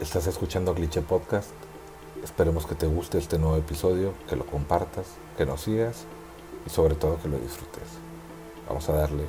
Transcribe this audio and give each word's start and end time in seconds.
Estás 0.00 0.26
escuchando 0.26 0.74
Glitch 0.74 1.00
Podcast. 1.00 1.50
Esperemos 2.24 2.66
que 2.66 2.74
te 2.74 2.86
guste 2.86 3.18
este 3.18 3.38
nuevo 3.38 3.56
episodio, 3.56 4.14
que 4.28 4.36
lo 4.36 4.46
compartas, 4.46 5.06
que 5.36 5.44
nos 5.44 5.60
sigas 5.60 6.06
y 6.66 6.70
sobre 6.70 6.94
todo 6.94 7.20
que 7.20 7.28
lo 7.28 7.38
disfrutes. 7.38 7.82
Vamos 8.66 8.88
a 8.88 8.94
darle. 8.94 9.24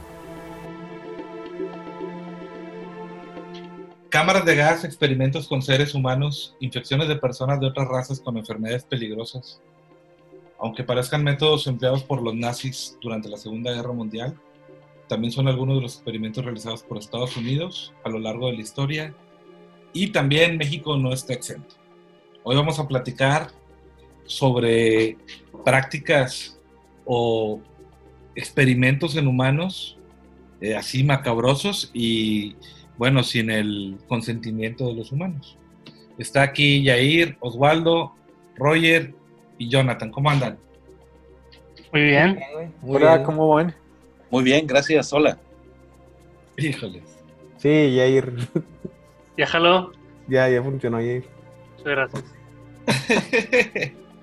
Cámaras 4.10 4.46
de 4.46 4.56
gas, 4.56 4.84
experimentos 4.84 5.48
con 5.48 5.62
seres 5.62 5.94
humanos, 5.94 6.56
infecciones 6.60 7.08
de 7.08 7.16
personas 7.16 7.60
de 7.60 7.68
otras 7.68 7.88
razas 7.88 8.20
con 8.20 8.38
enfermedades 8.38 8.84
peligrosas. 8.84 9.62
Aunque 10.58 10.84
parezcan 10.84 11.24
métodos 11.24 11.68
empleados 11.68 12.04
por 12.04 12.22
los 12.22 12.34
nazis 12.34 12.98
durante 13.02 13.30
la 13.30 13.38
Segunda 13.38 13.72
Guerra 13.72 13.94
Mundial, 13.94 14.36
también 15.10 15.34
son 15.34 15.48
algunos 15.48 15.76
de 15.76 15.82
los 15.82 15.96
experimentos 15.96 16.46
realizados 16.46 16.84
por 16.84 16.98
Estados 16.98 17.36
Unidos 17.36 17.94
a 18.06 18.10
lo 18.10 18.20
largo 18.20 18.48
de 18.48 18.54
la 18.54 18.62
historia 18.62 19.14
y 19.92 20.12
también 20.12 20.58
México 20.58 20.96
no 20.96 21.12
está 21.12 21.34
exento. 21.34 21.76
Hoy 22.44 22.56
vamos 22.56 22.80
a 22.80 22.88
platicar 22.88 23.48
sobre 24.26 25.18
prácticas 25.66 26.60
o 27.06 27.60
experimentos 28.36 29.16
en 29.16 29.28
humanos 29.28 29.98
eh, 30.62 30.76
así 30.76 31.04
macabrosos 31.04 31.90
y 31.94 32.56
bueno, 32.98 33.24
sin 33.24 33.50
el 33.50 33.98
consentimiento 34.08 34.88
de 34.88 34.94
los 34.94 35.12
humanos. 35.12 35.58
Está 36.20 36.44
aquí 36.44 36.84
Yair, 36.84 37.36
Osvaldo, 37.40 38.14
Roger 38.58 39.16
y 39.58 39.70
Jonathan. 39.70 40.12
¿Cómo 40.12 40.30
andan? 40.30 40.60
Muy 41.92 42.04
bien. 42.04 42.40
Hola, 42.86 43.24
¿cómo 43.24 43.48
van? 43.48 43.74
Muy 44.32 44.44
bien, 44.44 44.68
gracias. 44.68 45.12
Hola. 45.14 45.38
Híjoles. 46.58 47.04
Sí, 47.58 47.96
Yair. 47.96 48.34
Ya 49.38 49.48
jaló. 49.48 49.92
Ya, 50.28 50.48
ya 50.50 50.62
funcionó, 50.62 51.00
Yair. 51.02 51.24
Muchas 51.78 51.86
gracias. 51.86 52.24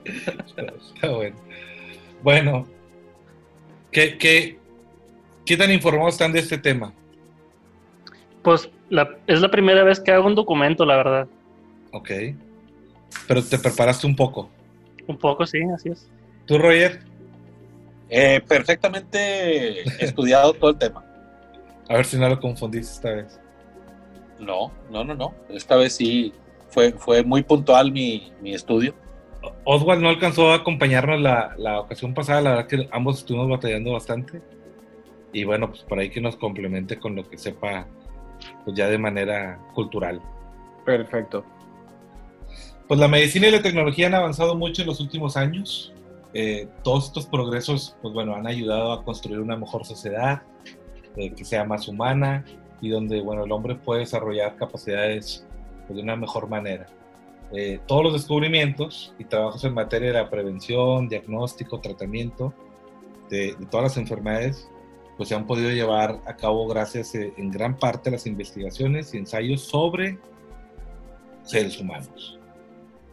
Está 0.04 1.08
bueno. 1.14 1.36
Bueno, 2.22 2.66
¿qué, 3.90 4.16
qué, 4.18 4.58
qué 5.44 5.56
tan 5.56 5.70
informados 5.72 6.14
están 6.14 6.32
de 6.32 6.40
este 6.40 6.58
tema? 6.58 6.92
Pues 8.42 8.70
la- 8.88 9.16
es 9.26 9.40
la 9.40 9.50
primera 9.50 9.82
vez 9.84 10.00
que 10.00 10.12
hago 10.12 10.26
un 10.26 10.34
documento, 10.34 10.84
la 10.84 10.96
verdad. 10.96 11.28
Ok. 11.92 12.10
Pero 13.26 13.42
te 13.42 13.58
preparaste 13.58 14.06
un 14.06 14.14
poco. 14.16 14.48
Un 15.06 15.16
poco, 15.18 15.46
sí, 15.46 15.60
así 15.74 15.88
es. 15.90 16.08
¿Tú, 16.46 16.58
Roger? 16.58 17.00
Eh, 18.08 18.40
perfectamente 18.46 19.82
estudiado 20.04 20.52
todo 20.52 20.70
el 20.70 20.78
tema. 20.78 21.04
A 21.88 21.94
ver 21.94 22.04
si 22.04 22.18
no 22.18 22.28
lo 22.28 22.40
confundiste 22.40 22.94
esta 22.94 23.10
vez. 23.10 23.40
No, 24.38 24.72
no, 24.90 25.04
no, 25.04 25.14
no. 25.14 25.34
Esta 25.48 25.76
vez 25.76 25.94
sí 25.94 26.32
fue, 26.68 26.92
fue 26.92 27.22
muy 27.22 27.42
puntual 27.42 27.92
mi, 27.92 28.32
mi 28.40 28.54
estudio. 28.54 28.94
Oswald 29.64 30.02
no 30.02 30.08
alcanzó 30.08 30.50
a 30.50 30.56
acompañarnos 30.56 31.20
la, 31.20 31.54
la 31.56 31.80
ocasión 31.80 32.14
pasada, 32.14 32.40
la 32.40 32.50
verdad 32.50 32.66
que 32.66 32.88
ambos 32.92 33.18
estuvimos 33.18 33.48
batallando 33.48 33.92
bastante. 33.92 34.42
Y 35.32 35.44
bueno, 35.44 35.68
pues 35.70 35.82
por 35.82 35.98
ahí 35.98 36.10
que 36.10 36.20
nos 36.20 36.36
complemente 36.36 36.98
con 36.98 37.14
lo 37.14 37.28
que 37.28 37.38
sepa, 37.38 37.86
pues 38.64 38.76
ya 38.76 38.88
de 38.88 38.98
manera 38.98 39.58
cultural. 39.74 40.20
Perfecto. 40.84 41.44
Pues 42.88 43.00
la 43.00 43.08
medicina 43.08 43.48
y 43.48 43.50
la 43.50 43.62
tecnología 43.62 44.06
han 44.06 44.14
avanzado 44.14 44.54
mucho 44.54 44.82
en 44.82 44.88
los 44.88 45.00
últimos 45.00 45.36
años. 45.36 45.92
Eh, 46.38 46.68
todos 46.82 47.06
estos 47.06 47.24
progresos, 47.24 47.96
pues 48.02 48.12
bueno, 48.12 48.34
han 48.34 48.46
ayudado 48.46 48.92
a 48.92 49.02
construir 49.02 49.40
una 49.40 49.56
mejor 49.56 49.86
sociedad, 49.86 50.42
eh, 51.16 51.32
que 51.32 51.46
sea 51.46 51.64
más 51.64 51.88
humana 51.88 52.44
y 52.82 52.90
donde, 52.90 53.22
bueno, 53.22 53.44
el 53.44 53.52
hombre 53.52 53.74
puede 53.74 54.00
desarrollar 54.00 54.54
capacidades 54.56 55.46
pues, 55.86 55.96
de 55.96 56.02
una 56.02 56.14
mejor 56.14 56.46
manera. 56.46 56.88
Eh, 57.52 57.80
todos 57.86 58.04
los 58.04 58.12
descubrimientos 58.12 59.14
y 59.18 59.24
trabajos 59.24 59.64
en 59.64 59.72
materia 59.72 60.08
de 60.08 60.14
la 60.14 60.28
prevención, 60.28 61.08
diagnóstico, 61.08 61.80
tratamiento 61.80 62.52
de, 63.30 63.54
de 63.58 63.66
todas 63.70 63.84
las 63.84 63.96
enfermedades, 63.96 64.68
pues 65.16 65.30
se 65.30 65.34
han 65.34 65.46
podido 65.46 65.70
llevar 65.70 66.20
a 66.26 66.36
cabo 66.36 66.68
gracias 66.68 67.14
eh, 67.14 67.32
en 67.38 67.50
gran 67.50 67.78
parte 67.78 68.10
a 68.10 68.12
las 68.12 68.26
investigaciones 68.26 69.14
y 69.14 69.16
ensayos 69.16 69.62
sobre 69.62 70.18
seres 71.44 71.80
humanos 71.80 72.35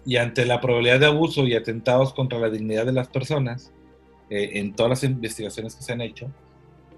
y 0.05 0.17
ante 0.17 0.45
la 0.45 0.59
probabilidad 0.59 0.99
de 0.99 1.05
abuso 1.05 1.45
y 1.47 1.55
atentados 1.55 2.13
contra 2.13 2.39
la 2.39 2.49
dignidad 2.49 2.85
de 2.85 2.93
las 2.93 3.07
personas, 3.07 3.71
eh, 4.29 4.51
en 4.53 4.73
todas 4.73 4.89
las 4.89 5.03
investigaciones 5.03 5.75
que 5.75 5.83
se 5.83 5.93
han 5.93 6.01
hecho, 6.01 6.29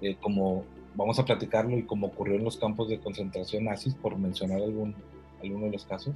eh, 0.00 0.16
como 0.20 0.64
vamos 0.94 1.18
a 1.18 1.24
platicarlo 1.24 1.76
y 1.76 1.82
como 1.82 2.08
ocurrió 2.08 2.36
en 2.36 2.44
los 2.44 2.56
campos 2.56 2.88
de 2.88 2.98
concentración 2.98 3.64
nazis, 3.64 3.94
por 3.94 4.18
mencionar 4.18 4.62
algún, 4.62 4.94
alguno 5.42 5.66
de 5.66 5.72
los 5.72 5.84
casos, 5.84 6.14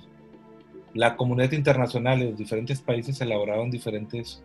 la 0.95 1.17
comunidad 1.17 1.53
internacional 1.53 2.19
de 2.19 2.31
los 2.31 2.39
diferentes 2.39 2.81
países 2.81 3.21
elaboraron 3.21 3.71
diferentes 3.71 4.43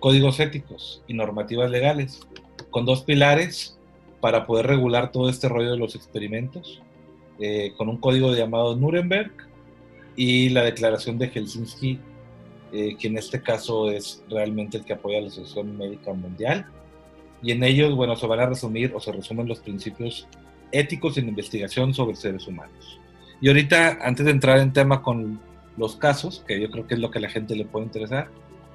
códigos 0.00 0.40
éticos 0.40 1.02
y 1.06 1.14
normativas 1.14 1.70
legales, 1.70 2.26
con 2.70 2.86
dos 2.86 3.02
pilares 3.02 3.78
para 4.20 4.46
poder 4.46 4.66
regular 4.66 5.12
todo 5.12 5.28
este 5.28 5.48
rollo 5.48 5.72
de 5.72 5.76
los 5.76 5.94
experimentos, 5.94 6.82
eh, 7.38 7.72
con 7.76 7.88
un 7.88 7.98
código 7.98 8.32
llamado 8.34 8.76
Nuremberg, 8.76 9.32
y 10.16 10.50
la 10.50 10.62
declaración 10.62 11.18
de 11.18 11.28
Helsinki, 11.28 11.98
eh, 12.72 12.96
que 12.98 13.08
en 13.08 13.18
este 13.18 13.42
caso 13.42 13.90
es 13.90 14.24
realmente 14.28 14.78
el 14.78 14.84
que 14.84 14.94
apoya 14.94 15.18
a 15.18 15.22
la 15.22 15.26
Asociación 15.28 15.76
Médica 15.76 16.12
Mundial. 16.12 16.66
Y 17.42 17.52
en 17.52 17.64
ellos, 17.64 17.94
bueno, 17.94 18.16
se 18.16 18.26
van 18.26 18.40
a 18.40 18.46
resumir 18.46 18.92
o 18.94 19.00
se 19.00 19.12
resumen 19.12 19.48
los 19.48 19.60
principios 19.60 20.28
éticos 20.70 21.18
en 21.18 21.28
investigación 21.28 21.92
sobre 21.92 22.16
seres 22.16 22.46
humanos. 22.46 23.00
Y 23.40 23.48
ahorita, 23.48 23.98
antes 24.00 24.24
de 24.24 24.32
entrar 24.32 24.58
en 24.58 24.72
tema 24.72 25.02
con 25.02 25.40
los 25.76 25.96
casos, 25.96 26.44
que 26.46 26.60
yo 26.60 26.70
creo 26.70 26.86
que 26.86 26.94
es 26.94 27.00
lo 27.00 27.10
que 27.10 27.18
a 27.18 27.22
la 27.22 27.28
gente 27.28 27.56
le 27.56 27.64
puede 27.64 27.86
interesar, 27.86 28.28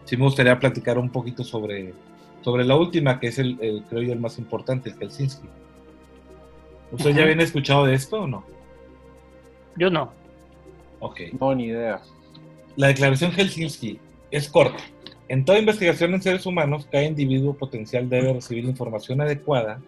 sí 0.04 0.18
me 0.18 0.24
gustaría 0.24 0.60
platicar 0.60 0.98
un 0.98 1.10
poquito 1.10 1.44
sobre, 1.44 1.94
sobre 2.42 2.66
la 2.66 2.76
última, 2.76 3.20
que 3.20 3.28
es 3.28 3.40
el, 3.40 3.58
el 3.62 3.84
creo 3.84 4.02
yo, 4.02 4.14
el 4.14 4.20
más 4.20 4.38
importante, 4.38 4.90
el 4.90 4.98
Helsinki. 4.98 5.48
¿Usted 6.92 7.10
ya 7.10 7.16
Ajá. 7.16 7.24
habían 7.24 7.42
escuchado 7.42 7.86
de 7.86 7.96
esto 7.96 8.22
o 8.22 8.28
no? 8.28 8.46
Yo 9.78 9.90
no. 9.90 10.12
Ok. 11.00 11.22
No, 11.40 11.54
ni 11.56 11.66
idea. 11.66 12.02
La 12.76 12.88
declaración 12.88 13.32
Helsinki 13.32 14.00
es 14.32 14.50
corta. 14.50 14.84
En 15.30 15.44
toda 15.46 15.60
investigación 15.60 16.14
en 16.14 16.22
seres 16.22 16.46
humanos, 16.46 16.88
cada 16.92 17.04
individuo 17.04 17.54
potencial 17.56 18.10
debe 18.10 18.34
recibir 18.34 18.64
información 18.66 19.20
adecuada 19.22 19.82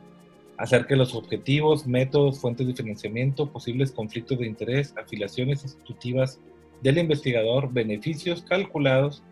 acerca 0.58 0.90
de 0.90 0.98
los 0.98 1.16
objetivos, 1.16 1.88
métodos, 1.88 2.40
fuentes 2.42 2.68
de 2.68 2.74
financiamiento, 2.74 3.50
posibles 3.50 3.92
conflictos 3.92 4.38
de 4.40 4.48
interés, 4.48 4.94
afiliaciones 5.02 5.64
institutivas 5.64 6.40
del 6.82 6.98
investigador, 6.98 7.72
beneficios 7.72 8.42
calculados, 8.44 9.24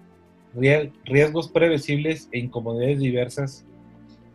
rie- 0.56 0.92
riesgos 1.04 1.50
previsibles 1.50 2.30
e 2.32 2.40
incomodidades 2.40 3.00
diversas 3.00 3.66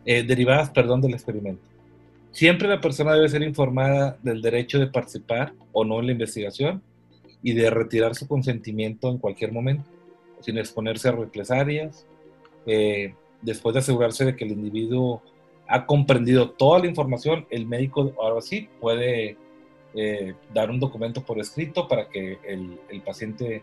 eh, 0.05 0.21
derivadas 0.21 0.69
perdón, 0.69 1.01
del 1.01 1.13
experimento. 1.13 1.63
Siempre 2.31 2.67
la 2.67 2.81
persona 2.81 3.13
debe 3.13 3.29
ser 3.29 3.41
informada 3.41 4.17
del 4.21 4.41
derecho 4.41 4.77
de 4.79 4.87
participar 4.87 5.53
o 5.71 5.83
no 5.85 5.99
en 5.99 6.05
la 6.07 6.11
investigación 6.11 6.83
y 7.43 7.53
de 7.53 7.69
retirar 7.69 8.15
su 8.15 8.27
consentimiento 8.27 9.09
en 9.09 9.17
cualquier 9.17 9.51
momento, 9.51 9.83
sin 10.39 10.57
exponerse 10.57 11.09
a 11.09 11.11
represalias, 11.11 12.07
eh, 12.65 13.13
después 13.41 13.73
de 13.73 13.79
asegurarse 13.79 14.25
de 14.25 14.35
que 14.35 14.45
el 14.45 14.51
individuo 14.51 15.21
ha 15.67 15.85
comprendido 15.85 16.51
toda 16.51 16.79
la 16.79 16.87
información, 16.87 17.45
el 17.49 17.65
médico 17.67 18.13
ahora 18.21 18.41
sí 18.41 18.69
puede 18.79 19.37
eh, 19.93 20.33
dar 20.53 20.71
un 20.71 20.79
documento 20.79 21.21
por 21.23 21.39
escrito 21.39 21.87
para 21.87 22.07
que 22.07 22.39
el, 22.47 22.79
el 22.89 23.01
paciente 23.01 23.61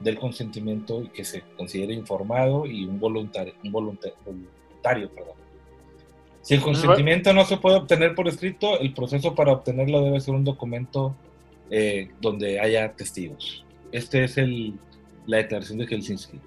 dé 0.00 0.10
el 0.10 0.18
consentimiento 0.18 1.02
y 1.02 1.08
que 1.08 1.24
se 1.24 1.42
considere 1.56 1.94
informado 1.94 2.66
y 2.66 2.84
un 2.84 3.00
voluntario, 3.00 3.54
un 3.64 3.72
voluntario, 3.72 4.16
voluntario 4.24 5.10
perdón. 5.10 5.34
Si 6.42 6.52
el 6.52 6.60
consentimiento 6.60 7.32
no 7.32 7.46
se 7.46 7.56
puede 7.56 7.76
obtener 7.76 8.14
por 8.14 8.28
escrito, 8.28 8.78
el 8.78 8.92
proceso 8.92 9.34
para 9.34 9.52
obtenerlo 9.52 10.02
debe 10.02 10.20
ser 10.20 10.34
un 10.34 10.44
documento 10.44 11.14
eh, 11.70 12.10
donde 12.20 12.60
haya 12.60 12.92
testigos. 12.92 13.64
Este 13.92 14.24
es 14.24 14.38
el, 14.38 14.74
la 15.26 15.38
declaración 15.38 15.78
de 15.78 15.86
Helsinki. 15.86 16.40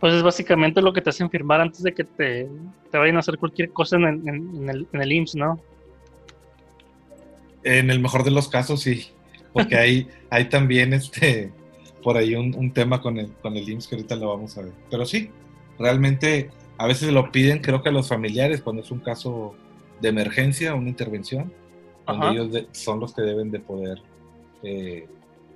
Pues 0.00 0.14
es 0.14 0.22
básicamente 0.22 0.82
lo 0.82 0.92
que 0.92 1.00
te 1.00 1.10
hacen 1.10 1.30
firmar 1.30 1.60
antes 1.60 1.82
de 1.82 1.94
que 1.94 2.02
te, 2.04 2.48
te 2.90 2.98
vayan 2.98 3.16
a 3.16 3.20
hacer 3.20 3.38
cualquier 3.38 3.70
cosa 3.70 3.96
en, 3.96 4.04
el- 4.04 4.28
en- 4.28 4.56
en 4.62 4.68
el, 4.70 4.86
en 4.92 5.02
el 5.02 5.12
IMSS, 5.12 5.34
¿no? 5.36 5.60
En 7.64 7.90
el 7.90 8.00
mejor 8.00 8.24
de 8.24 8.32
los 8.32 8.48
casos, 8.48 8.80
sí, 8.82 9.06
porque 9.52 9.76
hay, 9.76 10.08
hay 10.30 10.46
también 10.46 10.92
este, 10.92 11.52
por 12.02 12.16
ahí 12.16 12.34
un, 12.34 12.54
un 12.56 12.72
tema 12.72 13.00
con 13.00 13.18
el, 13.18 13.32
con 13.34 13.56
el 13.56 13.68
IMSS 13.68 13.86
que 13.88 13.94
ahorita 13.96 14.16
lo 14.16 14.28
vamos 14.30 14.58
a 14.58 14.62
ver. 14.62 14.72
Pero 14.90 15.06
sí, 15.06 15.30
realmente 15.78 16.50
a 16.78 16.86
veces 16.88 17.12
lo 17.12 17.30
piden, 17.30 17.60
creo 17.60 17.82
que 17.82 17.90
a 17.90 17.92
los 17.92 18.08
familiares, 18.08 18.60
cuando 18.62 18.82
es 18.82 18.90
un 18.90 18.98
caso 19.00 19.54
de 20.00 20.08
emergencia, 20.08 20.74
una 20.74 20.88
intervención, 20.88 21.52
donde 22.06 22.26
Ajá. 22.26 22.32
ellos 22.34 22.52
de- 22.52 22.66
son 22.72 22.98
los 22.98 23.14
que 23.14 23.22
deben 23.22 23.52
de 23.52 23.60
poder 23.60 24.02
eh, 24.62 25.06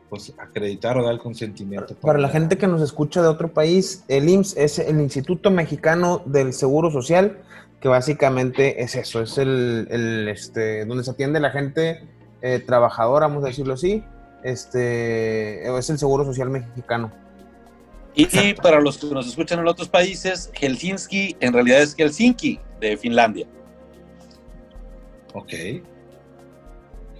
pues, 0.08 0.32
acreditar 0.38 0.96
o 0.98 1.04
dar 1.04 1.12
el 1.12 1.18
consentimiento. 1.18 1.94
Para 1.96 2.18
la 2.18 2.28
gente 2.28 2.56
que 2.58 2.66
nos 2.66 2.80
escucha 2.82 3.22
de 3.22 3.28
otro 3.28 3.52
país, 3.52 4.04
el 4.08 4.28
IMSS 4.28 4.56
es 4.56 4.78
el 4.78 5.00
Instituto 5.00 5.50
Mexicano 5.50 6.22
del 6.24 6.52
Seguro 6.52 6.90
Social, 6.90 7.38
que 7.80 7.88
básicamente 7.88 8.82
es 8.82 8.94
eso, 8.94 9.20
es 9.20 9.36
el, 9.38 9.86
el, 9.90 10.28
este, 10.28 10.84
donde 10.86 11.04
se 11.04 11.10
atiende 11.10 11.40
la 11.40 11.50
gente 11.50 12.02
eh, 12.42 12.60
trabajador, 12.60 13.22
vamos 13.22 13.44
a 13.44 13.48
decirlo 13.48 13.74
así, 13.74 14.02
este, 14.42 15.68
es 15.76 15.90
el 15.90 15.98
Seguro 15.98 16.24
Social 16.24 16.50
Mexicano. 16.50 17.12
Y, 18.14 18.28
y 18.38 18.54
para 18.54 18.80
los 18.80 18.96
que 18.96 19.06
nos 19.08 19.26
escuchan 19.26 19.58
en 19.58 19.68
otros 19.68 19.88
países, 19.90 20.50
Helsinki 20.54 21.36
en 21.40 21.52
realidad 21.52 21.82
es 21.82 21.94
Helsinki 21.94 22.58
de 22.80 22.96
Finlandia. 22.96 23.46
Ok. 25.34 25.52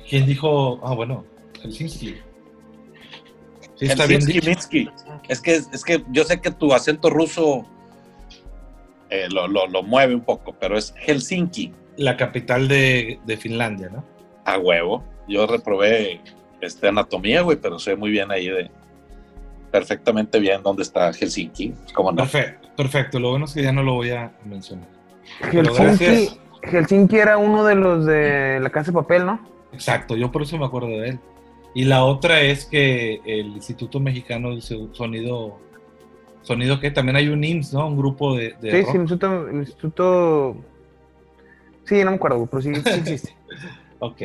¿Quién 0.08 0.24
dijo? 0.24 0.80
Ah, 0.82 0.94
bueno, 0.94 1.24
Helsinki. 1.62 2.16
Sí, 3.76 3.86
está 3.86 4.06
bien 4.06 4.20
Helsinki, 4.20 4.40
dicho. 4.40 4.50
Minsky. 4.50 4.90
Es 5.28 5.40
que, 5.40 5.56
es 5.56 5.84
que 5.84 6.02
yo 6.10 6.24
sé 6.24 6.40
que 6.40 6.50
tu 6.50 6.72
acento 6.72 7.10
ruso 7.10 7.64
eh, 9.10 9.28
lo, 9.30 9.46
lo- 9.48 9.66
lo 9.66 9.82
mueve 9.82 10.14
un 10.14 10.22
poco, 10.22 10.54
pero 10.58 10.76
es 10.78 10.94
Helsinki. 11.06 11.72
La 11.96 12.16
capital 12.16 12.68
de, 12.68 13.18
de 13.24 13.36
Finlandia, 13.36 13.88
¿no? 13.90 14.04
A 14.44 14.58
huevo. 14.58 15.04
Yo 15.28 15.46
reprobé 15.46 16.20
este, 16.60 16.88
anatomía, 16.88 17.40
güey, 17.42 17.56
pero 17.56 17.78
sé 17.78 17.96
muy 17.96 18.10
bien 18.10 18.30
ahí 18.30 18.48
de. 18.48 18.70
Perfectamente 19.70 20.38
bien 20.38 20.62
dónde 20.62 20.82
está 20.82 21.12
Helsinki. 21.12 21.74
¿Cómo 21.94 22.10
no? 22.12 22.16
Perfecto, 22.18 22.68
perfecto. 22.76 23.18
Lo 23.20 23.30
bueno 23.30 23.44
es 23.46 23.52
que 23.54 23.62
ya 23.62 23.72
no 23.72 23.82
lo 23.82 23.94
voy 23.94 24.10
a 24.10 24.32
mencionar. 24.44 24.88
Helsinki. 25.52 26.38
Helsinki 26.62 27.16
era 27.16 27.36
uno 27.38 27.64
de 27.64 27.74
los 27.74 28.06
de 28.06 28.58
la 28.60 28.70
casa 28.70 28.90
de 28.90 28.94
papel, 28.96 29.26
¿no? 29.26 29.40
Exacto, 29.72 30.16
yo 30.16 30.32
por 30.32 30.42
eso 30.42 30.56
me 30.58 30.64
acuerdo 30.66 30.88
de 30.88 31.10
él. 31.10 31.20
Y 31.76 31.84
la 31.84 32.04
otra 32.06 32.40
es 32.40 32.64
que 32.64 33.20
el 33.26 33.48
Instituto 33.48 34.00
Mexicano 34.00 34.48
del 34.48 34.62
Sonido, 34.62 35.58
sonido 36.40 36.80
que 36.80 36.90
también 36.90 37.16
hay 37.16 37.28
un 37.28 37.44
IMSS, 37.44 37.74
¿no? 37.74 37.86
Un 37.88 37.98
grupo 37.98 38.34
de, 38.34 38.54
de 38.62 38.70
Sí, 38.70 38.80
rock. 38.80 38.86
sí, 38.90 38.96
el 38.96 39.00
instituto, 39.02 39.48
el 39.48 39.56
instituto- 39.58 40.56
Sí, 41.84 42.02
no 42.02 42.10
me 42.12 42.16
acuerdo, 42.16 42.46
pero 42.46 42.62
sí, 42.62 42.74
sí 42.74 42.80
existe. 42.90 43.36
Ok. 43.98 44.22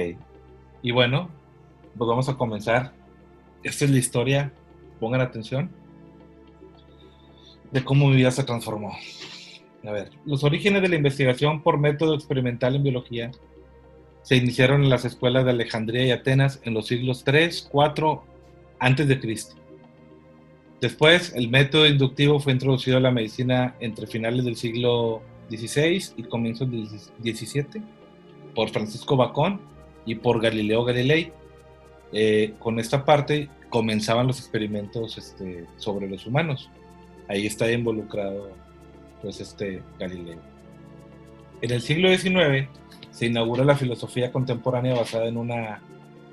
Y 0.82 0.92
bueno, 0.92 1.30
pues 1.98 2.08
vamos 2.08 2.30
a 2.30 2.36
comenzar. 2.38 2.94
Esta 3.64 3.84
es 3.86 3.92
la 3.92 3.98
historia, 3.98 4.54
pongan 5.02 5.20
atención, 5.22 5.70
de 7.72 7.84
cómo 7.84 8.08
mi 8.08 8.16
vida 8.16 8.32
se 8.32 8.44
transformó. 8.46 8.94
A 9.86 9.92
ver, 9.92 10.12
los 10.26 10.44
orígenes 10.46 10.82
de 10.84 10.88
la 10.90 10.96
investigación 10.96 11.62
por 11.64 11.78
método 11.78 12.16
experimental 12.16 12.76
en 12.76 12.84
biología 12.84 13.32
se 14.24 14.36
iniciaron 14.36 14.84
en 14.84 14.90
las 14.90 15.06
escuelas 15.06 15.46
de 15.46 15.52
Alejandría 15.52 16.06
y 16.06 16.12
Atenas 16.12 16.60
en 16.64 16.74
los 16.74 16.88
siglos 16.88 17.24
3, 17.24 17.68
4 17.72 18.24
antes 18.80 19.08
de 19.08 19.20
Cristo. 19.20 19.56
Después, 20.80 21.34
el 21.36 21.50
método 21.50 21.86
inductivo 21.86 22.40
fue 22.40 22.54
introducido 22.54 22.98
a 22.98 23.02
la 23.02 23.12
medicina 23.12 23.76
entre 23.80 24.08
finales 24.08 24.46
del 24.46 24.56
siglo 24.56 25.22
XVI 25.50 26.14
y 26.18 26.24
comienzos 26.24 26.70
del 26.72 26.88
XVII 26.88 27.84
por 28.56 28.70
Francisco 28.70 29.16
Bacón 29.16 29.62
y 30.06 30.16
por 30.16 30.42
Galileo 30.42 30.84
Galilei. 30.84 31.32
Eh, 32.14 32.56
con 32.60 32.80
esta 32.80 33.06
parte 33.06 33.50
comenzaban 33.70 34.28
los 34.28 34.40
experimentos 34.40 35.18
este, 35.18 35.66
sobre 35.78 36.10
los 36.10 36.26
humanos. 36.26 36.70
Ahí 37.28 37.46
está 37.46 37.72
involucrado 37.72 38.52
pues 39.22 39.40
este 39.40 39.84
Galileo. 40.00 40.40
En 41.62 41.72
el 41.72 41.82
siglo 41.82 42.10
XIX 42.10 42.68
se 43.12 43.28
inaugura 43.28 43.64
la 43.64 43.76
filosofía 43.76 44.32
contemporánea 44.32 44.96
basada 44.96 45.28
en 45.28 45.38
una 45.38 45.82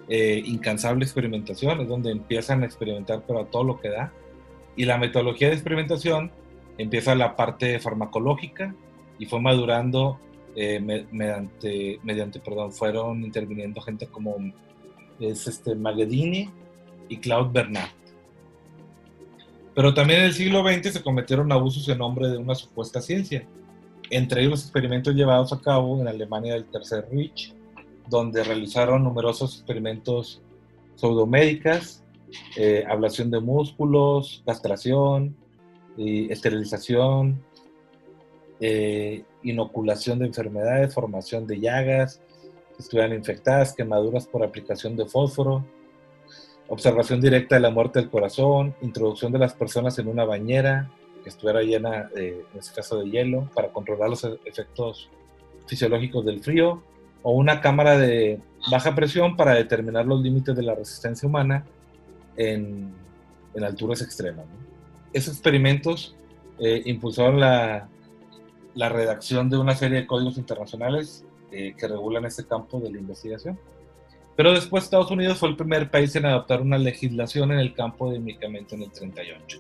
eh, 0.08 0.42
incansable 0.46 1.04
experimentación, 1.04 1.80
es 1.80 1.88
donde 1.88 2.10
empiezan 2.10 2.62
a 2.62 2.66
experimentar 2.66 3.22
pero 3.26 3.40
a 3.40 3.46
todo 3.46 3.64
lo 3.64 3.80
que 3.80 3.90
da. 3.90 4.12
Y 4.76 4.84
la 4.84 4.96
metodología 4.96 5.48
de 5.48 5.54
experimentación 5.54 6.30
empieza 6.78 7.14
la 7.14 7.34
parte 7.36 7.78
farmacológica 7.80 8.74
y 9.18 9.26
fue 9.26 9.40
madurando 9.40 10.18
eh, 10.54 10.80
me- 10.80 11.06
mediante, 11.10 11.98
mediante, 12.04 12.40
perdón, 12.40 12.72
fueron 12.72 13.22
interviniendo 13.24 13.80
gente 13.80 14.06
como 14.06 14.36
es 15.20 15.46
este 15.46 15.74
Magedini 15.74 16.48
y 17.08 17.16
Claude 17.18 17.50
Bernard. 17.52 17.90
Pero 19.74 19.94
también 19.94 20.20
en 20.20 20.26
el 20.26 20.32
siglo 20.32 20.62
XX 20.66 20.92
se 20.92 21.02
cometieron 21.02 21.52
abusos 21.52 21.88
en 21.88 21.98
nombre 21.98 22.28
de 22.28 22.36
una 22.38 22.54
supuesta 22.54 23.00
ciencia, 23.00 23.46
entre 24.10 24.40
ellos 24.40 24.50
los 24.52 24.62
experimentos 24.62 25.14
llevados 25.14 25.52
a 25.52 25.60
cabo 25.60 26.00
en 26.00 26.08
Alemania 26.08 26.54
del 26.54 26.66
Tercer 26.66 27.06
Reich, 27.10 27.54
donde 28.08 28.42
realizaron 28.42 29.04
numerosos 29.04 29.56
experimentos 29.56 30.40
pseudomédicas, 30.96 32.02
eh, 32.56 32.84
ablación 32.88 33.30
de 33.30 33.40
músculos, 33.40 34.42
castración, 34.44 35.36
y 35.98 36.32
esterilización, 36.32 37.42
eh, 38.60 39.24
inoculación 39.42 40.20
de 40.20 40.26
enfermedades, 40.26 40.94
formación 40.94 41.46
de 41.46 41.58
llagas 41.60 42.20
que 42.76 42.82
estuvieran 42.82 43.12
infectadas, 43.12 43.74
quemaduras 43.74 44.26
por 44.26 44.44
aplicación 44.44 44.96
de 44.96 45.06
fósforo, 45.06 45.64
observación 46.68 47.20
directa 47.20 47.56
de 47.56 47.62
la 47.62 47.70
muerte 47.70 47.98
del 47.98 48.10
corazón, 48.10 48.74
introducción 48.80 49.32
de 49.32 49.40
las 49.40 49.54
personas 49.54 49.98
en 49.98 50.06
una 50.06 50.24
bañera 50.24 50.88
que 51.22 51.28
estuviera 51.28 51.62
llena, 51.62 52.10
eh, 52.16 52.44
en 52.52 52.58
este 52.58 52.74
caso, 52.74 52.98
de 52.98 53.10
hielo 53.10 53.48
para 53.54 53.68
controlar 53.68 54.10
los 54.10 54.24
e- 54.24 54.38
efectos 54.44 55.08
fisiológicos 55.66 56.24
del 56.24 56.40
frío, 56.40 56.82
o 57.22 57.32
una 57.32 57.60
cámara 57.60 57.98
de 57.98 58.40
baja 58.70 58.94
presión 58.94 59.36
para 59.36 59.54
determinar 59.54 60.06
los 60.06 60.22
límites 60.22 60.56
de 60.56 60.62
la 60.62 60.74
resistencia 60.74 61.28
humana 61.28 61.64
en, 62.36 62.94
alturas 63.62 64.02
extremas. 64.02 64.46
Esos 65.12 65.34
experimentos 65.34 66.14
eh, 66.60 66.80
impulsaron 66.84 67.40
la, 67.40 67.88
la 68.74 68.88
redacción 68.88 69.50
de 69.50 69.58
una 69.58 69.74
serie 69.74 69.98
de 69.98 70.06
códigos 70.06 70.38
internacionales 70.38 71.24
eh, 71.50 71.74
que 71.76 71.88
regulan 71.88 72.24
este 72.26 72.46
campo 72.46 72.78
de 72.78 72.92
la 72.92 72.98
investigación. 72.98 73.58
Pero 74.36 74.52
después 74.52 74.84
Estados 74.84 75.10
Unidos 75.10 75.38
fue 75.38 75.48
el 75.48 75.56
primer 75.56 75.90
país 75.90 76.14
en 76.14 76.26
adoptar 76.26 76.60
una 76.60 76.78
legislación 76.78 77.50
en 77.50 77.58
el 77.58 77.74
campo 77.74 78.12
de 78.12 78.20
medicamento 78.20 78.76
en 78.76 78.82
el 78.82 78.92
38. 78.92 79.58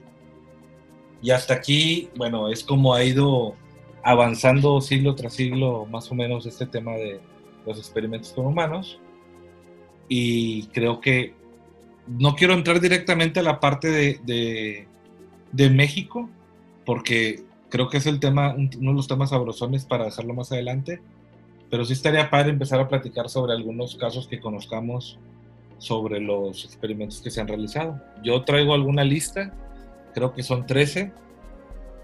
Y 1.22 1.30
hasta 1.30 1.54
aquí, 1.54 2.10
bueno, 2.16 2.48
es 2.48 2.62
como 2.62 2.94
ha 2.94 3.04
ido 3.04 3.54
avanzando 4.02 4.80
siglo 4.80 5.14
tras 5.14 5.34
siglo 5.34 5.86
más 5.86 6.10
o 6.10 6.14
menos 6.14 6.46
este 6.46 6.66
tema 6.66 6.92
de 6.92 7.20
los 7.66 7.78
experimentos 7.78 8.32
con 8.32 8.46
humanos. 8.46 9.00
Y 10.08 10.66
creo 10.68 11.00
que 11.00 11.34
no 12.06 12.34
quiero 12.34 12.54
entrar 12.54 12.80
directamente 12.80 13.40
a 13.40 13.42
la 13.42 13.60
parte 13.60 13.88
de, 13.90 14.20
de, 14.24 14.86
de 15.52 15.70
México, 15.70 16.28
porque 16.86 17.42
creo 17.68 17.88
que 17.88 17.98
es 17.98 18.06
el 18.06 18.18
tema, 18.20 18.54
un- 18.54 18.70
uno 18.78 18.90
de 18.92 18.96
los 18.96 19.08
temas 19.08 19.30
sabrosones 19.30 19.84
para 19.84 20.06
dejarlo 20.06 20.34
más 20.34 20.52
adelante. 20.52 21.00
Pero 21.70 21.84
sí 21.84 21.92
estaría 21.92 22.30
padre 22.30 22.50
empezar 22.50 22.80
a 22.80 22.88
platicar 22.88 23.28
sobre 23.28 23.52
algunos 23.52 23.96
casos 23.96 24.26
que 24.26 24.40
conozcamos 24.40 25.18
sobre 25.76 26.18
los 26.18 26.64
experimentos 26.64 27.20
que 27.20 27.30
se 27.30 27.40
han 27.42 27.48
realizado. 27.48 28.00
Yo 28.24 28.42
traigo 28.44 28.72
alguna 28.72 29.04
lista, 29.04 29.52
creo 30.18 30.34
que 30.34 30.42
son 30.42 30.66
13, 30.66 31.12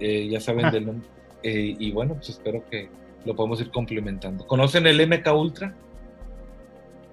eh, 0.01 0.29
ya 0.29 0.41
saben 0.41 0.67
Ah. 0.67 0.71
del 0.71 0.87
nom- 0.87 1.03
eh, 1.43 1.77
y 1.79 1.91
bueno, 1.93 2.15
pues 2.15 2.31
espero 2.31 2.65
que 2.71 2.89
lo 3.25 3.35
podemos 3.35 3.61
ir 3.61 3.71
complementando. 3.71 4.47
¿Conocen 4.47 4.87
el 4.87 5.01
MK 5.01 5.33
Ultra? 5.35 5.75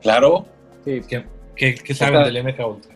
Claro, 0.01 0.45
Sí. 0.85 0.99
¿Qué, 1.07 1.25
qué- 1.55 1.75
qué 1.75 1.93
saben 1.93 2.15
Está- 2.21 2.25
del 2.25 2.37
MK 2.37 2.65
Ultra? 2.67 2.95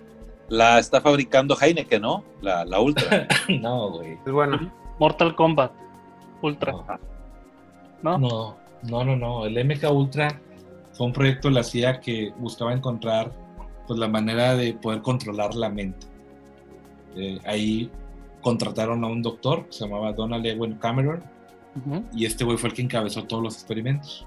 la 0.50 0.80
está 0.80 1.02
fabricando 1.02 1.56
Heineken, 1.60 2.02
¿no? 2.02 2.24
La, 2.42 2.66
la 2.66 2.80
Ultra. 2.80 3.28
no, 3.62 3.92
güey. 3.92 4.14
Es 4.26 4.32
bueno. 4.32 4.72
Mortal 5.00 5.36
Kombat 5.36 5.72
Ultra, 6.42 6.72
No. 8.02 8.18
¿no? 8.18 8.18
No, 8.18 8.58
no, 8.84 9.04
no, 9.04 9.16
no. 9.16 9.46
El 9.46 9.58
MK 9.58 9.90
Ultra 9.92 10.40
fue 10.94 11.08
un 11.08 11.14
proyecto 11.14 11.48
de 11.50 11.56
la 11.56 11.64
CIA 11.64 12.00
que 12.00 12.32
buscaba 12.38 12.74
encontrar 12.74 13.32
pues, 13.88 14.00
la 14.00 14.08
manera 14.08 14.56
de 14.56 14.74
poder 14.74 15.02
controlar 15.02 15.54
la 15.56 15.70
mente. 15.70 16.08
Eh, 17.16 17.40
ahí 17.46 17.90
contrataron 18.42 19.04
a 19.04 19.08
un 19.08 19.22
doctor 19.22 19.66
que 19.66 19.74
se 19.74 19.86
llamaba 19.86 20.14
Donald 20.14 20.46
Ewen 20.46 20.76
Cameron 20.76 21.24
Ujú. 21.76 22.04
y 22.14 22.26
este 22.26 22.44
güey 22.44 22.58
fue 22.58 22.70
el 22.70 22.76
que 22.76 22.82
encabezó 22.84 23.24
todos 23.24 23.42
los 23.44 23.54
experimentos. 23.56 24.26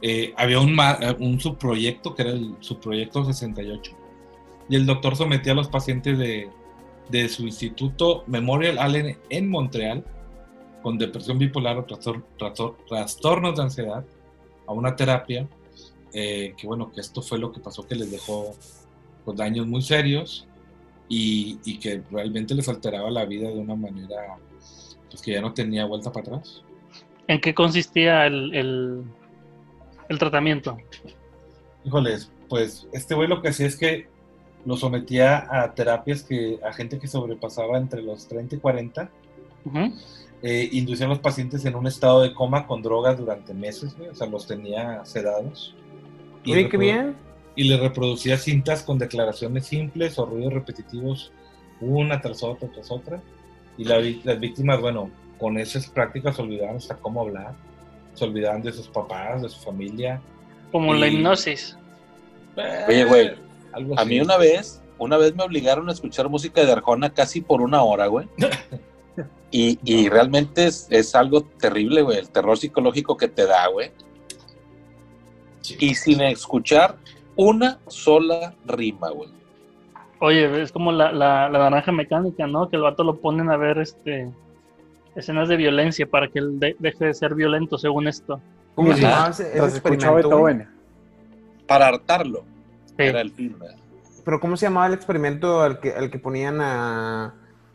Eh, 0.00 0.32
había 0.36 0.58
un, 0.60 0.76
un 1.20 1.38
subproyecto 1.40 2.14
que 2.14 2.22
era 2.22 2.32
el 2.32 2.56
subproyecto 2.60 3.24
68 3.24 3.92
y 4.68 4.74
el 4.76 4.84
doctor 4.86 5.14
sometía 5.16 5.52
a 5.52 5.56
los 5.56 5.68
pacientes 5.68 6.18
de, 6.18 6.48
de 7.10 7.28
su 7.28 7.42
instituto 7.46 8.24
Memorial 8.26 8.78
Allen 8.78 9.16
en 9.28 9.48
Montreal 9.48 10.04
con 10.82 10.98
depresión 10.98 11.38
bipolar 11.38 11.78
o 11.78 11.86
trastor- 11.86 12.24
trastor- 12.38 12.76
trastornos 12.88 13.54
de 13.56 13.62
ansiedad 13.62 14.04
a 14.66 14.72
una 14.72 14.96
terapia 14.96 15.46
eh, 16.12 16.54
que 16.56 16.66
bueno 16.66 16.90
que 16.90 17.00
esto 17.00 17.22
fue 17.22 17.38
lo 17.38 17.52
que 17.52 17.60
pasó 17.60 17.86
que 17.86 17.94
les 17.94 18.10
dejó 18.10 18.56
pues, 19.24 19.36
daños 19.36 19.66
muy 19.68 19.82
serios 19.82 20.48
y, 21.14 21.58
y 21.66 21.78
que 21.78 22.02
realmente 22.10 22.54
les 22.54 22.66
alteraba 22.70 23.10
la 23.10 23.26
vida 23.26 23.46
de 23.46 23.58
una 23.58 23.76
manera 23.76 24.38
pues, 25.10 25.20
que 25.20 25.32
ya 25.32 25.42
no 25.42 25.52
tenía 25.52 25.84
vuelta 25.84 26.10
para 26.10 26.36
atrás. 26.36 26.62
¿En 27.28 27.38
qué 27.38 27.54
consistía 27.54 28.24
el, 28.24 28.54
el, 28.54 29.02
el 30.08 30.18
tratamiento? 30.18 30.78
Híjoles, 31.84 32.32
pues 32.48 32.88
este 32.92 33.14
güey 33.14 33.28
lo 33.28 33.42
que 33.42 33.50
hacía 33.50 33.66
es 33.66 33.76
que 33.76 34.06
lo 34.64 34.74
sometía 34.78 35.46
a 35.50 35.74
terapias 35.74 36.22
que 36.22 36.58
a 36.66 36.72
gente 36.72 36.98
que 36.98 37.06
sobrepasaba 37.08 37.76
entre 37.76 38.00
los 38.00 38.26
30 38.26 38.56
y 38.56 38.58
40, 38.58 39.10
Ujú. 39.66 39.92
eh, 40.42 40.70
inducía 40.72 41.04
a 41.04 41.10
los 41.10 41.18
pacientes 41.18 41.62
en 41.66 41.74
un 41.74 41.86
estado 41.86 42.22
de 42.22 42.32
coma 42.32 42.66
con 42.66 42.80
drogas 42.80 43.18
durante 43.18 43.52
meses, 43.52 43.94
güey, 43.98 44.08
o 44.08 44.14
sea, 44.14 44.28
los 44.28 44.46
tenía 44.46 45.04
sedados. 45.04 45.74
Y 46.42 46.54
qué 46.68 46.78
bien. 46.78 47.16
Y 47.56 47.64
le 47.64 47.76
reproducía 47.76 48.38
cintas 48.38 48.82
con 48.82 48.98
declaraciones 48.98 49.66
simples 49.66 50.18
o 50.18 50.26
ruidos 50.26 50.52
repetitivos 50.54 51.32
una 51.80 52.20
tras 52.20 52.42
otra 52.42 52.68
tras 52.70 52.90
otra. 52.90 53.20
Y 53.76 53.84
la 53.84 53.98
las 54.24 54.38
víctimas, 54.40 54.80
bueno, 54.80 55.10
con 55.38 55.58
esas 55.58 55.86
prácticas 55.88 56.36
se 56.36 56.42
olvidaban 56.42 56.76
hasta 56.76 56.96
cómo 56.96 57.20
hablar, 57.22 57.54
se 58.14 58.24
olvidaban 58.24 58.62
de 58.62 58.72
sus 58.72 58.88
papás, 58.88 59.42
de 59.42 59.48
su 59.48 59.60
familia. 59.60 60.20
Como 60.70 60.94
la 60.94 61.08
hipnosis. 61.08 61.76
Oye, 62.88 63.04
güey, 63.04 63.26
Eh, 63.28 63.36
algo 63.72 63.98
A 63.98 64.02
así. 64.02 64.10
mí 64.10 64.20
una 64.20 64.36
vez, 64.36 64.82
una 64.98 65.16
vez 65.16 65.34
me 65.34 65.42
obligaron 65.42 65.88
a 65.88 65.92
escuchar 65.92 66.28
música 66.28 66.64
de 66.64 66.72
Arjona 66.72 67.10
casi 67.12 67.40
por 67.40 67.60
una 67.62 67.82
hora, 67.82 68.06
güey. 68.06 68.28
Y, 69.54 69.78
y 69.84 70.08
realmente 70.08 70.64
es, 70.66 70.86
es 70.88 71.14
algo 71.14 71.42
terrible, 71.42 72.00
güey, 72.00 72.16
el 72.16 72.30
terror 72.30 72.56
psicológico 72.56 73.18
que 73.18 73.28
te 73.28 73.44
da, 73.46 73.66
güey. 73.66 73.90
Sí. 75.60 75.76
Y 75.78 75.94
sin 75.94 76.22
escuchar 76.22 76.96
una 77.36 77.78
sola 77.88 78.54
rima, 78.66 79.10
güey. 79.10 79.30
Oye, 80.20 80.62
es 80.62 80.70
como 80.70 80.92
la, 80.92 81.10
la, 81.12 81.48
la 81.48 81.58
naranja 81.58 81.90
mecánica, 81.92 82.46
¿no? 82.46 82.68
Que 82.68 82.76
el 82.76 82.82
vato 82.82 83.02
lo 83.04 83.16
ponen 83.20 83.50
a 83.50 83.56
ver 83.56 83.78
este 83.78 84.30
escenas 85.14 85.48
de 85.48 85.56
violencia 85.56 86.06
para 86.06 86.28
que 86.28 86.38
él 86.38 86.58
de- 86.58 86.76
deje 86.78 87.06
de 87.06 87.14
ser 87.14 87.34
violento, 87.34 87.76
según 87.76 88.08
esto. 88.08 88.40
¿Cómo 88.74 88.94
se 88.94 89.02
llamaba 89.02 89.28
ese, 89.30 89.58
experimento? 89.58 90.38
güey? 90.38 90.62
Para 91.66 91.88
hartarlo, 91.88 92.44
Sí. 92.86 92.94
era 92.98 93.20
el 93.20 93.30
fin, 93.30 93.56
güey. 93.58 93.74
Pero 94.24 94.40
¿cómo 94.40 94.56
se 94.56 94.66
llamaba 94.66 94.86
el 94.86 94.94
experimento 94.94 95.60
al 95.60 95.80
que, 95.80 95.92
al 95.92 96.10
que 96.10 96.18
ponían 96.18 96.60
a, 96.60 97.34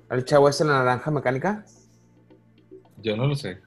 al 0.09 0.25
chavo 0.25 0.47
ese 0.49 0.63
en 0.63 0.69
la 0.69 0.79
naranja 0.79 1.11
mecánica? 1.11 1.65
Yo 3.01 3.15
no 3.17 3.27
lo 3.27 3.35
sé. 3.35 3.59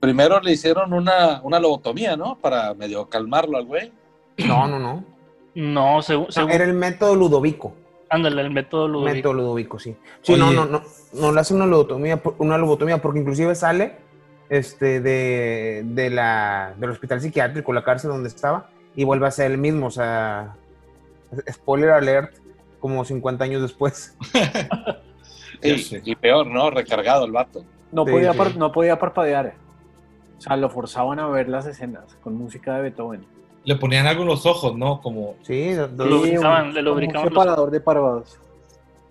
Primero 0.00 0.40
le 0.40 0.52
hicieron 0.52 0.92
una, 0.92 1.40
una 1.42 1.58
lobotomía, 1.58 2.16
¿no? 2.16 2.38
Para 2.38 2.72
medio 2.74 3.08
calmarlo 3.08 3.58
al 3.58 3.66
güey. 3.66 3.92
No, 4.46 4.66
no, 4.68 4.78
no. 4.78 5.04
No, 5.60 6.02
según, 6.02 6.26
No, 6.26 6.32
según- 6.32 6.50
era 6.52 6.64
el 6.64 6.74
método 6.74 7.14
Ludovico. 7.16 7.74
ándale, 8.10 8.42
el 8.42 8.50
método 8.50 8.86
Ludovico. 8.86 9.14
Método 9.16 9.32
Ludovico, 9.34 9.78
sí. 9.78 9.96
Sí, 10.22 10.36
no, 10.36 10.46
Oye. 10.48 10.56
no, 10.56 10.66
no, 10.66 10.82
no 11.14 11.32
le 11.32 11.40
hacen 11.40 11.56
una 11.56 11.66
lobotomía, 11.66 12.22
por- 12.22 12.36
una 12.38 12.56
lobotomía 12.58 13.02
porque 13.02 13.18
inclusive 13.20 13.54
sale 13.54 13.96
este, 14.48 15.00
de, 15.00 15.82
de 15.84 16.10
la, 16.10 16.74
del 16.78 16.90
hospital 16.90 17.20
psiquiátrico, 17.20 17.72
la 17.72 17.82
cárcel 17.84 18.10
donde 18.10 18.28
estaba, 18.28 18.70
y 18.94 19.04
vuelve 19.04 19.26
a 19.26 19.30
ser 19.30 19.50
el 19.50 19.58
mismo, 19.58 19.86
o 19.86 19.90
sea, 19.90 20.54
spoiler 21.50 21.90
alert, 21.90 22.34
como 22.80 23.04
50 23.04 23.44
años 23.44 23.60
después. 23.62 24.16
Ya 25.60 25.74
Y, 26.04 26.14
peor, 26.14 26.46
¿no? 26.46 26.70
Recargado 26.70 27.24
el 27.24 27.32
vato. 27.32 27.64
No, 27.90 28.04
Sí, 28.04 28.12
podía 28.12 28.32
sí. 28.32 28.38
no 28.56 28.70
podía 28.70 28.96
parpadear. 28.98 29.54
O 30.38 30.40
sea, 30.40 30.56
lo 30.56 30.70
forzaban 30.70 31.18
a 31.18 31.26
ver 31.28 31.48
las 31.48 31.66
escenas 31.66 32.14
con 32.22 32.36
música 32.36 32.76
de 32.76 32.82
Beethoven. 32.82 33.26
Le 33.68 33.76
ponían 33.76 34.06
algo 34.06 34.22
en 34.22 34.28
los 34.28 34.46
ojos, 34.46 34.74
¿no? 34.76 35.00
Como 35.02 35.34
Sí, 35.42 35.74
Lo 35.74 36.06
lubricaban, 36.06 36.68
un- 36.68 36.74
le 36.74 36.80
lubricaban 36.82 37.28
Un 37.28 37.34
los- 37.34 37.42
separador 37.44 37.70
de 37.70 37.80
párpados. 37.80 38.38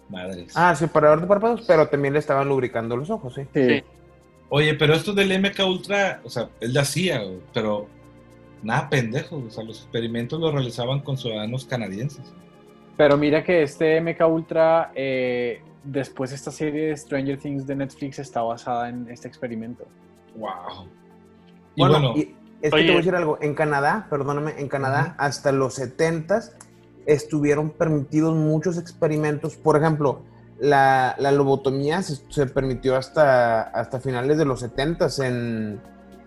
madres. 0.09 0.53
Ah, 0.55 0.73
separador 0.73 1.21
de 1.21 1.27
párpados, 1.27 1.61
pero 1.67 1.87
también 1.87 2.13
le 2.13 2.19
estaban 2.19 2.47
lubricando 2.49 2.97
los 2.97 3.09
ojos, 3.11 3.35
sí. 3.35 3.43
Sí. 3.53 3.67
Sí. 3.69 3.83
Oye, 4.49 4.73
pero 4.73 4.93
esto 4.95 5.13
del 5.13 5.31
MK 5.31 5.63
Ultra, 5.65 6.21
o 6.23 6.29
sea, 6.29 6.49
él 6.59 6.73
lo 6.73 6.79
hacía, 6.79 7.21
pero 7.53 7.85
nada 8.63 8.89
pendejo, 8.89 9.43
o 9.45 9.51
sea, 9.51 9.63
los 9.63 9.81
experimentos 9.83 10.39
los 10.39 10.51
realizaban 10.53 11.01
con 11.01 11.17
ciudadanos 11.17 11.65
canadienses. 11.65 12.33
Pero 12.95 13.15
mira 13.17 13.43
que 13.43 13.61
este 13.61 13.97
MK 14.01 14.25
Ultra, 14.25 14.91
eh, 14.95 15.61
después 15.83 16.31
esta 16.31 16.49
serie 16.49 16.87
de 16.87 16.97
Stranger 16.97 17.37
Things 17.37 17.67
de 17.67 17.75
Netflix 17.75 18.17
está 18.19 18.41
basada 18.41 18.89
en 18.89 19.07
este 19.11 19.27
experimento. 19.27 19.85
Wow. 20.35 20.87
Y 21.75 21.81
Bueno, 21.81 22.13
bueno, 22.13 22.13
y 22.17 22.33
es 22.61 22.71
que 22.71 22.77
te 22.81 22.85
voy 22.85 22.93
a 22.93 22.97
decir 22.97 23.15
algo. 23.15 23.37
En 23.41 23.53
Canadá, 23.53 24.07
perdóname, 24.09 24.55
en 24.57 24.67
Canadá, 24.67 25.15
hasta 25.17 25.51
los 25.51 25.75
70 25.75 26.41
estuvieron 27.05 27.69
permitidos 27.71 28.35
muchos 28.35 28.77
experimentos. 28.77 29.55
Por 29.55 29.77
ejemplo, 29.77 30.21
la, 30.59 31.15
la 31.19 31.31
lobotomía 31.31 32.01
se, 32.01 32.17
se 32.29 32.47
permitió 32.47 32.95
hasta, 32.95 33.61
hasta 33.61 33.99
finales 33.99 34.37
de 34.37 34.45
los 34.45 34.59
70 34.61 35.07
en, 35.23 35.79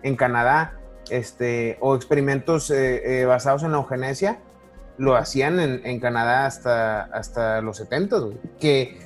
en 0.03 0.15
Canadá. 0.15 0.77
Este, 1.09 1.77
o 1.81 1.95
experimentos 1.95 2.69
eh, 2.69 3.21
eh, 3.21 3.25
basados 3.25 3.63
en 3.63 3.71
la 3.71 3.77
eugenesia 3.77 4.39
lo 4.97 5.15
hacían 5.15 5.59
en, 5.59 5.81
en 5.83 5.99
Canadá 5.99 6.45
hasta, 6.45 7.03
hasta 7.05 7.59
los 7.61 7.77
70, 7.77 8.19
güey, 8.19 8.37
que 8.59 8.99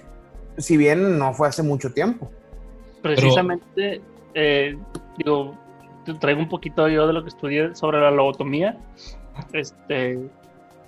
si 0.58 0.77
bien 0.77 1.17
no 1.17 1.34
fue 1.34 1.48
hace 1.48 1.63
mucho 1.63 1.94
tiempo. 1.94 2.29
Precisamente, 3.01 4.01
eh, 4.34 4.77
digo, 5.17 5.58
traigo 6.13 6.39
un 6.39 6.50
poquito 6.50 6.88
yo 6.88 7.07
de 7.07 7.13
lo 7.13 7.24
que 7.24 7.29
estudié 7.29 7.75
sobre 7.75 8.00
la 8.00 8.12
lobotomía. 8.12 8.77
Este, 9.53 10.19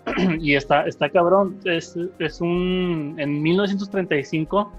y 0.40 0.56
está, 0.56 0.86
está 0.86 1.10
cabrón. 1.10 1.60
Es, 1.66 1.98
es 2.20 2.42
un. 2.42 3.16
En 3.18 3.42
1935, 3.42 4.72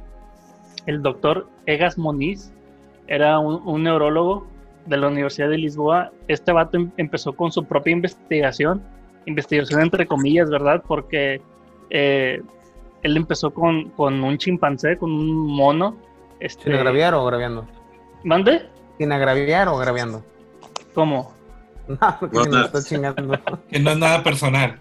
el 0.87 1.02
doctor 1.02 1.49
Egas 1.66 1.99
Moniz 1.99 2.52
era 3.07 3.38
un, 3.38 3.62
un 3.66 3.83
neurólogo 3.83 4.47
de 4.87 4.97
la 4.97 5.09
Universidad 5.09 5.50
de 5.50 5.59
Lisboa. 5.59 6.11
Este 6.28 6.52
vato 6.52 6.76
em- 6.76 6.90
empezó 6.97 7.33
con 7.33 7.52
su 7.52 7.64
propia 7.64 7.92
investigación, 7.92 8.83
investigación 9.26 9.83
entre 9.83 10.07
comillas, 10.07 10.50
¿verdad? 10.50 10.83
Porque 10.87 11.40
eh, 11.90 12.42
él 13.02 13.16
empezó 13.16 13.52
con, 13.52 13.90
con 13.90 14.23
un 14.23 14.38
chimpancé, 14.38 14.97
con 14.97 15.11
un 15.11 15.47
mono. 15.47 15.97
Este, 16.40 16.64
¿Sin 16.64 16.73
agraviar 16.75 17.14
o 17.14 17.23
agraviando? 17.23 17.66
¿Mande? 18.25 18.62
¿Sin 18.99 19.12
agraviar 19.12 19.69
o 19.69 19.78
agraviando? 19.78 20.25
¿Cómo? 20.95 21.33
No, 21.88 22.17
porque 22.21 22.37
No, 22.37 22.45
me 22.59 22.64
está 22.67 22.83
chingando. 22.83 23.38
que 23.71 23.78
no 23.81 23.93
es 23.93 23.97
nada 23.97 24.23
personal. 24.23 24.78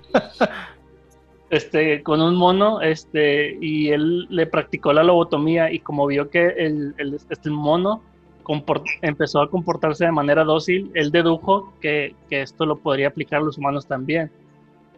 Este, 1.49 2.03
con 2.03 2.21
un 2.21 2.35
mono, 2.35 2.81
este, 2.81 3.57
y 3.61 3.89
él 3.91 4.27
le 4.29 4.45
practicó 4.45 4.91
la 4.91 5.03
lobotomía 5.03 5.71
y 5.71 5.79
como 5.79 6.05
vio 6.05 6.29
que 6.29 6.47
el, 6.47 6.93
el, 6.97 7.17
este 7.29 7.49
mono 7.49 8.01
comport- 8.43 8.83
empezó 9.01 9.39
a 9.41 9.49
comportarse 9.49 10.03
de 10.03 10.11
manera 10.11 10.43
dócil, 10.43 10.91
él 10.95 11.09
dedujo 11.09 11.71
que, 11.79 12.13
que 12.29 12.41
esto 12.41 12.65
lo 12.65 12.75
podría 12.75 13.07
aplicar 13.07 13.39
a 13.39 13.43
los 13.45 13.57
humanos 13.57 13.87
también. 13.87 14.29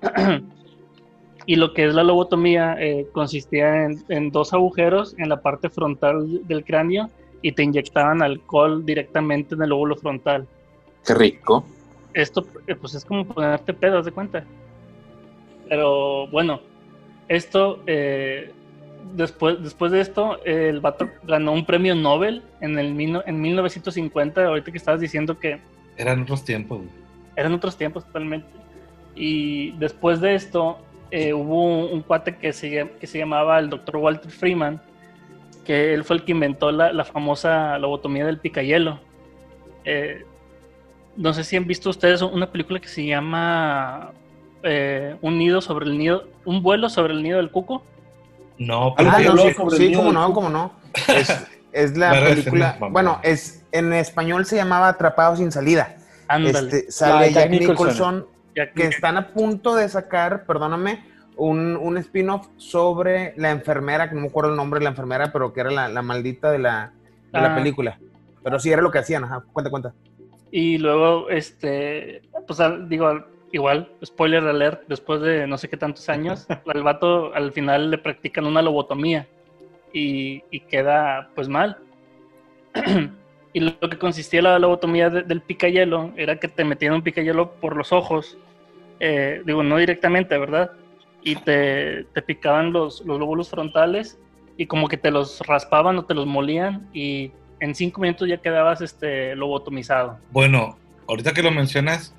y 1.46 1.56
lo 1.58 1.76
que 1.76 1.86
es 1.86 1.94
la 1.94 2.04
lobotomía 2.04 2.76
eh, 2.80 3.06
consistía 3.12 3.86
en, 3.86 4.04
en 4.10 4.32
dos 4.32 4.52
agujeros 4.54 5.14
en 5.20 5.30
la 5.30 5.42
parte 5.44 5.70
frontal 5.70 6.48
del 6.48 6.66
cráneo 6.66 7.12
y 7.42 7.52
te 7.52 7.64
inyectaban 7.64 8.22
alcohol 8.22 8.86
directamente 8.86 9.56
en 9.56 9.62
el 9.62 9.70
lóbulo 9.70 9.96
frontal. 9.96 10.48
Qué 11.06 11.14
rico. 11.14 11.66
esto 12.14 12.46
eh, 12.68 12.76
pues 12.76 12.96
es 12.96 13.06
como 13.06 13.26
ponerte 13.26 13.74
pedo, 13.74 14.00
¿haz 14.00 14.06
de 14.06 14.12
cuenta. 14.12 14.44
Pero 15.68 16.28
bueno, 16.28 16.62
esto, 17.28 17.82
eh, 17.86 18.52
después, 19.16 19.62
después 19.62 19.92
de 19.92 20.02
esto, 20.02 20.40
eh, 20.46 20.70
el 20.70 20.80
vato 20.82 21.10
ganó 21.24 21.54
un 21.54 21.66
premio 21.66 21.96
Nobel 21.96 22.44
en, 22.60 22.78
el, 22.78 23.00
en 23.26 23.42
1950, 23.42 24.46
ahorita 24.46 24.72
que 24.72 24.78
estabas 24.78 25.00
diciendo 25.00 25.38
que 25.40 25.60
Eran 25.96 26.24
otros 26.24 26.44
tiempos, 26.44 26.82
eran 27.36 27.54
otros 27.54 27.78
tiempos 27.78 28.06
totalmente. 28.06 28.48
Y 29.16 29.72
después 29.74 30.22
de 30.22 30.36
esto, 30.36 30.80
eh, 31.12 31.34
hubo 31.34 31.64
un, 31.64 31.94
un 31.94 32.02
cuate 32.02 32.36
que 32.38 32.52
se, 32.52 32.90
que 33.00 33.08
se 33.08 33.18
llamaba 33.18 33.60
el 33.60 33.70
Dr. 33.70 33.98
Walter 33.98 34.32
Freeman, 34.32 34.82
que 35.70 35.94
él 35.94 36.04
fue 36.04 36.16
el 36.16 36.24
que 36.26 36.32
inventó 36.32 36.72
la, 36.72 36.92
la 36.92 37.06
famosa 37.06 37.78
lobotomía 37.78 38.26
del 38.26 38.40
picayelo. 38.40 39.00
Eh, 39.86 40.26
no 41.16 41.32
sé 41.32 41.44
si 41.44 41.58
han 41.58 41.68
visto 41.68 41.92
ustedes 41.92 42.24
una 42.24 42.52
película 42.52 42.80
que 42.80 42.88
se 42.88 43.06
llama 43.06 44.10
eh, 44.64 45.16
Un 45.22 45.38
nido 45.38 45.62
sobre 45.62 45.86
el 45.86 45.96
nido, 45.96 46.24
un 46.44 46.64
vuelo 46.64 46.90
sobre 46.90 47.14
el 47.14 47.22
nido 47.22 47.38
del 47.38 47.52
cuco. 47.52 47.84
No, 48.58 48.96
Ah, 48.98 49.14
pero 49.18 49.32
Ah, 49.32 49.36
no, 49.36 49.42
sí, 49.44 49.54
sobre 49.54 49.78
sí, 49.78 49.84
el 49.84 49.90
nido 49.92 50.00
cómo 50.00 50.10
del 50.12 50.20
no, 50.22 50.26
cuco. 50.30 50.34
cómo 50.42 50.50
no. 50.50 50.74
Es, 51.16 51.48
es 51.72 51.96
la 51.96 52.14
La 52.20 52.26
película. 52.30 52.78
Bueno, 52.90 53.20
es 53.22 53.64
en 53.72 53.94
español 53.94 54.48
se 54.48 54.56
llamaba 54.56 54.88
Atrapado 54.88 55.36
sin 55.36 55.52
salida. 55.52 55.98
Ándale. 56.28 56.78
Este, 56.78 56.92
sale 56.92 57.32
Jack 57.32 57.44
Jack 57.44 57.52
Nicholson. 57.52 57.76
Nicholson, 57.86 58.28
Jack 58.56 58.74
que 58.74 58.88
están 58.88 59.18
a 59.18 59.28
punto 59.28 59.76
de 59.76 59.88
sacar, 59.88 60.46
perdóname, 60.48 61.06
un, 61.40 61.76
un 61.78 61.98
spin-off 61.98 62.48
sobre 62.58 63.34
la 63.38 63.50
enfermera, 63.52 64.10
que 64.10 64.16
no 64.16 64.22
me 64.22 64.28
acuerdo 64.28 64.52
el 64.52 64.58
nombre 64.58 64.80
de 64.80 64.84
la 64.86 64.90
enfermera, 64.92 65.32
pero 65.32 65.54
que 65.54 65.62
era 65.62 65.72
la, 65.72 65.88
la 65.90 66.02
maldita 66.02 66.52
de 66.52 66.60
la, 66.60 66.92
de 67.32 67.42
la 67.42 67.54
Ah. 67.54 67.56
película. 67.56 67.98
Pero 68.44 68.60
sí 68.60 68.72
era 68.72 68.82
lo 68.82 68.92
que 68.92 69.00
hacían, 69.00 69.24
ajá. 69.24 69.44
Cuenta, 69.52 69.70
cuenta. 69.70 69.94
Y 70.52 70.78
luego, 70.78 71.30
este, 71.30 72.22
pues 72.48 72.60
digo, 72.88 73.08
al- 73.08 73.26
igual, 73.52 73.92
spoiler 74.06 74.44
alert, 74.44 74.84
después 74.88 75.22
de 75.22 75.46
no 75.48 75.58
sé 75.58 75.68
qué 75.70 75.78
tantos 75.78 76.08
años, 76.10 76.48
al 76.74 76.84
vato 76.84 77.34
al 77.34 77.52
final 77.52 77.92
le 77.92 77.98
practican 77.98 78.46
una 78.46 78.62
lobotomía 78.62 79.28
y, 79.94 80.44
y 80.52 80.60
queda 80.62 81.30
pues 81.36 81.48
mal. 81.48 81.78
y 83.54 83.60
lo 83.60 83.80
que 83.80 83.98
consistía 83.98 84.42
la 84.42 84.60
lobotomía 84.60 85.10
de- 85.10 85.24
del 85.24 85.42
picayelo 85.42 86.12
era 86.16 86.38
que 86.40 86.48
te 86.48 86.64
metían 86.64 86.94
un 86.94 87.02
picayelo 87.02 87.52
por 87.54 87.76
los 87.76 87.92
ojos, 87.92 88.38
eh, 89.00 89.42
digo, 89.46 89.64
no 89.64 89.78
directamente, 89.78 90.38
¿verdad? 90.38 90.72
Y 91.24 91.36
te, 91.36 92.06
te 92.14 92.22
picaban 92.22 92.72
los, 92.72 93.02
los 93.06 93.20
lóbulos 93.20 93.50
frontales 93.50 94.18
y 94.58 94.66
como 94.68 94.88
que 94.88 94.98
te 94.98 95.12
los 95.12 95.40
raspaban 95.42 95.98
o 95.98 96.06
te 96.06 96.14
los 96.14 96.26
molían 96.26 96.90
y 96.94 97.32
en 97.60 97.76
cinco 97.76 98.00
minutos 98.02 98.28
ya 98.28 98.38
quedabas 98.38 98.82
este, 98.82 99.36
lobotomizado. 99.36 100.18
Bueno, 100.32 100.78
ahorita 101.08 101.34
que 101.34 101.44
lo 101.44 101.52
mencionas, 101.52 102.14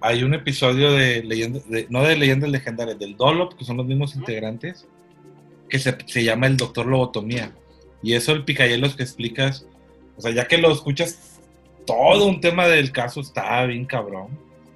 hay 0.00 0.22
un 0.22 0.34
episodio 0.34 0.92
de 0.92 1.24
leyenda, 1.24 1.58
de- 1.66 1.86
no 1.90 2.02
de 2.04 2.16
leyendas 2.16 2.50
legendarias, 2.50 2.98
del 2.98 3.16
Dolop, 3.16 3.54
que 3.54 3.64
son 3.64 3.76
los 3.78 3.86
mismos 3.86 4.14
integrantes, 4.14 4.86
que 5.68 5.78
se, 5.80 5.96
se 6.06 6.22
llama 6.22 6.46
el 6.46 6.56
Doctor 6.56 6.86
Lobotomía. 6.86 7.50
Y 8.02 8.12
eso 8.14 8.30
el 8.32 8.44
Picayelos 8.44 8.94
que 8.94 9.02
explicas, 9.02 9.66
o 10.16 10.20
sea, 10.20 10.30
ya 10.30 10.46
que 10.46 10.58
lo 10.58 10.70
escuchas, 10.70 11.40
todo 11.84 12.26
un 12.26 12.40
tema 12.40 12.68
del 12.68 12.92
caso 12.92 13.20
está 13.20 13.64
bien 13.66 13.86
cabrón. 13.86 14.28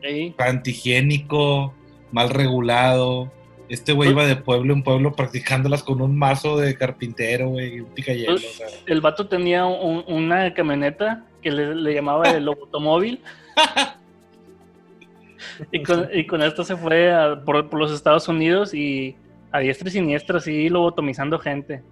Sí. 0.03 0.35
Antihigiénico, 0.39 1.75
mal 2.13 2.31
regulado. 2.31 3.31
Este 3.71 3.93
güey 3.93 4.11
iba 4.11 4.27
de 4.27 4.35
pueblo 4.37 4.75
en 4.75 4.83
pueblo 4.83 5.15
practicándolas 5.15 5.83
con 5.85 6.03
un 6.03 6.19
mazo 6.19 6.59
de 6.59 6.77
carpintero, 6.77 7.51
güey, 7.51 7.77
y 7.77 7.81
un 7.81 7.87
picayelo. 7.87 8.35
o 8.35 8.39
sea. 8.39 8.67
El 8.87 9.01
vato 9.01 9.29
tenía 9.29 9.65
un- 9.65 10.05
una 10.09 10.53
camioneta 10.53 11.25
que 11.41 11.51
le, 11.53 11.75
le 11.75 11.95
llamaba 11.95 12.29
el 12.31 12.47
automóvil. 12.49 13.23
y, 15.73 15.83
con, 15.83 16.09
y 16.13 16.27
con 16.27 16.43
esto 16.43 16.65
se 16.65 16.77
fue 16.77 17.13
a- 17.13 17.43
por, 17.45 17.69
por 17.71 17.81
los 17.81 17.93
Estados 17.93 18.29
Unidos 18.29 18.75
y 18.75 19.17
a 19.53 19.61
diestra 19.61 19.89
y 19.89 19.93
siniestra, 19.93 20.39
así 20.39 20.69
lobotomizando 20.69 21.39
gente. 21.39 21.83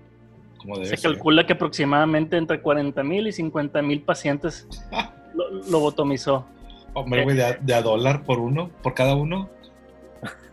como 0.59 0.77
Se 0.85 0.97
ser. 0.97 1.13
calcula 1.13 1.47
que 1.47 1.55
aproximadamente 1.55 2.37
entre 2.37 2.61
40 2.61 3.03
mil 3.03 3.27
y 3.27 3.33
50 3.33 3.83
mil 3.83 4.03
pacientes 4.03 4.67
lo, 5.35 5.51
lobotomizó. 5.71 6.47
Hombre, 6.95 7.23
güey, 7.23 7.37
de 7.37 7.75
a 7.75 7.83
dólar 7.83 8.25
por 8.25 8.39
uno, 8.41 8.71
por 8.83 8.95
cada 8.95 9.15
uno. 9.15 9.49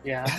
Ya. 0.05 0.23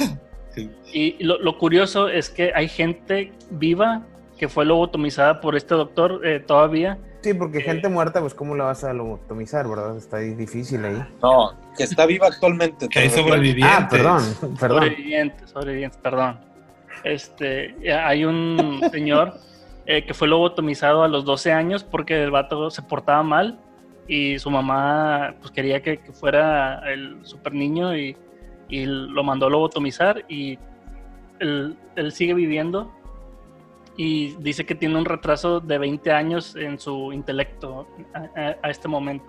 Sí. 0.56 0.70
Y 0.92 1.22
lo, 1.22 1.38
lo 1.38 1.58
curioso 1.58 2.08
es 2.08 2.30
que 2.30 2.52
hay 2.54 2.68
gente 2.68 3.32
viva 3.50 4.02
que 4.36 4.48
fue 4.48 4.64
lobotomizada 4.64 5.40
por 5.40 5.56
este 5.56 5.74
doctor 5.74 6.20
eh, 6.24 6.40
todavía. 6.40 6.98
Sí, 7.22 7.34
porque 7.34 7.60
gente 7.60 7.88
muerta, 7.88 8.20
pues, 8.20 8.34
¿cómo 8.34 8.54
la 8.54 8.64
vas 8.64 8.84
a 8.84 8.92
lobotomizar, 8.92 9.68
verdad? 9.68 9.96
Está 9.96 10.18
ahí 10.18 10.34
difícil 10.34 10.84
ahí. 10.84 11.02
No, 11.22 11.54
que 11.76 11.84
está 11.84 12.06
viva 12.06 12.28
actualmente. 12.28 12.88
Que 12.88 13.00
hay 13.00 13.10
sobrevivientes. 13.10 13.78
Ah, 13.78 13.88
perdón, 13.90 14.22
perdón. 14.60 14.82
Sobrevivientes, 14.84 15.50
sobrevivientes, 15.50 16.00
perdón. 16.00 16.38
Este, 17.02 17.74
ya 17.82 18.06
hay 18.06 18.24
un 18.24 18.80
señor 18.92 19.34
eh, 19.86 20.04
que 20.04 20.14
fue 20.14 20.28
lobotomizado 20.28 21.02
a 21.02 21.08
los 21.08 21.24
12 21.24 21.52
años 21.52 21.84
porque 21.84 22.22
el 22.22 22.30
vato 22.30 22.70
se 22.70 22.82
portaba 22.82 23.22
mal 23.22 23.58
y 24.06 24.38
su 24.38 24.50
mamá 24.50 25.34
pues 25.40 25.50
quería 25.50 25.82
que, 25.82 25.98
que 25.98 26.12
fuera 26.12 26.80
el 26.92 27.18
super 27.24 27.52
niño 27.52 27.96
y, 27.96 28.16
y 28.68 28.84
lo 28.86 29.22
mandó 29.24 29.46
a 29.46 29.50
lobotomizar 29.50 30.24
y 30.28 30.58
él, 31.40 31.76
él 31.96 32.12
sigue 32.12 32.34
viviendo 32.34 32.92
y 33.96 34.34
dice 34.40 34.66
que 34.66 34.74
tiene 34.74 34.96
un 34.98 35.04
retraso 35.04 35.60
de 35.60 35.78
20 35.78 36.10
años 36.12 36.54
en 36.56 36.78
su 36.78 37.12
intelecto 37.12 37.86
a, 38.14 38.18
a- 38.40 38.56
a 38.62 38.70
este 38.70 38.88
momento. 38.88 39.24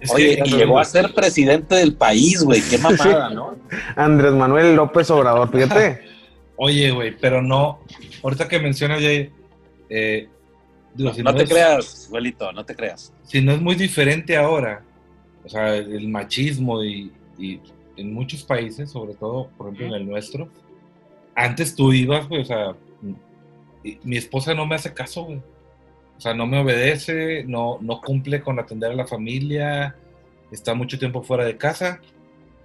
Es 0.00 0.12
Oye, 0.12 0.36
que- 0.42 0.48
y 0.50 0.52
llegó 0.52 0.78
a 0.78 0.84
ser 0.84 1.14
presidente 1.14 1.74
del 1.76 1.94
país, 1.94 2.42
güey. 2.44 2.60
Qué 2.68 2.78
mamada, 2.78 3.30
¿no? 3.30 3.56
Andrés 3.96 4.32
Manuel 4.32 4.76
López 4.76 5.10
Obrador, 5.10 5.50
fíjate. 5.50 6.00
Oye, 6.56 6.90
güey, 6.90 7.16
pero 7.18 7.42
no. 7.42 7.80
Ahorita 8.22 8.46
que 8.48 8.58
mencionas 8.60 9.00
ya. 9.00 9.08
Eh, 9.88 10.28
digo, 10.94 11.12
si 11.14 11.22
No 11.22 11.34
te 11.34 11.44
es- 11.44 11.50
creas, 11.50 12.06
abuelito, 12.08 12.52
no 12.52 12.64
te 12.64 12.74
creas. 12.76 13.12
Si 13.24 13.40
no 13.40 13.52
es 13.52 13.60
muy 13.60 13.74
diferente 13.74 14.36
ahora, 14.36 14.82
o 15.44 15.48
sea, 15.48 15.74
el 15.76 16.08
machismo 16.08 16.82
y, 16.84 17.10
y 17.38 17.60
en 17.96 18.12
muchos 18.14 18.42
países, 18.44 18.90
sobre 18.90 19.14
todo, 19.14 19.48
por 19.56 19.66
ejemplo, 19.68 19.86
en 19.86 20.02
el 20.02 20.08
nuestro, 20.08 20.48
antes 21.34 21.74
tú 21.74 21.92
ibas, 21.92 22.28
güey, 22.28 22.42
o 22.42 22.44
sea, 22.44 22.74
y- 23.84 23.98
mi 24.04 24.16
esposa 24.16 24.54
no 24.54 24.66
me 24.66 24.74
hace 24.74 24.92
caso, 24.92 25.24
güey. 25.24 25.40
O 26.16 26.20
sea, 26.20 26.32
no 26.34 26.46
me 26.46 26.58
obedece, 26.58 27.44
no, 27.46 27.78
no 27.80 28.00
cumple 28.00 28.40
con 28.40 28.58
atender 28.58 28.90
a 28.90 28.94
la 28.94 29.06
familia, 29.06 29.96
está 30.50 30.74
mucho 30.74 30.98
tiempo 30.98 31.22
fuera 31.22 31.44
de 31.44 31.56
casa, 31.58 32.00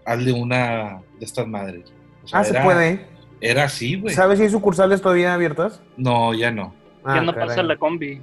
hazle 0.05 0.31
una 0.31 1.01
de 1.19 1.25
estas 1.25 1.47
madres. 1.47 1.91
O 2.23 2.27
sea, 2.27 2.39
Ah, 2.39 2.43
se 2.45 2.59
puede. 2.61 3.05
Era 3.41 3.63
así, 3.65 3.99
güey. 3.99 4.13
¿Sabes 4.15 4.37
si 4.37 4.45
hay 4.45 4.51
sucursales 4.51 5.01
todavía 5.01 5.33
abiertas? 5.33 5.81
No, 5.97 6.33
ya 6.33 6.51
no. 6.51 6.73
Ah, 7.03 7.15
ya 7.15 7.21
no 7.23 7.33
caray. 7.33 7.47
pasa 7.49 7.63
la 7.63 7.77
combi. 7.77 8.21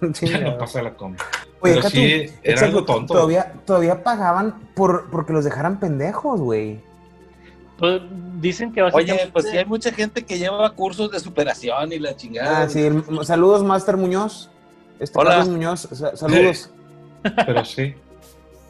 Sí, 0.14 0.26
Ya 0.28 0.38
no 0.40 0.56
pasa 0.58 0.82
la 0.82 0.94
compra. 0.94 1.24
Oye, 1.62 1.74
Pero 1.74 1.90
sí, 1.90 1.96
tú, 2.26 2.32
era 2.42 2.52
exacto, 2.52 2.64
algo 2.64 2.84
tonto. 2.84 3.14
Todavía, 3.14 3.52
todavía 3.66 4.02
pagaban 4.02 4.60
por, 4.74 5.10
porque 5.10 5.32
los 5.32 5.44
dejaran 5.44 5.78
pendejos, 5.78 6.40
güey. 6.40 6.80
Pues, 7.78 8.02
dicen 8.40 8.72
que 8.72 8.82
básicamente... 8.82 9.22
Oye, 9.24 9.32
pues 9.32 9.50
sí 9.50 9.56
hay 9.56 9.64
mucha 9.64 9.90
gente 9.92 10.24
que 10.24 10.38
lleva 10.38 10.70
cursos 10.74 11.10
de 11.10 11.18
superación 11.20 11.92
y 11.92 11.98
la 11.98 12.14
chingada. 12.16 12.62
Ah, 12.62 12.68
sí. 12.68 12.88
saludos, 13.24 13.62
Master 13.64 13.96
Muñoz. 13.96 14.50
Este 14.98 15.18
Hola. 15.18 15.30
Carlos 15.30 15.48
Muñoz, 15.48 15.88
sa- 15.92 16.14
saludos. 16.16 16.70
Pero 17.46 17.64
sí. 17.64 17.94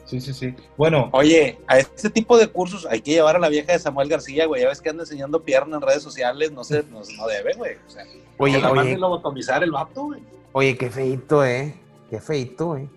Sí, 0.06 0.20
sí, 0.20 0.32
sí. 0.34 0.54
Bueno, 0.76 1.08
Oye, 1.12 1.60
a 1.68 1.78
este 1.78 2.10
tipo 2.10 2.36
de 2.36 2.48
cursos 2.48 2.84
hay 2.90 3.00
que 3.00 3.12
llevar 3.12 3.36
a 3.36 3.38
la 3.38 3.48
vieja 3.48 3.72
de 3.72 3.78
Samuel 3.78 4.08
García, 4.08 4.46
güey. 4.46 4.62
Ya 4.62 4.68
ves 4.68 4.80
que 4.80 4.90
anda 4.90 5.04
enseñando 5.04 5.42
pierna 5.42 5.76
en 5.76 5.82
redes 5.82 6.02
sociales, 6.02 6.50
no 6.50 6.64
sé, 6.64 6.84
no, 6.90 7.00
no 7.16 7.26
debe, 7.28 7.54
güey. 7.54 7.76
O 7.86 7.90
sea, 7.90 8.04
Oye, 8.38 8.64
oye, 8.64 8.96
lobotomizar 8.98 9.62
el 9.62 9.70
vato, 9.70 10.06
güey. 10.06 10.20
oye, 10.52 10.76
qué 10.76 10.90
feito, 10.90 11.44
eh. 11.44 11.79
Qué 12.10 12.20
feito, 12.20 12.66
güey. 12.66 12.88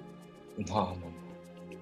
no, 0.57 0.95
no. 0.95 1.13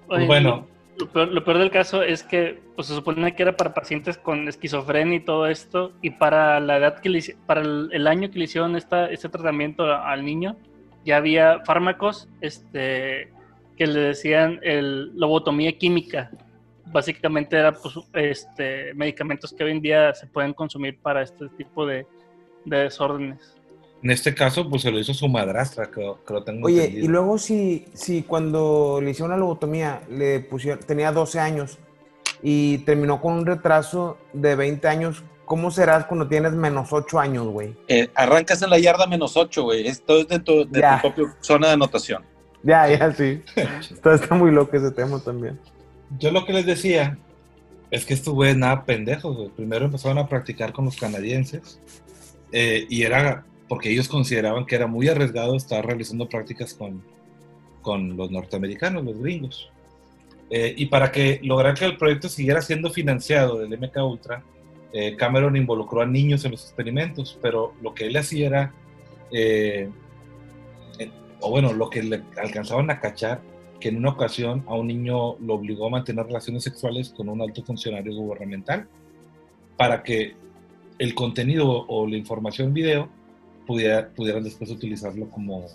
Oye, 0.09 0.27
bueno, 0.27 0.67
Lo 0.99 1.09
peor, 1.09 1.29
lo 1.29 1.43
peor 1.43 1.57
del 1.57 1.71
caso 1.71 2.03
es 2.03 2.21
que 2.21 2.61
pues, 2.75 2.87
se 2.87 2.95
supone 2.95 3.33
que 3.33 3.43
era 3.43 3.55
para 3.55 3.73
pacientes 3.73 4.17
con 4.17 4.47
esquizofrenia 4.49 5.15
y 5.15 5.21
todo 5.21 5.47
esto, 5.47 5.93
y 6.01 6.09
para 6.09 6.59
la 6.59 6.77
edad 6.77 6.99
que 6.99 7.09
le 7.09 7.23
para 7.45 7.61
el, 7.61 7.89
el 7.93 8.07
año 8.07 8.29
que 8.29 8.37
le 8.37 8.45
hicieron 8.45 8.75
esta, 8.75 9.09
este 9.09 9.29
tratamiento 9.29 9.85
al 9.85 10.25
niño, 10.25 10.57
ya 11.05 11.17
había 11.17 11.61
fármacos 11.61 12.27
este, 12.41 13.31
que 13.77 13.87
le 13.87 13.99
decían 13.99 14.59
el 14.61 15.17
lobotomía 15.17 15.77
química. 15.77 16.29
Básicamente 16.87 17.57
era 17.57 17.71
pues, 17.71 17.95
este, 18.13 18.93
medicamentos 18.93 19.53
que 19.53 19.63
hoy 19.63 19.71
en 19.71 19.81
día 19.81 20.13
se 20.13 20.27
pueden 20.27 20.53
consumir 20.53 20.99
para 20.99 21.21
este 21.21 21.47
tipo 21.49 21.85
de, 21.85 22.05
de 22.65 22.77
desórdenes. 22.77 23.55
En 24.03 24.11
este 24.11 24.33
caso, 24.33 24.69
pues 24.69 24.81
se 24.81 24.91
lo 24.91 24.99
hizo 24.99 25.13
su 25.13 25.27
madrastra, 25.27 25.91
creo, 25.91 26.19
creo 26.25 26.43
tengo 26.43 26.65
Oye, 26.67 26.79
entendido. 26.85 27.05
y 27.05 27.07
luego 27.07 27.37
si, 27.37 27.85
si 27.93 28.23
cuando 28.23 28.99
le 29.01 29.11
hicieron 29.11 29.31
la 29.31 29.37
lobotomía, 29.37 30.01
le 30.09 30.39
pusieron, 30.39 30.79
tenía 30.79 31.11
12 31.11 31.39
años 31.39 31.77
y 32.41 32.79
terminó 32.79 33.21
con 33.21 33.33
un 33.33 33.45
retraso 33.45 34.17
de 34.33 34.55
20 34.55 34.87
años, 34.87 35.23
¿cómo 35.45 35.69
serás 35.69 36.05
cuando 36.05 36.27
tienes 36.27 36.53
menos 36.53 36.91
8 36.91 37.19
años, 37.19 37.45
güey? 37.47 37.75
Eh, 37.87 38.09
arrancas 38.15 38.61
en 38.63 38.71
la 38.71 38.79
yarda 38.79 39.05
menos 39.05 39.37
8, 39.37 39.63
güey. 39.63 39.85
Esto 39.87 40.17
es 40.17 40.27
de 40.27 40.39
tu, 40.39 40.67
de 40.67 40.79
Ya. 40.81 40.99
tu 41.01 41.13
propia 41.13 41.35
zona 41.41 41.67
de 41.67 41.73
anotación. 41.73 42.23
Ya, 42.63 42.87
ya, 42.89 43.11
sí. 43.13 43.41
Está, 43.91 44.15
está 44.15 44.33
muy 44.35 44.51
loco 44.51 44.75
ese 44.77 44.91
tema 44.91 45.19
también. 45.19 45.59
Yo 46.19 46.31
lo 46.31 46.45
que 46.45 46.53
les 46.53 46.65
decía 46.65 47.17
es 47.91 48.05
que 48.05 48.13
estos 48.13 48.33
güeyes 48.33 48.57
nada 48.57 48.83
pendejos, 48.85 49.35
güey. 49.35 49.49
Primero 49.49 49.85
empezaron 49.85 50.17
a 50.17 50.27
practicar 50.27 50.71
con 50.73 50.85
los 50.85 50.95
canadienses 50.97 51.79
eh, 52.51 52.85
y 52.89 53.03
era 53.03 53.45
porque 53.71 53.89
ellos 53.89 54.09
consideraban 54.09 54.65
que 54.65 54.75
era 54.75 54.85
muy 54.85 55.07
arriesgado 55.07 55.55
estar 55.55 55.85
realizando 55.85 56.27
prácticas 56.27 56.73
con, 56.73 57.01
con 57.81 58.17
los 58.17 58.29
norteamericanos, 58.29 59.01
los 59.05 59.17
gringos. 59.17 59.71
Eh, 60.49 60.73
y 60.75 60.87
para 60.87 61.09
que 61.09 61.39
lograr 61.41 61.75
que 61.75 61.85
el 61.85 61.95
proyecto 61.95 62.27
siguiera 62.27 62.61
siendo 62.61 62.89
financiado 62.89 63.59
del 63.59 63.79
MK 63.79 63.95
Ultra, 64.03 64.43
eh, 64.91 65.15
Cameron 65.15 65.55
involucró 65.55 66.01
a 66.01 66.05
niños 66.05 66.43
en 66.43 66.51
los 66.51 66.65
experimentos, 66.65 67.39
pero 67.41 67.73
lo 67.81 67.93
que 67.93 68.07
él 68.07 68.17
hacía 68.17 68.47
era, 68.47 68.73
eh, 69.31 69.89
eh, 70.99 71.09
o 71.39 71.49
bueno, 71.49 71.71
lo 71.71 71.89
que 71.89 72.03
le 72.03 72.23
alcanzaban 72.43 72.91
a 72.91 72.99
cachar, 72.99 73.39
que 73.79 73.87
en 73.87 73.95
una 73.95 74.09
ocasión 74.09 74.65
a 74.67 74.73
un 74.73 74.87
niño 74.87 75.37
lo 75.39 75.53
obligó 75.53 75.87
a 75.87 75.91
mantener 75.91 76.25
relaciones 76.25 76.63
sexuales 76.63 77.11
con 77.15 77.29
un 77.29 77.41
alto 77.41 77.63
funcionario 77.63 78.13
gubernamental 78.15 78.89
para 79.77 80.03
que 80.03 80.35
el 80.99 81.15
contenido 81.15 81.85
o 81.87 82.05
la 82.05 82.17
información 82.17 82.73
video 82.73 83.20
pudiera, 83.65 84.09
pudieran 84.09 84.43
después 84.43 84.69
utilizarlo 84.71 85.29
como, 85.29 85.65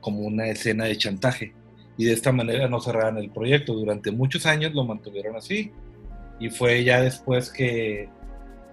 como 0.00 0.20
una 0.20 0.46
escena 0.46 0.84
de 0.84 0.96
chantaje. 0.96 1.52
Y 1.96 2.04
de 2.04 2.12
esta 2.12 2.30
manera 2.32 2.68
no 2.68 2.80
cerraran 2.80 3.18
el 3.18 3.30
proyecto. 3.30 3.72
Durante 3.74 4.10
muchos 4.12 4.46
años 4.46 4.72
lo 4.74 4.84
mantuvieron 4.84 5.36
así. 5.36 5.72
Y 6.38 6.50
fue 6.50 6.84
ya 6.84 7.00
después 7.02 7.50
que, 7.50 8.08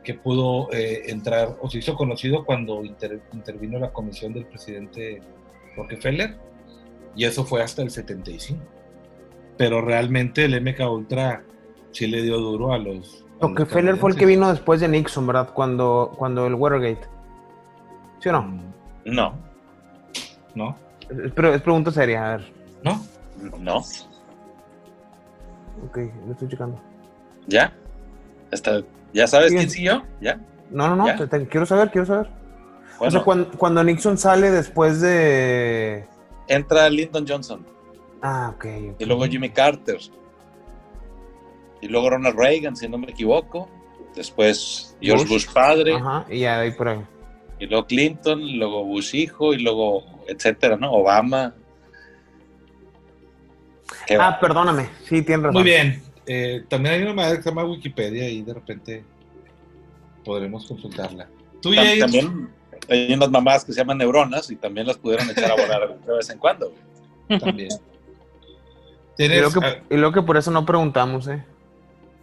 que 0.04 0.14
pudo 0.14 0.72
eh, 0.72 1.04
entrar, 1.08 1.58
o 1.62 1.70
se 1.70 1.80
hizo 1.80 1.96
conocido 1.96 2.46
cuando 2.46 2.86
inter- 2.86 3.22
intervino 3.34 3.80
la 3.80 3.92
comisión 3.92 4.34
del 4.34 4.46
presidente 4.46 5.22
Rockefeller. 5.76 6.36
Y 7.16 7.26
eso 7.26 7.46
fue 7.46 7.64
hasta 7.64 7.82
el 7.82 7.90
75. 7.90 8.60
Pero 9.58 9.82
realmente 9.82 10.46
el 10.46 10.62
MK 10.62 10.82
Ultra 10.92 11.44
sí 11.92 12.08
le 12.08 12.22
dio 12.22 12.38
duro 12.38 12.74
a 12.74 12.78
los. 12.78 13.24
Rockefeller 13.42 13.98
fue 13.98 14.12
el 14.12 14.18
que 14.18 14.26
vino 14.26 14.50
después 14.52 14.82
de 14.82 14.88
Nixon, 14.88 15.26
¿verdad? 15.26 15.52
Cuando, 15.54 16.14
cuando 16.18 16.46
el 16.46 16.54
Watergate. 16.54 17.08
¿Sí 18.26 18.30
o 18.30 18.32
no? 18.32 18.60
No, 19.06 19.34
No, 20.56 20.76
Es, 21.12 21.32
es 21.38 21.62
pregunta 21.62 21.92
seria, 21.92 22.26
a 22.34 22.38
ver. 22.38 22.52
no. 22.82 23.00
no. 23.60 23.78
Ok, 25.86 25.98
lo 26.26 26.32
estoy 26.32 26.48
checando. 26.48 26.82
¿Ya? 27.46 27.72
Está, 28.50 28.82
¿Ya 29.14 29.28
sabes 29.28 29.52
Bien. 29.52 29.60
quién 29.62 29.70
siguió? 29.70 30.04
¿Ya? 30.20 30.40
No, 30.72 30.88
no, 30.88 30.96
no, 30.96 31.06
¿Ya? 31.06 31.18
te- 31.18 31.28
te- 31.28 31.48
quiero 31.48 31.68
saber, 31.68 31.92
quiero 31.92 32.08
saber. 32.08 32.32
Bueno, 32.98 33.10
o 33.10 33.12
sea, 33.12 33.22
cuando, 33.24 33.52
cuando 33.60 33.84
Nixon 33.84 34.18
sale 34.18 34.50
después 34.50 35.02
de... 35.02 36.08
entra 36.48 36.90
Lyndon 36.90 37.26
Johnson 37.28 37.64
Ah, 38.24 38.54
ok. 38.56 38.66
ok. 38.94 38.96
y 39.02 39.06
luego 39.06 39.26
Jimmy 39.26 39.52
Carter. 39.52 40.00
y 41.80 41.88
luego 41.90 42.10
Ronald 42.10 42.40
Reagan, 42.40 42.76
si 42.76 42.90
no 42.90 42.98
me 42.98 43.12
equivoco. 43.12 43.70
Después 44.16 44.98
George 45.00 45.26
Bush, 45.28 45.46
padre. 45.54 45.94
Ajá, 45.96 46.26
y 46.28 46.40
ya 46.40 46.58
de 46.58 46.64
ahí 46.64 46.72
por 46.72 46.88
ahí. 46.88 47.06
Y 47.60 47.68
luego 47.68 47.86
Clinton, 47.88 48.42
y 48.42 48.58
luego 48.58 48.84
Bush 48.84 49.16
hijo, 49.16 49.54
y 49.54 49.62
luego 49.62 50.04
etcétera, 50.28 50.76
¿no? 50.78 50.92
Obama. 50.92 51.54
Qué 54.08 54.16
Ah, 54.16 54.32
va. 54.32 54.40
perdóname. 54.40 54.90
Sí, 55.04 55.22
tienes 55.22 55.44
razón. 55.44 55.54
Muy 55.54 55.64
bien. 55.64 56.02
Eh, 56.28 56.64
también 56.68 56.96
hay 56.96 57.02
una 57.04 57.14
madre 57.14 57.38
que 57.38 57.44
se 57.44 57.50
llama 57.50 57.64
Wikipedia 57.66 58.28
y 58.30 58.42
de 58.42 58.54
repente 58.54 59.04
podremos 60.24 60.66
consultarla. 60.66 61.28
Tú, 61.62 61.70
Tam- 61.72 61.76
Jair, 61.86 62.00
también 62.00 62.50
hay 62.90 63.14
unas 63.14 63.30
mamás 63.30 63.64
que 63.64 63.72
se 63.74 63.80
llaman 63.80 64.00
neuronas 64.00 64.50
y 64.50 64.56
también 64.56 64.88
las 64.88 64.98
pudieron 64.98 65.30
echar 65.30 65.52
a 65.52 65.56
volar 65.56 66.00
de 66.00 66.14
vez 66.14 66.30
en 66.30 66.40
cuando. 66.40 66.74
también. 67.40 67.70
Y 67.72 69.16
¿Tienes 69.18 69.40
luego, 69.42 69.62
que, 69.62 69.96
y 69.96 69.98
luego 69.98 70.14
que 70.14 70.22
por 70.24 70.36
eso 70.38 70.52
no 70.52 70.66
preguntamos, 70.66 71.28
¿eh? 71.28 71.44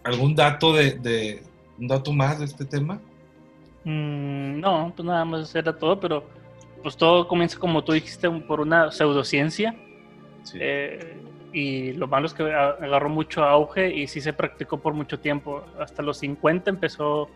algún 0.03 0.35
dato 0.35 0.73
de, 0.73 0.91
de- 0.91 1.41
un 1.79 1.87
dato 1.87 2.11
más 2.11 2.39
de 2.39 2.45
este 2.45 2.65
tema? 2.65 2.99
Mm, 3.85 4.59
no, 4.61 4.93
pues 4.95 5.05
nada 5.05 5.25
más 5.25 5.53
era 5.55 5.77
todo, 5.77 5.99
pero 5.99 6.23
pues 6.81 6.95
todo 6.97 7.27
comienza 7.27 7.57
como 7.59 7.83
tú 7.83 7.91
dijiste 7.93 8.29
por 8.29 8.59
una 8.61 8.91
pseudociencia 8.91 9.75
Sí. 10.43 10.57
eh, 10.59 11.21
y 11.53 11.93
lo 11.93 12.07
malo 12.07 12.25
es 12.25 12.33
que 12.33 12.43
agarró 12.43 13.07
mucho 13.09 13.43
auge 13.43 13.93
y 13.95 14.07
sí 14.07 14.19
se 14.21 14.33
practicó 14.33 14.77
por 14.79 14.93
mucho 14.93 15.19
tiempo. 15.19 15.63
Hasta 15.79 16.01
los 16.01 16.17
50 16.17 16.69
empezó 16.71 17.29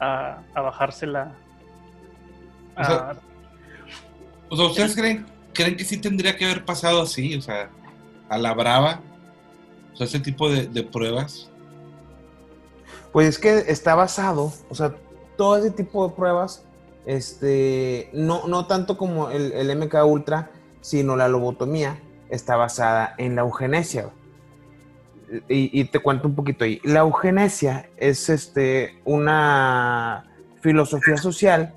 a, 0.00 0.38
a 0.54 0.60
bajarse 0.62 1.06
la... 1.06 1.32
O 2.76 2.84
sea, 2.84 2.94
a- 3.10 3.16
O 4.48 4.56
sea, 4.56 4.66
¿ustedes 4.66 4.96
creen, 4.96 5.26
creen 5.52 5.76
que 5.76 5.84
sí 5.84 5.98
tendría 6.00 6.34
que 6.36 6.46
haber 6.46 6.64
pasado 6.64 7.02
así? 7.02 7.36
O 7.36 7.42
sea, 7.42 7.68
a 8.30 8.38
la 8.38 8.54
brava. 8.54 9.00
O 9.92 9.96
sea, 9.96 10.06
ese 10.06 10.18
tipo 10.20 10.48
de, 10.50 10.66
de 10.66 10.82
pruebas. 10.82 11.50
Pues 13.12 13.28
es 13.28 13.38
que 13.38 13.58
está 13.70 13.94
basado, 13.94 14.52
o 14.70 14.74
sea, 14.74 14.94
todo 15.38 15.56
ese 15.56 15.70
tipo 15.70 16.06
de 16.06 16.14
pruebas, 16.14 16.66
este, 17.06 18.10
no, 18.12 18.46
no 18.48 18.66
tanto 18.66 18.98
como 18.98 19.30
el, 19.30 19.52
el 19.52 19.74
MK 19.78 19.94
Ultra, 20.04 20.50
sino 20.82 21.16
la 21.16 21.28
lobotomía, 21.28 21.98
está 22.28 22.56
basada 22.56 23.14
en 23.16 23.36
la 23.36 23.42
eugenesia. 23.42 24.10
Y, 25.48 25.84
te 25.84 25.98
cuento 25.98 26.26
un 26.26 26.34
poquito 26.34 26.64
ahí. 26.64 26.80
La 26.84 27.00
eugenesia 27.00 27.90
es 27.98 28.30
este, 28.30 28.98
una 29.04 30.24
filosofía 30.62 31.18
social 31.18 31.74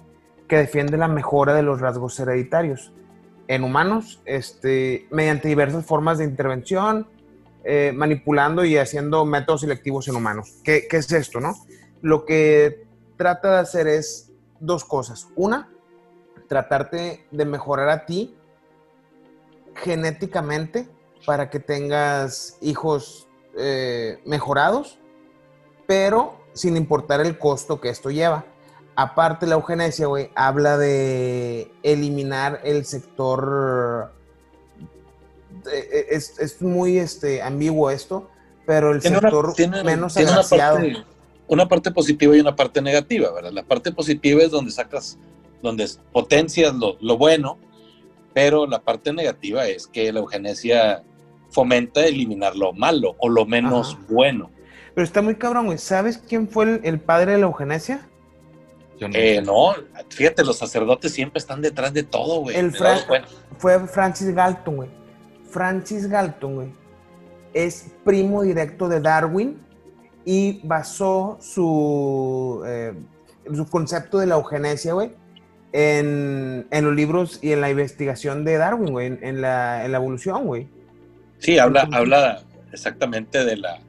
que 0.47 0.57
defiende 0.57 0.97
la 0.97 1.09
mejora 1.09 1.53
de 1.53 1.61
los 1.61 1.81
rasgos 1.81 2.17
hereditarios 2.19 2.93
en 3.49 3.65
humanos 3.65 4.21
este, 4.23 5.05
mediante 5.11 5.49
diversas 5.49 5.85
formas 5.85 6.17
de 6.17 6.23
intervención, 6.23 7.07
eh, 7.65 7.91
manipulando 7.93 8.63
y 8.63 8.77
haciendo 8.77 9.25
métodos 9.25 9.61
selectivos 9.61 10.07
en 10.07 10.15
humanos. 10.15 10.55
¿Qué, 10.63 10.87
qué 10.89 10.97
es 10.97 11.11
esto, 11.11 11.41
no? 11.41 11.53
Lo 12.01 12.25
que 12.25 12.85
trata 13.21 13.51
de 13.53 13.59
hacer 13.59 13.85
es 13.87 14.31
dos 14.59 14.83
cosas. 14.83 15.27
Una, 15.35 15.69
tratarte 16.47 17.27
de 17.29 17.45
mejorar 17.45 17.87
a 17.89 18.07
ti 18.07 18.35
genéticamente 19.75 20.89
para 21.23 21.51
que 21.51 21.59
tengas 21.59 22.57
hijos 22.61 23.27
eh, 23.59 24.19
mejorados, 24.25 24.97
pero 25.85 26.39
sin 26.53 26.77
importar 26.77 27.21
el 27.21 27.37
costo 27.37 27.79
que 27.79 27.89
esto 27.89 28.09
lleva. 28.09 28.43
Aparte, 28.95 29.45
la 29.45 29.53
eugenesia, 29.53 30.07
güey, 30.07 30.31
habla 30.35 30.79
de 30.79 31.71
eliminar 31.83 32.59
el 32.63 32.85
sector. 32.85 34.11
eh, 35.71 36.07
Es, 36.09 36.39
es 36.39 36.59
muy 36.59 36.97
este, 36.97 37.43
ambiguo 37.43 37.91
esto, 37.91 38.29
pero 38.65 38.91
el 38.91 38.99
Tiene 38.99 39.19
una- 39.19 39.29
sector 39.29 39.53
tiene- 39.53 39.83
menos 39.83 40.13
tiene 40.15 40.31
una 40.31 40.39
agraciado. 40.41 40.75
parte, 40.77 41.05
una 41.51 41.67
parte 41.67 41.91
positiva 41.91 42.35
y 42.35 42.39
una 42.39 42.55
parte 42.55 42.81
negativa, 42.81 43.29
¿verdad? 43.33 43.51
La 43.51 43.63
parte 43.63 43.91
positiva 43.91 44.41
es 44.41 44.51
donde 44.51 44.71
sacas, 44.71 45.19
donde 45.61 45.85
potencias 46.13 46.73
lo, 46.73 46.95
lo 47.01 47.17
bueno, 47.17 47.57
pero 48.33 48.65
la 48.65 48.79
parte 48.79 49.11
negativa 49.11 49.67
es 49.67 49.85
que 49.85 50.13
la 50.13 50.21
eugenesia 50.21 51.03
fomenta 51.49 52.05
eliminar 52.05 52.55
lo 52.55 52.71
malo 52.71 53.17
o 53.19 53.27
lo 53.27 53.45
menos 53.45 53.95
Ajá. 53.95 54.05
bueno. 54.07 54.49
Pero 54.95 55.03
está 55.03 55.21
muy 55.21 55.35
cabrón, 55.35 55.65
güey. 55.65 55.77
¿Sabes 55.77 56.17
quién 56.17 56.47
fue 56.47 56.63
el, 56.65 56.81
el 56.85 56.99
padre 57.01 57.33
de 57.33 57.39
la 57.39 57.47
eugenesia? 57.47 58.07
Yo 58.97 59.09
no 59.09 59.15
Eh, 59.17 59.41
no, 59.41 59.73
fíjate, 60.07 60.45
los 60.45 60.57
sacerdotes 60.57 61.11
siempre 61.11 61.39
están 61.39 61.61
detrás 61.61 61.93
de 61.93 62.03
todo, 62.03 62.39
güey. 62.39 62.55
El 62.55 62.71
Fra-. 62.71 62.97
Fue 63.57 63.77
Francis 63.87 64.33
Galton, 64.33 64.77
güey. 64.77 64.89
Francis 65.49 66.07
Galton, 66.07 66.55
güey, 66.55 66.67
es 67.53 67.87
primo 68.05 68.41
directo 68.41 68.87
de 68.87 69.01
Darwin 69.01 69.59
y 70.25 70.61
basó 70.63 71.37
su, 71.41 72.63
eh, 72.65 72.93
su 73.53 73.67
concepto 73.67 74.19
de 74.19 74.27
la 74.27 74.35
eugenesia, 74.35 74.93
güey, 74.93 75.13
en, 75.73 76.67
en 76.69 76.85
los 76.85 76.95
libros 76.95 77.39
y 77.41 77.51
en 77.53 77.61
la 77.61 77.69
investigación 77.69 78.43
de 78.43 78.57
Darwin, 78.57 78.91
güey, 78.91 79.07
en, 79.07 79.19
en 79.23 79.41
la, 79.41 79.85
en 79.85 79.91
la 79.91 79.97
evolución, 79.97 80.45
güey. 80.45 80.67
Sí, 81.39 81.57
habla, 81.57 81.81
Entonces- 81.81 81.99
habla 81.99 82.41
exactamente 82.71 83.43
de 83.45 83.57
la 83.57 83.79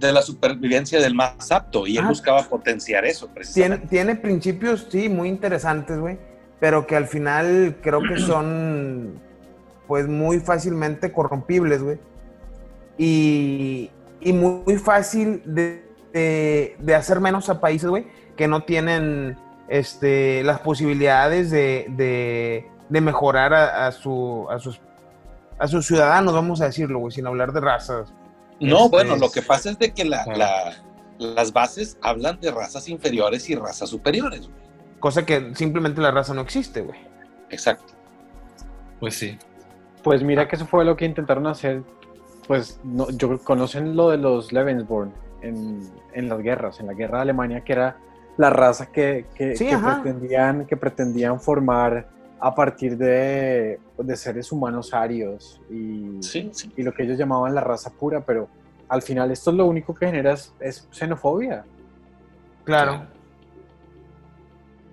de 0.00 0.12
la 0.12 0.22
supervivencia 0.22 1.00
del 1.00 1.14
más 1.14 1.52
apto 1.52 1.86
y 1.86 1.96
él 1.98 2.02
Ah. 2.04 2.08
buscaba 2.08 2.42
potenciar 2.42 3.04
eso 3.04 3.26
Tiene, 3.26 3.34
precisamente. 3.36 3.86
tiene 3.86 4.16
principios, 4.16 4.88
sí, 4.90 5.08
muy 5.08 5.28
interesantes, 5.28 6.00
güey, 6.00 6.18
pero 6.58 6.84
que 6.84 6.96
al 6.96 7.06
final 7.06 7.76
creo 7.80 8.00
que 8.02 8.18
son, 8.18 9.20
pues, 9.86 10.08
muy 10.08 10.40
fácilmente 10.40 11.12
corrompibles, 11.12 11.80
güey. 11.80 11.98
Y, 12.98 13.88
y 14.20 14.32
muy, 14.32 14.62
muy 14.66 14.76
fácil 14.76 15.42
de, 15.44 15.84
de- 16.12 16.76
de 16.78 16.94
hacer 16.94 17.20
menos 17.20 17.48
a 17.48 17.60
países, 17.60 17.88
güey, 17.88 18.06
que 18.36 18.48
no 18.48 18.62
tienen 18.64 19.36
este, 19.68 20.42
las 20.44 20.60
posibilidades 20.60 21.50
de, 21.50 21.86
de- 21.90 22.68
de 22.88 23.00
mejorar 23.00 23.52
a, 23.54 23.86
a 23.86 23.92
su, 23.92 24.46
a, 24.50 24.58
sus, 24.58 24.80
a 25.58 25.66
sus 25.68 25.86
ciudadanos, 25.86 26.32
vamos 26.32 26.60
a 26.60 26.66
decirlo, 26.66 26.98
güey, 27.00 27.12
sin 27.12 27.26
hablar 27.26 27.52
de 27.52 27.60
razas. 27.60 28.12
No, 28.60 28.76
Este, 28.86 28.88
bueno, 28.88 29.16
lo 29.16 29.30
que 29.30 29.42
pasa 29.42 29.70
es 29.70 29.78
de 29.78 29.92
que 29.92 30.04
la, 30.04 30.24
las 31.18 31.52
bases 31.52 31.98
hablan 32.02 32.40
de 32.40 32.50
razas 32.50 32.88
inferiores 32.88 33.48
y 33.50 33.54
razas 33.54 33.88
superiores. 33.90 34.48
güey. 34.48 34.52
Cosa 34.98 35.24
que 35.26 35.54
simplemente 35.54 36.00
la 36.00 36.10
raza 36.10 36.34
no 36.34 36.40
existe, 36.40 36.80
güey. 36.80 36.98
Exacto. 37.50 37.92
Pues 38.98 39.14
sí. 39.14 39.38
Pues 40.02 40.22
mira 40.22 40.48
que 40.48 40.56
eso 40.56 40.66
fue 40.66 40.84
lo 40.84 40.96
que 40.96 41.04
intentaron 41.04 41.46
hacer. 41.46 41.82
Pues 42.48 42.80
no, 42.82 43.08
yo 43.10 43.38
conocen 43.44 43.94
lo 43.94 44.10
de 44.10 44.16
los 44.16 44.52
Lebensborn 44.52 45.12
en, 45.42 45.88
en 46.14 46.28
las 46.28 46.38
guerras, 46.40 46.80
en 46.80 46.86
la 46.88 46.94
guerra 46.94 47.18
de 47.18 47.22
Alemania, 47.22 47.60
que 47.62 47.72
era 47.74 47.96
la 48.36 48.50
raza 48.50 48.86
que, 48.90 49.26
que- 49.36 49.54
Sí, 49.54 49.66
que 49.66 49.74
ajá. 49.74 50.02
pretendían, 50.02 50.66
que 50.66 50.76
pretendían 50.76 51.40
formar 51.40 52.08
a 52.40 52.54
partir 52.54 52.96
de, 52.96 53.78
de 53.98 54.16
seres 54.16 54.50
humanos 54.50 54.94
arios 54.94 55.60
y, 55.70 56.22
Sí, 56.22 56.48
sí. 56.52 56.72
y 56.76 56.82
lo 56.82 56.92
que 56.92 57.02
ellos 57.02 57.18
llamaban 57.18 57.54
la 57.54 57.60
raza 57.60 57.90
pura, 57.90 58.20
pero 58.24 58.48
al 58.88 59.02
final 59.02 59.30
esto 59.30 59.50
es 59.50 59.56
lo 59.56 59.66
único 59.66 59.94
que 59.94 60.06
genera 60.06 60.32
es, 60.32 60.54
es 60.60 60.88
xenofobia. 60.90 61.64
Claro. 62.64 63.02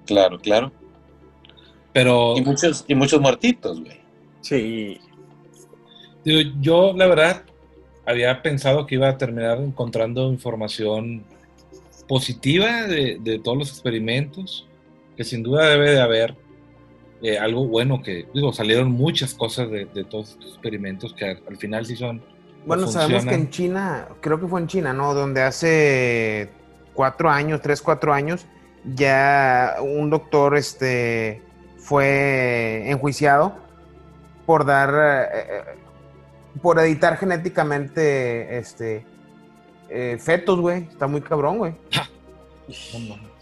Claro, 0.06 0.40
claro. 0.40 0.72
Pero 1.94 2.34
Y 2.38 2.42
muchos, 2.42 2.84
y 2.88 2.96
muchos 2.96 3.22
muertitos, 3.22 3.80
güey. 3.82 4.02
Sí. 4.42 5.00
Yo, 6.60 6.94
la 6.96 7.08
verdad, 7.08 7.44
había 8.06 8.42
pensado 8.42 8.86
que 8.86 8.96
iba 8.96 9.10
a 9.10 9.18
terminar 9.18 9.60
encontrando 9.60 10.30
información 10.30 11.24
positiva 12.08 12.84
de, 12.84 13.18
de 13.22 13.40
todos 13.40 13.58
los 13.58 13.70
experimentos, 13.70 14.68
que 15.16 15.24
sin 15.24 15.44
duda 15.44 15.70
debe 15.70 15.92
de 15.92 16.02
haber 16.02 16.36
eh, 17.22 17.38
algo 17.40 17.66
bueno 17.68 18.02
que, 18.02 18.28
digo, 18.34 18.54
salieron 18.54 18.92
muchas 18.92 19.34
cosas 19.34 19.70
de, 19.72 19.86
de 19.86 20.04
todos 20.04 20.32
estos 20.32 20.52
experimentos 20.52 21.14
que 21.14 21.26
al, 21.26 21.42
al 21.50 21.58
final 21.58 21.86
sí 21.86 21.96
son... 21.96 22.22
Bueno, 22.66 22.88
sabemos 22.88 23.26
que 23.26 23.36
en 23.36 23.50
China, 23.50 24.08
creo 24.22 24.40
que 24.40 24.48
fue 24.48 24.60
en 24.60 24.68
China, 24.68 24.92
¿no? 24.92 25.14
Donde 25.14 25.42
hace 25.44 26.50
cuatro 26.94 27.30
años, 27.30 27.62
tres, 27.62 27.82
cuatro 27.82 28.12
años, 28.12 28.46
ya 28.96 29.78
un 29.82 30.10
doctor 30.10 30.58
este, 30.58 31.42
fue 31.78 32.90
enjuiciado 32.90 33.56
por 34.46 34.66
dar, 34.66 34.90
eh, 34.94 35.46
eh, 35.50 35.64
por 36.62 36.80
editar 36.80 37.18
genéticamente 37.18 38.58
este, 38.58 39.06
eh, 39.90 40.18
fetos, 40.20 40.60
güey. 40.60 40.84
Está 40.84 41.08
muy 41.08 41.22
cabrón, 41.22 41.58
güey. 41.58 41.74
No 42.94 43.00
mames. 43.00 43.36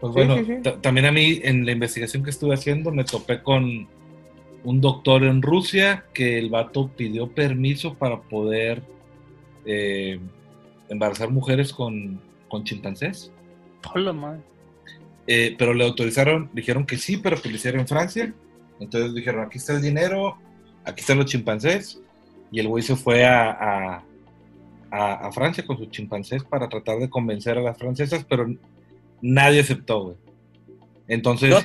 Pues 0.00 0.12
Sí, 0.12 0.18
bueno, 0.18 0.36
sí, 0.38 0.44
sí. 0.46 0.62
ta- 0.62 0.80
también 0.80 1.06
a 1.06 1.12
mí 1.12 1.40
en 1.44 1.64
la 1.64 1.72
investigación 1.72 2.22
que 2.22 2.30
estuve 2.30 2.54
haciendo 2.54 2.90
me 2.92 3.04
topé 3.04 3.42
con 3.42 3.88
un 4.64 4.80
doctor 4.80 5.24
en 5.24 5.40
Rusia 5.42 6.04
que 6.12 6.38
el 6.38 6.50
vato 6.50 6.88
pidió 6.88 7.28
permiso 7.30 7.94
para 7.94 8.20
poder 8.20 8.82
eh, 9.66 10.18
embarazar 10.88 11.30
mujeres 11.30 11.72
con, 11.72 12.20
con 12.48 12.64
chimpancés. 12.64 13.30
Hola, 13.94 14.12
madre. 14.12 14.40
Eh, 15.26 15.54
pero 15.58 15.72
le 15.72 15.84
autorizaron, 15.84 16.50
dijeron 16.52 16.84
que 16.84 16.96
sí, 16.98 17.16
pero 17.16 17.40
que 17.40 17.48
lo 17.48 17.56
hiciera 17.56 17.78
en 17.80 17.88
Francia. 17.88 18.34
Entonces 18.80 19.14
dijeron, 19.14 19.44
aquí 19.46 19.56
está 19.58 19.74
el 19.74 19.80
dinero, 19.82 20.36
aquí 20.84 21.00
están 21.00 21.18
los 21.18 21.26
chimpancés. 21.26 22.00
Y 22.54 22.60
el 22.60 22.68
güey 22.68 22.84
se 22.84 22.94
fue 22.94 23.24
a, 23.24 23.50
a, 23.50 24.04
a, 24.92 25.14
a 25.26 25.32
Francia 25.32 25.66
con 25.66 25.76
sus 25.76 25.90
chimpancés 25.90 26.44
para 26.44 26.68
tratar 26.68 26.98
de 27.00 27.10
convencer 27.10 27.58
a 27.58 27.62
las 27.62 27.76
francesas, 27.76 28.24
pero 28.28 28.46
nadie 29.20 29.58
aceptó, 29.60 30.04
güey. 30.04 30.16
Entonces, 31.08 31.50
Yo- 31.50 31.58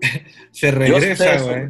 se 0.52 0.70
regresa, 0.70 1.42
güey. 1.42 1.68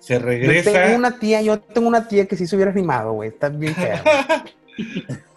Se 0.00 0.14
Yo 0.14 0.20
regresa. 0.20 0.72
tengo 0.72 0.96
una 0.96 1.20
tía, 1.20 1.40
yo 1.42 1.60
tengo 1.60 1.86
una 1.86 2.08
tía 2.08 2.26
que 2.26 2.36
sí 2.36 2.48
se 2.48 2.56
hubiera 2.56 2.72
animado, 2.72 3.12
güey. 3.12 3.28
Está 3.28 3.48
bien 3.48 3.74
fea. 3.76 4.02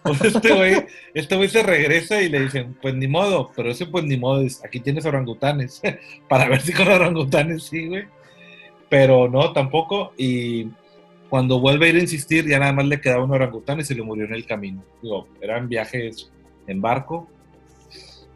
Pues 0.04 0.20
este 0.24 0.52
güey, 0.56 0.86
este 1.14 1.36
güey 1.36 1.48
se 1.48 1.62
regresa 1.62 2.24
y 2.24 2.30
le 2.30 2.40
dicen, 2.40 2.76
pues 2.82 2.96
ni 2.96 3.08
modo, 3.08 3.52
pero 3.56 3.70
ese 3.70 3.86
pues 3.86 4.04
ni 4.04 4.18
modo 4.18 4.42
es, 4.42 4.64
aquí 4.66 4.80
tienes 4.80 5.06
orangutanes, 5.06 5.80
para 6.28 6.48
ver 6.50 6.60
si 6.62 6.74
con 6.74 6.88
orangutanes 6.88 7.64
sí, 7.66 7.88
güey. 7.88 8.06
Pero 8.90 9.30
no, 9.30 9.54
tampoco, 9.54 10.14
y 10.18 10.70
cuando 11.32 11.62
vuelve 11.62 11.86
a 11.86 11.90
ir 11.92 11.96
a 11.96 12.02
insistir, 12.02 12.46
ya 12.46 12.60
nada 12.60 12.74
más 12.74 12.86
le 12.86 13.00
quedaba 13.00 13.24
un 13.24 13.32
orangután 13.32 13.80
y 13.80 13.86
se 13.86 13.96
le 13.96 14.04
murió 14.04 14.26
en 14.26 14.34
el 14.34 14.46
camino. 14.46 14.84
Digo, 15.02 15.30
eran 15.40 15.70
viajes 15.70 16.30
en 16.68 16.82
barco, 16.82 17.30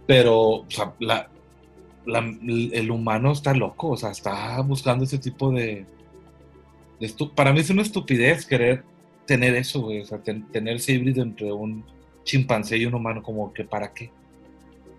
pero 0.08 0.40
o 0.40 0.66
sea, 0.70 0.94
el 2.08 2.92
humano 2.92 3.34
está 3.34 3.54
loco, 3.54 3.90
o 3.90 3.98
sea, 3.98 4.12
está 4.12 4.62
buscando 4.62 5.04
ese 5.04 5.18
tipo 5.18 5.52
de... 5.52 5.86
para 7.36 7.52
mí 7.52 7.60
es 7.60 7.70
una 7.70 7.82
estupidez 7.82 8.46
querer 8.46 8.86
tener 9.26 9.56
eso, 9.56 9.82
güey, 9.82 10.00
o 10.00 10.06
sea, 10.06 10.20
ten- 10.20 10.50
tener 10.54 10.78
ese 10.78 10.94
híbrido 10.94 11.22
entre 11.22 11.52
un 11.52 11.84
chimpancé 12.24 12.78
y 12.78 12.86
un 12.86 12.94
humano, 12.94 13.22
como 13.22 13.52
que 13.52 13.66
para 13.66 13.92
qué. 13.94 14.10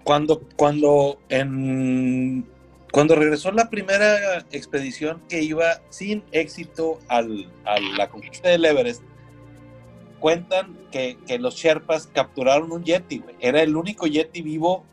Cuando, 0.04 0.42
cuando, 0.56 1.18
en, 1.30 2.44
cuando 2.92 3.14
regresó 3.14 3.50
la 3.52 3.68
primera 3.68 4.38
expedición 4.52 5.22
que 5.28 5.42
iba 5.42 5.80
sin 5.90 6.22
éxito 6.32 6.98
al, 7.08 7.50
a 7.64 7.78
la 7.80 8.08
conquista 8.08 8.48
del 8.48 8.64
Everest, 8.64 9.02
cuentan 10.18 10.76
que, 10.90 11.18
que 11.26 11.38
los 11.38 11.56
Sherpas 11.56 12.06
capturaron 12.06 12.72
un 12.72 12.84
Yeti, 12.84 13.18
güey. 13.18 13.34
Era 13.40 13.62
el 13.62 13.76
único 13.76 14.06
Yeti 14.06 14.42
vivo 14.42 14.84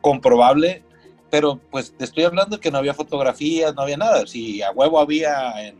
comprobable, 0.00 0.82
pero 1.30 1.60
pues 1.70 1.92
te 1.96 2.04
estoy 2.04 2.24
hablando 2.24 2.60
que 2.60 2.70
no 2.70 2.78
había 2.78 2.94
fotografías, 2.94 3.74
no 3.74 3.82
había 3.82 3.96
nada. 3.96 4.26
Si 4.26 4.62
a 4.62 4.70
huevo 4.70 4.98
había, 4.98 5.66
en, 5.66 5.76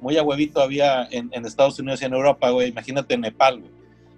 muy 0.00 0.16
a 0.16 0.22
huevito 0.22 0.60
había 0.60 1.08
en, 1.10 1.30
en 1.32 1.44
Estados 1.44 1.78
Unidos 1.78 2.02
y 2.02 2.04
en 2.04 2.14
Europa, 2.14 2.50
güey, 2.50 2.68
imagínate 2.68 3.14
en 3.14 3.22
Nepal, 3.22 3.60
güey. 3.60 3.72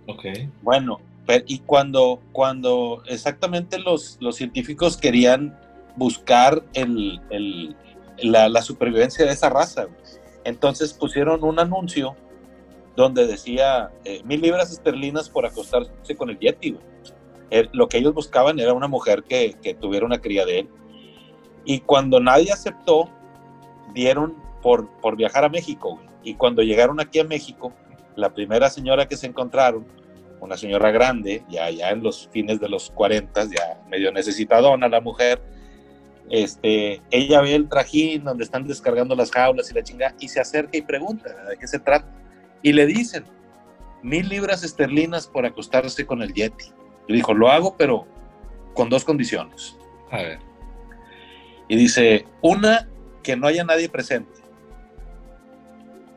Ok. 0.06 0.24
Bueno, 0.62 1.00
y 1.46 1.60
cuando, 1.60 2.20
cuando 2.32 3.02
exactamente 3.06 3.78
los, 3.78 4.18
los 4.20 4.36
científicos 4.36 4.96
querían 4.96 5.58
buscar 5.96 6.62
el, 6.74 7.20
el- 7.30 7.76
la, 8.18 8.48
la 8.48 8.62
supervivencia 8.62 9.24
de 9.26 9.32
esa 9.32 9.48
raza, 9.48 9.84
güey, 9.84 9.96
entonces 10.44 10.92
pusieron 10.92 11.42
un 11.44 11.58
anuncio 11.58 12.14
donde 12.94 13.26
decía 13.26 13.90
eh, 14.04 14.22
mil 14.24 14.40
libras 14.42 14.70
esterlinas 14.70 15.28
por 15.30 15.46
acostarse 15.46 16.14
con 16.16 16.30
el 16.30 16.38
Yeti. 16.38 16.76
Eh, 17.50 17.68
lo 17.72 17.88
que 17.88 17.98
ellos 17.98 18.12
buscaban 18.14 18.58
era 18.58 18.72
una 18.74 18.86
mujer 18.88 19.22
que, 19.24 19.54
que 19.62 19.74
tuviera 19.74 20.04
una 20.06 20.20
cría 20.20 20.44
de 20.44 20.60
él. 20.60 20.68
Y 21.64 21.80
cuando 21.80 22.20
nadie 22.20 22.52
aceptó, 22.52 23.08
dieron 23.94 24.36
por, 24.62 24.88
por 25.00 25.16
viajar 25.16 25.44
a 25.44 25.48
México. 25.48 25.96
güey. 25.96 26.06
Y 26.22 26.34
cuando 26.34 26.62
llegaron 26.62 27.00
aquí 27.00 27.18
a 27.18 27.24
México, 27.24 27.72
la 28.16 28.32
primera 28.34 28.68
señora 28.70 29.08
que 29.08 29.16
se 29.16 29.26
encontraron, 29.26 29.86
una 30.40 30.56
señora 30.56 30.90
grande, 30.90 31.44
ya, 31.48 31.70
ya 31.70 31.90
en 31.90 32.02
los 32.02 32.28
fines 32.32 32.60
de 32.60 32.68
los 32.68 32.90
40, 32.90 33.44
ya 33.44 33.80
medio 33.88 34.12
necesitadona 34.12 34.88
la 34.88 35.00
mujer, 35.00 35.40
este, 36.32 37.02
ella 37.10 37.42
ve 37.42 37.54
el 37.54 37.68
trajín 37.68 38.24
donde 38.24 38.42
están 38.42 38.66
descargando 38.66 39.14
las 39.14 39.30
jaulas 39.30 39.70
y 39.70 39.74
la 39.74 39.82
chingada, 39.82 40.16
y 40.18 40.28
se 40.28 40.40
acerca 40.40 40.78
y 40.78 40.80
pregunta 40.80 41.28
de 41.44 41.58
qué 41.58 41.66
se 41.68 41.78
trata. 41.78 42.08
Y 42.62 42.72
le 42.72 42.86
dicen, 42.86 43.24
mil 44.02 44.30
libras 44.30 44.64
esterlinas 44.64 45.26
por 45.26 45.44
acostarse 45.44 46.06
con 46.06 46.22
el 46.22 46.32
Yeti. 46.32 46.72
Y 47.06 47.12
dijo, 47.12 47.34
lo 47.34 47.50
hago, 47.50 47.76
pero 47.76 48.06
con 48.72 48.88
dos 48.88 49.04
condiciones. 49.04 49.76
A 50.10 50.22
ver. 50.22 50.38
Y 51.68 51.76
dice, 51.76 52.24
una, 52.40 52.88
que 53.22 53.36
no 53.36 53.46
haya 53.46 53.62
nadie 53.62 53.90
presente. 53.90 54.40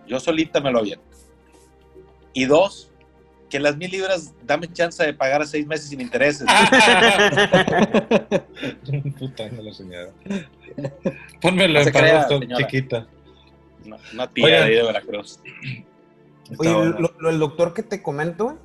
Yo 0.07 0.21
solita 0.21 0.61
me 0.61 0.71
lo 0.71 0.79
aviento. 0.79 1.03
Y 2.31 2.45
dos, 2.45 2.89
que 3.55 3.59
las 3.61 3.77
mil 3.77 3.89
libras 3.89 4.33
dame 4.45 4.67
chance 4.73 5.01
de 5.01 5.13
pagar 5.13 5.41
a 5.41 5.45
seis 5.45 5.65
meses 5.65 5.87
sin 5.89 6.01
intereses. 6.01 6.45
Puta, 9.17 9.49
no 9.49 9.61
la 9.61 9.73
señora. 9.73 10.09
Pónmelo 11.41 11.79
No 11.79 11.87
en 11.87 11.93
señora. 11.93 12.27
chiquita. 12.57 13.07
Una, 13.85 13.97
una 14.13 14.27
tía 14.33 14.47
de 14.47 14.57
ahí 14.57 14.75
de 14.75 14.83
Veracruz. 14.83 15.39
Oye, 16.57 16.69
lo- 16.69 17.13
lo- 17.17 17.29
el 17.29 17.39
doctor 17.39 17.73
que 17.73 17.83
te 17.83 18.01
comento, 18.03 18.57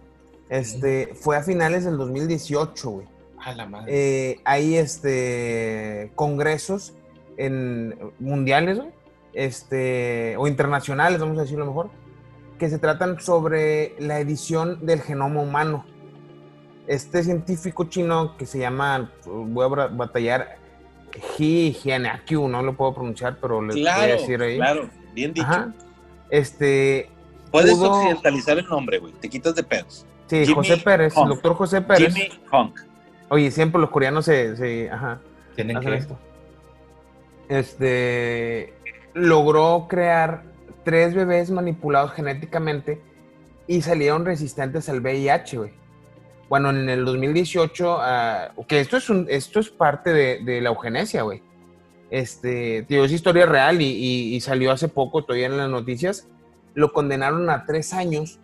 este, 0.48 1.14
fue 1.14 1.37
a 1.37 1.42
finales 1.42 1.85
del 1.85 1.96
2018, 1.96 2.90
güey. 2.90 3.07
A 3.38 3.55
la 3.55 3.66
madre. 3.66 3.92
Eh, 4.33 4.40
hay 4.44 4.74
este, 4.76 6.11
congresos 6.16 6.94
en, 7.37 7.94
mundiales, 8.18 8.79
güey, 8.79 8.90
este, 9.35 10.35
o 10.37 10.48
internacionales, 10.48 11.20
vamos 11.20 11.38
a 11.38 11.42
decirlo 11.42 11.64
mejor, 11.64 11.90
que 12.61 12.68
se 12.68 12.79
tratan 12.79 13.18
sobre 13.20 13.94
la 13.99 14.20
edición 14.20 14.85
del 14.85 15.01
genoma 15.01 15.40
humano. 15.40 15.85
Este 16.87 17.23
científico 17.25 17.85
chino 17.85 18.37
que 18.37 18.44
se 18.46 18.59
llama, 18.59 19.11
voy 19.25 19.64
a 19.64 19.87
batallar, 19.88 20.59
He 21.38 21.73
Jianqiu, 21.73 22.46
no 22.49 22.62
lo 22.62 22.77
puedo 22.77 22.94
pronunciar, 22.94 23.38
pero 23.40 23.62
les 23.62 23.75
voy 23.77 23.87
a 23.88 23.99
decir 24.07 24.40
ahí. 24.42 24.57
claro, 24.57 24.88
bien 25.14 25.33
dicho. 25.33 25.46
Ajá. 25.49 25.73
Este, 26.29 27.09
Puedes 27.51 27.75
pudo- 27.75 27.92
occidentalizar 27.92 28.59
el 28.59 28.66
nombre, 28.68 28.99
güey. 28.99 29.12
Te 29.14 29.29
quitas 29.29 29.55
de 29.55 29.62
pedos. 29.64 30.07
sí, 30.29 30.40
Jimmy 30.44 30.55
José 30.55 30.77
Pérez, 30.77 31.14
Hong. 31.14 31.23
el 31.25 31.29
doctor 31.31 31.55
José 31.55 31.81
Pérez. 31.81 32.14
Jimmy 32.14 32.29
Hong. 32.53 32.73
Oye, 33.31 33.51
siempre 33.51 33.81
los 33.81 33.90
coreanos 33.90 34.25
se, 34.27 34.55
se- 34.57 34.90
ajá, 34.90 35.18
Tienen 35.57 35.81
que. 35.81 35.94
esto. 35.94 36.16
Este 37.49 38.75
logró 39.14 39.87
crear 39.88 40.44
tres 40.85 41.14
bebés 41.14 41.51
manipulados 41.51 42.12
genéticamente 42.12 43.01
y 43.66 43.83
salieron 43.83 44.25
resistentes 44.25 44.88
al 44.88 45.01
VIH, 45.01 45.57
güey. 45.59 45.71
Bueno, 46.49 46.71
en 46.71 46.88
el 46.88 47.05
2018, 47.05 47.99
ah, 48.01 48.53
que 48.66 48.81
esto 48.81 48.97
es 48.97 49.09
un, 49.09 49.27
esto 49.31 49.61
es 49.61 49.71
parte 49.71 50.12
de, 50.12 50.40
de 50.45 50.61
la 50.61 50.71
eugenesia, 50.71 51.23
güey. 51.23 51.43
Este, 52.11 52.85
digo, 52.88 53.05
es 53.05 53.12
historia 53.12 53.47
real 53.47 53.81
y, 53.81 53.85
y- 53.87 54.35
y 54.35 54.40
salió 54.40 54.73
hace 54.73 54.88
poco 54.88 55.23
todavía 55.25 55.47
en 55.47 55.57
las 55.57 55.71
noticias. 55.71 56.27
Lo 56.75 56.93
condenaron 56.93 57.49
a 57.51 57.66
tres 57.66 57.93
años 57.93 58.40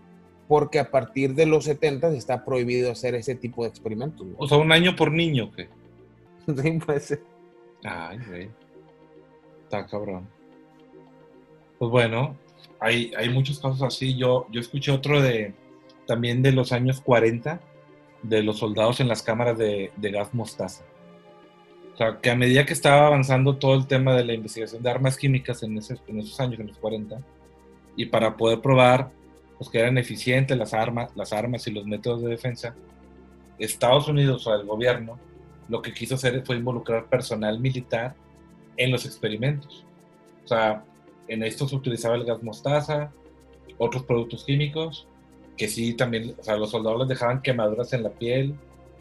porque 0.46 0.78
a 0.78 0.92
partir 0.92 1.34
de 1.34 1.46
los 1.46 1.64
70 1.64 2.08
está 2.10 2.44
prohibido 2.44 2.92
hacer 2.92 3.16
ese 3.16 3.34
tipo 3.34 3.64
de 3.64 3.70
experimentos. 3.70 4.20
güey. 4.24 4.36
O 4.38 4.46
sea, 4.46 4.58
un 4.58 4.70
año 4.70 4.94
por 4.94 5.10
niño, 5.10 5.50
¿qué? 5.52 5.68
Sí, 6.62 6.70
puede 6.78 7.00
ser. 7.00 7.22
Ay, 7.82 8.20
güey. 8.28 8.50
Está 9.64 9.84
cabrón. 9.86 10.28
Pues 11.78 11.90
bueno, 11.90 12.36
hay, 12.80 13.12
hay 13.16 13.28
muchos 13.30 13.58
casos 13.60 13.82
así. 13.82 14.16
Yo, 14.16 14.46
yo 14.50 14.60
escuché 14.60 14.92
otro 14.92 15.20
de 15.20 15.54
también 16.06 16.42
de 16.42 16.52
los 16.52 16.72
años 16.72 17.00
40, 17.00 17.60
de 18.22 18.42
los 18.42 18.58
soldados 18.58 19.00
en 19.00 19.08
las 19.08 19.22
cámaras 19.22 19.58
de, 19.58 19.90
gas 19.96 20.32
mostaza. 20.34 20.84
O 21.94 21.96
sea, 21.96 22.18
que 22.20 22.30
a 22.30 22.36
medida 22.36 22.66
que 22.66 22.72
estaba 22.72 23.06
avanzando 23.06 23.56
todo 23.56 23.74
el 23.74 23.86
tema 23.86 24.14
de 24.14 24.24
la 24.24 24.34
investigación 24.34 24.82
de 24.82 24.90
armas 24.90 25.16
químicas 25.16 25.62
en, 25.62 25.72
en 25.72 26.18
esos 26.18 26.40
años, 26.40 26.60
en 26.60 26.68
los 26.68 26.78
40, 26.78 27.20
y 27.96 28.06
para 28.06 28.36
poder 28.36 28.60
probar 28.60 29.10
pues, 29.56 29.70
que 29.70 29.78
eran 29.78 29.96
eficientes 29.98 30.56
las 30.56 30.74
armas, 30.74 31.10
las 31.16 31.32
armas 31.32 31.66
y 31.66 31.72
los 31.72 31.86
métodos 31.86 32.22
de 32.22 32.28
defensa, 32.28 32.74
Estados 33.58 34.06
Unidos 34.08 34.46
o 34.46 34.54
el 34.54 34.66
gobierno 34.66 35.18
lo 35.68 35.82
que 35.82 35.92
quiso 35.92 36.14
hacer 36.14 36.44
fue 36.44 36.56
involucrar 36.56 37.06
personal 37.06 37.58
militar 37.58 38.14
en 38.76 38.92
los 38.92 39.04
experimentos. 39.04 39.84
O 40.44 40.48
sea, 40.48 40.84
en 41.28 41.42
esto 41.42 41.66
se 41.68 41.76
utilizaba 41.76 42.14
el 42.16 42.24
gas 42.24 42.42
mostaza, 42.42 43.12
otros 43.78 44.04
productos 44.04 44.44
químicos, 44.44 45.06
que 45.56 45.68
sí 45.68 45.94
también, 45.94 46.34
o 46.38 46.42
sea, 46.42 46.56
los 46.56 46.70
soldados 46.70 47.00
les 47.00 47.08
dejaban 47.08 47.42
quemaduras 47.42 47.92
en 47.92 48.02
la 48.02 48.10
piel, 48.10 48.54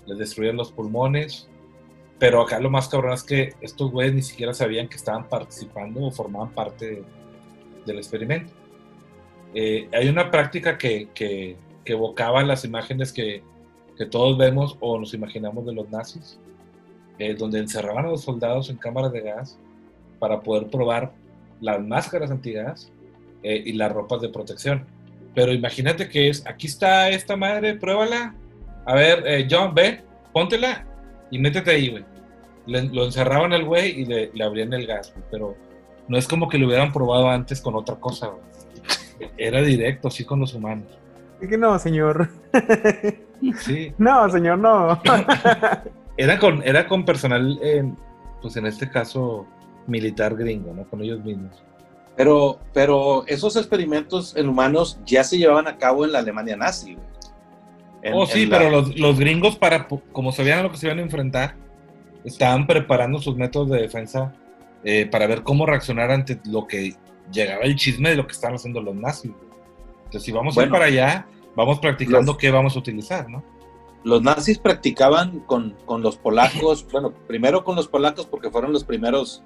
les 0.06 0.18
destruían 0.18 0.56
los 0.56 0.72
pulmones, 0.72 1.48
pero 2.20 2.42
acá 2.42 2.60
lo 2.60 2.70
más 2.70 2.88
cabrón 2.88 3.14
es 3.14 3.24
que 3.24 3.54
estos 3.62 3.92
güeyes 3.92 4.14
ni 4.14 4.22
siquiera 4.22 4.54
sabían 4.54 4.88
que 4.88 4.96
estaban 4.96 5.28
participando 5.28 6.02
o 6.06 6.12
formaban 6.12 6.52
parte 6.52 6.86
de- 6.92 7.04
del 7.86 7.98
experimento. 7.98 8.54
Eh, 9.54 9.88
hay 9.94 10.08
una 10.08 10.32
práctica 10.32 10.78
que, 10.78 11.10
que, 11.14 11.56
que 11.84 11.94
evocaba 11.94 12.44
las 12.44 12.66
imágenes 12.66 13.12
que, 13.14 13.44
que 13.98 14.06
todos 14.06 14.38
vemos 14.38 14.78
o 14.80 14.98
nos 15.00 15.14
imaginamos 15.14 15.66
de 15.66 15.74
los 15.74 15.90
nazis, 15.90 16.40
eh, 17.20 17.34
donde 17.36 17.60
encerraban 17.60 18.06
a 18.06 18.10
los 18.10 18.22
soldados 18.22 18.70
en 18.70 18.78
cámaras 18.78 19.12
de 19.14 19.22
gas 19.22 19.60
para 20.20 20.42
poder 20.42 20.68
probar 20.68 21.14
las 21.62 21.82
máscaras 21.82 22.32
antigas 22.32 22.92
eh, 23.44 23.62
y 23.66 23.74
las 23.74 23.92
ropas 23.92 24.22
de 24.22 24.30
protección. 24.30 24.86
Pero 25.34 25.52
imagínate 25.52 26.08
que 26.10 26.30
es, 26.30 26.46
aquí 26.48 26.68
está 26.68 27.10
esta 27.10 27.36
madre, 27.36 27.76
pruébala. 27.76 28.34
A 28.86 28.94
ver, 28.96 29.24
eh, 29.26 29.48
John, 29.50 29.74
ven, 29.74 30.02
póntela 30.34 30.86
y 31.32 31.40
métete 31.40 31.72
ahí, 31.72 31.90
güey. 31.90 32.06
Le- 32.68 32.84
lo 32.94 33.06
encerraban 33.06 33.54
al 33.54 33.66
güey 33.66 34.02
y 34.02 34.06
le, 34.06 34.32
le 34.34 34.44
abrían 34.44 34.74
el 34.74 34.88
gas, 34.88 35.12
güey, 35.14 35.26
pero 35.32 35.56
no 36.08 36.18
es 36.18 36.28
como 36.28 36.48
que 36.48 36.58
lo 36.58 36.68
hubieran 36.68 36.92
probado 36.92 37.30
antes 37.30 37.62
con 37.62 37.76
otra 37.76 37.96
cosa, 37.96 38.28
güey. 38.28 39.30
Era 39.38 39.62
directo, 39.62 40.08
así 40.10 40.24
con 40.26 40.40
los 40.40 40.54
humanos. 40.54 40.88
Es 41.42 41.50
que 41.50 41.58
no, 41.58 41.78
señor. 41.80 42.30
Sí. 43.60 43.94
No, 43.98 44.30
señor, 44.30 44.58
no. 44.60 45.02
Era 46.18 46.40
con, 46.40 46.64
era 46.64 46.88
con 46.88 47.04
personal, 47.04 47.60
eh, 47.62 47.84
pues 48.42 48.56
en 48.56 48.66
este 48.68 48.90
caso, 48.90 49.46
militar 49.88 50.36
gringo, 50.36 50.74
¿no? 50.74 50.86
Con 50.90 51.02
ellos 51.02 51.24
mismos. 51.24 51.52
Pero, 52.16 52.60
pero 52.74 53.26
esos 53.28 53.56
experimentos 53.58 54.36
en 54.38 54.48
humanos 54.48 55.00
ya 55.06 55.24
se 55.24 55.38
llevaban 55.38 55.68
a 55.68 55.78
cabo 55.78 56.06
en 56.06 56.12
la 56.14 56.20
Alemania 56.20 56.56
nazi. 56.56 56.96
güey. 56.96 57.06
En- 58.02 58.14
oh, 58.14 58.26
sí, 58.26 58.46
la- 58.46 58.58
pero 58.58 58.70
los, 58.70 58.98
los 58.98 59.20
gringos, 59.20 59.58
para, 59.58 59.88
como 59.88 60.32
sabían 60.32 60.60
a 60.60 60.64
lo 60.64 60.72
que 60.72 60.78
se 60.78 60.86
iban 60.88 61.00
a 61.00 61.02
enfrentar, 61.02 61.56
estaban 62.24 62.68
preparando 62.68 63.20
sus 63.20 63.36
métodos 63.36 63.70
de 63.70 63.82
defensa 63.82 64.34
eh, 64.84 65.06
para 65.08 65.28
ver 65.28 65.44
cómo 65.44 65.66
reaccionar 65.66 66.12
ante 66.12 66.40
lo 66.46 66.68
que 66.68 66.96
llegaba 67.32 67.64
el 67.64 67.76
chisme 67.76 68.10
de 68.12 68.16
lo 68.16 68.28
que 68.28 68.34
estaban 68.34 68.56
haciendo 68.56 68.82
los 68.82 68.96
nazis. 68.96 69.32
Entonces, 69.98 70.24
si 70.24 70.32
vamos 70.32 70.58
a 70.58 70.64
ir 70.64 70.70
para 70.70 70.86
allá, 70.86 71.28
vamos 71.56 71.80
practicando 71.80 72.34
Los- 72.34 72.38
qué 72.38 72.52
vamos 72.52 72.76
a 72.76 72.80
utilizar, 72.80 73.30
¿no? 73.30 73.44
Los 74.04 74.22
nazis 74.22 74.60
practicaban 74.60 75.40
con, 75.42 75.76
con 75.86 76.04
los 76.04 76.16
polacos, 76.18 76.86
bueno, 76.92 77.12
primero 77.28 77.64
con 77.64 77.76
los 77.76 77.88
polacos 77.88 78.28
porque 78.28 78.52
fueron 78.52 78.72
los 78.72 78.84
primeros 78.84 79.42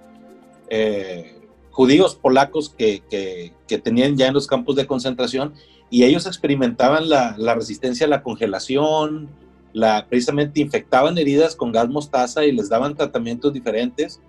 eh, 0.69 1.35
judíos 1.71 2.15
polacos 2.15 2.69
que, 2.77 3.01
que- 3.09 3.53
que 3.67 3.77
tenían 3.77 4.17
ya 4.17 4.27
en 4.27 4.33
los 4.33 4.47
campos 4.47 4.75
de 4.75 4.85
concentración 4.87 5.53
y 5.89 6.03
ellos 6.03 6.25
experimentaban 6.25 7.09
la, 7.09 7.35
la 7.37 7.55
resistencia 7.55 8.05
a 8.05 8.09
la 8.09 8.21
congelación, 8.23 9.29
la, 9.73 10.05
precisamente 10.07 10.59
infectaban 10.61 11.17
heridas 11.17 11.55
con 11.55 11.71
gas 11.71 11.87
mostaza 11.89 12.43
y 12.45 12.51
les 12.51 12.69
daban 12.69 12.95
tratamientos 12.95 13.53
diferentes. 13.53 14.19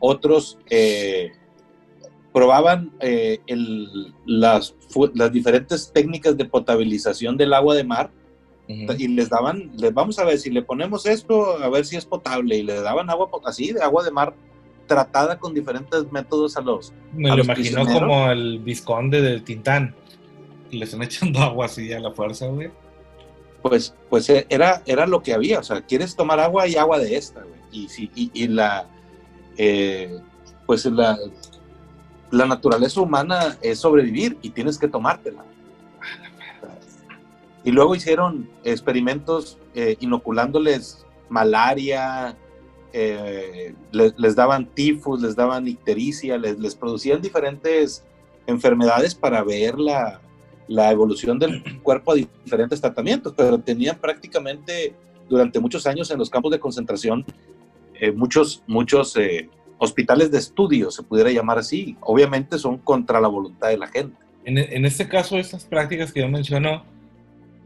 Otros 0.00 0.58
eh, 0.70 1.32
probaban 2.32 2.92
eh, 3.00 3.38
el- 3.46 4.12
las, 4.26 4.74
diferentes 5.32 5.90
técnicas 5.92 6.36
de 6.36 6.44
potabilización 6.44 7.36
del 7.36 7.52
agua 7.54 7.74
de 7.74 7.84
mar 7.84 8.10
y 8.98 9.08
les 9.08 9.30
daban, 9.30 9.70
les 9.78 9.94
vamos 9.94 10.18
a 10.18 10.24
ver 10.24 10.38
si 10.38 10.50
le 10.50 10.62
ponemos 10.62 11.06
esto, 11.06 11.56
a 11.58 11.68
ver 11.70 11.86
si 11.86 11.96
es 11.96 12.04
potable, 12.04 12.56
y 12.58 12.62
le 12.62 12.74
daban 12.82 13.08
agua 13.08 13.30
así, 13.44 13.72
de 13.72 13.80
agua 13.80 14.04
de 14.04 14.10
mar 14.10 14.34
tratada 14.88 15.38
con 15.38 15.54
diferentes 15.54 16.10
métodos 16.10 16.56
a 16.56 16.60
los... 16.60 16.92
Me 17.12 17.28
a 17.28 17.32
lo 17.32 17.36
los 17.38 17.46
imagino 17.46 17.82
prisioneros. 17.84 18.00
como 18.00 18.30
el 18.30 18.58
visconde 18.58 19.22
del 19.22 19.44
Tintán. 19.44 19.94
Le 20.72 20.84
están 20.84 21.02
echando 21.04 21.38
agua 21.38 21.66
así 21.66 21.92
a 21.92 22.00
la 22.00 22.10
fuerza, 22.10 22.48
güey. 22.48 22.72
Pues, 23.62 23.94
pues 24.10 24.28
eh, 24.30 24.46
era, 24.48 24.82
era 24.86 25.06
lo 25.06 25.22
que 25.22 25.34
había, 25.34 25.60
o 25.60 25.62
sea, 25.62 25.82
quieres 25.82 26.16
tomar 26.16 26.40
agua 26.40 26.66
y 26.66 26.76
agua 26.76 26.98
de 26.98 27.16
esta, 27.16 27.42
güey. 27.42 27.60
Y, 27.70 27.88
si, 27.88 28.10
y, 28.14 28.30
y 28.32 28.48
la, 28.48 28.88
eh, 29.56 30.18
pues 30.66 30.84
la, 30.86 31.16
la 32.30 32.46
naturaleza 32.46 33.00
humana 33.00 33.58
es 33.62 33.78
sobrevivir 33.80 34.38
y 34.42 34.50
tienes 34.50 34.78
que 34.78 34.88
tomártela. 34.88 35.44
Y 37.64 37.70
luego 37.70 37.94
hicieron 37.94 38.48
experimentos 38.64 39.58
eh, 39.74 39.96
inoculándoles 40.00 41.04
malaria, 41.28 42.36
eh, 42.92 43.74
les, 43.92 44.18
les 44.18 44.34
daban 44.34 44.66
tifus, 44.74 45.20
les 45.20 45.36
daban 45.36 45.68
ictericia, 45.68 46.38
les, 46.38 46.58
les 46.58 46.74
producían 46.74 47.20
diferentes 47.20 48.04
enfermedades 48.46 49.14
para 49.14 49.42
ver 49.42 49.78
la, 49.78 50.20
la 50.68 50.90
evolución 50.90 51.38
del 51.38 51.62
cuerpo 51.82 52.12
a 52.12 52.14
diferentes 52.14 52.80
tratamientos, 52.80 53.34
pero 53.36 53.58
tenían 53.58 53.98
prácticamente 53.98 54.94
durante 55.28 55.60
muchos 55.60 55.86
años 55.86 56.10
en 56.10 56.18
los 56.18 56.30
campos 56.30 56.50
de 56.52 56.58
concentración 56.58 57.24
eh, 58.00 58.12
muchos, 58.12 58.62
muchos 58.66 59.16
eh, 59.16 59.50
hospitales 59.76 60.30
de 60.30 60.38
estudio, 60.38 60.90
se 60.90 61.02
pudiera 61.02 61.30
llamar 61.30 61.58
así. 61.58 61.96
Obviamente 62.00 62.58
son 62.58 62.78
contra 62.78 63.20
la 63.20 63.28
voluntad 63.28 63.68
de 63.68 63.76
la 63.76 63.88
gente. 63.88 64.16
En, 64.44 64.56
en 64.56 64.84
este 64.86 65.08
caso, 65.08 65.36
estas 65.36 65.64
prácticas 65.64 66.12
que 66.12 66.20
yo 66.20 66.28
menciono 66.28 66.84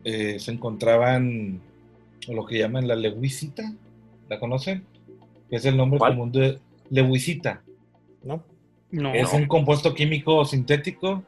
se 0.04 0.50
encontraban 0.50 1.60
en 2.26 2.36
lo 2.36 2.44
que 2.44 2.58
llaman 2.58 2.88
la 2.88 2.96
lewisita. 2.96 3.72
¿La 4.28 4.40
conocen? 4.40 4.84
Que 5.52 5.56
es 5.56 5.66
el 5.66 5.76
nombre 5.76 5.98
¿Cuál? 5.98 6.12
común 6.12 6.32
de 6.32 6.58
lewisita. 6.88 7.60
¿No? 8.24 8.42
No, 8.90 9.12
es 9.12 9.30
no. 9.34 9.40
un 9.40 9.46
compuesto 9.46 9.92
químico 9.92 10.46
sintético 10.46 11.24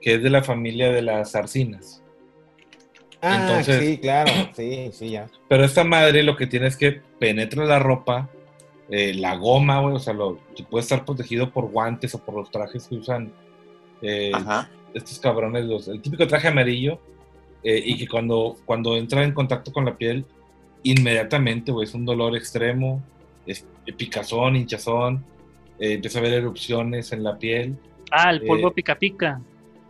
que 0.00 0.14
es 0.14 0.22
de 0.22 0.30
la 0.30 0.42
familia 0.42 0.90
de 0.90 1.02
las 1.02 1.34
arcinas. 1.34 2.02
Ah, 3.20 3.40
Entonces- 3.42 3.84
sí, 3.84 3.98
claro. 3.98 4.32
Sí, 4.54 4.88
sí, 4.92 5.10
ya. 5.10 5.28
Pero 5.50 5.64
esta 5.64 5.84
madre 5.84 6.22
lo 6.22 6.34
que 6.34 6.46
tiene 6.46 6.66
es 6.66 6.78
que 6.78 7.02
penetra 7.18 7.66
la 7.66 7.78
ropa, 7.78 8.30
eh, 8.88 9.12
la 9.12 9.36
goma, 9.36 9.82
güey, 9.82 9.96
o 9.96 9.98
sea, 9.98 10.14
lo, 10.14 10.38
puede 10.70 10.82
estar 10.82 11.04
protegido 11.04 11.50
por 11.50 11.66
guantes 11.70 12.14
o 12.14 12.24
por 12.24 12.36
los 12.36 12.50
trajes 12.50 12.88
que 12.88 12.94
usan 12.94 13.34
eh, 14.00 14.30
Ajá. 14.32 14.70
estos 14.94 15.18
cabrones, 15.18 15.66
los, 15.66 15.88
el 15.88 16.00
típico 16.00 16.26
traje 16.26 16.48
amarillo, 16.48 17.00
eh, 17.62 17.82
y 17.84 17.98
que 17.98 18.08
cuando, 18.08 18.56
cuando 18.64 18.96
entra 18.96 19.24
en 19.24 19.32
contacto 19.32 19.74
con 19.74 19.84
la 19.84 19.98
piel, 19.98 20.24
inmediatamente, 20.84 21.70
güey, 21.70 21.86
es 21.86 21.92
un 21.92 22.06
dolor 22.06 22.34
extremo, 22.34 23.02
es 23.48 23.66
picazón, 23.96 24.54
hinchazón, 24.54 25.24
eh, 25.80 25.94
empieza 25.94 26.18
a 26.18 26.20
haber 26.22 26.34
erupciones 26.34 27.10
en 27.12 27.24
la 27.24 27.36
piel. 27.38 27.76
Ah, 28.10 28.30
el 28.30 28.42
polvo 28.46 28.68
eh, 28.68 28.72
pica 28.74 28.94
pica. 28.96 29.40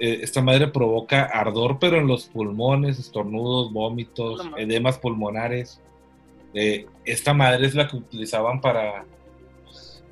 Eh, 0.01 0.21
esta 0.23 0.41
madre 0.41 0.69
provoca 0.69 1.25
ardor, 1.25 1.79
pero 1.79 1.99
en 1.99 2.07
los 2.07 2.27
pulmones, 2.27 2.99
estornudos, 2.99 3.73
vómitos, 3.73 4.49
edemas 4.57 4.99
pulmonares. 4.99 5.81
Eh, 6.55 6.87
esta 7.05 7.35
madre 7.35 7.67
es 7.67 7.75
la 7.75 7.89
que 7.89 7.97
utilizaban 7.97 8.61
para, 8.61 9.05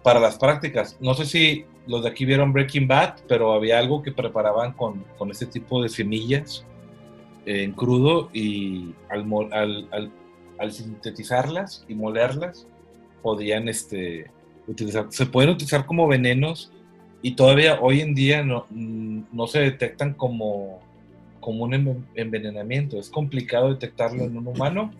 para 0.03 0.21
las 0.21 0.37
prácticas. 0.39 0.97
No 1.01 1.15
sé 1.15 1.25
si 1.25 1.65
los 1.87 2.03
de 2.03 2.09
aquí 2.11 2.25
vieron 2.25 2.53
Breaking 2.53 2.89
Bad, 2.89 3.21
pero 3.29 3.53
había 3.53 3.79
algo 3.79 4.03
que 4.03 4.11
preparaban 4.13 4.73
con, 4.73 5.05
con 5.19 5.31
este 5.31 5.47
tipo 5.47 5.81
de 5.83 5.89
semillas 5.89 6.65
eh, 7.47 7.63
en 7.63 7.73
crudo 7.73 8.29
y 8.33 8.93
al, 9.09 9.25
al, 9.53 9.89
al- 9.93 10.13
al 10.59 10.73
sintetizarlas 10.73 11.85
y 11.87 11.95
molerlas, 11.95 12.67
podían 13.31 13.69
este, 13.69 14.31
utilizar, 14.69 15.07
se 15.11 15.27
pueden 15.27 15.51
utilizar 15.51 15.85
como 15.85 16.07
venenos 16.07 16.71
y 17.23 17.35
todavía 17.35 17.81
hoy 17.81 18.01
en 18.01 18.15
día 18.15 18.45
no, 18.45 18.67
no 18.71 19.47
se 19.49 19.59
detectan 19.59 20.15
como, 20.15 20.79
como 21.41 21.65
un 21.65 21.73
enven- 21.73 22.05
envenenamiento. 22.15 23.01
Es 23.01 23.11
complicado 23.11 23.71
detectarlo 23.71 24.23
en 24.23 24.37
un 24.37 24.47
humano. 24.47 24.93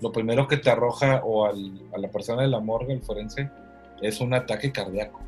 Lo 0.00 0.12
primero 0.12 0.46
que 0.46 0.58
te 0.58 0.70
arroja 0.70 1.22
o 1.24 1.44
al- 1.44 1.80
a 1.92 1.98
la 1.98 2.08
persona 2.08 2.42
de 2.42 2.48
la 2.48 2.60
morgue, 2.60 2.92
el 2.92 3.02
forense, 3.02 3.50
es 4.00 4.20
un 4.20 4.32
ataque 4.32 4.70
cardíaco. 4.70 5.18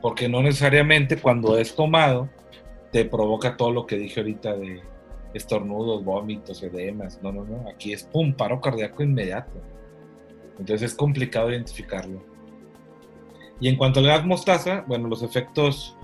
Porque 0.00 0.28
no 0.28 0.40
necesariamente 0.40 1.16
cuando 1.16 1.58
es 1.58 1.74
tomado 1.74 2.28
te 2.92 3.04
provoca 3.04 3.56
todo 3.56 3.72
lo 3.72 3.86
que 3.88 3.96
dije 3.98 4.20
ahorita 4.20 4.54
de 4.56 4.82
estornudos, 5.34 6.04
vómitos, 6.04 6.62
edemas. 6.62 7.18
No, 7.24 7.32
no, 7.32 7.42
no. 7.44 7.68
Aquí 7.68 7.92
es 7.92 8.04
pum, 8.04 8.32
paro 8.34 8.60
cardíaco 8.60 9.02
inmediato. 9.02 9.50
Entonces 10.58 10.90
es 10.90 10.96
complicado 10.96 11.50
identificarlo. 11.50 12.22
Y 13.60 13.68
en 13.68 13.76
cuanto 13.76 14.00
al 14.00 14.06
gas 14.06 14.24
mostaza, 14.24 14.84
bueno, 14.86 15.08
los 15.08 15.22
efectos 15.22 15.96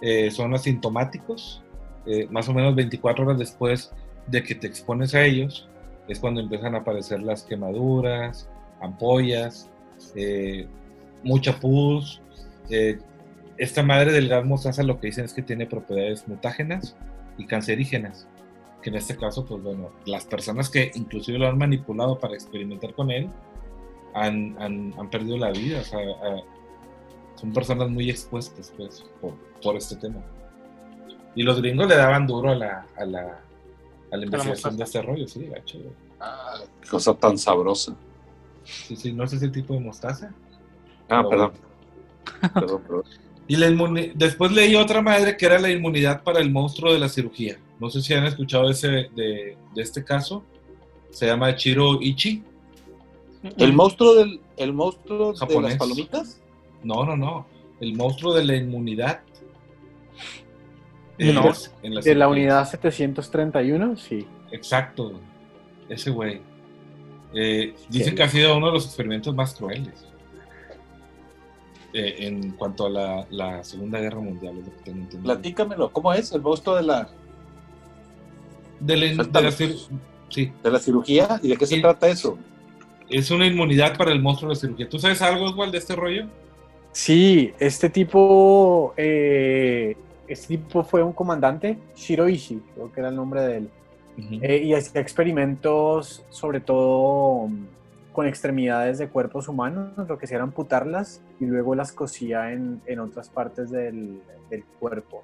eh, 0.00 0.30
son 0.30 0.54
asintomáticos. 0.54 1.62
Eh, 2.06 2.26
más 2.30 2.48
o 2.48 2.54
menos 2.54 2.74
24 2.74 3.24
horas 3.24 3.38
después 3.38 3.92
de 4.26 4.42
que 4.42 4.54
te 4.54 4.66
expones 4.66 5.14
a 5.14 5.24
ellos, 5.24 5.68
es 6.08 6.18
cuando 6.18 6.40
empiezan 6.40 6.74
a 6.74 6.78
aparecer 6.78 7.22
las 7.22 7.42
quemaduras, 7.44 8.48
ampollas, 8.80 9.70
eh, 10.14 10.66
mucha 11.22 11.58
pus. 11.58 12.20
eh, 12.70 12.98
esta 13.58 13.82
madre 13.82 14.12
del 14.12 14.28
gas 14.28 14.44
mostaza 14.44 14.82
lo 14.82 14.98
que 14.98 15.08
dicen 15.08 15.24
es 15.26 15.34
que 15.34 15.42
tiene 15.42 15.66
propiedades 15.66 16.26
mutágenas 16.26 16.96
y 17.38 17.46
cancerígenas. 17.46 18.26
Que 18.82 18.90
en 18.90 18.96
este 18.96 19.16
caso, 19.16 19.44
pues 19.44 19.62
bueno, 19.62 19.90
las 20.06 20.24
personas 20.24 20.68
que 20.70 20.90
inclusive 20.94 21.38
lo 21.38 21.48
han 21.48 21.58
manipulado 21.58 22.18
para 22.18 22.34
experimentar 22.34 22.94
con 22.94 23.10
él 23.10 23.28
han, 24.14 24.56
han- 24.60 24.94
han 24.98 25.10
perdido 25.10 25.36
la 25.38 25.50
vida. 25.50 25.80
O 25.80 25.84
sea, 25.84 25.98
a- 26.00 26.42
son 27.40 27.52
personas 27.52 27.88
muy 27.90 28.08
expuestas 28.10 28.72
pues, 28.76 29.04
por, 29.20 29.34
por 29.62 29.76
este 29.76 29.96
tema. 29.96 30.20
Y 31.34 31.42
los 31.42 31.60
gringos 31.60 31.88
le 31.88 31.96
daban 31.96 32.26
duro 32.26 32.50
a 32.50 32.54
la, 32.54 32.86
a 32.96 33.04
la, 33.04 33.40
a 34.12 34.16
la 34.16 34.24
investigación 34.24 34.76
de 34.76 34.84
este 34.84 35.02
rollo, 35.02 35.26
sí, 35.26 35.46
gacho. 35.46 35.78
Ah, 36.20 36.60
qué 36.80 36.88
cosa 36.88 37.14
tan 37.14 37.36
sabrosa. 37.38 37.96
Sí, 38.64 38.94
sí, 38.96 39.12
no 39.12 39.24
es 39.24 39.32
ese 39.32 39.48
tipo 39.48 39.74
de 39.74 39.80
mostaza. 39.80 40.32
Ah, 41.08 41.24
Pero 41.28 41.28
perdón. 41.30 41.52
Perdón, 42.54 42.82
perdón. 42.82 43.04
Y 43.48 43.56
la 43.56 43.68
inmuni- 43.68 44.12
después 44.14 44.52
leí 44.52 44.76
otra 44.76 45.02
madre 45.02 45.36
que 45.36 45.44
era 45.46 45.58
la 45.58 45.68
inmunidad 45.68 46.22
para 46.22 46.38
el 46.38 46.50
monstruo 46.52 46.92
de 46.92 47.00
la 47.00 47.08
cirugía. 47.08 47.58
No 47.80 47.90
sé 47.90 48.00
si 48.00 48.14
han 48.14 48.24
escuchado 48.24 48.70
ese, 48.70 48.88
de, 48.88 49.56
de 49.74 49.82
este 49.82 50.04
caso. 50.04 50.44
Se 51.10 51.26
llama 51.26 51.56
Chiro 51.56 52.00
Ichi. 52.00 52.44
¿El 53.56 53.72
monstruo 53.72 54.14
del 54.14 54.40
el 54.56 54.72
monstruo 54.72 55.32
de 55.32 55.60
las 55.60 55.76
palomitas? 55.76 56.40
No, 56.84 57.04
no, 57.04 57.16
no. 57.16 57.46
El 57.80 57.96
monstruo 57.96 58.34
de 58.34 58.44
la 58.44 58.56
inmunidad. 58.56 59.20
No, 61.18 61.50
Es 61.50 61.72
en 61.82 61.94
De 61.94 62.14
la 62.14 62.28
unidad 62.28 62.68
731, 62.68 63.96
sí. 63.96 64.26
Exacto. 64.50 65.12
Ese 65.88 66.10
güey. 66.10 66.40
Eh, 67.34 67.74
dicen 67.88 68.10
Sí. 68.10 68.14
que 68.14 68.22
ha 68.22 68.28
sido 68.28 68.56
uno 68.56 68.66
de 68.66 68.72
los 68.72 68.86
experimentos 68.86 69.34
más 69.34 69.54
crueles. 69.54 70.06
eh, 71.94 72.26
en 72.26 72.52
cuanto 72.52 72.86
a 72.86 72.90
la, 72.90 73.26
la 73.30 73.62
Segunda 73.64 74.00
Guerra 74.00 74.18
Mundial, 74.20 74.56
es 74.58 74.64
lo 74.66 74.72
que 74.72 74.82
tengo 74.82 74.98
entendido. 75.00 75.22
Platícamelo. 75.34 75.92
¿Cómo 75.92 76.12
es 76.14 76.32
el 76.32 76.40
monstruo 76.40 76.76
de 76.76 76.82
la 76.84 77.08
de 78.80 78.96
la, 78.96 79.24
de 79.24 79.42
la 79.42 79.50
sí, 79.52 80.52
¿De 80.62 80.70
la 80.70 80.78
cirugía? 80.78 81.38
¿Y 81.42 81.48
de 81.48 81.56
qué 81.58 81.66
se 81.66 81.80
trata 81.80 82.08
eso? 82.08 82.38
Es 83.12 83.30
una 83.30 83.46
inmunidad 83.46 83.96
para 83.96 84.12
el 84.12 84.20
monstruo 84.20 84.48
de 84.48 84.54
la 84.54 84.60
cirugía. 84.60 84.88
¿Tú 84.88 84.98
sabes 84.98 85.20
algo, 85.22 85.44
Oswald, 85.44 85.72
de 85.72 85.78
este 85.78 85.94
rollo? 85.94 86.26
Sí, 86.92 87.52
este 87.58 87.88
tipo, 87.88 88.92
eh, 88.96 89.96
este 90.28 90.58
tipo 90.58 90.84
fue 90.84 91.02
un 91.02 91.12
comandante, 91.12 91.78
Shiroishi, 91.96 92.62
creo 92.74 92.92
que 92.92 93.00
era 93.00 93.08
el 93.08 93.16
nombre 93.16 93.40
de 93.40 93.56
él, 93.56 93.70
eh, 94.42 94.58
y 94.58 94.74
hacía 94.74 95.00
experimentos 95.00 96.22
sobre 96.28 96.60
todo 96.60 97.48
mm, 97.48 97.66
con 98.12 98.26
extremidades 98.26 98.98
de 98.98 99.08
cuerpos 99.08 99.48
humanos, 99.48 99.92
lo 100.06 100.18
que 100.18 100.26
hacía 100.26 100.36
era 100.36 100.44
amputarlas 100.44 101.22
y 101.40 101.46
luego 101.46 101.74
las 101.74 101.92
cosía 101.92 102.52
en, 102.52 102.82
en 102.84 103.00
otras 103.00 103.30
partes 103.30 103.70
del, 103.70 104.20
del 104.50 104.64
cuerpo. 104.78 105.22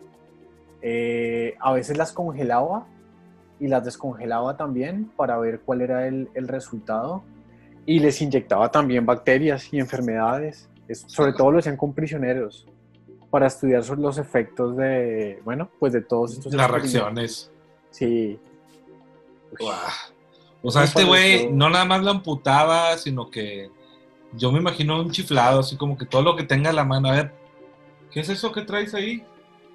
Eh, 0.81 1.55
a 1.61 1.73
veces 1.73 1.99
las 1.99 2.13
congelaba 2.13 2.87
y 3.61 3.67
las 3.67 3.85
descongelaba 3.85 4.57
también 4.57 5.11
para 5.17 5.37
ver 5.39 5.61
cuál 5.61 5.83
era 5.83 6.07
el, 6.07 6.31
el 6.33 6.49
resultado 6.49 7.25
y 7.89 8.01
les 8.01 8.21
inyectaba 8.21 8.71
también 8.71 9.07
bacterias 9.07 9.73
y 9.73 9.79
enfermedades. 9.79 10.69
Es- 10.89 11.05
sobre 11.07 11.33
todo 11.33 11.51
lo 11.53 11.59
hacían 11.59 11.79
con 11.79 11.95
prisioneros 11.95 12.67
para 13.31 13.47
estudiar 13.47 13.83
sobre 13.83 14.03
los 14.03 14.19
efectos 14.19 14.77
de, 14.77 15.41
bueno, 15.45 15.71
pues 15.79 15.95
de 15.95 16.03
todos 16.03 16.35
estos 16.35 16.53
Las 16.53 16.71
reacciones. 16.71 17.51
Sí. 17.91 18.39
O 20.63 20.71
sea, 20.71 20.85
este 20.85 21.05
güey 21.05 21.51
no 21.51 21.71
nada 21.71 21.85
más 21.87 22.03
lo 22.03 22.11
amputaba, 22.11 22.97
sino 22.99 23.31
que 23.31 23.71
yo 24.35 24.53
me 24.53 24.59
imagino 24.59 25.01
un 25.01 25.11
chiflado, 25.11 25.61
así 25.61 25.77
como 25.77 25.97
que 25.97 26.05
todo 26.05 26.23
lo 26.23 26.37
que 26.37 26.43
tenga 26.45 26.71
a 26.71 26.75
la 26.75 26.85
mano. 26.85 27.09
A 27.09 27.13
ver, 27.13 27.33
¿qué 28.11 28.21
es 28.21 28.29
eso 28.29 28.53
que 28.53 28.63
traes 28.63 28.93
ahí? 28.95 29.23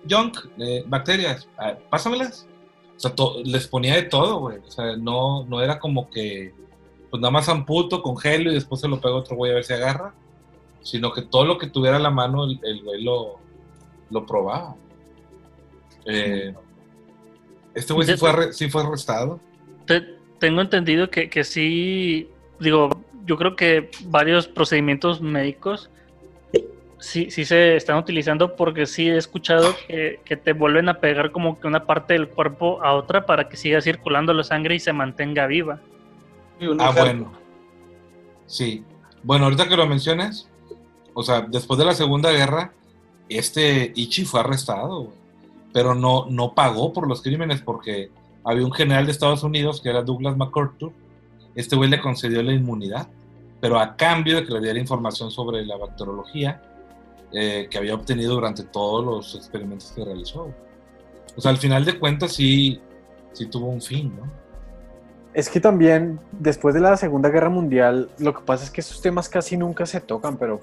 Junk, 0.08 0.38
eh, 0.60 0.84
bacterias, 0.86 1.48
ver, 1.60 1.80
pásamelas. 1.90 2.48
O 2.96 3.00
sea, 3.00 3.16
to- 3.16 3.38
les 3.44 3.68
ponía 3.68 3.96
de 3.96 4.04
todo, 4.04 4.40
güey. 4.40 4.60
O 4.60 4.70
sea, 4.72 4.96
no, 4.98 5.46
no 5.46 5.62
era 5.62 5.80
como 5.80 6.10
que, 6.10 6.54
pues 7.14 7.22
nada 7.22 7.30
más 7.30 7.48
amputo, 7.48 8.02
congelo 8.02 8.50
y 8.50 8.56
después 8.56 8.82
se 8.82 8.88
lo 8.88 9.00
pega 9.00 9.14
otro 9.14 9.36
güey 9.36 9.52
a 9.52 9.56
ver 9.56 9.64
si 9.64 9.74
agarra. 9.74 10.16
Sino 10.82 11.14
que 11.14 11.22
todo 11.22 11.46
lo 11.46 11.60
que 11.60 11.68
tuviera 11.68 11.98
a 11.98 12.00
la 12.00 12.10
mano, 12.10 12.44
el, 12.46 12.60
el 12.64 12.82
güey 12.82 13.04
lo, 13.04 13.36
lo 14.10 14.26
probaba. 14.26 14.74
Eh, 16.08 16.56
este 17.76 17.94
güey 17.94 18.08
sí 18.08 18.18
fue, 18.18 18.32
arre- 18.32 18.52
sí 18.52 18.68
fue 18.68 18.82
arrestado. 18.82 19.40
Te- 19.86 20.16
tengo 20.40 20.60
entendido 20.62 21.12
que, 21.12 21.30
que 21.30 21.44
sí, 21.44 22.28
digo, 22.60 22.90
yo 23.28 23.38
creo 23.38 23.56
que 23.56 23.92
varios 24.06 24.48
procedimientos 24.48 25.22
médicos 25.22 25.92
sí, 26.98 27.30
sí 27.30 27.46
se 27.46 27.76
están 27.76 27.98
utilizando 28.00 28.56
porque 28.56 28.88
sí 28.88 29.08
he 29.08 29.18
escuchado 29.18 29.76
que, 29.88 30.20
que 30.26 30.36
te 30.36 30.54
vuelven 30.54 30.90
a 30.90 31.00
pegar 31.00 31.32
como 31.32 31.60
que 31.60 31.68
una 31.68 31.86
parte 31.86 32.14
del 32.14 32.28
cuerpo 32.28 32.84
a 32.84 32.96
otra 32.96 33.28
para 33.28 33.48
que 33.50 33.56
siga 33.56 33.82
circulando 33.82 34.34
la 34.34 34.44
sangre 34.44 34.74
y 34.74 34.80
se 34.80 34.94
mantenga 34.94 35.46
viva. 35.46 35.80
Ah, 36.80 36.92
bueno. 36.92 37.32
Sí. 38.46 38.84
Bueno, 39.24 39.46
ahorita 39.46 39.68
que 39.68 39.78
lo 39.78 39.88
mencionas, 39.88 40.48
o 41.14 41.24
sea, 41.24 41.42
después 41.42 41.78
de 41.78 41.86
la 41.86 41.94
Segunda 41.94 42.32
Guerra, 42.32 42.74
este 43.30 43.92
Ichi 43.96 44.26
fue 44.26 44.42
arrestado, 44.42 45.14
pero 45.72 45.96
no, 45.96 46.26
no 46.30 46.54
pagó 46.54 46.94
por 46.94 47.08
los 47.08 47.22
crímenes 47.22 47.62
porque 47.62 48.12
había 48.44 48.66
un 48.66 48.72
general 48.72 49.06
de 49.06 49.12
Estados 49.12 49.44
Unidos 49.44 49.82
que 49.82 49.90
era 49.90 50.04
Douglas 50.04 50.38
MacArthur. 50.38 50.92
Este 51.56 51.76
güey 51.76 51.90
le 51.90 52.02
concedió 52.02 52.44
la 52.44 52.54
inmunidad, 52.54 53.08
pero 53.62 53.80
a 53.80 53.96
cambio 53.96 54.38
de 54.38 54.46
que 54.46 54.54
le 54.54 54.62
diera 54.62 54.80
información 54.80 55.32
sobre 55.32 55.66
la 55.66 55.78
bacteriología 55.78 56.62
eh, 57.32 57.68
que 57.70 57.78
había 57.78 57.96
obtenido 57.96 58.34
durante 58.36 58.64
todos 58.64 59.04
los 59.04 59.36
experimentos 59.36 59.92
que 59.96 60.04
realizó. 60.04 60.54
O 61.36 61.42
sea, 61.42 61.52
al 61.52 61.58
final 61.58 61.86
de 61.86 61.98
cuentas 61.98 62.34
sí, 62.34 62.80
sí 63.32 63.48
tuvo 63.48 63.68
un 63.68 63.82
fin, 63.82 64.16
¿no? 64.16 64.43
Es 65.34 65.50
que 65.50 65.60
también 65.60 66.20
después 66.32 66.76
de 66.76 66.82
la 66.82 66.96
Segunda 66.96 67.30
Guerra 67.30 67.50
Mundial, 67.50 68.10
lo 68.20 68.36
que 68.36 68.42
pasa 68.42 68.66
es 68.66 68.70
que 68.70 68.82
esos 68.82 69.02
temas 69.02 69.28
casi 69.30 69.58
nunca 69.58 69.88
se 69.88 70.00
tocan, 70.00 70.38
pero 70.38 70.60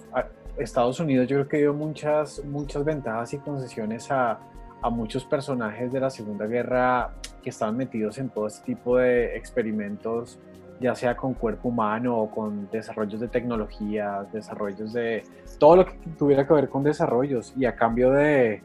Estados 0.58 1.00
Unidos 1.00 1.26
yo 1.26 1.36
creo 1.38 1.48
que 1.48 1.56
dio 1.58 1.74
muchas, 1.74 2.44
muchas 2.44 2.84
ventajas 2.84 3.34
y 3.34 3.38
concesiones 3.38 4.10
a, 4.12 4.38
a 4.80 4.90
muchos 4.90 5.24
personajes 5.24 5.92
de 5.92 5.98
la 5.98 6.08
Segunda 6.08 6.46
Guerra 6.46 7.14
que 7.42 7.50
estaban 7.50 7.76
metidos 7.76 8.18
en 8.18 8.28
todo 8.28 8.46
este 8.46 8.64
tipo 8.64 8.98
de 8.98 9.36
experimentos, 9.36 10.38
ya 10.80 10.94
sea 10.94 11.16
con 11.16 11.34
cuerpo 11.34 11.70
humano 11.70 12.16
o 12.18 12.30
con 12.30 12.70
desarrollos 12.70 13.18
de 13.18 13.26
tecnología, 13.26 14.24
desarrollos 14.32 14.92
de 14.92 15.24
todo 15.58 15.76
lo 15.76 15.86
que 15.86 15.94
tuviera 16.16 16.46
que 16.46 16.54
ver 16.54 16.68
con 16.68 16.84
desarrollos. 16.84 17.52
Y 17.56 17.64
a 17.64 17.74
cambio 17.74 18.12
de, 18.12 18.62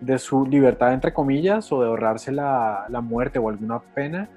de 0.00 0.18
su 0.18 0.46
libertad, 0.46 0.92
entre 0.92 1.12
comillas, 1.12 1.72
o 1.72 1.80
de 1.80 1.88
ahorrarse 1.88 2.30
la, 2.30 2.86
la 2.88 3.00
muerte 3.00 3.40
o 3.40 3.48
alguna 3.48 3.80
pena, 3.80 4.28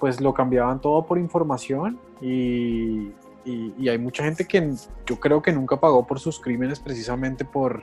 pues 0.00 0.20
lo 0.20 0.32
cambiaban 0.34 0.80
todo 0.80 1.04
por 1.06 1.18
información 1.18 1.98
y, 2.20 3.08
y- 3.44 3.72
y 3.78 3.88
hay 3.88 3.98
mucha 3.98 4.24
gente 4.24 4.46
que 4.46 4.72
yo 5.06 5.18
creo 5.20 5.42
que 5.42 5.52
nunca 5.52 5.78
pagó 5.80 6.06
por 6.06 6.20
sus 6.20 6.38
crímenes 6.40 6.80
precisamente 6.80 7.44
por 7.44 7.82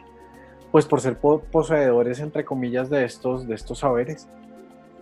pues 0.72 0.86
por 0.86 0.99
ser 1.01 1.18
po- 1.20 1.39
poseedores 1.51 2.20
entre 2.20 2.43
comillas 2.43 2.89
de 2.89 3.05
estos 3.05 3.47
de 3.47 3.55
estos 3.55 3.80
saberes. 3.80 4.28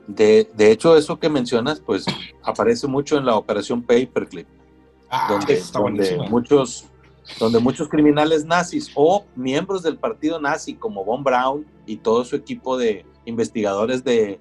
De, 0.07 0.49
de 0.53 0.69
hecho, 0.71 0.97
eso 0.97 1.17
que 1.17 1.29
mencionas, 1.29 1.79
pues 1.79 2.05
aparece 2.43 2.87
mucho 2.87 3.17
en 3.17 3.25
la 3.25 3.37
operación 3.37 3.81
Paperclip, 3.81 4.45
Ah, 5.09 5.27
donde, 5.29 5.53
está 5.53 5.79
donde 5.79 6.17
muchos, 6.29 6.85
donde 7.39 7.59
muchos 7.59 7.87
criminales 7.87 8.43
nazis 8.45 8.91
o 8.95 9.23
miembros 9.35 9.81
del 9.81 9.97
partido 9.97 10.41
nazi, 10.41 10.73
como 10.75 11.05
Von 11.05 11.23
Braun 11.23 11.65
y 11.85 11.97
todo 11.97 12.25
su 12.25 12.35
equipo 12.35 12.77
de 12.77 13.05
investigadores 13.25 14.03
de, 14.03 14.39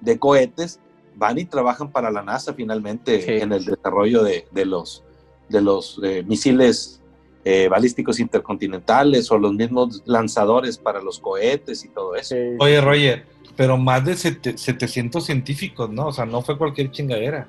de 0.00 0.18
cohetes, 0.18 0.80
van 1.16 1.38
y 1.38 1.44
trabajan 1.44 1.90
para 1.90 2.10
la 2.10 2.22
NASA 2.22 2.54
finalmente 2.54 3.20
Sí. 3.22 3.32
en 3.42 3.52
el 3.52 3.64
desarrollo 3.64 4.22
de, 4.22 4.46
de 4.50 4.64
los, 4.64 5.02
de 5.48 5.60
los 5.60 6.00
eh, 6.02 6.22
misiles 6.26 7.00
eh, 7.44 7.68
balísticos 7.68 8.20
intercontinentales 8.20 9.30
o 9.30 9.38
los 9.38 9.52
mismos 9.54 10.02
lanzadores 10.06 10.78
para 10.78 11.00
los 11.02 11.18
cohetes 11.18 11.84
y 11.84 11.88
todo 11.88 12.14
eso. 12.14 12.34
Sí. 12.34 12.56
Oye, 12.60 12.80
Roger, 12.80 13.26
pero 13.56 13.76
más 13.76 14.04
de 14.04 14.14
sete- 14.16 14.56
700 14.56 15.24
científicos, 15.24 15.90
¿no? 15.90 16.06
O 16.08 16.12
sea, 16.12 16.24
no 16.24 16.42
fue 16.42 16.56
cualquier 16.56 16.90
chingadera. 16.90 17.48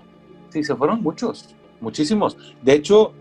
Sí, 0.49 0.63
se 0.63 0.75
fueron 0.75 1.01
muchos, 1.01 1.49
muchísimos. 1.79 2.37
De 2.61 2.73
hecho, 2.73 3.13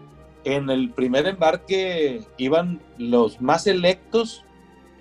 en 0.45 0.71
el 0.71 0.91
primer 0.91 1.27
embarque 1.27 2.23
iban 2.39 2.81
los 2.99 3.41
más 3.41 3.67
electos 3.67 4.45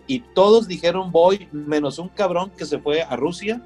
y 0.07 0.19
todos 0.19 0.67
dijeron 0.67 1.11
voy, 1.11 1.47
menos 1.51 1.97
un 1.99 2.09
cabrón 2.09 2.51
que 2.57 2.65
se 2.65 2.79
fue 2.79 3.01
a 3.01 3.15
Rusia 3.15 3.61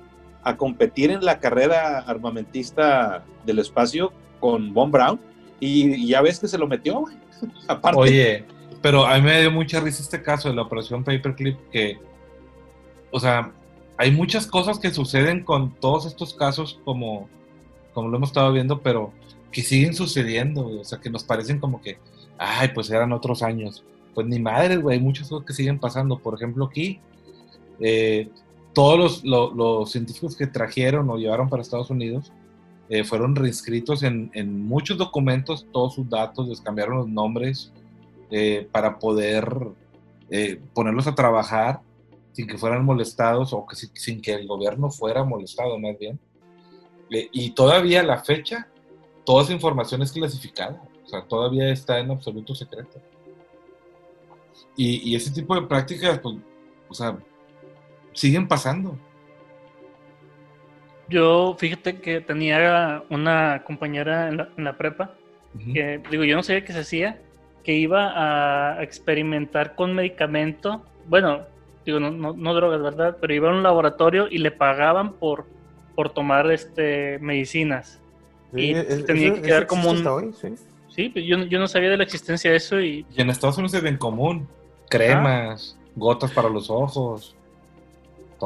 a 0.46 0.56
competir 0.56 1.10
en 1.12 1.26
la 1.26 1.40
carrera 1.40 2.00
armamentista 2.00 3.26
del 3.46 3.60
espacio 3.60 4.14
con 4.40 4.74
Von 4.74 4.92
Braun 4.92 5.20
y, 5.60 6.08
ya 6.08 6.22
ves 6.22 6.40
que 6.40 6.48
se 6.48 6.58
lo 6.58 6.68
metió. 6.68 7.06
Aparte, 7.68 8.00
Oye, 8.00 8.46
pero 8.82 9.06
a 9.08 9.16
mí 9.16 9.22
me 9.24 9.42
dio 9.42 9.52
mucha 9.52 9.80
risa 9.80 10.04
este 10.04 10.22
caso 10.22 10.48
de 10.48 10.56
la 10.56 10.62
operación 10.62 11.04
Paperclip 11.04 11.58
que, 11.72 11.98
o 13.12 13.20
sea, 13.20 13.52
hay 13.98 14.12
muchas 14.12 14.46
cosas 14.46 14.78
que 14.78 14.92
suceden 14.92 15.44
con 15.44 15.74
todos 15.80 16.06
estos 16.06 16.36
casos 16.36 16.80
como, 16.86 17.28
como 17.96 18.10
lo 18.10 18.18
hemos 18.18 18.30
estado 18.30 18.54
viendo, 18.54 18.82
pero 18.82 19.12
que 19.52 19.64
siguen 19.64 19.96
sucediendo, 19.96 20.68
o 20.68 20.84
sea, 20.84 21.00
que 21.00 21.10
nos 21.10 21.24
parecen 21.24 21.60
como 21.60 21.82
que, 21.82 21.98
ay, 22.38 22.70
pues 22.76 22.92
eran 22.92 23.14
otros 23.14 23.42
años. 23.42 23.84
Pues 24.14 24.28
ni 24.28 24.40
madre, 24.40 24.78
güey, 24.78 24.98
hay 24.98 25.04
muchas 25.04 25.28
cosas 25.28 25.48
que 25.48 25.54
siguen 25.54 25.80
pasando. 25.80 26.20
Por 26.20 26.36
ejemplo, 26.36 26.66
aquí, 26.66 27.00
eh, 27.80 28.30
todos 28.76 29.00
los, 29.00 29.24
lo- 29.24 29.52
los 29.54 29.92
científicos 29.92 30.36
que 30.36 30.46
trajeron 30.46 31.10
o 31.10 31.18
llevaron 31.18 31.50
para 31.50 31.64
Estados 31.64 31.90
Unidos 31.90 32.32
eh, 32.90 33.04
fueron 33.04 33.36
reinscritos 33.36 34.04
en, 34.04 34.30
en 34.36 34.64
muchos 34.68 34.98
documentos, 35.00 35.66
todos 35.74 35.96
sus 35.96 36.08
datos, 36.08 36.48
les 36.48 36.62
cambiaron 36.62 36.98
los 36.98 37.08
nombres 37.08 37.74
eh, 38.30 38.68
para 38.72 39.00
poder 39.00 39.50
eh, 40.30 40.62
ponerlos 40.76 41.08
a 41.08 41.16
trabajar 41.16 41.82
sin 42.34 42.46
que 42.48 42.58
fueran 42.60 42.86
molestados 42.86 43.54
o 43.54 43.66
que, 43.66 43.76
si- 43.76 43.90
sin 43.96 44.22
que 44.22 44.34
el 44.34 44.46
gobierno 44.46 44.92
fuera 44.92 45.24
molestado 45.24 45.80
más 45.80 45.98
bien. 45.98 46.20
Eh, 47.10 47.30
y 47.32 47.52
todavía 47.52 48.02
a 48.02 48.04
la 48.04 48.24
fecha, 48.24 48.68
toda 49.26 49.44
esa 49.44 49.54
información 49.54 50.02
es 50.04 50.12
clasificada, 50.12 50.82
o 51.06 51.08
sea, 51.08 51.24
todavía 51.26 51.70
está 51.72 52.00
en 52.00 52.12
absoluto 52.12 52.54
secreto. 52.54 53.00
Y, 54.76 55.10
y 55.12 55.16
ese 55.16 55.32
tipo 55.32 55.56
de 55.56 55.66
prácticas, 55.68 56.20
pues, 56.20 56.36
o 56.90 56.94
sea, 56.94 57.18
siguen 58.16 58.48
pasando. 58.48 58.98
Yo, 61.08 61.56
fíjate 61.60 62.00
que 62.02 62.20
tenía 62.22 63.04
una 63.10 63.62
compañera 63.64 64.28
en 64.28 64.38
la, 64.38 64.50
en 64.58 64.64
la 64.64 64.76
prepa 64.78 65.12
que, 65.74 66.02
digo, 66.10 66.24
yo 66.26 66.36
no 66.36 66.44
sabía 66.44 66.66
qué 66.66 66.74
se 66.74 66.80
hacía, 66.80 67.22
que 67.64 67.74
iba 67.74 68.12
a 68.78 68.84
experimentar 68.84 69.76
con 69.76 69.94
medicamento, 69.94 70.84
bueno, 71.08 71.44
digo, 71.86 72.00
no, 72.00 72.12
no, 72.12 72.34
no 72.34 72.54
drogas, 72.54 72.82
¿verdad? 72.82 73.18
Pero 73.22 73.34
iba 73.34 73.50
a 73.50 73.54
un 73.56 73.64
laboratorio 73.64 74.28
y 74.30 74.40
le 74.40 74.52
pagaban 74.52 75.14
por, 75.14 75.46
por 75.96 76.10
tomar 76.10 76.52
este, 76.52 77.20
medicinas. 77.20 78.02
Y 78.56 78.74
tenía 79.04 79.34
que 79.34 79.42
quedar 79.44 79.68
como 79.68 79.92
un- 79.92 80.08
hoy, 80.08 80.34
sí. 80.34 80.50
Sí, 80.90 81.10
pues 81.10 81.26
yo, 81.26 81.38
yo 81.46 81.60
no 81.60 81.68
sabía 81.68 81.90
de 81.90 81.98
la 81.98 82.04
existencia 82.04 82.50
de 82.52 82.58
eso 82.58 82.80
y 82.80 83.06
Y 83.16 83.22
en 83.22 83.30
Estados 83.30 83.58
Unidos 83.58 83.74
es 83.76 83.84
bien 83.84 83.98
común. 83.98 84.48
Cremas, 84.90 85.78
gotas 85.96 86.32
para 86.32 86.48
los 86.50 86.70
ojos. 86.70 87.36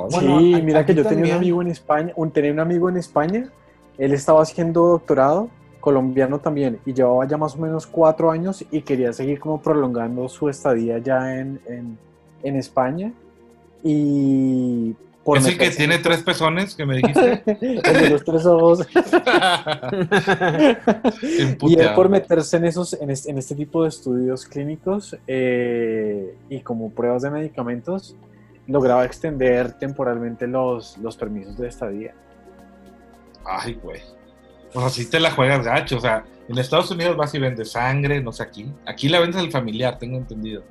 Todo. 0.07 0.19
Sí, 0.21 0.25
Bueno, 0.25 0.63
mira 0.65 0.85
que 0.85 0.93
yo 0.95 1.03
tenía 1.03 1.11
un 1.11 1.15
también. 1.17 1.37
amigo 1.37 1.61
en 1.61 1.67
España, 1.69 2.13
un, 2.15 2.31
tenía 2.31 2.51
un 2.51 2.59
amigo 2.59 2.89
en 2.89 2.97
España, 2.97 3.49
él 3.97 4.13
estaba 4.13 4.41
haciendo 4.41 4.83
doctorado, 4.87 5.49
colombiano 5.79 6.39
también, 6.39 6.79
y 6.85 6.93
llevaba 6.93 7.25
ya 7.27 7.37
más 7.37 7.55
o 7.55 7.59
menos 7.59 7.85
cuatro 7.87 8.31
años 8.31 8.63
y 8.71 8.81
quería 8.81 9.13
seguir 9.13 9.39
como 9.39 9.61
prolongando 9.61 10.27
su 10.29 10.49
estadía 10.49 10.97
ya 10.99 11.35
en, 11.37 11.59
en, 11.67 11.97
en 12.43 12.55
España. 12.55 13.11
Y 13.83 14.93
por 15.23 15.37
es 15.37 15.45
el 15.47 15.57
que 15.57 15.67
meterse- 15.69 15.77
tiene 15.77 15.97
tres 15.99 16.23
pezones 16.23 16.75
que 16.75 16.85
me 16.85 16.97
dijiste. 16.97 17.43
el 17.61 17.81
de 18.01 18.09
los 18.09 18.23
tres 18.25 18.45
ojos. 18.45 18.85
y 21.61 21.79
él 21.79 21.89
por 21.95 22.09
meterse 22.09 22.57
en 22.57 22.65
esos 22.65 22.93
en 22.93 23.09
este, 23.11 23.31
en 23.31 23.37
este 23.37 23.55
tipo 23.55 23.83
de 23.83 23.89
estudios 23.89 24.45
clínicos 24.45 25.15
eh, 25.27 26.35
y 26.49 26.61
como 26.61 26.89
pruebas 26.91 27.21
de 27.23 27.31
medicamentos 27.31 28.15
lograba 28.69 29.03
extender 29.03 29.73
temporalmente 29.73 30.47
los, 30.47 30.97
los 30.99 31.17
permisos 31.17 31.57
de 31.57 31.67
estadía 31.67 32.13
Ay, 33.45 33.73
güey. 33.81 34.01
Pues 34.71 34.85
así 34.85 35.09
te 35.09 35.19
la 35.19 35.31
juegas 35.31 35.65
gacho. 35.65 35.97
O 35.97 35.99
sea, 35.99 36.23
en 36.47 36.57
Estados 36.57 36.91
Unidos 36.91 37.17
vas 37.17 37.33
y 37.33 37.39
vendes 37.39 37.71
sangre, 37.71 38.21
no 38.21 38.31
sé 38.31 38.43
aquí. 38.43 38.71
Aquí 38.85 39.09
la 39.09 39.19
vendes 39.19 39.37
al 39.41 39.51
familiar, 39.51 39.97
tengo 39.97 40.17
entendido. 40.17 40.63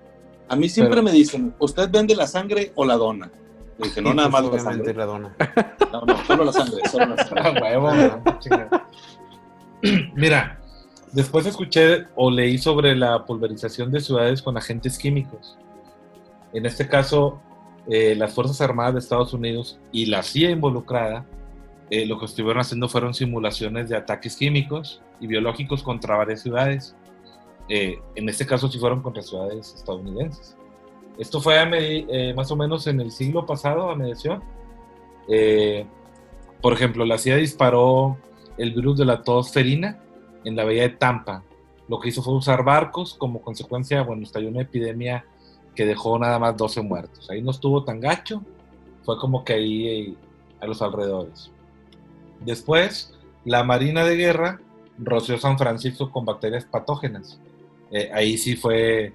A 0.49 0.57
mí 0.57 0.69
siempre 0.69 0.97
Pero- 0.97 1.03
me 1.03 1.13
dicen, 1.13 1.55
¿usted 1.59 1.91
vende 1.91 2.15
la 2.15 2.27
sangre 2.27 2.73
o 2.77 2.85
la 2.85 2.97
dona? 2.97 3.31
Le 3.79 3.89
dije, 3.89 4.01
no, 4.03 4.15
nada 4.15 4.29
más 4.29 4.45
la 4.45 4.59
sangre. 4.59 4.95
la 4.95 5.07
dona. 5.07 5.37
No, 5.91 6.03
no, 6.03 6.25
solo 6.27 6.45
la 6.45 6.53
sangre, 6.53 6.83
solo 6.91 7.07
la 7.17 7.25
sangre. 7.25 7.61
huevo, 7.63 7.91
no, 7.95 8.39
chingada. 8.41 8.89
Mira, 10.15 10.61
después 11.13 11.47
escuché 11.47 12.07
o 12.15 12.31
leí 12.31 12.59
sobre 12.59 12.95
la 12.95 13.25
pulverización 13.25 13.91
de 13.91 14.01
ciudades 14.01 14.43
con 14.43 14.57
agentes 14.59 14.99
químicos. 14.99 15.57
En 16.53 16.67
este 16.67 16.87
caso, 16.89 17.41
eh, 17.89 18.14
las 18.16 18.34
Fuerzas 18.34 18.61
Armadas 18.61 18.95
de 18.95 19.01
Estados 19.01 19.32
Unidos 19.32 19.78
y 19.93 20.07
la 20.07 20.22
CIA 20.22 20.51
involucrada, 20.51 21.26
eh, 21.91 22.07
lo 22.07 22.18
que 22.18 22.26
estuvieron 22.26 22.61
haciendo 22.61 22.89
fueron 22.89 23.14
simulaciones 23.14 23.89
de 23.89 23.97
ataques 23.97 24.36
químicos 24.36 25.01
y 25.20 25.26
biológicos 25.26 25.82
contra 25.82 26.16
varias 26.16 26.43
ciudades. 26.43 26.95
Eh, 27.68 27.99
en 28.14 28.28
este 28.28 28.47
caso, 28.47 28.70
sí 28.70 28.78
fueron 28.78 29.03
contra 29.03 29.22
ciudades 29.22 29.74
estadounidenses. 29.74 30.57
Esto 31.18 31.41
fue 31.41 31.59
a 31.59 31.68
eh, 31.72 32.32
más 32.34 32.51
o 32.53 32.57
menos 32.57 32.86
en 32.86 33.01
el 33.01 33.11
siglo 33.11 33.45
pasado, 33.45 33.91
a 33.91 33.97
mediación. 33.97 34.43
Eh, 35.28 35.84
por 36.62 36.72
ejemplo, 36.72 37.05
la 37.05 37.18
CIA 37.18 37.36
disparó 37.36 38.16
el 38.57 38.72
virus 38.72 38.99
de 38.99 39.05
la 39.05 39.22
tos 39.22 39.53
ferina 39.53 39.99
en 40.45 40.55
la 40.55 40.64
bahía 40.64 40.82
de 40.82 40.91
Tampa. 40.91 41.43
Lo 41.89 41.99
que 41.99 42.11
hizo 42.11 42.22
fue 42.22 42.34
usar 42.34 42.64
barcos, 42.64 43.14
como 43.14 43.43
consecuencia, 43.43 44.03
bueno, 44.03 44.22
estalló 44.22 44.49
una 44.49 44.62
epidemia 44.62 45.24
que 45.79 45.87
dejó 45.87 46.18
nada 46.18 46.41
más 46.41 46.57
12 46.57 46.83
muertos. 46.83 47.31
Ahí 47.31 47.41
no 47.41 47.53
estuvo 47.53 47.85
tan 47.85 48.01
gacho, 48.01 48.43
fue 49.05 49.16
como 49.16 49.45
que 49.45 49.53
ahí 49.53 49.87
eh, 49.87 50.14
a 50.61 50.66
los 50.66 50.83
alrededores. 50.83 51.53
Después, 52.41 53.14
la 53.45 53.62
Marina 53.62 54.05
de 54.05 54.16
Guerra 54.16 54.61
roció 54.99 55.39
San 55.39 55.57
Francisco 55.57 56.11
con 56.11 56.24
bacterias 56.24 56.64
patógenas. 56.64 57.39
Eh, 57.93 58.11
ahí 58.12 58.39
sí 58.39 58.57
fue, 58.57 59.12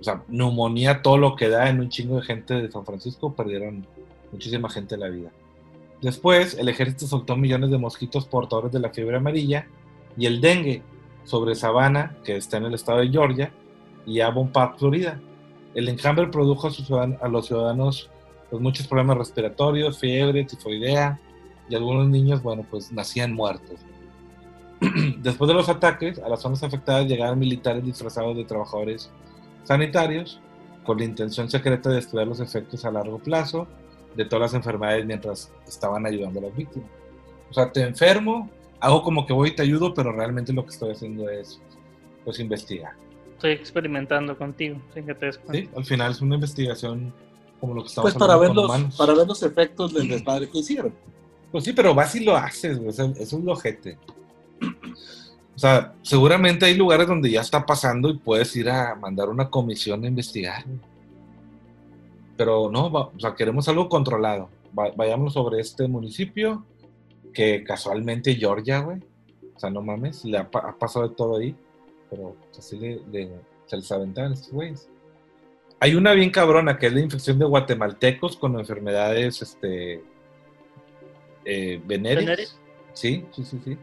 o 0.00 0.02
sea, 0.02 0.24
neumonía, 0.26 1.02
todo 1.02 1.18
lo 1.18 1.36
que 1.36 1.48
da 1.48 1.70
en 1.70 1.78
un 1.78 1.88
chingo 1.88 2.16
de 2.16 2.22
gente 2.22 2.54
de 2.54 2.68
San 2.68 2.84
Francisco, 2.84 3.32
perdieron 3.32 3.86
muchísima 4.32 4.68
gente 4.68 4.96
la 4.96 5.08
vida. 5.08 5.30
Después, 6.00 6.54
el 6.58 6.68
ejército 6.68 7.06
soltó 7.06 7.36
millones 7.36 7.70
de 7.70 7.78
mosquitos 7.78 8.26
portadores 8.26 8.72
de 8.72 8.80
la 8.80 8.90
fiebre 8.90 9.18
amarilla 9.18 9.68
y 10.16 10.26
el 10.26 10.40
dengue 10.40 10.82
sobre 11.22 11.54
Savannah, 11.54 12.16
que 12.24 12.34
está 12.34 12.56
en 12.56 12.64
el 12.64 12.74
estado 12.74 12.98
de 12.98 13.08
Georgia, 13.08 13.52
y 14.04 14.18
Avon 14.18 14.50
Park, 14.50 14.80
Florida. 14.80 15.20
El 15.74 15.88
enjambre 15.88 16.26
produjo 16.28 16.68
a, 16.68 17.28
los 17.28 17.46
ciudadanos 17.46 18.10
pues, 18.50 18.62
muchos 18.62 18.86
problemas 18.86 19.18
respiratorios, 19.18 19.98
fiebre, 19.98 20.44
tifoidea, 20.44 21.18
y 21.68 21.74
algunos 21.74 22.08
niños, 22.08 22.42
bueno, 22.42 22.66
pues 22.70 22.92
nacían 22.92 23.32
muertos. 23.32 23.80
Después 25.18 25.48
de 25.48 25.54
los 25.54 25.68
ataques, 25.68 26.18
a 26.18 26.28
las 26.28 26.40
zonas 26.40 26.62
afectadas 26.62 27.06
llegaron 27.06 27.38
militares 27.38 27.84
disfrazados 27.84 28.36
de 28.36 28.44
trabajadores 28.44 29.10
sanitarios 29.64 30.40
con 30.84 30.98
la 30.98 31.04
intención 31.04 31.48
secreta 31.48 31.88
de 31.90 32.00
estudiar 32.00 32.26
los 32.26 32.40
efectos 32.40 32.84
a 32.84 32.90
largo 32.90 33.18
plazo 33.18 33.68
de 34.16 34.24
todas 34.24 34.52
las 34.52 34.54
enfermedades 34.54 35.06
mientras 35.06 35.52
estaban 35.66 36.04
ayudando 36.04 36.40
a 36.40 36.42
las 36.42 36.56
víctimas. 36.56 36.90
O 37.50 37.54
sea, 37.54 37.70
te 37.70 37.82
enfermo, 37.82 38.50
hago 38.80 39.02
como 39.02 39.24
que 39.24 39.32
voy 39.32 39.50
y 39.50 39.54
te 39.54 39.62
ayudo, 39.62 39.94
pero 39.94 40.12
realmente 40.12 40.52
lo 40.52 40.64
que 40.64 40.70
estoy 40.70 40.92
haciendo 40.92 41.30
es, 41.30 41.60
pues, 42.24 42.40
investigar. 42.40 42.92
Estoy 43.42 43.52
experimentando 43.54 44.38
contigo, 44.38 44.80
sin 44.94 45.04
que 45.04 45.16
te 45.16 45.26
des 45.26 45.36
cuenta. 45.38 45.68
¿sí? 45.68 45.76
Al 45.76 45.84
final 45.84 46.12
es 46.12 46.20
una 46.20 46.36
investigación 46.36 47.12
como 47.58 47.74
lo 47.74 47.82
que 47.82 47.88
estamos 47.88 48.12
Pues 48.12 48.20
para 48.20 48.36
ver, 48.38 48.54
los, 48.54 48.66
humanos. 48.66 48.94
para 48.96 49.14
ver 49.14 49.26
los 49.26 49.42
efectos 49.42 49.92
del 49.92 50.06
desmadre 50.06 50.48
que 50.48 50.58
hicieron. 50.58 50.94
Pues 51.50 51.64
sí, 51.64 51.72
pero 51.72 51.92
vas 51.92 52.14
y 52.14 52.24
lo 52.24 52.36
haces, 52.36 52.78
güey, 52.78 52.90
es 52.90 53.32
lo 53.32 53.52
ojete. 53.52 53.98
O 55.56 55.58
sea, 55.58 55.92
seguramente 56.02 56.66
hay 56.66 56.76
lugares 56.76 57.08
donde 57.08 57.32
ya 57.32 57.40
está 57.40 57.66
pasando 57.66 58.10
y 58.10 58.16
puedes 58.16 58.54
ir 58.54 58.70
a 58.70 58.94
mandar 58.94 59.28
una 59.28 59.50
comisión 59.50 60.04
a 60.04 60.06
investigar. 60.06 60.64
Pero 62.36 62.70
no, 62.70 62.92
va- 62.92 63.06
o 63.08 63.18
sea, 63.18 63.34
queremos 63.34 63.68
algo 63.68 63.88
controlado. 63.88 64.50
Va- 64.78 64.92
vayámonos 64.96 65.32
sobre 65.32 65.60
este 65.60 65.88
municipio, 65.88 66.64
que 67.34 67.64
casualmente 67.64 68.36
Georgia, 68.36 68.78
güey. 68.80 69.00
O 69.56 69.58
sea, 69.58 69.68
no 69.68 69.82
mames, 69.82 70.24
le 70.24 70.38
ha 70.38 70.48
pasado 70.48 71.08
de 71.08 71.14
todo 71.16 71.38
ahí. 71.38 71.56
Pero 72.12 72.36
pues, 72.38 72.58
así 72.58 72.78
le, 72.78 73.00
le- 73.10 73.30
se 73.64 73.76
les 73.76 73.90
estos 73.90 74.50
güeyes. 74.52 74.88
Hay 75.80 75.94
una 75.94 76.12
bien 76.12 76.30
cabrona 76.30 76.78
que 76.78 76.88
es 76.88 76.92
la 76.92 77.00
infección 77.00 77.38
de 77.38 77.46
guatemaltecos 77.46 78.36
con 78.36 78.58
enfermedades 78.58 79.40
este, 79.40 80.04
eh, 81.46 81.80
venéreas. 81.86 82.24
¿Venéreas? 82.26 82.58
Sí, 82.92 83.24
sí, 83.32 83.44
sí, 83.44 83.60
sí. 83.64 83.78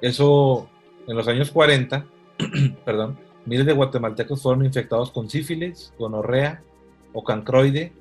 Eso 0.00 0.68
en 1.08 1.16
los 1.16 1.26
años 1.26 1.50
40, 1.50 2.06
perdón, 2.84 3.18
miles 3.44 3.66
de 3.66 3.72
guatemaltecos 3.72 4.40
fueron 4.40 4.64
infectados 4.64 5.10
con 5.10 5.28
sífilis, 5.28 5.92
gonorrea 5.98 6.62
o 7.12 7.24
cancroide, 7.24 7.92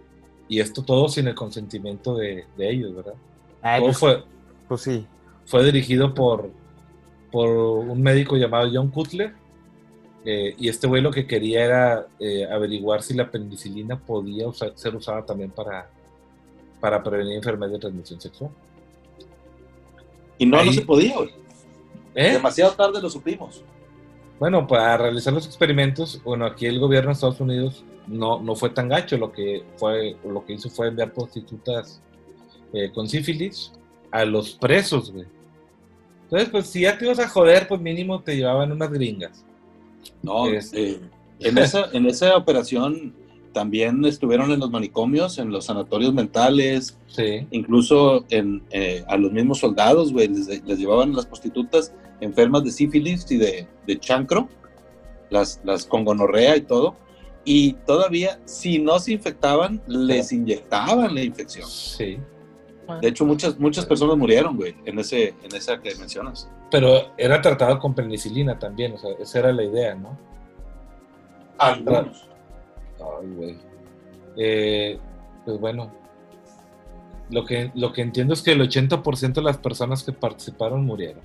y 0.48 0.60
esto 0.60 0.84
todo 0.84 1.10
sin 1.10 1.28
el 1.28 1.36
consentimiento 1.36 2.16
de, 2.16 2.46
de 2.56 2.70
ellos, 2.70 2.96
¿verdad? 2.96 3.16
Ay, 3.62 3.80
Todo 3.80 3.88
pues, 3.88 3.98
fue, 3.98 4.24
pues 4.68 4.82
sí. 4.82 5.08
fue 5.46 5.64
dirigido 5.66 6.14
por, 6.14 6.52
por 7.32 7.50
un 7.50 8.02
médico 8.04 8.38
llamado 8.38 8.70
John 8.72 8.90
Cutler, 8.90 9.34
eh, 10.26 10.56
y 10.58 10.70
este 10.70 10.88
güey 10.88 11.02
lo 11.02 11.12
que 11.12 11.28
quería 11.28 11.66
era 11.66 12.08
eh, 12.20 12.46
averiguar 12.50 13.02
si 13.04 13.14
la 13.14 13.30
penicilina 13.30 14.00
podía 14.00 14.48
usar- 14.48 14.74
ser 14.76 14.96
usada 14.96 15.26
también 15.26 15.52
para, 15.52 15.90
para 16.80 17.04
prevenir 17.04 17.36
enfermedades 17.36 17.74
de 17.74 17.80
transmisión 17.80 18.22
sexual. 18.22 18.52
Y 20.38 20.46
no, 20.46 20.58
Ahí- 20.58 20.68
no 20.68 20.74
se 20.74 20.82
podía, 20.82 21.16
güey. 21.16 21.30
¿Eh? 22.16 22.34
Demasiado 22.34 22.74
tarde 22.74 23.02
lo 23.02 23.10
supimos. 23.10 23.64
Bueno, 24.40 24.68
para 24.68 24.98
realizar 24.98 25.34
los 25.34 25.46
experimentos, 25.46 26.22
bueno, 26.24 26.46
aquí 26.46 26.66
el 26.66 26.80
gobierno 26.80 27.10
de 27.10 27.14
Estados 27.14 27.40
Unidos 27.40 27.84
no, 28.08 28.40
no 28.42 28.56
fue 28.56 28.70
tan 28.70 28.90
gacho, 28.90 29.18
lo 29.18 29.32
que 29.32 29.64
fue, 29.78 30.18
lo 30.28 30.46
que 30.46 30.54
hizo 30.54 30.70
fue 30.70 30.88
enviar 30.88 31.14
prostitutas 31.14 32.02
con 32.96 33.08
sífilis 33.08 33.72
a 34.10 34.26
los 34.26 34.52
presos, 34.56 35.12
güey. 35.12 35.28
Entonces, 36.24 36.50
pues 36.50 36.66
si 36.68 36.82
ya 36.82 36.98
te 36.98 37.06
ibas 37.06 37.20
a 37.20 37.30
joder, 37.30 37.68
pues 37.68 37.80
mínimo 37.80 38.22
te 38.22 38.36
llevaban 38.36 38.72
unas 38.72 38.92
gringas. 38.92 39.46
No, 40.22 40.48
Es- 40.48 40.74
eh, 40.74 41.00
en, 41.40 41.58
esa, 41.58 41.86
en 41.94 42.06
esa 42.06 42.36
operación 42.38 43.14
también 43.54 44.04
estuvieron 44.06 44.52
en 44.52 44.60
los 44.60 44.72
manicomios, 44.72 45.38
en 45.38 45.52
los 45.52 45.66
sanatorios 45.66 46.14
mentales, 46.14 46.98
Sí, 47.08 47.46
incluso 47.52 48.26
en, 48.30 48.64
eh, 48.72 49.04
a 49.08 49.18
los 49.18 49.32
mismos 49.32 49.60
soldados, 49.60 50.12
güey, 50.12 50.28
les, 50.28 50.64
les 50.66 50.80
llevaban 50.80 51.14
las 51.14 51.26
prostitutas 51.28 51.94
enfermas 52.22 52.64
de 52.64 52.72
sífilis 52.72 53.30
y 53.32 53.38
de, 53.38 53.68
de 53.86 54.00
chancro, 54.00 54.50
las, 55.30 55.62
las 55.64 55.86
con 55.86 56.04
gonorrea 56.06 56.56
y 56.58 56.62
todo, 56.62 56.96
y 57.46 57.74
todavía, 57.86 58.40
si 58.46 58.80
no 58.80 58.98
se 59.00 59.12
infectaban, 59.12 59.82
les 59.88 60.32
inyectaban 60.32 61.14
la 61.14 61.22
infección. 61.24 61.68
sí. 61.70 62.18
De 63.02 63.08
hecho, 63.08 63.26
muchas, 63.26 63.58
muchas 63.60 63.86
personas 63.86 64.18
murieron, 64.18 64.58
güey, 64.58 64.76
en, 64.86 65.00
ese, 65.00 65.30
en 65.44 65.56
esa 65.56 65.80
que 65.82 65.96
mencionas. 65.96 66.50
Pero 66.74 67.12
era 67.18 67.40
tratado 67.40 67.78
con 67.78 67.94
penicilina 67.94 68.58
también, 68.58 68.94
o 68.94 68.98
sea, 68.98 69.12
esa 69.20 69.38
era 69.38 69.54
la 69.54 69.64
idea, 69.64 69.94
¿no? 69.94 70.18
Algunos. 71.60 72.28
Ay, 72.98 73.28
güey. 73.36 73.58
Eh, 74.36 75.00
pues 75.46 75.60
bueno, 75.60 75.92
lo 77.30 77.46
que, 77.46 77.72
lo 77.76 77.94
que 77.94 78.02
entiendo 78.02 78.34
es 78.34 78.42
que 78.42 78.54
el 78.54 78.62
80% 78.68 79.34
de 79.34 79.42
las 79.44 79.60
personas 79.60 80.02
que 80.04 80.14
participaron 80.14 80.84
murieron. 80.84 81.22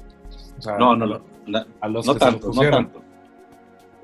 O 0.59 0.61
sea, 0.61 0.77
No, 0.77 0.95
no, 0.95 1.07
no. 1.07 1.23
A 1.81 1.89
los 1.89 2.05
No 2.05 2.13
que 2.13 2.19
se 2.19 2.25
lo 2.27 2.31
tanto, 2.33 2.51
no 2.53 2.71
tanto. 2.71 3.03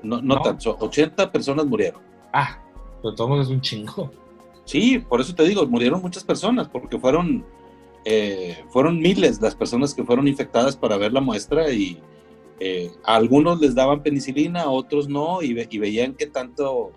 No, 0.01 0.21
no, 0.23 0.35
¿No? 0.37 0.41
tanto. 0.41 0.77
80 0.79 1.31
personas 1.31 1.67
murieron. 1.67 2.01
Ah, 2.33 2.57
pero 3.03 3.13
todos 3.13 3.45
es 3.45 3.53
un 3.53 3.61
chingo. 3.61 4.09
Sí, 4.63 4.97
por 4.97 5.21
eso 5.21 5.35
te 5.35 5.43
digo, 5.43 5.63
murieron 5.67 6.01
muchas 6.01 6.23
personas, 6.23 6.67
porque 6.67 6.97
fueron, 6.97 7.45
eh, 8.05 8.63
fueron 8.69 8.99
miles 8.99 9.41
las 9.41 9.55
personas 9.55 9.93
que 9.93 10.03
fueron 10.03 10.27
infectadas 10.27 10.77
para 10.77 10.95
ver 10.97 11.11
la 11.11 11.21
muestra 11.21 11.71
y 11.71 11.99
eh, 12.59 12.91
a 13.03 13.15
algunos 13.15 13.59
les 13.59 13.75
daban 13.75 14.01
penicilina, 14.03 14.61
a 14.61 14.69
otros 14.69 15.09
no, 15.09 15.41
y, 15.41 15.53
ve- 15.53 15.67
y 15.69 15.77
veían 15.79 16.13
qué 16.13 16.27
tanto 16.27 16.91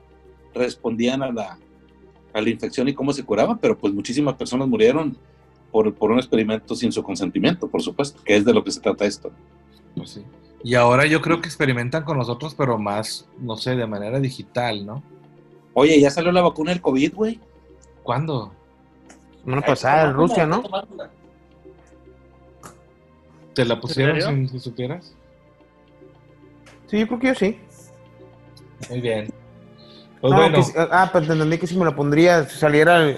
respondían 0.55 1.23
a 1.23 1.33
la, 1.33 1.59
a 2.33 2.41
la 2.41 2.51
infección 2.51 2.89
y 2.89 2.95
cómo 2.95 3.13
se 3.13 3.25
curaba, 3.25 3.57
pero 3.57 3.77
pues 3.77 3.93
muchísimas 3.93 4.35
personas 4.35 4.69
murieron 4.69 5.17
por, 5.73 5.93
por 5.95 6.11
un 6.11 6.19
experimento 6.19 6.75
sin 6.75 6.93
su 6.93 7.03
consentimiento, 7.03 7.69
por 7.69 7.83
supuesto, 7.83 8.23
que 8.23 8.37
es 8.37 8.45
de 8.45 8.55
lo 8.55 8.63
que 8.63 8.71
se 8.71 8.81
trata 8.81 9.05
esto. 9.05 9.31
Pues 9.97 10.11
sí. 10.11 10.23
Y 10.65 10.75
ahora 10.75 11.07
yo 11.07 11.21
creo 11.21 11.41
que 11.41 11.49
experimentan 11.49 12.05
con 12.05 12.19
nosotros, 12.19 12.55
pero 12.55 12.79
más, 12.79 13.29
no 13.39 13.57
sé, 13.57 13.77
de 13.77 13.87
manera 13.87 14.19
digital, 14.21 14.85
¿no? 14.85 15.03
Oye, 15.75 16.01
ya 16.01 16.11
salió 16.11 16.33
la 16.33 16.43
vacuna 16.43 16.73
del 16.73 16.81
COVID, 16.81 17.15
güey. 17.15 17.41
¿Cuándo? 18.03 18.53
Semana 19.49 19.67
pasada 19.67 20.11
en 20.11 20.13
Rusia, 20.15 20.45
¿no? 20.45 20.63
¿Te 23.55 23.65
la 23.65 23.81
pusieron 23.81 24.21
sin 24.21 24.47
que 24.51 24.59
supieras? 24.59 25.15
Sí, 26.87 26.99
yo 26.99 27.07
creo 27.07 27.19
que 27.19 27.27
yo 27.29 27.35
sí. 27.35 27.59
Muy 28.91 29.01
bien. 29.01 29.33
Pues 30.21 30.31
No, 30.31 30.37
bueno, 30.39 30.59
que 30.59 30.73
ah, 30.93 31.09
pero 31.11 31.27
te 31.27 31.33
entendí 31.33 31.57
que 31.57 31.67
si 31.67 31.79
me 31.79 31.87
lo 31.87 31.97
pondría, 31.97 32.45
si 32.45 32.59
saliera. 32.59 33.09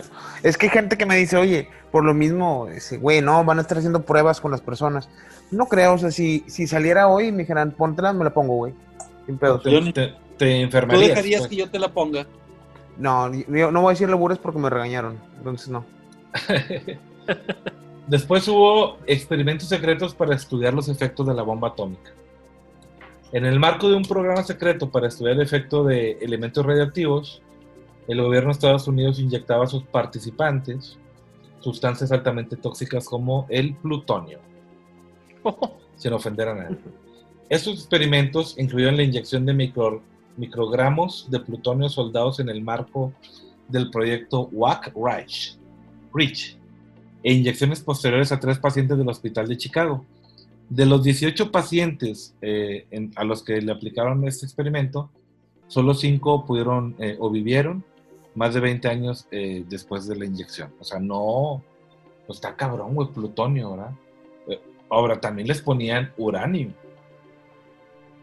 Es 0.44 0.56
que 0.56 0.66
hay 0.66 0.70
gente 0.72 0.96
que 0.96 1.04
me 1.04 1.16
dice, 1.16 1.36
oye, 1.36 1.68
por 1.90 2.04
lo 2.04 2.14
mismo, 2.14 2.68
dice, 2.72 2.98
güey, 2.98 3.20
no, 3.22 3.44
van 3.44 3.58
a 3.58 3.62
estar 3.62 3.78
haciendo 3.78 4.02
pruebas 4.02 4.40
con 4.40 4.52
las 4.52 4.60
personas. 4.60 5.08
No 5.50 5.66
creo, 5.66 5.94
o 5.94 5.98
sea, 5.98 6.12
si, 6.12 6.44
si 6.46 6.68
saliera 6.68 7.08
hoy 7.08 7.26
y 7.26 7.32
me 7.32 7.38
dijeran, 7.38 7.72
póntela, 7.72 8.12
me 8.12 8.22
la 8.22 8.32
pongo, 8.32 8.54
güey. 8.54 8.72
Sin 9.26 9.36
pedos. 9.36 9.64
te, 9.64 9.92
te- 9.92 10.14
te 10.38 10.66
¿Tú 10.68 10.86
dejarías 10.96 11.40
pues. 11.40 11.50
que 11.50 11.56
yo 11.56 11.68
te 11.68 11.80
la 11.80 11.88
ponga? 11.88 12.24
No, 12.98 13.32
yo 13.34 13.72
no 13.72 13.80
voy 13.82 13.90
a 13.90 13.94
decir 13.94 14.08
labures 14.08 14.38
porque 14.38 14.60
me 14.60 14.70
regañaron. 14.70 15.18
Entonces, 15.36 15.66
no. 15.68 15.84
Después 18.06 18.46
hubo 18.48 18.98
experimentos 19.06 19.68
secretos 19.68 20.14
para 20.14 20.34
estudiar 20.34 20.74
los 20.74 20.88
efectos 20.88 21.26
de 21.26 21.34
la 21.34 21.42
bomba 21.42 21.68
atómica. 21.68 22.12
En 23.32 23.44
el 23.44 23.60
marco 23.60 23.88
de 23.88 23.94
un 23.94 24.02
programa 24.02 24.42
secreto 24.42 24.90
para 24.90 25.06
estudiar 25.06 25.36
el 25.36 25.42
efecto 25.42 25.84
de 25.84 26.18
elementos 26.20 26.66
radioactivos, 26.66 27.40
el 28.08 28.20
gobierno 28.20 28.48
de 28.48 28.54
Estados 28.54 28.88
Unidos 28.88 29.20
inyectaba 29.20 29.64
a 29.64 29.68
sus 29.68 29.84
participantes 29.84 30.98
sustancias 31.60 32.10
altamente 32.10 32.56
tóxicas 32.56 33.06
como 33.06 33.46
el 33.48 33.76
plutonio, 33.76 34.40
sin 35.96 36.12
ofender 36.12 36.48
a 36.48 36.54
nadie. 36.54 36.78
Estos 37.48 37.74
experimentos 37.74 38.58
incluyeron 38.58 38.96
la 38.96 39.02
inyección 39.04 39.46
de 39.46 39.52
micro- 39.52 40.02
microgramos 40.36 41.30
de 41.30 41.38
plutonio 41.38 41.88
soldados 41.88 42.40
en 42.40 42.48
el 42.48 42.62
marco 42.62 43.12
del 43.68 43.90
proyecto 43.90 44.48
WAC 44.50 44.90
Reach 46.12 46.56
e 47.22 47.32
inyecciones 47.32 47.80
posteriores 47.80 48.32
a 48.32 48.40
tres 48.40 48.58
pacientes 48.58 48.96
del 48.96 49.08
hospital 49.08 49.48
de 49.48 49.56
Chicago. 49.56 50.04
De 50.68 50.86
los 50.86 51.02
18 51.02 51.50
pacientes 51.50 52.34
eh, 52.40 52.86
a 53.16 53.24
los 53.24 53.42
que 53.42 53.60
le 53.60 53.72
aplicaron 53.72 54.26
este 54.26 54.46
experimento, 54.46 55.10
solo 55.66 55.94
5 55.94 56.46
pudieron 56.46 56.94
eh, 56.98 57.16
o 57.18 57.30
vivieron 57.30 57.84
más 58.34 58.54
de 58.54 58.60
20 58.60 58.88
años 58.88 59.26
eh, 59.30 59.64
después 59.68 60.06
de 60.06 60.16
la 60.16 60.24
inyección. 60.24 60.72
O 60.78 60.84
sea, 60.84 61.00
no, 61.00 61.62
está 62.28 62.54
cabrón, 62.54 62.94
güey, 62.94 63.08
plutonio, 63.08 63.72
¿verdad? 63.72 63.92
Ahora, 64.88 65.20
también 65.20 65.46
les 65.46 65.62
ponían 65.62 66.12
uranio. 66.16 66.72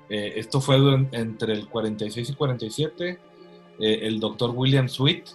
Esto 0.10 0.60
fue 0.60 0.76
entre 1.14 1.54
el 1.54 1.70
46 1.70 2.30
y 2.30 2.34
47. 2.34 3.20
Eh, 3.80 4.00
el 4.04 4.20
doctor 4.20 4.52
William 4.56 4.90
Sweet, 4.90 5.26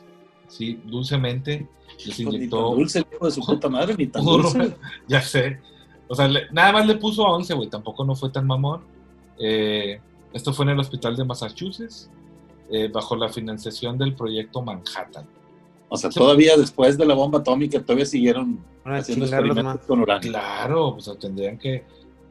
sí, 0.56 0.80
dulcemente, 0.84 1.66
les 1.88 2.04
Pues 2.04 2.18
ni 2.18 2.24
tan 2.24 2.34
inyectó 2.34 2.74
dulce, 2.74 2.98
el 3.00 3.06
hijo 3.14 3.24
de 3.26 3.30
su 3.32 3.40
puta 3.40 3.68
madre, 3.68 3.94
ni 3.96 4.06
tan 4.06 4.24
dulce. 4.24 4.76
ya 5.08 5.20
sé. 5.22 5.60
O 6.08 6.14
sea, 6.14 6.28
le- 6.28 6.50
nada 6.50 6.72
más 6.72 6.86
le 6.86 6.96
puso 6.96 7.22
11, 7.22 7.54
güey. 7.54 7.68
Tampoco 7.68 8.04
no 8.04 8.14
fue 8.14 8.30
tan 8.30 8.46
mamón. 8.46 8.82
Eh, 9.38 10.00
esto 10.32 10.52
fue 10.52 10.64
en 10.66 10.70
el 10.70 10.80
hospital 10.80 11.16
de 11.16 11.24
Massachusetts, 11.24 12.10
eh, 12.70 12.88
bajo 12.88 13.16
la 13.16 13.28
financiación 13.28 13.96
del 13.98 14.14
proyecto 14.14 14.62
Manhattan. 14.62 15.26
O 15.88 15.96
sea, 15.96 16.10
todavía 16.10 16.56
después 16.56 16.96
de 16.96 17.04
la 17.06 17.14
bomba 17.14 17.40
atómica, 17.40 17.80
todavía 17.80 18.06
siguieron 18.06 18.58
a 18.84 18.96
haciendo 18.96 19.26
experimentos 19.26 19.80
con 19.86 20.00
uranio. 20.00 20.30
Claro, 20.30 20.94
pues 20.94 21.18
tendrían 21.18 21.58
que, 21.58 21.84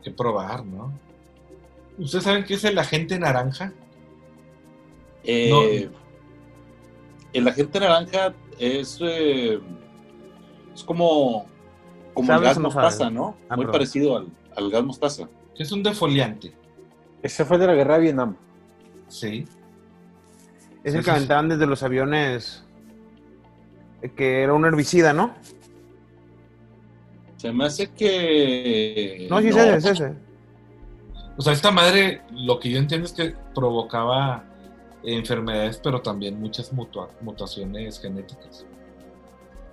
que 0.04 0.10
probar, 0.12 0.66
¿no? 0.66 0.92
¿Ustedes 1.98 2.24
saben 2.24 2.44
qué 2.44 2.56
es 2.56 2.64
el 2.64 2.78
agente 2.80 3.20
naranja? 3.20 3.72
Eh, 5.24 5.90
El 7.34 7.48
agente 7.48 7.80
naranja 7.80 8.34
es, 8.60 9.00
eh, 9.02 9.60
es 10.74 10.84
como, 10.84 11.46
como 12.14 12.26
el 12.32 12.38
¿Sabes 12.40 12.50
gas 12.50 12.58
no 12.58 12.64
mostaza? 12.64 13.10
¿no? 13.10 13.38
Ah, 13.50 13.56
Muy 13.56 13.66
perdón. 13.66 13.72
parecido 13.72 14.18
al, 14.18 14.28
al 14.56 14.70
gas 14.70 14.84
mostaza. 14.84 15.30
Es 15.58 15.72
un 15.72 15.84
defoliante, 15.84 16.54
Ese 17.22 17.46
fue 17.46 17.58
de 17.58 17.68
la 17.68 17.74
guerra 17.74 17.96
de 17.96 18.02
Vietnam. 18.02 18.36
¿sí? 19.08 19.46
Es 20.84 20.94
el 20.96 21.04
que 21.04 21.12
aventaban 21.12 21.48
desde 21.50 21.68
los 21.68 21.84
aviones. 21.84 22.66
eh, 24.02 24.10
Que 24.16 24.42
era 24.44 24.54
un 24.54 24.66
herbicida, 24.66 25.14
¿no? 25.14 25.36
Se 27.38 27.52
me 27.52 27.66
hace 27.66 27.92
que... 27.92 29.28
No, 29.30 29.40
sí, 29.42 29.48
es 29.48 29.56
ese, 29.56 29.76
es 29.78 29.86
ese. 29.86 30.14
O 31.38 31.42
sea, 31.42 31.54
esta 31.54 31.72
madre, 31.72 32.22
lo 32.32 32.60
que 32.60 32.70
yo 32.70 32.78
entiendo 32.78 33.08
es 33.08 33.14
que 33.14 33.34
provocaba 33.56 34.44
enfermedades, 35.04 35.80
pero 35.84 36.02
también 36.02 36.40
muchas 36.40 36.72
mutua- 36.74 37.10
mutaciones 37.22 38.00
genéticas. 38.00 38.66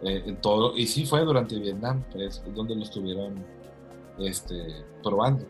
Eh, 0.03 0.22
en 0.26 0.37
todo, 0.41 0.76
y 0.76 0.87
sí 0.87 1.05
fue 1.05 1.24
durante 1.24 1.59
Vietnam, 1.59 2.05
pues, 2.12 2.43
es 2.47 2.55
donde 2.55 2.74
lo 2.76 2.83
estuvieron 2.83 3.45
este, 4.18 4.85
probando. 5.03 5.45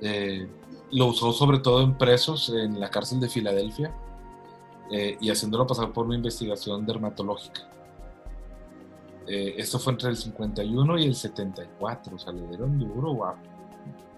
Eh, 0.00 0.48
lo 0.92 1.06
usó 1.06 1.32
sobre 1.32 1.58
todo 1.58 1.82
en 1.82 1.98
presos 1.98 2.48
en 2.48 2.80
la 2.80 2.88
cárcel 2.90 3.20
de 3.20 3.28
Filadelfia 3.28 3.94
eh, 4.90 5.18
y 5.20 5.28
haciéndolo 5.30 5.66
pasar 5.66 5.92
por 5.92 6.06
una 6.06 6.14
investigación 6.16 6.86
dermatológica. 6.86 7.68
Esto 9.26 9.78
fue 9.78 9.92
entre 9.92 10.08
el 10.08 10.16
51 10.16 10.98
y 10.98 11.04
el 11.04 11.14
74, 11.14 12.16
o 12.16 12.18
sea, 12.18 12.32
le 12.32 12.46
dieron 12.46 12.78
duro, 12.78 13.12
guau. 13.12 13.34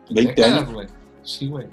20 0.08 0.34
Décadas, 0.40 0.68
años. 0.68 0.90
Sí, 1.24 1.48
güey. 1.48 1.66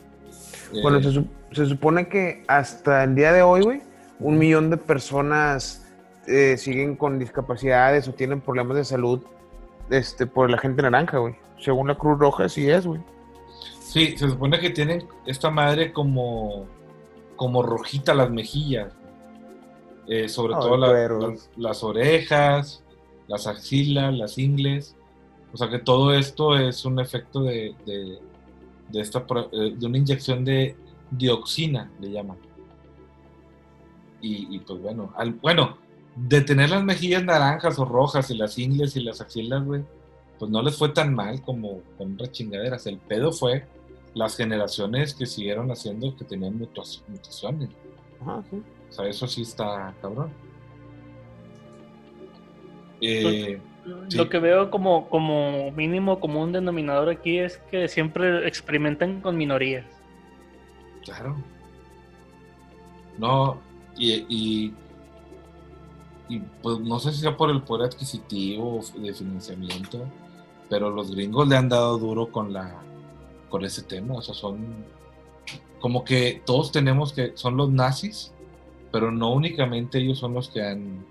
Eh, 0.74 0.80
Bueno, 0.82 1.01
se, 1.01 1.11
su- 1.11 1.28
se 1.51 1.65
supone 1.65 2.07
que 2.09 2.43
hasta 2.47 3.03
el 3.03 3.15
día 3.15 3.32
de 3.34 3.41
hoy, 3.41 3.61
güey, 3.61 3.82
un 4.20 4.38
millón 4.38 4.70
de 4.70 4.78
personas 4.78 5.84
eh, 6.28 6.57
siguen 6.57 6.95
con 6.95 7.20
discapacidades 7.20 8.07
o 8.07 8.13
tienen 8.13 8.41
problemas 8.41 8.78
de 8.78 8.84
salud 8.86 9.22
este, 9.89 10.26
por 10.26 10.49
la 10.49 10.57
gente 10.57 10.82
naranja, 10.82 11.18
güey. 11.20 11.36
Según 11.59 11.88
la 11.88 11.95
Cruz 11.95 12.20
Roja, 12.20 12.45
así 12.45 12.70
es, 12.70 12.86
güey. 12.86 12.99
Sí, 13.80 14.18
se 14.18 14.30
supone 14.30 14.59
que 14.59 14.70
tienen 14.70 15.07
esta 15.26 15.49
madre 15.49 15.93
como, 15.93 16.65
como 17.38 17.63
rojita 17.63 18.13
las 18.13 18.30
mejillas. 18.30 18.91
Eh, 20.09 20.28
sobre 20.30 20.53
todo 20.53 20.78
la- 20.78 21.07
las, 21.30 21.49
las 21.57 21.84
orejas, 21.84 22.84
las 23.28 23.47
axilas, 23.47 24.13
las 24.13 24.38
ingles. 24.38 24.95
O 25.53 25.57
sea 25.57 25.70
que 25.70 25.80
todo 25.80 26.13
esto 26.13 26.57
es 26.57 26.84
un 26.86 26.99
efecto 26.99 27.41
de, 27.43 27.74
de, 27.86 28.20
de 28.90 29.02
esta, 29.02 29.26
eh, 29.52 29.74
de 29.78 29.86
una 29.86 29.98
inyección 29.98 30.44
de 30.46 30.76
dioxina, 31.12 31.92
le 32.00 32.12
llaman. 32.12 32.38
Y, 34.22 34.56
y, 34.56 34.60
pues 34.60 34.82
bueno, 34.82 35.14
al, 35.16 35.34
bueno, 35.34 35.78
de 36.16 36.42
tener 36.42 36.70
las 36.70 36.84
mejillas 36.84 37.24
naranjas 37.24 37.78
o 37.78 37.86
rojas 37.86 38.32
y 38.32 38.38
las 38.38 38.58
ingles 38.58 38.96
y 38.96 39.02
las 39.02 39.22
axilas, 39.22 39.64
güey, 39.64 39.84
pues 40.40 40.52
no 40.52 40.62
les 40.62 40.78
fue 40.78 40.90
tan 40.90 41.14
mal 41.14 41.42
como 41.42 41.82
con 41.98 42.14
otras 42.14 42.32
chingaderas. 42.32 42.88
El 42.88 42.98
pedo 42.98 43.32
fue 43.32 43.66
las 44.14 44.36
generaciones 44.36 45.14
que 45.14 45.26
siguieron 45.26 45.72
haciendo 45.72 46.16
que 46.16 46.26
tenían 46.26 46.58
mutaciones. 46.58 47.70
Ajá, 48.22 48.44
sí. 48.50 48.62
O 48.90 48.92
sea, 48.92 49.08
eso 49.08 49.28
sí 49.28 49.44
está 49.44 49.94
cabrón. 50.02 50.32
Eh, 53.02 53.60
Sí. 54.10 54.18
Lo 54.18 54.30
que 54.30 54.40
veo 54.40 54.70
como, 54.70 55.10
como 55.10 55.72
mínimo 55.72 56.20
común 56.20 56.52
denominador 56.52 57.10
aquí 57.10 57.40
es 57.40 57.58
que 57.72 57.88
siempre 57.88 58.48
experimentan 58.48 59.22
con 59.22 59.38
minorías. 59.38 59.86
claro. 61.04 61.36
No, 63.18 63.60
y, 63.98 64.14
y, 64.30 64.74
y, 66.30 66.40
pues 66.62 66.80
no 66.80 67.00
sé 67.00 67.12
si 67.12 67.22
sea 67.22 67.36
por 67.36 67.50
el 67.50 67.64
poder 67.64 67.88
adquisitivo 67.88 68.80
o 68.80 69.00
de 69.00 69.12
financiamiento, 69.12 70.06
pero 70.70 70.92
los 70.92 71.10
gringos 71.16 71.48
le 71.48 71.58
han 71.58 71.68
dado 71.68 71.98
duro 71.98 72.32
con 72.32 72.54
la 72.54 72.76
con 73.50 73.66
ese 73.66 73.82
tema. 73.82 74.16
O 74.16 74.22
sea, 74.22 74.36
son 74.36 74.86
como 75.80 76.04
que 76.04 76.42
todos 76.46 76.72
tenemos 76.72 77.14
que, 77.14 77.32
son 77.36 77.58
los 77.58 77.70
nazis, 77.70 78.34
pero 78.92 79.12
no 79.12 79.32
únicamente 79.32 80.00
ellos 80.00 80.20
son 80.20 80.34
los 80.34 80.50
que 80.50 80.62
han, 80.62 81.06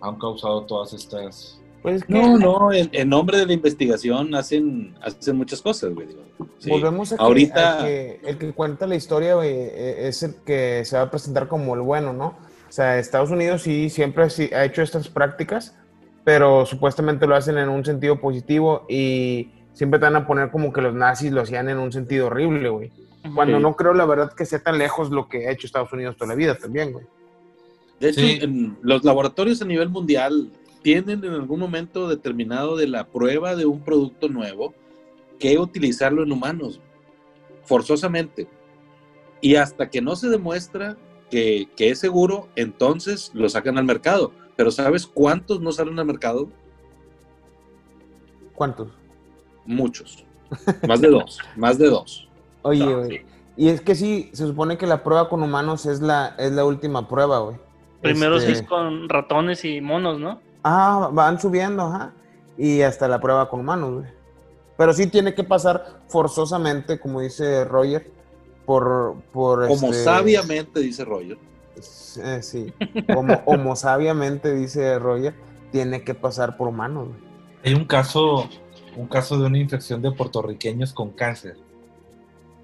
han 0.00 0.16
causado 0.16 0.62
todas 0.62 0.92
estas 0.92 1.60
Pues 1.82 2.04
que 2.04 2.12
No, 2.12 2.38
no, 2.38 2.72
en, 2.72 2.88
en 2.92 3.08
nombre 3.08 3.38
de 3.38 3.46
la 3.46 3.52
investigación 3.52 4.34
hacen, 4.34 4.94
hacen 5.00 5.36
muchas 5.36 5.62
cosas, 5.62 5.94
güey. 5.94 6.08
digo. 6.08 6.22
Sí. 6.58 6.70
volvemos 6.70 7.12
a 7.12 7.16
que, 7.16 7.22
Ahorita- 7.22 7.80
a 7.80 7.84
que 7.86 8.20
el 8.24 8.38
que 8.38 8.52
cuenta 8.52 8.86
la 8.86 8.96
historia, 8.96 9.34
güey, 9.36 9.50
eh, 9.52 10.08
es 10.08 10.22
el 10.22 10.34
que 10.44 10.84
se 10.84 10.96
va 10.96 11.02
a 11.04 11.10
presentar 11.10 11.46
como 11.48 11.74
el 11.74 11.80
bueno, 11.80 12.12
¿no? 12.12 12.26
O 12.68 12.72
sea, 12.72 12.98
Estados 12.98 13.30
Unidos 13.30 13.62
sí 13.62 13.90
siempre 13.90 14.28
sí 14.30 14.50
ha 14.52 14.64
hecho 14.64 14.82
estas 14.82 15.08
prácticas, 15.08 15.76
pero 16.24 16.66
supuestamente 16.66 17.26
lo 17.26 17.34
hacen 17.36 17.58
en 17.58 17.68
un 17.68 17.84
sentido 17.84 18.20
positivo 18.20 18.84
y 18.88 19.50
siempre 19.72 19.98
te 20.00 20.04
van 20.06 20.16
a 20.16 20.26
poner 20.26 20.50
como 20.50 20.72
que 20.72 20.82
los 20.82 20.94
nazis 20.94 21.32
lo 21.32 21.40
hacían 21.42 21.68
en 21.68 21.78
un 21.78 21.92
sentido 21.92 22.26
horrible, 22.26 22.68
güey. 22.68 22.90
Cuando 23.34 23.56
Sí. 23.56 23.62
no 23.62 23.74
creo, 23.76 23.94
la 23.94 24.04
verdad, 24.04 24.32
que 24.32 24.44
sea 24.46 24.58
tan 24.58 24.78
lejos 24.78 25.10
lo 25.10 25.28
que 25.28 25.48
ha 25.48 25.52
hecho 25.52 25.66
Estados 25.66 25.92
Unidos 25.92 26.16
toda 26.16 26.28
la 26.28 26.34
vida 26.34 26.56
también, 26.56 26.92
güey. 26.92 27.06
De 28.00 28.10
hecho, 28.10 28.20
Sí. 28.20 28.38
en 28.42 28.76
los 28.82 29.02
laboratorios 29.04 29.60
a 29.62 29.64
nivel 29.64 29.88
mundial 29.88 30.50
tienen 30.82 31.24
en 31.24 31.32
algún 31.32 31.60
momento 31.60 32.08
determinado 32.08 32.76
de 32.76 32.86
la 32.88 33.06
prueba 33.06 33.56
de 33.56 33.66
un 33.66 33.80
producto 33.80 34.28
nuevo 34.28 34.74
que 35.38 35.58
utilizarlo 35.58 36.22
en 36.22 36.32
humanos, 36.32 36.80
forzosamente. 37.64 38.48
Y 39.40 39.54
hasta 39.56 39.88
que 39.88 40.00
no 40.00 40.16
se 40.16 40.28
demuestra 40.28 40.96
que, 41.30 41.68
que 41.76 41.90
es 41.90 41.98
seguro, 41.98 42.48
entonces 42.56 43.30
lo 43.34 43.48
sacan 43.48 43.78
al 43.78 43.84
mercado. 43.84 44.32
Pero 44.56 44.70
¿sabes 44.70 45.06
cuántos 45.06 45.60
no 45.60 45.70
salen 45.70 45.98
al 45.98 46.06
mercado? 46.06 46.48
¿Cuántos? 48.54 48.88
Muchos. 49.64 50.24
Más 50.86 51.00
de 51.00 51.08
dos. 51.08 51.38
más 51.56 51.78
de 51.78 51.88
dos. 51.88 52.28
Oye, 52.62 52.84
No, 52.84 52.98
güey. 52.98 53.10
sí. 53.18 53.24
Y 53.56 53.68
es 53.68 53.80
que 53.80 53.94
sí, 53.94 54.30
se 54.32 54.46
supone 54.46 54.78
que 54.78 54.86
la 54.86 55.02
prueba 55.02 55.28
con 55.28 55.42
humanos 55.42 55.84
es 55.86 56.00
la, 56.00 56.34
es 56.38 56.52
la 56.52 56.64
última 56.64 57.08
prueba, 57.08 57.40
güey. 57.40 57.56
Primero 58.02 58.36
Este, 58.36 58.54
sí 58.54 58.60
es 58.60 58.68
con 58.68 59.08
ratones 59.08 59.64
y 59.64 59.80
monos, 59.80 60.20
¿no? 60.20 60.40
Ah, 60.62 61.10
van 61.12 61.40
subiendo, 61.40 61.82
ajá. 61.84 62.12
Y 62.56 62.82
hasta 62.82 63.06
la 63.08 63.20
prueba 63.20 63.48
con 63.48 63.60
humanos, 63.60 63.94
güey. 64.00 64.06
Pero 64.76 64.92
sí 64.92 65.06
tiene 65.08 65.34
que 65.34 65.44
pasar 65.44 66.00
forzosamente, 66.08 66.98
como 67.00 67.20
dice 67.20 67.64
Roger, 67.64 68.10
por... 68.64 69.16
por 69.32 69.66
Como 69.68 69.88
este, 69.88 70.04
sabiamente 70.04 70.80
dice 70.80 71.04
Roger. 71.04 71.38
eh, 72.22 72.40
sí, 72.42 72.72
como, 73.12 73.44
como 73.44 73.74
sabiamente 73.76 74.54
dice 74.54 74.98
Roger, 74.98 75.34
tiene 75.72 76.02
que 76.04 76.14
pasar 76.14 76.56
por 76.56 76.68
humanos, 76.68 77.08
güey. 77.08 77.20
Hay 77.64 77.74
un 77.74 77.84
caso, 77.86 78.48
un 78.96 79.06
caso 79.08 79.38
de 79.38 79.46
una 79.46 79.58
infección 79.58 80.00
de 80.00 80.12
puertorriqueños 80.12 80.92
con 80.92 81.10
cáncer. 81.10 81.56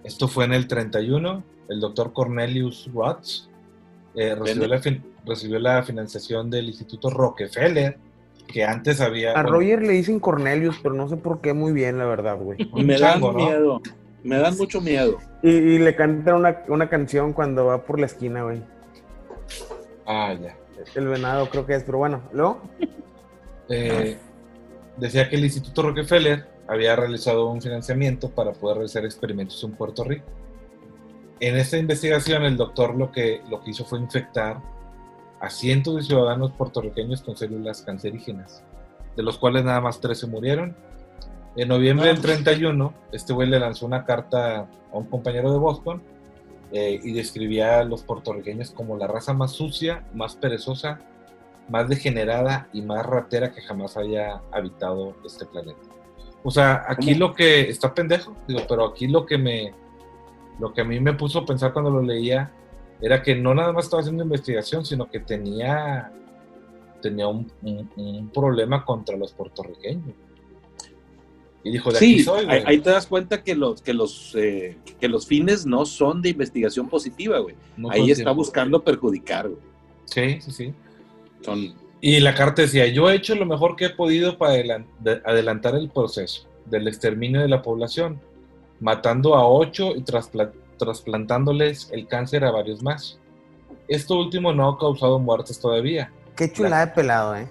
Esto 0.04 0.28
fue 0.28 0.44
en 0.44 0.52
el 0.52 0.68
31. 0.68 1.42
El 1.68 1.80
doctor 1.80 2.12
Cornelius 2.12 2.88
Rotz 2.94 3.48
eh, 4.14 4.34
recibió, 4.34 4.68
la 4.68 4.78
fin- 4.78 5.02
recibió 5.26 5.58
la 5.58 5.82
financiación 5.82 6.50
del 6.50 6.66
Instituto 6.66 7.10
Rockefeller, 7.10 7.96
que 8.46 8.64
antes 8.64 9.00
había... 9.00 9.30
A 9.32 9.42
bueno, 9.42 9.50
Roger 9.50 9.82
le 9.82 9.92
dicen 9.94 10.20
Cornelius, 10.20 10.78
pero 10.82 10.94
no 10.94 11.08
sé 11.08 11.16
por 11.16 11.40
qué 11.40 11.52
muy 11.54 11.72
bien, 11.72 11.98
la 11.98 12.04
verdad, 12.04 12.36
güey. 12.36 12.58
Me 12.84 12.98
dan 12.98 13.20
miedo. 13.34 13.80
Me 14.22 14.38
dan 14.38 14.56
mucho 14.56 14.80
miedo. 14.80 15.18
Y, 15.42 15.50
y 15.50 15.78
le 15.78 15.94
cantan 15.94 16.36
una, 16.36 16.62
una 16.68 16.88
canción 16.88 17.32
cuando 17.32 17.66
va 17.66 17.84
por 17.84 18.00
la 18.00 18.06
esquina, 18.06 18.42
güey. 18.42 18.62
Ah, 20.06 20.34
ya. 20.34 20.56
El 20.94 21.08
venado 21.08 21.48
creo 21.48 21.66
que 21.66 21.74
es, 21.74 21.82
pero 21.84 21.98
bueno, 21.98 22.22
luego. 22.32 22.62
Eh, 23.68 24.18
decía 24.96 25.28
que 25.28 25.36
el 25.36 25.44
Instituto 25.44 25.82
Rockefeller 25.82 26.46
había 26.66 26.96
realizado 26.96 27.48
un 27.48 27.60
financiamiento 27.60 28.30
para 28.30 28.52
poder 28.52 28.78
realizar 28.78 29.04
experimentos 29.04 29.62
en 29.64 29.72
Puerto 29.72 30.04
Rico. 30.04 30.26
En 31.40 31.56
esta 31.56 31.76
investigación, 31.76 32.44
el 32.44 32.56
doctor 32.56 32.94
lo 32.94 33.10
que, 33.10 33.42
lo 33.50 33.60
que 33.62 33.70
hizo 33.70 33.84
fue 33.84 33.98
infectar 33.98 34.60
a 35.44 35.50
cientos 35.50 35.96
de 35.96 36.02
ciudadanos 36.02 36.52
puertorriqueños 36.52 37.20
con 37.20 37.36
células 37.36 37.82
cancerígenas, 37.82 38.62
de 39.14 39.22
los 39.22 39.36
cuales 39.36 39.64
nada 39.64 39.80
más 39.80 40.00
13 40.00 40.26
murieron. 40.26 40.74
En 41.56 41.68
noviembre 41.68 42.08
del 42.08 42.20
31, 42.20 42.94
este 43.12 43.32
güey 43.32 43.48
le 43.48 43.60
lanzó 43.60 43.84
una 43.84 44.04
carta 44.04 44.60
a 44.60 44.96
un 44.96 45.04
compañero 45.04 45.52
de 45.52 45.58
Boston 45.58 46.02
eh, 46.72 46.98
y 47.02 47.12
describía 47.12 47.80
a 47.80 47.84
los 47.84 48.02
puertorriqueños 48.02 48.70
como 48.70 48.96
la 48.96 49.06
raza 49.06 49.34
más 49.34 49.52
sucia, 49.52 50.04
más 50.14 50.34
perezosa, 50.34 51.00
más 51.68 51.88
degenerada 51.88 52.68
y 52.72 52.80
más 52.80 53.04
ratera 53.04 53.52
que 53.52 53.60
jamás 53.60 53.96
haya 53.98 54.40
habitado 54.50 55.14
este 55.24 55.44
planeta. 55.44 55.78
O 56.42 56.50
sea, 56.50 56.84
aquí 56.88 57.14
lo 57.14 57.34
que 57.34 57.68
está 57.68 57.94
pendejo, 57.94 58.34
digo, 58.48 58.60
pero 58.68 58.86
aquí 58.86 59.08
lo 59.08 59.26
que 59.26 59.38
me, 59.38 59.74
lo 60.58 60.72
que 60.72 60.80
a 60.80 60.84
mí 60.84 61.00
me 61.00 61.12
puso 61.12 61.40
a 61.40 61.46
pensar 61.46 61.72
cuando 61.72 61.90
lo 61.90 62.02
leía 62.02 62.50
era 63.04 63.22
que 63.22 63.34
no 63.34 63.54
nada 63.54 63.72
más 63.72 63.84
estaba 63.84 64.00
haciendo 64.00 64.22
investigación, 64.24 64.84
sino 64.84 65.10
que 65.10 65.20
tenía, 65.20 66.10
tenía 67.02 67.28
un, 67.28 67.50
un- 67.62 67.90
un 67.96 68.28
problema 68.30 68.84
contra 68.84 69.16
los 69.16 69.32
puertorriqueños. 69.32 70.14
Y 71.62 71.70
dijo, 71.70 71.90
de 71.90 71.96
aquí 71.96 72.18
Sí, 72.18 72.24
soy, 72.24 72.44
güey. 72.44 72.62
ahí, 72.66 72.78
te 72.78 72.90
das 72.90 73.06
cuenta 73.06 73.42
que 73.42 73.54
los, 73.54 73.80
que, 73.80 73.94
los, 73.94 74.34
eh, 74.36 74.76
que 75.00 75.08
los 75.08 75.26
fines 75.26 75.64
no 75.64 75.86
son 75.86 76.20
de 76.20 76.28
investigación 76.30 76.88
positiva, 76.88 77.38
güey. 77.38 77.54
No 77.76 77.90
ahí 77.90 78.10
está 78.10 78.32
buscando 78.32 78.82
perjudicar, 78.84 79.48
güey. 79.48 79.60
Sí, 80.04 80.40
sí, 80.42 80.50
sí. 80.50 80.74
Son, 81.40 81.74
Y 82.02 82.20
la 82.20 82.34
carta 82.34 82.60
decía, 82.62 82.86
yo 82.88 83.10
he 83.10 83.14
hecho 83.16 83.34
lo 83.34 83.46
mejor 83.46 83.76
que 83.76 83.86
he 83.86 83.90
podido 83.90 84.36
para 84.36 84.54
adelan- 84.54 84.86
de- 85.00 85.22
adelantar 85.24 85.74
el 85.74 85.88
proceso 85.88 86.46
del 86.66 86.86
exterminio 86.86 87.40
de 87.40 87.48
la 87.48 87.62
población, 87.62 88.20
matando 88.80 89.34
a 89.34 89.48
ocho 89.48 89.96
y 89.96 90.02
traspla- 90.02 90.52
trasplantándoles 90.78 91.90
el 91.92 92.06
cáncer 92.06 92.44
a 92.44 92.50
varios 92.50 92.82
más. 92.82 93.18
Esto 93.88 94.18
último 94.18 94.52
no 94.52 94.68
ha 94.68 94.78
causado 94.78 95.18
muertes 95.18 95.58
todavía. 95.60 96.10
Qué 96.36 96.50
chulada 96.52 96.86
de 96.86 96.92
pelado, 96.92 97.36
eh. 97.36 97.46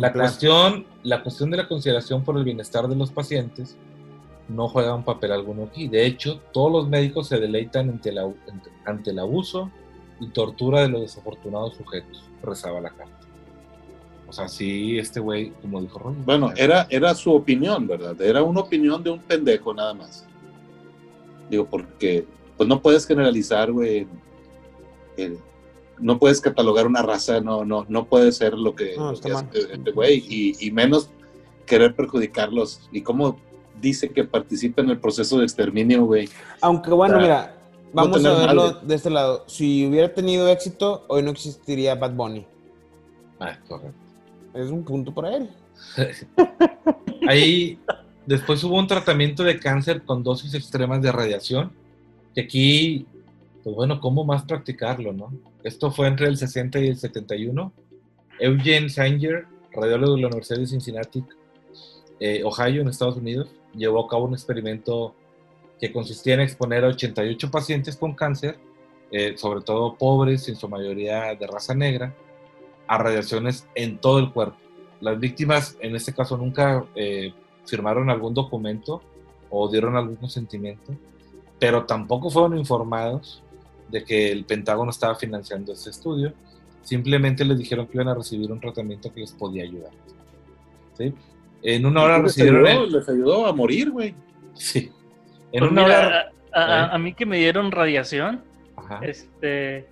La 0.00 0.12
cuestión, 0.12 0.86
la 1.02 1.22
cuestión 1.22 1.50
de 1.50 1.58
la 1.58 1.68
consideración 1.68 2.24
por 2.24 2.36
el 2.38 2.44
bienestar 2.44 2.88
de 2.88 2.96
los 2.96 3.10
pacientes 3.10 3.76
no 4.48 4.68
juega 4.68 4.94
un 4.94 5.04
papel 5.04 5.32
alguno 5.32 5.64
aquí. 5.64 5.86
De 5.88 6.06
hecho, 6.06 6.40
todos 6.52 6.72
los 6.72 6.88
médicos 6.88 7.28
se 7.28 7.38
deleitan 7.38 7.90
ante, 7.90 8.10
la- 8.12 8.22
ante- 8.22 8.70
ante 8.86 9.10
el 9.10 9.18
abuso 9.18 9.70
y 10.18 10.28
tortura 10.28 10.80
de 10.80 10.88
los 10.88 11.02
desafortunados 11.02 11.74
sujetos, 11.76 12.24
rezaba 12.42 12.80
la 12.80 12.88
carta. 12.90 13.12
O 14.28 14.32
sea, 14.32 14.48
sí, 14.48 14.98
este 14.98 15.20
güey, 15.20 15.50
como 15.62 15.80
dijo 15.82 15.98
Roger. 15.98 16.22
bueno, 16.24 16.52
era, 16.56 16.86
era 16.88 17.14
su 17.14 17.32
opinión, 17.34 17.86
¿verdad? 17.86 18.18
Era 18.20 18.42
una 18.42 18.60
opinión 18.60 19.02
de 19.02 19.10
un 19.10 19.20
pendejo 19.20 19.74
nada 19.74 19.92
más. 19.94 20.26
Digo, 21.50 21.66
porque 21.66 22.26
pues 22.56 22.68
no 22.68 22.80
puedes 22.80 23.06
generalizar, 23.06 23.72
güey. 23.72 24.06
no 25.98 26.18
puedes 26.18 26.40
catalogar 26.40 26.86
una 26.86 27.02
raza, 27.02 27.40
no, 27.40 27.64
no, 27.64 27.86
no 27.88 28.06
puede 28.06 28.32
ser 28.32 28.54
lo 28.54 28.74
que, 28.74 28.96
No, 28.96 29.06
lo 29.08 29.12
está 29.12 29.28
que 29.28 29.34
mal. 29.34 29.46
hace 29.48 29.72
este 29.72 29.90
güey, 29.92 30.24
y, 30.28 30.66
y 30.66 30.70
menos 30.70 31.10
querer 31.66 31.94
perjudicarlos. 31.94 32.88
Y 32.92 33.02
cómo 33.02 33.38
dice 33.80 34.10
que 34.10 34.24
participa 34.24 34.82
en 34.82 34.90
el 34.90 34.98
proceso 34.98 35.38
de 35.38 35.44
exterminio, 35.44 36.04
güey. 36.04 36.28
Aunque 36.60 36.90
bueno, 36.90 37.14
sea, 37.14 37.22
mira, 37.22 37.56
vamos 37.92 38.24
a 38.24 38.32
verlo 38.34 38.72
de 38.72 38.94
este 38.94 39.10
lado. 39.10 39.44
Si 39.46 39.86
hubiera 39.86 40.12
tenido 40.12 40.48
éxito, 40.48 41.04
hoy 41.08 41.22
no 41.22 41.30
existiría 41.30 41.94
Bad 41.94 42.12
Bunny. 42.12 42.46
Ah, 43.38 43.58
correcto. 43.68 43.98
Es 44.54 44.70
un 44.70 44.84
punto 44.84 45.12
para 45.12 45.36
él. 45.36 45.50
Ahí, 47.28 47.78
después 48.24 48.62
hubo 48.64 48.78
un 48.78 48.86
tratamiento 48.86 49.42
de 49.44 49.58
cáncer 49.58 50.04
con 50.04 50.22
dosis 50.22 50.54
extremas 50.54 51.02
de 51.02 51.12
radiación, 51.12 51.72
que 52.36 52.42
aquí, 52.42 53.06
pues 53.64 53.74
bueno, 53.74 53.98
¿cómo 53.98 54.22
más 54.22 54.42
practicarlo, 54.42 55.14
no? 55.14 55.32
Esto 55.64 55.90
fue 55.90 56.06
entre 56.06 56.26
el 56.26 56.36
60 56.36 56.78
y 56.80 56.88
el 56.88 56.98
71. 56.98 57.72
Eugene 58.38 58.90
Sanger, 58.90 59.46
radiólogo 59.72 60.16
de 60.16 60.20
la 60.20 60.26
Universidad 60.26 60.60
de 60.60 60.66
Cincinnati, 60.66 61.24
eh, 62.20 62.42
Ohio, 62.44 62.82
en 62.82 62.88
Estados 62.88 63.16
Unidos, 63.16 63.48
llevó 63.74 64.04
a 64.04 64.08
cabo 64.08 64.26
un 64.26 64.34
experimento 64.34 65.14
que 65.80 65.90
consistía 65.90 66.34
en 66.34 66.40
exponer 66.40 66.84
a 66.84 66.88
88 66.88 67.50
pacientes 67.50 67.96
con 67.96 68.14
cáncer, 68.14 68.58
eh, 69.10 69.32
sobre 69.38 69.62
todo 69.62 69.94
pobres, 69.94 70.46
en 70.50 70.56
su 70.56 70.68
mayoría 70.68 71.34
de 71.34 71.46
raza 71.46 71.74
negra, 71.74 72.14
a 72.86 72.98
radiaciones 72.98 73.66
en 73.74 73.96
todo 73.96 74.18
el 74.18 74.30
cuerpo. 74.30 74.58
Las 75.00 75.18
víctimas, 75.18 75.78
en 75.80 75.96
este 75.96 76.12
caso, 76.12 76.36
nunca 76.36 76.84
eh, 76.94 77.32
firmaron 77.64 78.10
algún 78.10 78.34
documento 78.34 79.00
o 79.48 79.70
dieron 79.70 79.96
algún 79.96 80.16
consentimiento, 80.16 80.92
pero 81.58 81.84
tampoco 81.84 82.30
fueron 82.30 82.58
informados 82.58 83.42
de 83.88 84.04
que 84.04 84.30
el 84.32 84.44
Pentágono 84.44 84.90
estaba 84.90 85.14
financiando 85.14 85.72
este 85.72 85.90
estudio. 85.90 86.32
Simplemente 86.82 87.44
les 87.44 87.58
dijeron 87.58 87.86
que 87.86 87.96
iban 87.96 88.08
a 88.08 88.14
recibir 88.14 88.50
un 88.52 88.60
tratamiento 88.60 89.12
que 89.12 89.20
les 89.20 89.32
podía 89.32 89.64
ayudar. 89.64 89.90
¿Sí? 90.98 91.12
En 91.62 91.84
una 91.86 92.02
hora 92.02 92.16
les, 92.18 92.24
recibieron... 92.36 92.66
ayudó, 92.66 92.84
el- 92.84 92.92
les 92.92 93.08
ayudó 93.08 93.46
a 93.46 93.52
morir, 93.52 93.90
güey. 93.90 94.14
Sí. 94.54 94.92
En 95.52 95.60
Pues 95.60 95.72
una 95.72 95.82
mira, 95.84 95.98
hora... 96.06 96.32
a, 96.52 96.62
a- 96.62 96.94
a 96.94 96.98
mí 96.98 97.14
que 97.14 97.26
me 97.26 97.38
dieron 97.38 97.70
radiación, 97.72 98.42
Ajá. 98.76 99.00
este, 99.02 99.86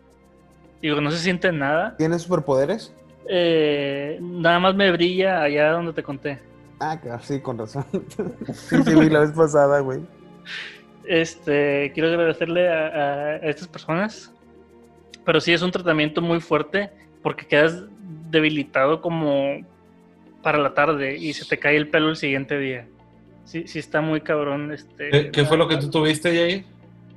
digo, 0.83 1.01
no 1.01 1.11
se 1.11 1.19
siente 1.19 1.51
nada. 1.53 1.97
¿Tiene 1.97 2.19
superpoderes? 2.19 2.93
Eh, 3.29 4.19
nada 4.21 4.59
más 4.61 4.75
me 4.75 4.93
brilla 4.93 5.43
allá 5.43 5.71
donde 5.73 5.93
te 5.95 6.03
conté. 6.03 6.39
Ah, 6.81 7.01
claro, 7.01 7.23
sí, 7.25 7.41
con 7.41 7.57
razón. 7.59 7.85
sí, 8.53 8.77
sí, 8.85 8.95
vi 8.95 9.09
la 9.09 9.21
vez 9.21 9.33
pasada, 9.33 9.81
güey. 9.81 10.01
Este, 11.07 11.91
quiero 11.95 12.09
agradecerle 12.09 12.69
a, 12.69 13.37
estas 13.37 13.69
personas. 13.69 14.33
Pero 15.25 15.41
sí 15.41 15.53
es 15.53 15.63
un 15.63 15.71
tratamiento 15.71 16.21
muy 16.21 16.41
fuerte 16.41 16.91
porque 17.23 17.47
quedas 17.47 17.85
debilitado 18.31 19.01
como 19.01 19.61
para 20.43 20.59
la 20.59 20.75
tarde 20.75 21.17
y 21.17 21.33
se 21.33 21.47
te 21.47 21.59
cae 21.59 21.77
el 21.77 21.89
pelo 21.89 22.11
el 22.11 22.17
siguiente 22.17 22.59
día. 22.59 22.87
Sí, 23.45 23.67
sí 23.67 23.79
está 23.79 24.01
muy 24.03 24.21
cabrón. 24.21 24.73
Este, 24.73 25.11
¿Qué, 25.11 25.31
qué 25.31 25.45
fue 25.45 25.57
lo 25.57 25.67
que 25.69 25.77
tú 25.79 25.91
tuviste, 25.91 26.35
Jair? 26.35 26.65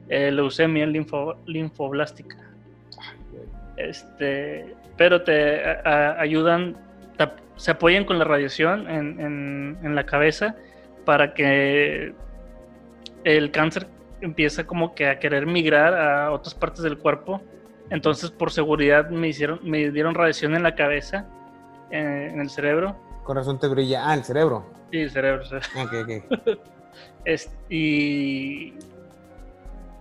eh, 0.09 0.31
leucemia 0.31 0.85
linfo- 0.85 1.35
linfoblástica. 1.45 2.37
Este, 3.75 4.73
pero 4.97 5.21
te 5.21 5.63
a- 5.63 5.81
a- 5.83 6.21
ayudan, 6.21 6.75
te- 7.17 7.29
se 7.57 7.71
apoyan 7.71 8.05
con 8.05 8.17
la 8.17 8.25
radiación 8.25 8.89
en, 8.89 9.19
en- 9.19 9.77
en 9.83 9.95
la 9.95 10.05
cabeza 10.05 10.55
para 11.05 11.33
que 11.33 12.13
el 13.35 13.51
cáncer 13.51 13.87
empiece 14.21 14.65
como 14.65 14.95
que 14.95 15.07
a 15.07 15.19
querer 15.19 15.45
migrar 15.45 15.93
a 15.93 16.31
otras 16.31 16.55
partes 16.55 16.81
del 16.83 16.97
cuerpo 16.97 17.41
Entonces, 17.89 18.31
por 18.31 18.51
seguridad, 18.51 19.09
me, 19.09 19.27
hicieron, 19.29 19.59
me 19.63 19.91
dieron 19.91 20.13
radiación 20.15 20.55
en 20.55 20.63
la 20.63 20.75
cabeza, 20.75 21.25
eh, 21.91 22.29
en 22.33 22.39
el 22.41 22.49
cerebro. 22.49 22.95
Corazón 23.23 23.59
te 23.59 23.67
brilla. 23.67 24.09
Ah, 24.09 24.13
el 24.13 24.23
cerebro. 24.23 24.65
Sí, 24.91 24.99
el 24.99 25.11
cerebro. 25.11 25.45
sí. 25.45 25.55
Ok, 25.77 25.93
ok. 26.03 26.57
Es- 27.25 27.51
y, 27.69 28.73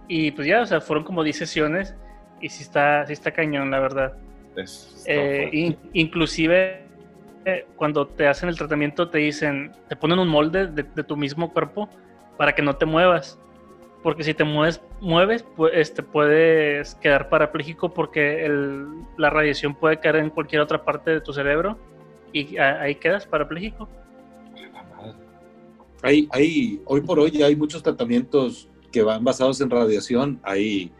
y 0.08 0.30
pues 0.30 0.46
ya, 0.46 0.62
o 0.62 0.66
sea, 0.66 0.80
fueron 0.80 1.04
como 1.04 1.22
10 1.24 1.36
sesiones 1.36 1.94
y 2.40 2.48
sí 2.48 2.62
está, 2.62 3.04
sí 3.06 3.12
está 3.12 3.32
cañón, 3.32 3.70
la 3.70 3.80
verdad. 3.80 4.14
Es- 4.56 5.04
Eh, 5.08 5.48
in- 5.52 5.78
inclusive 5.92 6.82
eh, 7.44 7.66
cuando 7.76 8.08
te 8.08 8.26
hacen 8.26 8.48
el 8.48 8.56
tratamiento 8.56 9.08
te 9.08 9.18
dicen, 9.18 9.70
te 9.88 9.94
ponen 9.94 10.18
un 10.18 10.26
molde 10.28 10.66
de, 10.66 10.82
de 10.82 11.04
tu 11.04 11.16
mismo 11.16 11.52
cuerpo 11.52 11.88
para 12.36 12.54
que 12.54 12.62
no 12.62 12.76
te 12.76 12.86
muevas. 12.86 13.38
Porque 14.02 14.22
si 14.22 14.34
te 14.34 14.44
mueves, 14.44 14.80
mueves 15.00 15.44
pues, 15.56 15.72
este, 15.74 16.02
puedes 16.02 16.94
quedar 16.96 17.28
parapléjico 17.28 17.92
porque 17.92 18.44
el- 18.44 18.86
la 19.16 19.30
radiación 19.30 19.74
puede 19.74 19.98
caer 19.98 20.16
en 20.16 20.30
cualquier 20.30 20.60
otra 20.62 20.84
parte 20.84 21.10
de 21.10 21.20
tu 21.20 21.32
cerebro 21.32 21.76
y 22.32 22.56
a- 22.58 22.80
ahí 22.82 22.94
quedas 22.94 23.26
parapléjico. 23.26 23.88
Hay, 26.02 26.28
hay, 26.30 26.80
hoy 26.84 27.00
por 27.00 27.18
hoy 27.18 27.42
hay 27.42 27.56
muchos 27.56 27.82
tratamientos 27.82 28.68
que 28.92 29.02
van 29.02 29.24
basados 29.24 29.60
en 29.60 29.70
radiación. 29.70 30.38
Hay 30.42 30.92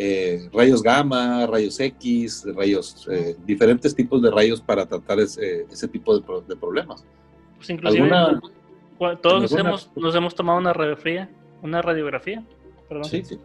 eh, 0.00 0.48
rayos 0.52 0.80
gamma, 0.82 1.44
rayos 1.46 1.78
X, 1.80 2.44
rayos, 2.54 3.06
eh, 3.10 3.36
diferentes 3.44 3.94
tipos 3.94 4.22
de 4.22 4.30
rayos 4.30 4.60
para 4.60 4.86
tratar 4.86 5.18
ese, 5.18 5.66
ese 5.70 5.88
tipo 5.88 6.16
de, 6.16 6.24
pro- 6.24 6.40
de 6.40 6.54
problemas. 6.56 7.04
Pues 7.56 7.68
inclusive 7.70 8.04
¿Alguna- 8.04 8.40
cu- 8.40 8.50
todos 9.22 9.44
alguna- 9.52 9.68
hemos, 9.70 9.90
nos 9.96 10.14
hemos 10.14 10.34
tomado 10.34 10.58
una 10.58 10.72
radiografía, 10.72 11.28
una 11.62 11.82
radiografía, 11.82 12.44
perdón. 12.88 13.04
Sí, 13.04 13.22
sí. 13.24 13.38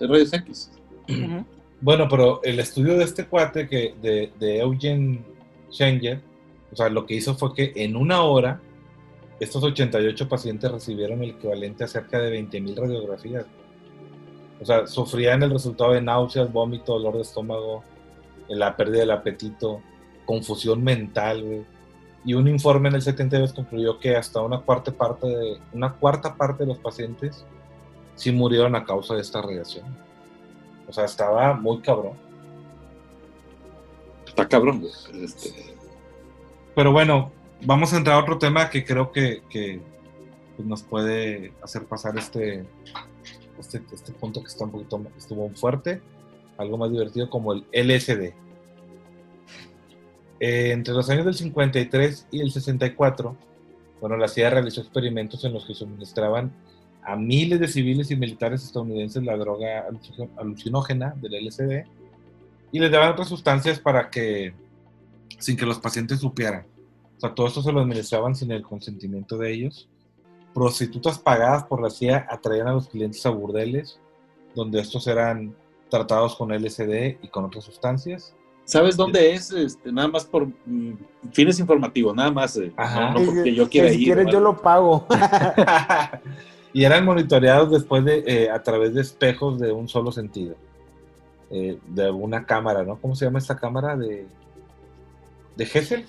De 0.00 0.06
rayos 0.06 0.32
X. 0.32 0.72
Bueno, 1.80 2.08
pero 2.08 2.40
el 2.42 2.58
estudio 2.58 2.96
de 2.96 3.04
este 3.04 3.26
cuate 3.26 3.68
que 3.68 3.94
de, 4.00 4.32
de 4.38 4.58
Eugen 4.60 5.24
Schenger, 5.70 6.20
o 6.72 6.76
sea, 6.76 6.88
lo 6.88 7.06
que 7.06 7.14
hizo 7.14 7.34
fue 7.34 7.54
que 7.54 7.72
en 7.76 7.96
una 7.96 8.22
hora 8.22 8.60
estos 9.40 9.62
88 9.62 10.28
pacientes 10.28 10.70
recibieron 10.70 11.22
el 11.22 11.30
equivalente 11.30 11.84
a 11.84 11.86
cerca 11.88 12.18
de 12.18 12.40
20.000 12.42 12.74
radiografías. 12.76 13.44
O 14.60 14.64
sea, 14.64 14.86
sufrían 14.86 15.42
el 15.42 15.50
resultado 15.50 15.92
de 15.92 16.00
náuseas, 16.00 16.50
vómito, 16.50 16.94
dolor 16.94 17.16
de 17.16 17.20
estómago, 17.22 17.84
la 18.48 18.74
pérdida 18.74 19.00
del 19.00 19.10
apetito, 19.10 19.82
confusión 20.24 20.82
mental, 20.82 21.42
güey. 21.44 21.62
Y 22.26 22.34
un 22.34 22.48
informe 22.48 22.88
en 22.88 22.96
el 22.96 23.02
72 23.02 23.52
concluyó 23.52 24.00
que 24.00 24.16
hasta 24.16 24.42
una 24.42 24.58
cuarta 24.58 24.90
parte 24.90 25.28
de 25.28 25.58
una 25.72 25.92
cuarta 25.92 26.34
parte 26.34 26.64
de 26.64 26.66
los 26.66 26.78
pacientes 26.78 27.46
sí 28.16 28.32
murieron 28.32 28.74
a 28.74 28.84
causa 28.84 29.14
de 29.14 29.20
esta 29.20 29.40
radiación. 29.40 29.86
O 30.88 30.92
sea, 30.92 31.04
estaba 31.04 31.54
muy 31.54 31.80
cabrón. 31.80 32.14
Está 34.26 34.48
cabrón. 34.48 34.82
Este, 35.22 35.76
Pero 36.74 36.90
bueno, 36.90 37.30
vamos 37.64 37.92
a 37.92 37.98
entrar 37.98 38.16
a 38.16 38.22
otro 38.22 38.38
tema 38.38 38.70
que 38.70 38.84
creo 38.84 39.12
que, 39.12 39.42
que, 39.48 39.80
pues, 40.56 40.66
nos 40.66 40.82
puede 40.82 41.52
hacer 41.62 41.84
pasar 41.84 42.18
este, 42.18 42.66
este, 43.56 43.82
este 43.92 44.12
punto 44.12 44.40
que 44.40 44.48
está 44.48 44.64
un 44.64 44.72
poquito 44.72 45.00
estuvo 45.16 45.48
fuerte, 45.50 46.02
algo 46.58 46.76
más 46.76 46.90
divertido 46.90 47.30
como 47.30 47.52
el 47.52 47.64
LSD. 47.72 48.34
Eh, 50.40 50.72
entre 50.72 50.92
los 50.94 51.08
años 51.08 51.24
del 51.24 51.34
53 51.34 52.28
y 52.30 52.40
el 52.40 52.50
64, 52.50 53.36
bueno, 54.00 54.16
la 54.16 54.28
CIA 54.28 54.50
realizó 54.50 54.80
experimentos 54.82 55.44
en 55.44 55.54
los 55.54 55.64
que 55.64 55.74
suministraban 55.74 56.52
a 57.02 57.16
miles 57.16 57.60
de 57.60 57.68
civiles 57.68 58.10
y 58.10 58.16
militares 58.16 58.64
estadounidenses 58.64 59.22
la 59.22 59.36
droga 59.36 59.86
alucin- 59.88 60.28
alucinógena 60.36 61.14
del 61.20 61.34
LSD 61.46 61.84
y 62.72 62.78
les 62.80 62.90
daban 62.90 63.12
otras 63.12 63.28
sustancias 63.28 63.78
para 63.78 64.10
que, 64.10 64.52
sin 65.38 65.56
que 65.56 65.64
los 65.64 65.78
pacientes 65.78 66.20
supieran. 66.20 66.66
O 67.16 67.20
sea, 67.20 67.34
todo 67.34 67.46
esto 67.46 67.62
se 67.62 67.72
lo 67.72 67.80
administraban 67.80 68.34
sin 68.34 68.50
el 68.50 68.62
consentimiento 68.62 69.38
de 69.38 69.52
ellos. 69.52 69.88
Prostitutas 70.52 71.18
pagadas 71.18 71.64
por 71.64 71.80
la 71.80 71.90
CIA 71.90 72.26
atraían 72.28 72.68
a 72.68 72.72
los 72.72 72.88
clientes 72.88 73.24
a 73.24 73.30
burdeles, 73.30 73.98
donde 74.54 74.80
estos 74.80 75.06
eran 75.06 75.54
tratados 75.88 76.34
con 76.36 76.50
LSD 76.52 77.18
y 77.22 77.28
con 77.28 77.44
otras 77.44 77.64
sustancias. 77.64 78.34
¿Sabes 78.66 78.96
dónde 78.96 79.32
es? 79.32 79.52
Este, 79.52 79.90
nada 79.92 80.08
más 80.08 80.24
por 80.24 80.46
mm, 80.66 80.94
fines 81.32 81.58
informativos, 81.60 82.14
nada 82.14 82.30
más. 82.32 82.56
eh, 82.56 82.72
Ajá. 82.76 83.12
No, 83.12 83.20
no 83.20 83.26
porque 83.26 83.54
yo 83.54 83.68
quiera 83.70 83.88
si 83.90 83.98
ir. 84.00 84.04
quieres 84.04 84.24
¿vale? 84.26 84.32
yo 84.36 84.40
lo 84.40 84.56
pago. 84.60 85.06
y 86.72 86.82
eran 86.84 87.04
monitoreados 87.04 87.70
después 87.70 88.04
de, 88.04 88.24
eh, 88.26 88.50
a 88.50 88.60
través 88.62 88.92
de 88.92 89.00
espejos 89.02 89.58
de 89.60 89.70
un 89.72 89.88
solo 89.88 90.10
sentido. 90.12 90.56
Eh, 91.48 91.78
de 91.86 92.04
alguna 92.04 92.44
cámara, 92.44 92.82
¿no? 92.82 92.96
¿Cómo 92.96 93.14
se 93.14 93.24
llama 93.24 93.38
esta 93.38 93.56
cámara? 93.56 93.96
De, 93.96 94.26
de 95.54 95.64
Hessel. 95.64 96.04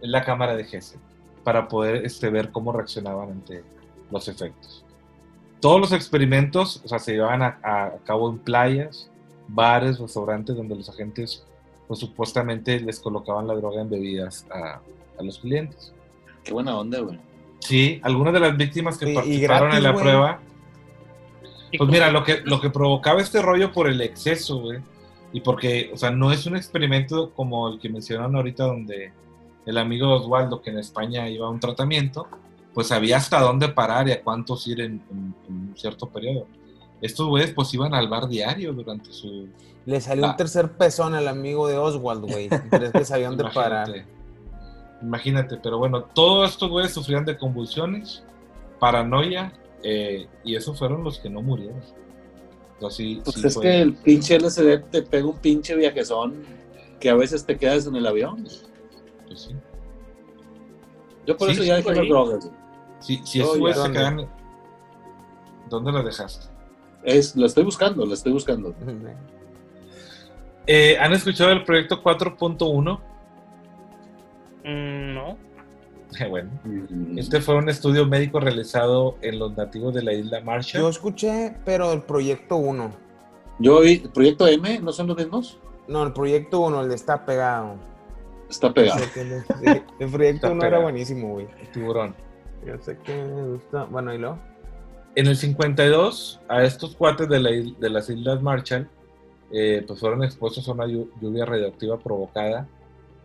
Es 0.00 0.08
la 0.08 0.24
cámara 0.24 0.56
de 0.56 0.62
Hessel. 0.62 0.98
Para 1.44 1.68
poder 1.68 2.04
este, 2.06 2.30
ver 2.30 2.50
cómo 2.50 2.72
reaccionaban 2.72 3.30
ante 3.30 3.62
los 4.10 4.26
efectos. 4.26 4.84
Todos 5.60 5.80
los 5.80 5.92
experimentos 5.92 6.80
o 6.82 6.88
sea, 6.88 6.98
se 6.98 7.12
llevaban 7.12 7.42
a, 7.42 7.58
a 7.62 7.92
cabo 8.04 8.30
en 8.30 8.38
playas, 8.38 9.10
bares, 9.54 9.98
restaurantes 9.98 10.56
donde 10.56 10.74
los 10.76 10.88
agentes 10.88 11.44
pues, 11.88 12.00
supuestamente 12.00 12.80
les 12.80 12.98
colocaban 13.00 13.46
la 13.46 13.54
droga 13.54 13.82
en 13.82 13.90
bebidas 13.90 14.46
a, 14.50 14.80
a 15.18 15.22
los 15.22 15.38
clientes. 15.38 15.92
Qué 16.44 16.52
buena 16.52 16.76
onda, 16.78 17.00
güey. 17.00 17.18
Sí, 17.60 18.00
algunas 18.02 18.32
de 18.32 18.40
las 18.40 18.56
víctimas 18.56 18.98
que 18.98 19.08
Y- 19.08 19.12
y 19.12 19.14
participaron 19.14 19.68
gratis, 19.70 19.76
en 19.78 19.82
la 19.84 19.90
güey. 19.92 20.02
prueba, 20.02 20.40
pues 21.78 21.90
mira, 21.90 22.10
lo 22.10 22.24
que, 22.24 22.40
lo 22.44 22.60
que 22.60 22.70
provocaba 22.70 23.20
este 23.20 23.40
rollo 23.40 23.72
por 23.72 23.88
el 23.88 24.00
exceso, 24.00 24.58
güey, 24.60 24.80
y 25.32 25.40
porque, 25.40 25.90
o 25.94 25.96
sea, 25.96 26.10
no 26.10 26.30
es 26.32 26.44
un 26.46 26.56
experimento 26.56 27.30
como 27.30 27.68
el 27.68 27.78
que 27.78 27.88
mencionaron 27.88 28.36
ahorita 28.36 28.64
donde 28.64 29.12
el 29.64 29.78
amigo 29.78 30.08
de 30.08 30.12
Osvaldo, 30.14 30.60
que 30.60 30.70
en 30.70 30.78
España 30.78 31.28
iba 31.28 31.46
a 31.46 31.50
un 31.50 31.60
tratamiento, 31.60 32.26
pues 32.74 32.88
sabía 32.88 33.16
hasta 33.18 33.40
dónde 33.40 33.68
parar 33.68 34.08
y 34.08 34.12
a 34.12 34.22
cuántos 34.22 34.66
ir 34.66 34.80
en, 34.80 35.00
en- 35.10 35.34
en 35.48 35.54
un 35.54 35.74
cierto 35.76 36.08
periodo. 36.08 36.46
Estos 37.02 37.26
güeyes 37.28 37.52
pues 37.52 37.72
iban 37.74 37.92
al 37.94 38.08
bar 38.08 38.28
diario 38.28 38.72
durante 38.72 39.12
su... 39.12 39.48
Le 39.84 40.00
salió 40.00 40.24
Ah. 40.26 40.30
un 40.30 40.36
tercer 40.36 40.70
pezón 40.72 41.14
al 41.14 41.28
amigo 41.28 41.66
de 41.68 41.76
Oswald, 41.76 42.22
güey. 42.24 42.48
Pero 42.70 42.86
es 42.86 42.92
que 42.92 43.04
sabían 43.04 43.36
de 43.36 43.44
parar. 43.44 43.88
Imagínate. 43.88 44.12
Imagínate, 45.02 45.56
pero 45.56 45.78
bueno, 45.78 46.04
todos 46.04 46.50
estos 46.50 46.70
güeyes 46.70 46.92
sufrían 46.94 47.24
de 47.24 47.36
convulsiones, 47.36 48.22
paranoia, 48.78 49.52
eh, 49.82 50.28
y 50.44 50.54
esos 50.54 50.78
fueron 50.78 51.02
los 51.02 51.18
que 51.18 51.28
no 51.28 51.42
murieron. 51.42 51.80
Sí- 52.90 53.20
Pues 53.24 53.36
sí 53.36 53.46
es 53.46 53.54
fue- 53.54 53.62
que 53.62 53.80
el 53.82 53.94
pinche 53.94 54.36
LCD 54.36 54.78
te 54.90 55.02
pega 55.02 55.26
un 55.26 55.38
pinche 55.38 55.74
viajezón 55.76 56.44
que 57.00 57.10
a 57.10 57.14
veces 57.14 57.44
te 57.44 57.56
quedas 57.56 57.86
en 57.86 57.96
el 57.96 58.06
avión. 58.06 58.44
pues 59.26 59.40
sí. 59.40 59.54
Yo 61.26 61.36
por 61.36 61.48
Sí, 61.48 61.54
eso 61.54 61.64
ya 61.64 61.76
dejé 61.76 61.94
las 61.94 62.08
drogas. 62.08 62.50
Si, 63.00 63.16
No, 63.18 63.24
esos 63.24 63.58
güeyes 63.58 63.76
se 63.76 63.82
¿Dónde? 63.82 63.98
quedan... 63.98 64.28
¿Dónde 65.70 65.92
las 65.92 66.04
dejaste? 66.04 66.46
Es, 67.04 67.34
la 67.36 67.46
estoy 67.46 67.64
buscando, 67.64 68.06
la 68.06 68.14
estoy 68.14 68.32
buscando. 68.32 68.74
Eh, 70.66 70.96
¿Han 71.00 71.12
escuchado 71.12 71.50
el 71.50 71.64
proyecto 71.64 72.02
4.1? 72.02 73.00
Mm, 74.64 75.14
no. 75.14 75.36
bueno, 76.30 76.50
Mm. 76.64 77.18
este 77.18 77.40
fue 77.40 77.56
un 77.56 77.68
estudio 77.68 78.06
médico 78.06 78.38
realizado 78.38 79.16
en 79.22 79.38
los 79.38 79.56
nativos 79.56 79.94
de 79.94 80.02
la 80.02 80.12
isla 80.12 80.40
Marshall. 80.42 80.82
Yo 80.82 80.88
escuché, 80.88 81.56
pero 81.64 81.92
el 81.92 82.02
proyecto 82.02 82.56
1. 82.56 82.92
Yo 83.58 83.80
vi, 83.80 83.98
¿Proyecto 83.98 84.46
M? 84.46 84.78
¿No 84.80 84.92
son 84.92 85.06
los 85.08 85.16
mismos? 85.16 85.58
No, 85.88 86.02
el 86.04 86.12
proyecto 86.12 86.60
1, 86.60 86.82
el 86.82 86.88
de 86.88 86.94
está 86.94 87.24
pegado. 87.24 87.76
Está 88.48 88.72
pegado. 88.72 89.00
El, 89.16 89.82
el 89.98 90.10
proyecto 90.10 90.46
Está 90.46 90.52
1 90.52 90.64
era 90.64 90.78
buenísimo, 90.78 91.28
güey. 91.34 91.46
El 91.60 91.68
tiburón. 91.72 92.14
Yo 92.66 92.78
sé 92.78 92.96
que 92.98 93.14
me 93.24 93.48
gusta. 93.48 93.84
Bueno, 93.84 94.14
y 94.14 94.18
luego. 94.18 94.38
En 95.14 95.26
el 95.26 95.36
52, 95.36 96.40
a 96.48 96.64
estos 96.64 96.96
cuates 96.96 97.28
de, 97.28 97.38
la 97.38 97.50
de 97.50 97.90
las 97.90 98.08
Islas 98.08 98.40
Marshall, 98.42 98.88
eh, 99.50 99.84
pues 99.86 100.00
fueron 100.00 100.24
expuestos 100.24 100.66
a 100.68 100.72
una 100.72 100.86
llu- 100.86 101.10
lluvia 101.20 101.44
radioactiva 101.44 101.98
provocada 101.98 102.66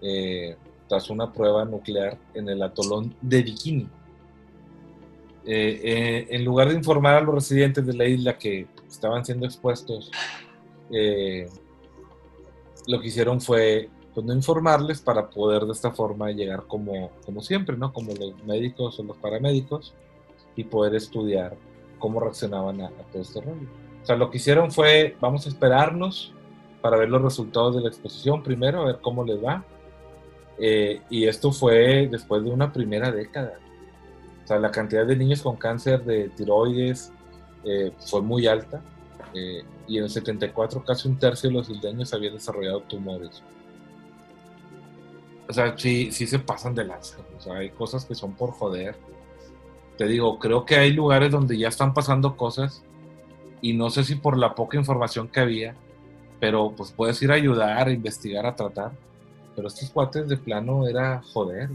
eh, 0.02 0.58
tras 0.90 1.10
una 1.10 1.32
prueba 1.32 1.64
nuclear 1.64 2.18
en 2.34 2.50
el 2.50 2.62
atolón 2.62 3.16
de 3.22 3.42
Bikini. 3.42 3.88
Eh, 5.46 5.80
eh, 5.82 6.28
en 6.32 6.44
lugar 6.44 6.68
de 6.68 6.76
informar 6.76 7.16
a 7.16 7.22
los 7.22 7.34
residentes 7.36 7.86
de 7.86 7.94
la 7.94 8.04
isla 8.06 8.38
que 8.38 8.68
estaban 8.90 9.24
siendo 9.24 9.46
expuestos, 9.46 10.12
lo 12.88 13.00
que 13.02 13.08
hicieron 13.08 13.40
fue 13.40 13.90
pues, 14.14 14.26
no 14.26 14.34
informarles 14.34 15.00
para 15.02 15.30
poder 15.30 15.64
de 15.64 15.72
esta 15.72 15.92
forma 15.92 16.32
llegar 16.32 16.64
como, 16.68 17.12
como 17.26 17.42
siempre, 17.42 17.78
¿no? 17.78 17.94
Como 17.94 18.14
los 18.14 18.44
médicos 18.46 19.00
o 19.00 19.04
los 19.04 19.16
paramédicos 19.18 19.94
y 20.58 20.64
poder 20.66 20.96
estudiar 20.96 21.56
cómo 22.00 22.20
reaccionaban 22.20 22.82
a, 22.82 22.88
a 22.88 23.04
todo 23.12 23.22
este 23.22 23.42
rollo. 23.42 23.68
O 24.04 24.06
sea, 24.06 24.16
lo 24.16 24.30
que 24.32 24.38
hicieron 24.38 24.72
fue, 24.72 25.18
vamos 25.20 25.46
a 25.46 25.50
esperarnos 25.50 26.34
para 26.82 26.98
ver 26.98 27.10
los 27.10 27.22
resultados 27.22 27.76
de 27.76 27.82
la 27.82 27.90
exposición 27.90 28.44
primero, 28.44 28.82
a 28.82 28.86
ver 28.86 29.00
cómo 29.02 29.24
les 29.26 29.44
va. 29.44 29.66
Eh, 30.60 31.02
y 31.10 31.26
esto 31.28 31.52
fue 31.52 32.08
después 32.10 32.44
de 32.44 32.50
una 32.50 32.72
primera 32.74 33.12
década. 33.12 33.60
O 34.44 34.48
sea, 34.48 34.60
la 34.60 34.72
cantidad 34.72 35.06
de 35.06 35.16
niños 35.16 35.42
con 35.42 35.58
cáncer 35.58 36.04
de 36.06 36.30
tiroides 36.30 37.12
eh, 37.64 37.92
fue 38.00 38.22
muy 38.22 38.48
alta. 38.48 38.82
eh, 39.34 39.64
y 39.88 39.98
en 39.98 40.04
el 40.06 40.10
74 40.10 40.84
casi 40.84 41.08
un 41.08 41.18
tercio 41.20 41.50
de 41.50 41.56
los 41.56 41.70
isleños 41.70 42.14
habían 42.14 42.34
desarrollado 42.34 42.82
tumores. 42.82 43.44
O 45.50 45.54
sea, 45.54 45.78
sí, 45.78 46.12
sí 46.12 46.28
se 46.28 46.40
pasan 46.40 46.76
de 46.76 46.84
lanza. 46.86 47.18
O 47.38 47.42
sea, 47.42 47.56
hay 47.58 47.70
cosas 47.72 48.06
que 48.06 48.16
son 48.16 48.34
por 48.36 48.52
joder. 48.52 48.98
Te 49.98 50.08
digo, 50.08 50.38
creo 50.38 50.66
que 50.66 50.76
hay 50.76 50.94
lugares 50.94 51.32
donde 51.32 51.58
ya 51.58 51.70
están 51.70 51.94
pasando 51.94 52.38
cosas 52.38 52.84
y 53.62 53.74
no 53.74 53.90
sé 53.90 54.04
si 54.04 54.16
por 54.16 54.38
la 54.38 54.54
poca 54.54 54.78
información 54.78 55.28
que 55.28 55.40
había, 55.40 55.76
pero 56.40 56.74
pues 56.76 56.92
puedes 56.92 57.22
ir 57.24 57.32
a 57.32 57.36
ayudar, 57.36 57.88
a 57.88 57.92
investigar, 57.92 58.46
a 58.46 58.56
tratar. 58.56 58.92
Pero 59.56 59.68
estos 59.68 59.90
cuates 59.90 60.28
de 60.28 60.38
plano 60.38 60.88
era 60.88 61.22
joder. 61.34 61.70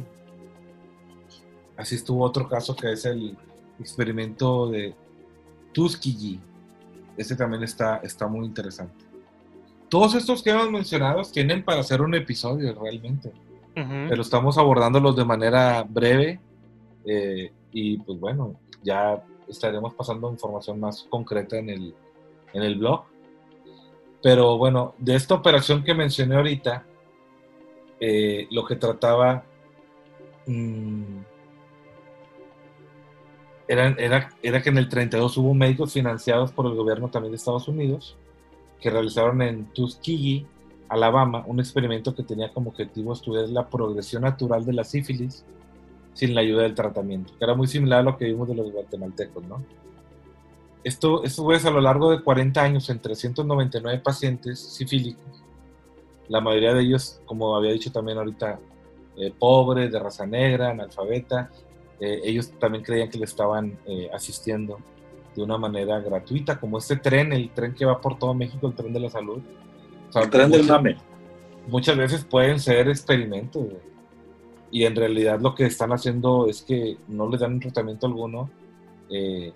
Así 1.76 1.96
estuvo 1.96 2.24
otro 2.24 2.48
caso 2.48 2.76
que 2.76 2.92
es 2.92 3.04
el 3.04 3.36
experimento 3.80 4.68
de 4.70 4.94
Tuskegee. 5.72 6.38
Este 7.16 7.34
también 7.34 7.64
está, 7.64 7.96
está 7.98 8.28
muy 8.28 8.46
interesante. 8.46 9.04
Todos 9.88 10.14
estos 10.14 10.42
que 10.42 10.50
hemos 10.50 10.70
mencionado 10.70 11.20
tienen 11.22 11.64
para 11.64 11.80
hacer 11.80 12.00
un 12.00 12.14
episodio 12.14 12.74
realmente, 12.80 13.32
pero 13.74 14.22
estamos 14.22 14.56
abordándolos 14.56 15.16
de 15.16 15.24
manera 15.24 15.82
breve 15.82 16.40
eh, 17.04 17.52
y 17.72 17.98
pues 17.98 18.20
bueno, 18.20 18.56
ya 18.82 19.24
estaremos 19.48 19.94
pasando 19.94 20.30
información 20.30 20.78
más 20.78 21.06
concreta 21.08 21.58
en 21.58 21.70
el, 21.70 21.94
en 22.52 22.62
el 22.62 22.78
blog. 22.78 23.04
Pero 24.22 24.56
bueno, 24.56 24.94
de 24.98 25.16
esta 25.16 25.34
operación 25.34 25.82
que 25.82 25.94
mencioné 25.94 26.36
ahorita, 26.36 26.86
eh, 27.98 28.46
lo 28.50 28.64
que 28.64 28.76
trataba 28.76 29.44
mmm, 30.46 31.18
era, 33.66 33.88
era, 33.98 34.30
era, 34.42 34.62
que 34.62 34.68
en 34.70 34.78
el 34.78 34.88
32 34.88 35.36
hubo 35.38 35.54
médicos 35.54 35.92
financiados 35.92 36.52
por 36.52 36.66
el 36.66 36.74
gobierno 36.74 37.08
también 37.08 37.32
de 37.32 37.36
Estados 37.36 37.68
Unidos 37.68 38.16
que 38.82 38.90
realizaron 38.90 39.40
en 39.40 39.66
Tuskegee, 39.66 40.44
Alabama, 40.88 41.44
un 41.46 41.60
experimento 41.60 42.14
que 42.14 42.24
tenía 42.24 42.52
como 42.52 42.70
objetivo 42.70 43.12
estudiar 43.12 43.48
la 43.48 43.70
progresión 43.70 44.22
natural 44.22 44.66
de 44.66 44.72
la 44.72 44.84
sífilis 44.84 45.44
sin 46.14 46.34
la 46.34 46.40
ayuda 46.40 46.62
del 46.62 46.74
tratamiento, 46.74 47.32
que 47.38 47.44
era 47.44 47.54
muy 47.54 47.66
similar 47.66 48.00
a 48.00 48.02
lo 48.02 48.16
que 48.16 48.26
vimos 48.26 48.48
de 48.48 48.54
los 48.54 48.70
guatemaltecos, 48.70 49.44
¿no? 49.44 49.64
Esto, 50.84 51.22
esto 51.22 51.44
fue 51.44 51.56
a 51.56 51.70
lo 51.70 51.80
largo 51.80 52.10
de 52.10 52.22
40 52.22 52.60
años 52.60 52.90
en 52.90 52.98
399 52.98 54.00
pacientes 54.00 54.58
sifílicos, 54.58 55.42
la 56.28 56.40
mayoría 56.40 56.74
de 56.74 56.82
ellos, 56.82 57.20
como 57.26 57.54
había 57.54 57.72
dicho 57.72 57.92
también 57.92 58.18
ahorita, 58.18 58.58
eh, 59.16 59.32
pobres, 59.38 59.92
de 59.92 59.98
raza 59.98 60.26
negra, 60.26 60.70
analfabeta, 60.70 61.50
eh, 62.00 62.20
ellos 62.24 62.52
también 62.58 62.82
creían 62.82 63.10
que 63.10 63.18
le 63.18 63.26
estaban 63.26 63.78
eh, 63.86 64.08
asistiendo 64.12 64.78
de 65.36 65.42
una 65.42 65.58
manera 65.58 66.00
gratuita, 66.00 66.58
como 66.58 66.78
este 66.78 66.96
tren, 66.96 67.32
el 67.32 67.50
tren 67.50 67.74
que 67.74 67.84
va 67.84 68.00
por 68.00 68.18
todo 68.18 68.34
México, 68.34 68.66
el 68.66 68.74
tren 68.74 68.92
de 68.92 69.00
la 69.00 69.10
salud. 69.10 69.42
el 70.14 70.30
tren 70.30 70.50
del 70.50 70.64
mame. 70.64 70.96
Muchas 71.68 71.96
veces 71.96 72.24
pueden 72.24 72.58
ser 72.58 72.88
experimentos, 72.88 73.66
y 74.72 74.86
en 74.86 74.96
realidad 74.96 75.38
lo 75.38 75.54
que 75.54 75.66
están 75.66 75.92
haciendo 75.92 76.48
es 76.48 76.62
que 76.62 76.96
no 77.06 77.28
les 77.28 77.40
dan 77.40 77.52
un 77.52 77.60
tratamiento 77.60 78.06
alguno, 78.06 78.50
eh, 79.10 79.52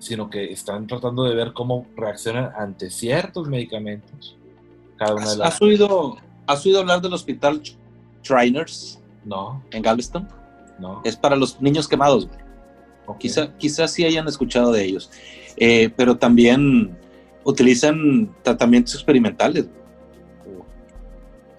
sino 0.00 0.28
que 0.28 0.52
están 0.52 0.88
tratando 0.88 1.22
de 1.22 1.34
ver 1.36 1.52
cómo 1.52 1.86
reaccionan 1.96 2.50
ante 2.58 2.90
ciertos 2.90 3.46
medicamentos. 3.48 4.36
Cada 4.96 5.14
una 5.14 5.30
de 5.30 5.36
las... 5.36 5.54
¿Has, 5.54 5.62
oído, 5.62 6.16
¿Has 6.48 6.66
oído 6.66 6.80
hablar 6.80 7.00
del 7.00 7.12
hospital 7.12 7.62
Trainers? 8.24 9.00
No. 9.24 9.62
¿En 9.70 9.80
Galveston? 9.80 10.28
No. 10.80 11.00
Es 11.04 11.16
para 11.16 11.36
los 11.36 11.60
niños 11.60 11.86
quemados. 11.86 12.28
Quizá, 13.20 13.56
quizás 13.58 13.92
sí 13.92 14.04
hayan 14.04 14.26
escuchado 14.26 14.72
de 14.72 14.84
ellos. 14.84 15.08
Eh, 15.56 15.88
pero 15.96 16.16
también 16.16 16.98
utilizan 17.44 18.34
tratamientos 18.42 18.94
experimentales 18.94 19.68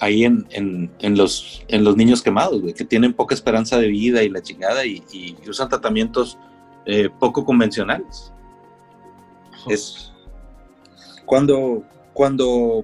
ahí 0.04 0.26
en, 0.26 0.46
en, 0.52 1.18
los, 1.18 1.64
en 1.70 1.84
los 1.84 1.96
niños 1.96 2.22
quemados, 2.22 2.62
que 2.74 2.84
tienen 2.84 3.14
poca 3.14 3.34
esperanza 3.34 3.78
de 3.78 3.88
vida 3.88 4.22
y 4.22 4.30
la 4.30 4.42
chingada 4.42 4.86
y, 4.86 5.02
usan 5.48 5.70
tratamientos 5.70 6.38
eh, 6.86 7.10
poco 7.20 7.46
convencionales. 7.46 8.34
Es 9.70 10.12
cuando, 11.26 11.84
cuando 12.14 12.84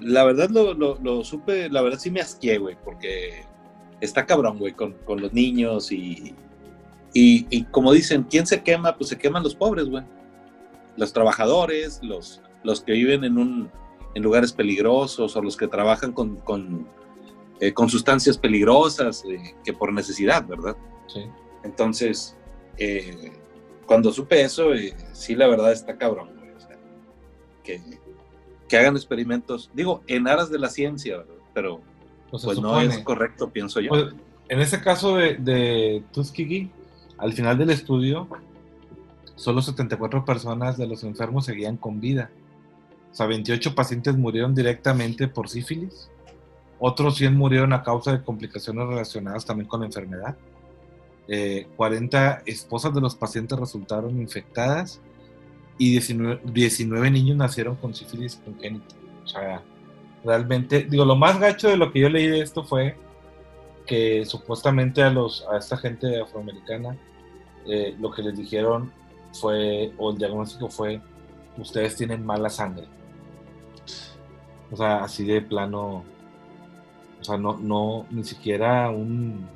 la 0.00 0.24
verdad 0.24 0.48
lo, 0.48 0.72
lo, 0.74 1.24
supe, 1.24 1.68
la 1.68 1.82
verdad 1.82 1.98
sí 1.98 2.10
me 2.10 2.22
asqué, 2.22 2.56
güey, 2.56 2.76
porque 2.82 3.44
está 4.00 4.24
cabrón, 4.24 4.58
güey, 4.58 4.72
con, 4.72 4.94
con, 5.04 5.20
los 5.20 5.34
niños 5.34 5.92
y, 5.92 6.34
y, 7.12 7.46
y, 7.50 7.64
como 7.64 7.92
dicen, 7.92 8.24
¿quién 8.24 8.46
se 8.46 8.62
quema? 8.62 8.96
Pues 8.96 9.10
se 9.10 9.18
queman 9.18 9.42
los 9.42 9.54
pobres, 9.54 9.90
güey. 9.90 10.04
Los 10.96 11.12
trabajadores, 11.12 12.00
los, 12.02 12.40
los 12.64 12.80
que 12.80 12.92
viven 12.92 13.24
en 13.24 13.36
un, 13.36 13.70
en 14.14 14.22
lugares 14.22 14.52
peligrosos 14.52 15.36
o 15.36 15.42
los 15.42 15.56
que 15.56 15.68
trabajan 15.68 16.12
con, 16.12 16.36
con, 16.36 16.86
eh, 17.60 17.72
con 17.72 17.88
sustancias 17.88 18.36
peligrosas 18.38 19.24
eh, 19.24 19.54
que 19.64 19.72
por 19.72 19.92
necesidad, 19.92 20.46
¿verdad? 20.46 20.76
Sí. 21.06 21.24
Entonces, 21.64 22.36
eh, 22.78 23.32
cuando 23.86 24.12
supe 24.12 24.42
eso, 24.42 24.70
sí, 25.12 25.34
la 25.34 25.46
verdad 25.48 25.72
está 25.72 25.96
cabrón, 25.96 26.30
o 26.56 26.60
sea, 26.60 26.76
que, 27.62 27.80
que, 28.68 28.76
hagan 28.76 28.96
experimentos, 28.96 29.70
digo, 29.74 30.02
en 30.06 30.28
aras 30.28 30.50
de 30.50 30.58
la 30.58 30.68
ciencia, 30.68 31.18
¿verdad? 31.18 31.34
Pero 31.54 31.80
pues, 32.30 32.44
pues 32.44 32.60
no 32.60 32.80
es 32.80 32.98
correcto, 33.00 33.50
pienso 33.50 33.80
yo. 33.80 33.90
Pues, 33.90 34.14
en 34.48 34.60
ese 34.60 34.80
caso 34.80 35.16
de, 35.16 35.36
de 35.36 36.02
Tuskegee, 36.12 36.70
al 37.18 37.32
final 37.32 37.56
del 37.56 37.70
estudio, 37.70 38.28
solo 39.36 39.62
74 39.62 40.24
personas 40.24 40.76
de 40.76 40.86
los 40.86 41.04
enfermos 41.04 41.46
seguían 41.46 41.76
con 41.76 42.00
vida 42.00 42.30
o 43.12 43.14
sea, 43.14 43.26
28 43.26 43.74
pacientes 43.74 44.16
murieron 44.16 44.54
directamente 44.54 45.28
por 45.28 45.48
sífilis. 45.48 46.08
Otros 46.78 47.16
100 47.16 47.36
murieron 47.36 47.72
a 47.72 47.82
causa 47.82 48.12
de 48.12 48.24
complicaciones 48.24 48.88
relacionadas 48.88 49.44
también 49.44 49.68
con 49.68 49.80
la 49.80 49.86
enfermedad. 49.86 50.36
40 51.76 52.32
eh, 52.32 52.42
esposas 52.46 52.92
de 52.94 53.00
los 53.00 53.14
pacientes 53.14 53.58
resultaron 53.58 54.20
infectadas 54.20 55.00
y 55.78 55.90
19, 55.90 56.40
19 56.44 57.10
niños 57.10 57.36
nacieron 57.36 57.76
con 57.76 57.94
sífilis 57.94 58.40
congénita. 58.44 58.94
O 59.24 59.28
sea, 59.28 59.62
realmente, 60.24 60.84
digo, 60.84 61.04
lo 61.04 61.16
más 61.16 61.38
gacho 61.38 61.68
de 61.68 61.76
lo 61.76 61.92
que 61.92 62.00
yo 62.00 62.08
leí 62.08 62.26
de 62.26 62.40
esto 62.40 62.64
fue 62.64 62.96
que 63.86 64.24
supuestamente 64.24 65.02
a, 65.02 65.10
los, 65.10 65.46
a 65.52 65.58
esta 65.58 65.76
gente 65.76 66.20
afroamericana 66.20 66.96
eh, 67.66 67.94
lo 67.98 68.10
que 68.10 68.22
les 68.22 68.36
dijeron 68.36 68.92
fue, 69.32 69.92
o 69.98 70.10
el 70.10 70.18
diagnóstico 70.18 70.68
fue, 70.68 71.00
ustedes 71.58 71.96
tienen 71.96 72.24
mala 72.24 72.50
sangre. 72.50 72.86
O 74.72 74.76
sea, 74.76 75.04
así 75.04 75.24
de 75.24 75.42
plano. 75.42 76.02
O 77.20 77.24
sea, 77.24 77.36
no, 77.36 77.58
no, 77.58 78.06
ni 78.10 78.24
siquiera 78.24 78.90
un. 78.90 79.46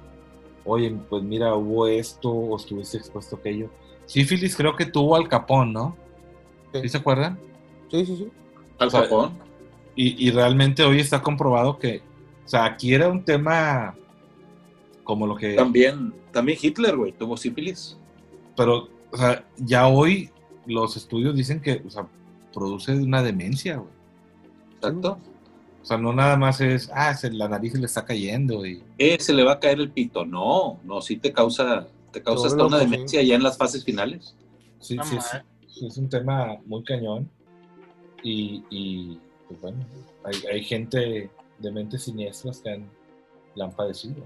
Oye, 0.64 0.94
pues 1.08 1.22
mira, 1.22 1.54
hubo 1.54 1.86
esto 1.86 2.30
o 2.30 2.56
estuviste 2.56 2.98
expuesto 2.98 3.36
a 3.36 3.38
aquello. 3.38 3.70
Sífilis 4.04 4.54
creo 4.54 4.76
que 4.76 4.84
tuvo 4.84 5.16
al 5.16 5.28
Capón, 5.28 5.72
¿no? 5.72 5.96
Sí. 6.72 6.88
se 6.88 6.98
acuerdan? 6.98 7.38
Sí, 7.90 8.04
sí, 8.04 8.16
sí. 8.16 8.28
Al 8.78 8.90
Capón. 8.90 9.38
Y, 9.94 10.28
y, 10.28 10.30
realmente 10.30 10.82
hoy 10.84 11.00
está 11.00 11.22
comprobado 11.22 11.78
que, 11.78 12.02
o 12.44 12.48
sea, 12.48 12.66
aquí 12.66 12.92
era 12.92 13.08
un 13.08 13.24
tema 13.24 13.94
como 15.04 15.26
lo 15.26 15.34
que... 15.36 15.54
También, 15.54 16.12
también 16.32 16.58
Hitler, 16.60 16.94
güey, 16.94 17.12
tuvo 17.12 17.38
sífilis. 17.38 17.96
Pero, 18.54 18.88
o 19.10 19.16
sea, 19.16 19.46
ya 19.56 19.86
hoy 19.86 20.28
los 20.66 20.98
estudios 20.98 21.34
dicen 21.34 21.60
que, 21.60 21.82
o 21.86 21.88
sea, 21.88 22.06
produce 22.52 22.92
una 22.92 23.22
demencia, 23.22 23.76
güey. 23.76 23.95
Exacto. 24.76 25.18
O 25.82 25.84
sea, 25.84 25.98
no 25.98 26.12
nada 26.12 26.36
más 26.36 26.60
es, 26.60 26.90
ah, 26.92 27.14
se, 27.14 27.30
la 27.30 27.48
nariz 27.48 27.74
le 27.74 27.86
está 27.86 28.04
cayendo 28.04 28.66
y... 28.66 28.82
Eh, 28.98 29.18
se 29.20 29.32
le 29.32 29.44
va 29.44 29.52
a 29.52 29.60
caer 29.60 29.78
el 29.78 29.90
pito. 29.90 30.24
No, 30.26 30.80
no, 30.82 31.00
sí 31.00 31.16
te 31.16 31.32
causa, 31.32 31.86
te 32.10 32.22
causa 32.22 32.48
hasta 32.48 32.64
una 32.64 32.78
demencia 32.78 33.22
ya 33.22 33.36
en 33.36 33.42
las 33.44 33.56
fases 33.56 33.84
finales. 33.84 34.34
Sí, 34.80 34.96
sí, 35.04 35.16
sí, 35.68 35.86
es 35.86 35.96
un 35.96 36.08
tema 36.08 36.56
muy 36.66 36.82
cañón. 36.82 37.30
Y, 38.22 38.64
y 38.68 39.18
pues 39.46 39.60
bueno, 39.60 39.86
hay, 40.24 40.34
hay, 40.52 40.64
gente 40.64 41.30
de 41.58 41.70
mentes 41.70 42.02
siniestras 42.02 42.60
que 42.60 42.70
han, 42.70 42.90
la 43.54 43.66
han 43.66 43.72
padecido. 43.72 44.16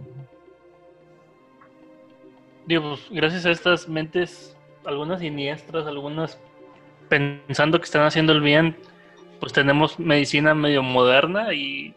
Digo, 2.66 2.90
pues, 2.90 3.00
gracias 3.10 3.44
a 3.44 3.50
estas 3.50 3.86
mentes, 3.86 4.56
algunas 4.86 5.20
siniestras, 5.20 5.86
algunas 5.86 6.38
pensando 7.10 7.78
que 7.78 7.84
están 7.84 8.06
haciendo 8.06 8.32
el 8.32 8.40
bien, 8.40 8.76
pues 9.40 9.52
tenemos 9.52 9.98
medicina 9.98 10.54
medio 10.54 10.82
moderna 10.82 11.52
y 11.54 11.94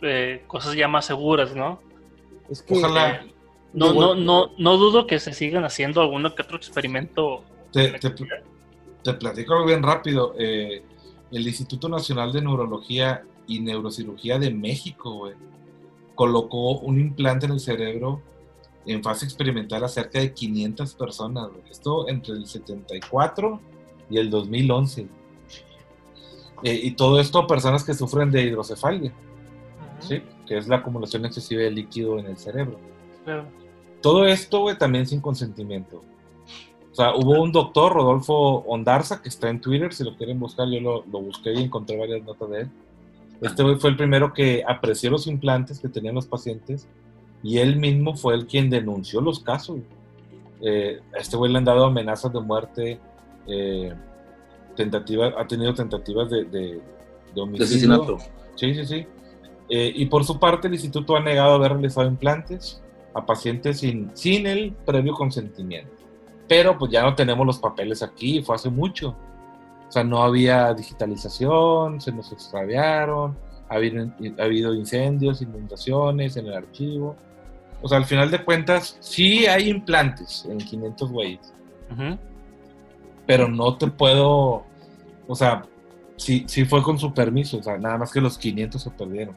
eh, 0.00 0.44
cosas 0.46 0.74
ya 0.74 0.88
más 0.88 1.06
seguras, 1.06 1.54
¿no? 1.54 1.80
Es 2.48 2.62
que 2.62 2.74
Ojalá. 2.74 3.26
no, 3.72 3.92
no, 3.92 4.14
no, 4.14 4.52
no 4.56 4.76
dudo 4.76 5.06
que 5.06 5.18
se 5.18 5.34
sigan 5.34 5.64
haciendo 5.64 6.00
alguno 6.00 6.34
que 6.34 6.42
otro 6.42 6.56
experimento. 6.56 7.42
Te, 7.72 7.98
te, 7.98 9.12
platico 9.14 9.64
bien 9.66 9.82
rápido. 9.82 10.34
Eh, 10.38 10.82
el 11.32 11.46
Instituto 11.46 11.88
Nacional 11.88 12.32
de 12.32 12.40
Neurología 12.40 13.24
y 13.46 13.60
Neurocirugía 13.60 14.38
de 14.38 14.50
México, 14.50 15.12
güey, 15.12 15.34
colocó 16.14 16.78
un 16.78 17.00
implante 17.00 17.46
en 17.46 17.52
el 17.52 17.60
cerebro 17.60 18.22
en 18.86 19.02
fase 19.02 19.26
experimental 19.26 19.84
a 19.84 19.88
cerca 19.88 20.20
de 20.20 20.32
500 20.32 20.94
personas. 20.94 21.48
Esto 21.70 22.08
entre 22.08 22.34
el 22.34 22.46
74 22.46 23.60
y 24.08 24.18
el 24.18 24.30
2011. 24.30 25.08
Eh, 26.62 26.80
y 26.82 26.90
todo 26.92 27.20
esto 27.20 27.46
personas 27.46 27.84
que 27.84 27.94
sufren 27.94 28.30
de 28.30 28.42
hidrocefalia, 28.42 29.12
¿sí? 30.00 30.22
que 30.46 30.58
es 30.58 30.68
la 30.68 30.76
acumulación 30.76 31.24
excesiva 31.24 31.62
de 31.62 31.70
líquido 31.70 32.18
en 32.18 32.26
el 32.26 32.36
cerebro. 32.36 32.78
Claro. 33.24 33.46
Todo 34.00 34.26
esto, 34.26 34.60
güey, 34.60 34.78
también 34.78 35.06
sin 35.06 35.20
consentimiento. 35.20 36.02
O 36.90 36.94
sea, 36.94 37.14
hubo 37.14 37.40
un 37.42 37.52
doctor, 37.52 37.92
Rodolfo 37.92 38.34
Ondarza, 38.66 39.22
que 39.22 39.28
está 39.28 39.48
en 39.50 39.60
Twitter, 39.60 39.92
si 39.92 40.04
lo 40.04 40.16
quieren 40.16 40.40
buscar, 40.40 40.68
yo 40.68 40.80
lo, 40.80 41.04
lo 41.06 41.20
busqué 41.20 41.52
y 41.52 41.62
encontré 41.62 41.96
varias 41.96 42.24
notas 42.24 42.50
de 42.50 42.60
él. 42.62 42.70
Este 43.40 43.62
güey 43.62 43.76
fue 43.76 43.90
el 43.90 43.96
primero 43.96 44.32
que 44.32 44.64
apreció 44.66 45.10
los 45.10 45.26
implantes 45.26 45.78
que 45.78 45.88
tenían 45.88 46.14
los 46.14 46.26
pacientes 46.26 46.88
y 47.42 47.58
él 47.58 47.76
mismo 47.76 48.16
fue 48.16 48.34
el 48.34 48.46
quien 48.46 48.68
denunció 48.68 49.20
los 49.20 49.40
casos. 49.40 49.78
Eh, 50.60 51.00
a 51.14 51.18
este 51.18 51.36
güey 51.36 51.52
le 51.52 51.58
han 51.58 51.64
dado 51.64 51.84
amenazas 51.84 52.32
de 52.32 52.40
muerte, 52.40 52.98
eh, 53.46 53.94
tentativa, 54.78 55.34
ha 55.36 55.46
tenido 55.46 55.74
tentativas 55.74 56.30
de, 56.30 56.44
de, 56.44 56.80
de 57.34 57.40
homicidio. 57.40 57.58
De 57.58 57.64
asesinato. 57.64 58.18
Sí, 58.54 58.74
sí, 58.74 58.86
sí. 58.86 59.06
Eh, 59.68 59.92
y 59.94 60.06
por 60.06 60.24
su 60.24 60.38
parte, 60.38 60.68
el 60.68 60.74
instituto 60.74 61.16
ha 61.16 61.20
negado 61.20 61.54
haber 61.54 61.72
realizado 61.72 62.06
implantes 62.06 62.80
a 63.12 63.26
pacientes 63.26 63.80
sin, 63.80 64.10
sin 64.14 64.46
el 64.46 64.72
previo 64.72 65.12
consentimiento. 65.14 65.92
Pero 66.48 66.78
pues 66.78 66.90
ya 66.90 67.02
no 67.02 67.14
tenemos 67.14 67.44
los 67.44 67.58
papeles 67.58 68.02
aquí, 68.02 68.40
fue 68.40 68.54
hace 68.54 68.70
mucho. 68.70 69.14
O 69.88 69.92
sea, 69.92 70.04
no 70.04 70.22
había 70.22 70.72
digitalización, 70.72 72.00
se 72.00 72.12
nos 72.12 72.32
extraviaron, 72.32 73.36
ha 73.68 73.74
habido, 73.74 74.10
ha 74.38 74.42
habido 74.44 74.74
incendios, 74.74 75.42
inundaciones 75.42 76.36
en 76.36 76.46
el 76.46 76.54
archivo. 76.54 77.16
O 77.82 77.88
sea, 77.88 77.98
al 77.98 78.04
final 78.04 78.30
de 78.30 78.44
cuentas, 78.44 78.96
sí 79.00 79.46
hay 79.46 79.68
implantes 79.68 80.46
en 80.48 80.58
500 80.58 81.10
güeyes, 81.10 81.52
Ujú. 81.90 82.18
Pero 83.28 83.46
no 83.46 83.76
te 83.76 83.86
puedo, 83.88 84.64
o 85.28 85.34
sea, 85.34 85.62
sí, 86.16 86.44
sí 86.48 86.64
fue 86.64 86.82
con 86.82 86.98
su 86.98 87.12
permiso, 87.12 87.58
o 87.58 87.62
sea, 87.62 87.76
nada 87.76 87.98
más 87.98 88.10
que 88.10 88.20
los 88.22 88.38
500 88.38 88.82
se 88.82 88.90
perdieron. 88.90 89.36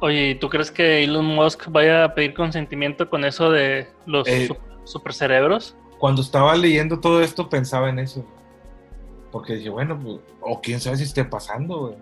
Oye, 0.00 0.30
¿y 0.30 0.34
tú 0.34 0.48
crees 0.50 0.70
que 0.70 1.04
Elon 1.04 1.24
Musk 1.24 1.68
vaya 1.68 2.04
a 2.04 2.14
pedir 2.14 2.34
consentimiento 2.34 3.08
con 3.08 3.24
eso 3.24 3.50
de 3.50 3.86
los 4.04 4.26
Eh. 4.28 4.48
sup- 4.48 4.58
supercerebros? 4.84 5.74
Cuando 5.98 6.20
estaba 6.20 6.54
leyendo 6.56 7.00
todo 7.00 7.22
esto 7.22 7.48
pensaba 7.48 7.88
en 7.88 8.00
eso. 8.00 8.26
Porque 9.32 9.54
dije, 9.54 9.70
bueno, 9.70 9.98
pues, 9.98 10.18
o 10.40 10.60
quién 10.60 10.80
sabe 10.80 10.96
si 10.96 11.04
esté 11.04 11.24
pasando, 11.24 11.78
güey. 11.78 11.94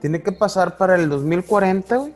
Tiene 0.00 0.22
que 0.22 0.32
pasar 0.32 0.76
para 0.76 0.96
el 0.96 1.08
2040, 1.08 1.96
güey. 1.96 2.14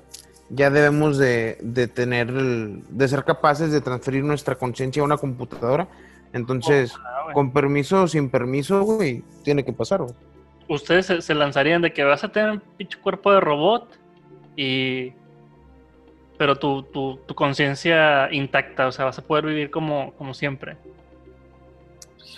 Ya 0.50 0.70
debemos 0.70 1.16
de, 1.18 1.58
de 1.62 1.86
tener, 1.88 2.28
el- 2.28 2.82
de 2.88 3.08
ser 3.08 3.24
capaces 3.24 3.70
de 3.72 3.80
transferir 3.80 4.24
nuestra 4.24 4.56
conciencia 4.56 5.00
a 5.02 5.04
una 5.04 5.16
computadora. 5.16 5.88
Entonces, 6.36 6.92
con 7.32 7.50
permiso 7.50 8.02
o 8.02 8.08
sin 8.08 8.28
permiso, 8.28 8.82
güey, 8.82 9.22
tiene 9.42 9.64
que 9.64 9.72
pasar, 9.72 10.02
güey. 10.02 10.14
Ustedes 10.68 11.06
se, 11.06 11.22
se 11.22 11.34
lanzarían 11.34 11.80
de 11.80 11.92
que 11.92 12.04
vas 12.04 12.22
a 12.24 12.28
tener 12.28 12.50
un 12.50 12.60
pinche 12.76 12.98
cuerpo 12.98 13.32
de 13.32 13.40
robot 13.40 13.98
y... 14.56 15.12
Pero 16.38 16.56
tu, 16.56 16.82
tu, 16.82 17.16
tu 17.26 17.34
conciencia 17.34 18.30
intacta, 18.30 18.86
o 18.86 18.92
sea, 18.92 19.06
vas 19.06 19.18
a 19.18 19.22
poder 19.22 19.46
vivir 19.46 19.70
como, 19.70 20.12
como 20.18 20.34
siempre. 20.34 20.76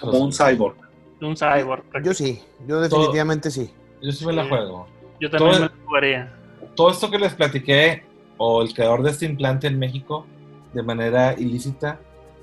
Como 0.00 0.18
un 0.18 0.32
cyborg. 0.32 0.76
Un 1.20 1.36
cyborg. 1.36 1.82
Yo 2.04 2.14
sí, 2.14 2.40
yo 2.68 2.80
definitivamente 2.80 3.50
sí. 3.50 3.72
Yo 4.00 4.12
sí 4.12 4.24
me 4.24 4.32
la 4.32 4.46
juego. 4.46 4.86
Yo 5.18 5.28
también 5.28 5.50
todo- 5.52 5.60
me 5.62 5.66
lo 5.66 5.84
jugaría. 5.86 6.32
Todo 6.76 6.90
esto 6.92 7.10
que 7.10 7.18
les 7.18 7.34
platiqué, 7.34 8.04
o 8.36 8.62
el 8.62 8.72
creador 8.72 9.02
de 9.02 9.10
este 9.10 9.26
implante 9.26 9.66
en 9.66 9.80
México, 9.80 10.24
de 10.72 10.82
manera 10.84 11.34
ilícita, 11.36 11.98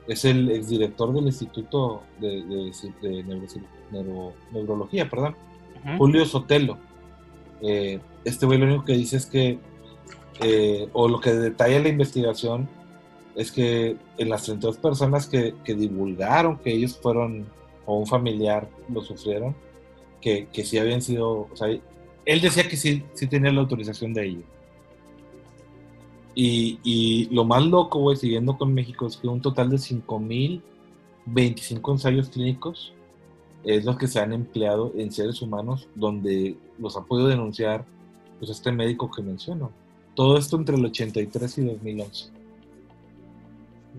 es 0.08 0.26
el 0.26 0.50
exdirector 0.52 1.14
del 1.14 1.26
Instituto 1.26 2.04
de, 2.20 2.44
de- 2.44 2.72
de 3.02 3.24
Neurocir- 3.26 3.66
Neuro- 3.92 4.34
Neurología, 4.52 5.10
perdón. 5.10 5.36
Julio 5.98 6.26
Sotelo. 6.26 6.78
Eh, 7.62 8.00
este 8.24 8.46
güey 8.46 8.58
lo 8.60 8.66
único 8.66 8.86
que 8.86 8.94
dice 8.94 9.18
es 9.18 9.26
que, 9.26 9.60
eh, 10.42 10.90
o 10.94 11.08
lo 11.08 11.20
que 11.20 11.32
detalla 11.34 11.80
la 11.80 11.90
investigación, 11.90 12.68
es 13.36 13.52
que 13.52 13.98
en 14.18 14.30
las 14.30 14.44
32 14.44 14.78
personas 14.78 15.28
que, 15.28 15.54
que 15.64 15.76
divulgaron 15.76 16.58
que 16.60 16.72
ellos 16.74 16.98
fueron, 17.02 17.46
o 17.86 17.98
un 18.00 18.08
familiar 18.08 18.68
lo 18.92 19.02
sufrieron, 19.02 19.56
que, 20.22 20.48
que 20.52 20.64
sí 20.64 20.78
habían 20.78 21.02
sido, 21.02 21.48
o 21.52 21.56
sea, 21.56 21.68
él 21.68 22.42
decía 22.42 22.68
que 22.68 22.78
sí, 22.78 23.04
sí 23.14 23.28
tenía 23.28 23.52
la 23.52 23.62
autorización 23.62 24.14
de 24.14 24.26
ellos. 24.26 24.44
Y, 26.36 26.80
y 26.84 27.30
lo 27.34 27.46
más 27.46 27.66
loco, 27.66 28.00
güey, 28.00 28.18
siguiendo 28.18 28.58
con 28.58 28.74
México, 28.74 29.08
es 29.08 29.18
que 29.18 29.28
un 29.28 29.42
total 29.42 29.70
de 29.70 29.78
5.025 29.78 31.92
ensayos 31.92 32.30
clínicos 32.30 32.94
es 33.64 33.86
lo 33.86 33.98
que 33.98 34.08
se 34.08 34.20
han 34.20 34.34
empleado 34.34 34.92
en 34.96 35.12
seres 35.12 35.42
humanos 35.42 35.88
donde 35.96 36.56
los 36.78 36.96
ha 36.98 37.02
podido 37.06 37.30
denunciar 37.30 37.86
pues, 38.40 38.52
este 38.52 38.72
médico 38.72 39.10
que 39.10 39.22
menciono. 39.24 39.72
Todo 40.14 40.38
esto 40.38 40.58
entre 40.58 40.76
el 40.76 40.86
83 40.86 41.58
y 41.58 41.66
2011. 41.66 42.30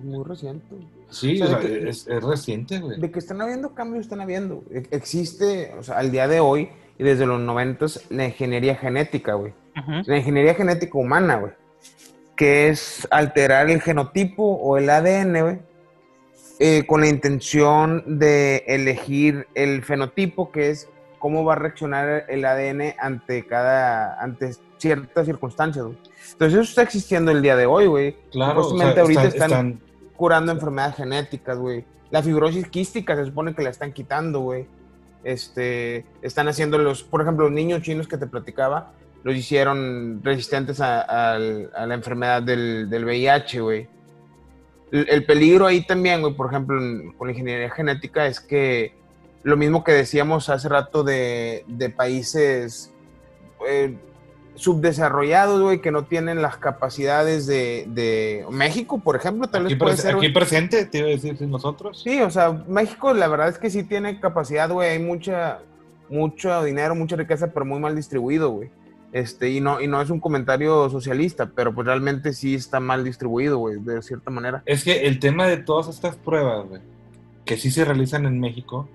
Muy 0.04 0.22
reciente. 0.24 0.76
Sí, 1.08 1.40
O 1.40 1.46
sea, 1.46 1.56
o 1.58 1.62
sea, 1.62 1.70
que- 1.70 1.88
es, 1.88 2.06
es 2.06 2.22
reciente, 2.22 2.78
güey. 2.80 3.00
De 3.00 3.10
que 3.10 3.18
están 3.18 3.40
habiendo 3.40 3.74
cambios, 3.74 4.04
están 4.04 4.20
habiendo. 4.20 4.62
E- 4.70 4.86
Existe, 4.90 5.72
o 5.78 5.82
sea, 5.82 5.98
al 5.98 6.12
día 6.12 6.28
de 6.28 6.40
hoy 6.40 6.68
y 6.98 7.02
desde 7.02 7.24
los 7.26 7.40
90 7.40 7.86
la 8.10 8.26
ingeniería 8.26 8.76
genética, 8.76 9.34
güey. 9.34 9.52
La 10.06 10.16
ingeniería 10.18 10.54
genética 10.54 10.98
humana, 10.98 11.36
güey. 11.36 11.52
Que 12.36 12.68
es 12.68 13.06
alterar 13.10 13.70
el 13.70 13.80
genotipo 13.80 14.42
o 14.44 14.76
el 14.76 14.90
ADN, 14.90 15.60
eh, 16.58 16.84
con 16.86 17.00
la 17.00 17.08
intención 17.08 18.18
de 18.18 18.64
elegir 18.66 19.46
el 19.54 19.82
fenotipo, 19.82 20.50
que 20.52 20.70
es 20.70 20.88
cómo 21.18 21.44
va 21.44 21.54
a 21.54 21.56
reaccionar 21.56 22.24
el 22.28 22.44
ADN 22.44 22.94
ante 22.98 23.46
cada, 23.46 24.20
ante 24.22 24.50
ciertas 24.78 25.26
circunstancias, 25.26 25.84
güey. 25.84 25.98
Entonces 26.32 26.60
eso 26.60 26.68
está 26.70 26.82
existiendo 26.82 27.30
el 27.30 27.40
día 27.42 27.56
de 27.56 27.66
hoy, 27.66 27.86
güey. 27.86 28.16
Claro, 28.30 28.60
o 28.60 28.76
sea, 28.78 28.88
ahorita 29.02 29.22
están- 29.24 29.50
están, 29.50 29.68
están 29.68 29.80
curando 30.16 30.52
enfermedades 30.52 30.96
genéticas, 30.96 31.58
güey. 31.58 31.84
La 32.10 32.22
fibrosis 32.22 32.68
quística 32.68 33.16
se 33.16 33.24
supone 33.26 33.54
que 33.54 33.62
la 33.62 33.70
están 33.70 33.92
quitando, 33.92 34.40
güey. 34.40 34.66
Este, 35.24 36.04
están 36.22 36.48
haciendo 36.48 36.78
los, 36.78 37.02
por 37.02 37.20
ejemplo, 37.22 37.46
los 37.46 37.52
niños 37.54 37.82
chinos 37.82 38.06
que 38.06 38.16
te 38.16 38.26
platicaba, 38.26 38.92
los 39.26 39.34
hicieron 39.36 40.20
resistentes 40.22 40.80
a, 40.80 41.00
al- 41.32 41.68
a 41.74 41.84
la 41.84 41.94
enfermedad 41.94 42.42
del, 42.42 42.88
del 42.88 43.04
VIH, 43.04 43.60
güey. 43.60 43.88
El, 44.92 45.08
el 45.10 45.24
peligro 45.26 45.66
ahí 45.66 45.84
también, 45.84 46.20
güey, 46.20 46.32
por 46.34 46.46
ejemplo, 46.46 46.78
en- 46.80 47.10
con 47.14 47.26
la 47.26 47.32
ingeniería 47.32 47.68
genética 47.70 48.26
es 48.26 48.38
que 48.38 48.94
lo 49.42 49.56
mismo 49.56 49.82
que 49.82 49.90
decíamos 49.90 50.48
hace 50.48 50.68
rato 50.68 51.02
de, 51.02 51.64
de 51.66 51.90
países 51.90 52.92
eh, 53.68 53.96
subdesarrollados, 54.54 55.60
güey, 55.60 55.80
que 55.80 55.90
no 55.90 56.04
tienen 56.04 56.40
las 56.40 56.56
capacidades 56.56 57.48
de, 57.48 57.84
de 57.88 58.44
México, 58.50 58.98
por 59.00 59.16
ejemplo, 59.16 59.48
tal 59.48 59.64
aquí, 59.66 59.74
vez 59.74 59.78
puede 59.80 59.94
pres- 59.96 60.02
ser. 60.02 60.14
aquí 60.14 60.28
presente, 60.28 60.84
te 60.86 60.98
iba 60.98 61.08
a 61.08 61.10
decir, 61.10 61.40
nosotros. 61.42 62.00
Sí, 62.02 62.20
o 62.22 62.30
sea, 62.30 62.52
México 62.68 63.12
la 63.12 63.26
verdad 63.26 63.48
es 63.48 63.58
que 63.58 63.70
sí 63.70 63.82
tiene 63.82 64.20
capacidad, 64.20 64.70
güey, 64.70 64.90
hay 64.90 64.98
mucha, 65.00 65.58
mucho 66.08 66.62
dinero, 66.62 66.94
mucha 66.94 67.16
riqueza, 67.16 67.48
pero 67.52 67.66
muy 67.66 67.80
mal 67.80 67.96
distribuido, 67.96 68.50
güey. 68.50 68.70
Este, 69.12 69.50
y 69.50 69.60
no, 69.60 69.80
y 69.80 69.86
no 69.88 70.00
es 70.02 70.10
un 70.10 70.20
comentario 70.20 70.90
socialista, 70.90 71.50
pero 71.54 71.74
pues 71.74 71.86
realmente 71.86 72.32
sí 72.32 72.54
está 72.54 72.80
mal 72.80 73.04
distribuido, 73.04 73.58
güey, 73.58 73.76
de 73.80 74.02
cierta 74.02 74.30
manera. 74.30 74.62
Es 74.66 74.84
que 74.84 75.06
el 75.06 75.18
tema 75.20 75.46
de 75.46 75.56
todas 75.58 75.88
estas 75.88 76.16
pruebas, 76.16 76.68
güey, 76.68 76.80
que 77.44 77.56
sí 77.56 77.70
se 77.70 77.84
realizan 77.84 78.26
en 78.26 78.38
México, 78.40 78.88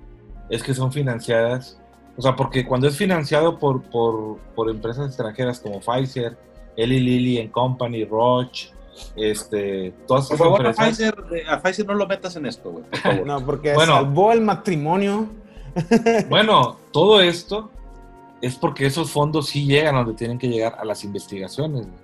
es 0.49 0.61
que 0.63 0.73
son 0.73 0.91
financiadas. 0.91 1.79
O 2.17 2.21
sea, 2.21 2.35
porque 2.35 2.65
cuando 2.65 2.87
es 2.87 2.97
financiado 2.97 3.57
por, 3.57 3.81
por, 3.83 4.37
por 4.53 4.69
empresas 4.69 5.07
extranjeras 5.07 5.59
como 5.59 5.79
Pfizer, 5.79 6.37
Eli 6.75 6.99
Lilly 6.99 7.39
and 7.39 7.51
Company, 7.51 8.03
Roche, 8.05 8.69
este, 9.15 9.93
todas 10.07 10.27
Por 10.27 10.37
favor, 10.37 10.65
a 10.65 10.69
empresas. 10.69 10.97
Pfizer, 10.97 11.15
eh, 11.33 11.43
a 11.49 11.61
Pfizer 11.61 11.87
no 11.87 11.93
lo 11.95 12.05
metas 12.07 12.35
en 12.35 12.45
esto, 12.45 12.69
güey. 12.71 12.83
Por 12.83 12.99
favor. 12.99 13.25
No, 13.25 13.45
porque 13.45 13.73
Bueno. 13.73 13.93
salvó 13.95 14.31
el 14.33 14.41
matrimonio. 14.41 15.27
Bueno, 16.29 16.75
todo 16.91 17.21
esto 17.21 17.71
es 18.41 18.55
porque 18.55 18.85
esos 18.85 19.11
fondos 19.11 19.47
sí 19.47 19.65
llegan 19.65 19.95
a 19.95 19.99
donde 19.99 20.15
tienen 20.15 20.37
que 20.37 20.47
llegar 20.47 20.75
a 20.79 20.85
las 20.85 21.03
investigaciones, 21.03 21.85
güey. 21.85 21.99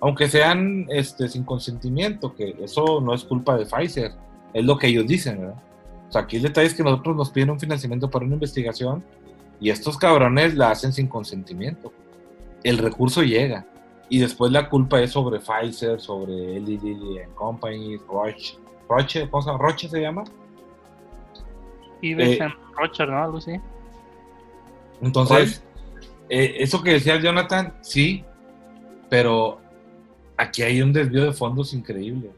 aunque 0.00 0.28
sean 0.28 0.86
este, 0.90 1.28
sin 1.28 1.44
consentimiento, 1.44 2.34
que 2.34 2.54
eso 2.62 3.00
no 3.00 3.14
es 3.14 3.24
culpa 3.24 3.56
de 3.56 3.64
Pfizer, 3.64 4.12
es 4.52 4.64
lo 4.64 4.78
que 4.78 4.88
ellos 4.88 5.06
dicen, 5.06 5.40
¿verdad? 5.40 5.62
O 6.08 6.12
sea, 6.12 6.22
aquí 6.22 6.36
el 6.36 6.42
detalle 6.42 6.66
es 6.66 6.74
que 6.74 6.82
nosotros 6.82 7.16
nos 7.16 7.30
piden 7.30 7.50
un 7.50 7.60
financiamiento 7.60 8.10
para 8.10 8.24
una 8.24 8.34
investigación 8.34 9.02
y 9.60 9.70
estos 9.70 9.98
cabrones 9.98 10.54
la 10.54 10.70
hacen 10.70 10.92
sin 10.92 11.06
consentimiento. 11.06 11.92
El 12.62 12.78
recurso 12.78 13.22
llega 13.22 13.66
y 14.08 14.18
después 14.18 14.50
la 14.52 14.68
culpa 14.68 15.00
es 15.00 15.10
sobre 15.10 15.40
Pfizer, 15.40 16.00
sobre 16.00 16.60
Lilly 16.60 17.18
and 17.18 17.34
Company, 17.34 17.98
Roche, 18.08 18.56
Roche, 18.88 19.28
¿cómo 19.28 19.42
se 19.42 19.50
llama? 19.50 19.62
¿Roche 19.62 19.88
se 19.88 20.00
llama? 20.00 20.24
Y 22.00 22.12
Eh, 22.12 22.38
en 22.40 22.52
Rocher, 22.76 23.08
¿no? 23.08 23.22
Algo 23.22 23.38
así. 23.38 23.60
Entonces, 25.02 25.62
eh, 26.28 26.56
eso 26.58 26.82
que 26.82 26.92
decía 26.92 27.20
Jonathan, 27.20 27.74
sí, 27.80 28.24
pero 29.08 29.58
aquí 30.36 30.62
hay 30.62 30.82
un 30.82 30.92
desvío 30.92 31.24
de 31.24 31.32
fondos 31.32 31.72
increíble. 31.74 32.30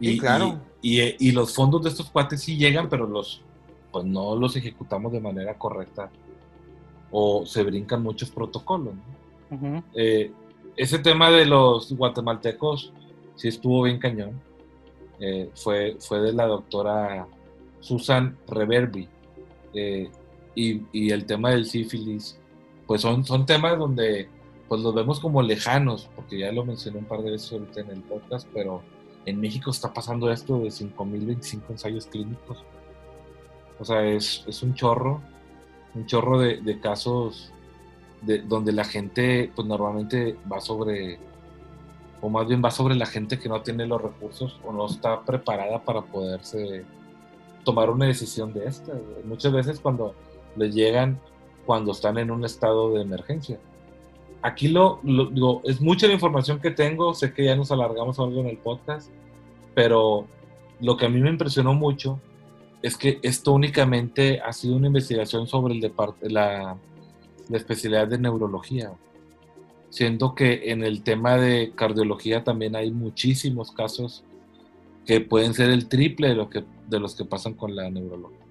Sí, 0.00 0.18
claro. 0.18 0.60
Y, 0.82 1.00
y- 1.00 1.16
y 1.18 1.32
los 1.32 1.54
fondos 1.54 1.82
de 1.82 1.88
estos 1.90 2.10
cuates 2.10 2.42
sí 2.42 2.56
llegan, 2.56 2.88
pero 2.88 3.06
los 3.06 3.42
pues 3.92 4.04
no 4.04 4.36
los 4.36 4.54
ejecutamos 4.56 5.10
de 5.12 5.20
manera 5.20 5.54
correcta 5.56 6.10
o 7.10 7.46
se 7.46 7.62
brincan 7.62 8.02
muchos 8.02 8.30
protocolos. 8.30 8.92
Eh, 9.94 10.30
ese 10.76 10.98
tema 10.98 11.30
de 11.30 11.46
los 11.46 11.92
guatemaltecos 11.94 12.92
sí 13.36 13.48
estuvo 13.48 13.84
bien 13.84 13.98
cañón. 13.98 14.32
Eh, 15.18 15.48
fue, 15.54 15.96
fue 15.98 16.20
de 16.20 16.34
la 16.34 16.46
doctora 16.46 17.26
Susan 17.80 18.36
Reverbi. 18.46 19.08
Eh, 19.72 20.10
y, 20.54 20.82
y, 20.92 21.10
el 21.10 21.24
tema 21.24 21.50
del 21.50 21.64
sífilis, 21.64 22.38
pues 22.86 23.00
son, 23.02 23.24
son 23.24 23.46
temas 23.46 23.78
donde 23.78 24.28
pues 24.68 24.80
los 24.80 24.94
vemos 24.94 25.20
como 25.20 25.42
lejanos, 25.42 26.08
porque 26.16 26.38
ya 26.38 26.52
lo 26.52 26.64
mencioné 26.64 26.98
un 26.98 27.04
par 27.04 27.22
de 27.22 27.32
veces 27.32 27.52
ahorita 27.52 27.80
en 27.80 27.90
el 27.90 28.02
podcast, 28.02 28.48
pero 28.52 28.82
en 29.24 29.40
México 29.40 29.70
está 29.70 29.92
pasando 29.92 30.30
esto 30.30 30.58
de 30.58 30.68
5.025 30.68 31.62
ensayos 31.70 32.06
clínicos. 32.06 32.64
O 33.78 33.84
sea, 33.84 34.04
es, 34.04 34.44
es 34.46 34.62
un 34.62 34.74
chorro, 34.74 35.20
un 35.94 36.06
chorro 36.06 36.38
de, 36.38 36.60
de 36.60 36.80
casos 36.80 37.52
de, 38.22 38.38
donde 38.40 38.72
la 38.72 38.84
gente, 38.84 39.50
pues 39.54 39.66
normalmente 39.66 40.36
va 40.50 40.60
sobre, 40.60 41.18
o 42.20 42.28
más 42.28 42.46
bien 42.46 42.62
va 42.64 42.70
sobre 42.70 42.94
la 42.94 43.06
gente 43.06 43.38
que 43.38 43.48
no 43.48 43.62
tiene 43.62 43.86
los 43.86 44.00
recursos 44.00 44.58
o 44.64 44.72
no 44.72 44.86
está 44.86 45.22
preparada 45.22 45.82
para 45.82 46.02
poderse 46.02 46.84
tomar 47.64 47.90
una 47.90 48.06
decisión 48.06 48.52
de 48.52 48.66
esta. 48.66 48.92
Muchas 49.24 49.52
veces 49.52 49.80
cuando 49.80 50.14
les 50.56 50.74
llegan, 50.74 51.20
cuando 51.66 51.92
están 51.92 52.16
en 52.18 52.30
un 52.30 52.44
estado 52.44 52.94
de 52.94 53.02
emergencia. 53.02 53.58
Aquí 54.40 54.68
lo, 54.68 55.00
digo, 55.02 55.60
es 55.64 55.80
mucha 55.80 56.06
la 56.06 56.14
información 56.14 56.60
que 56.60 56.70
tengo, 56.70 57.12
sé 57.14 57.34
que 57.34 57.44
ya 57.44 57.56
nos 57.56 57.72
alargamos 57.72 58.18
algo 58.20 58.40
en 58.40 58.46
el 58.46 58.58
podcast, 58.58 59.10
pero 59.74 60.26
lo 60.80 60.96
que 60.96 61.06
a 61.06 61.08
mí 61.08 61.20
me 61.20 61.30
impresionó 61.30 61.74
mucho 61.74 62.20
es 62.82 62.96
que 62.96 63.18
esto 63.22 63.52
únicamente 63.52 64.40
ha 64.40 64.52
sido 64.52 64.76
una 64.76 64.86
investigación 64.86 65.46
sobre 65.46 65.74
la 66.20 66.76
especialidad 67.50 68.06
de 68.06 68.18
neurología, 68.18 68.92
siendo 69.90 70.34
que 70.34 70.70
en 70.70 70.84
el 70.84 71.02
tema 71.02 71.36
de 71.36 71.72
cardiología 71.74 72.44
también 72.44 72.76
hay 72.76 72.92
muchísimos 72.92 73.72
casos 73.72 74.22
que 75.04 75.20
pueden 75.20 75.54
ser 75.54 75.70
el 75.70 75.88
triple 75.88 76.28
de, 76.28 76.34
lo 76.34 76.50
que, 76.50 76.64
de 76.88 77.00
los 77.00 77.14
que 77.14 77.24
pasan 77.24 77.54
con 77.54 77.74
la 77.74 77.88
neurología. 77.90 78.45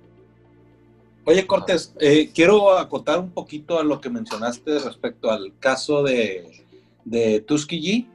Oye, 1.25 1.47
Cortés, 1.47 1.93
eh, 1.99 2.29
quiero 2.33 2.77
acotar 2.77 3.19
un 3.19 3.31
poquito 3.31 3.79
a 3.79 3.83
lo 3.83 3.99
que 3.99 4.09
mencionaste 4.11 4.77
respecto 4.79 5.31
al 5.31 5.53
caso 5.59 6.03
de, 6.03 6.63
de 7.03 7.41
Tuskegee, 7.41 8.05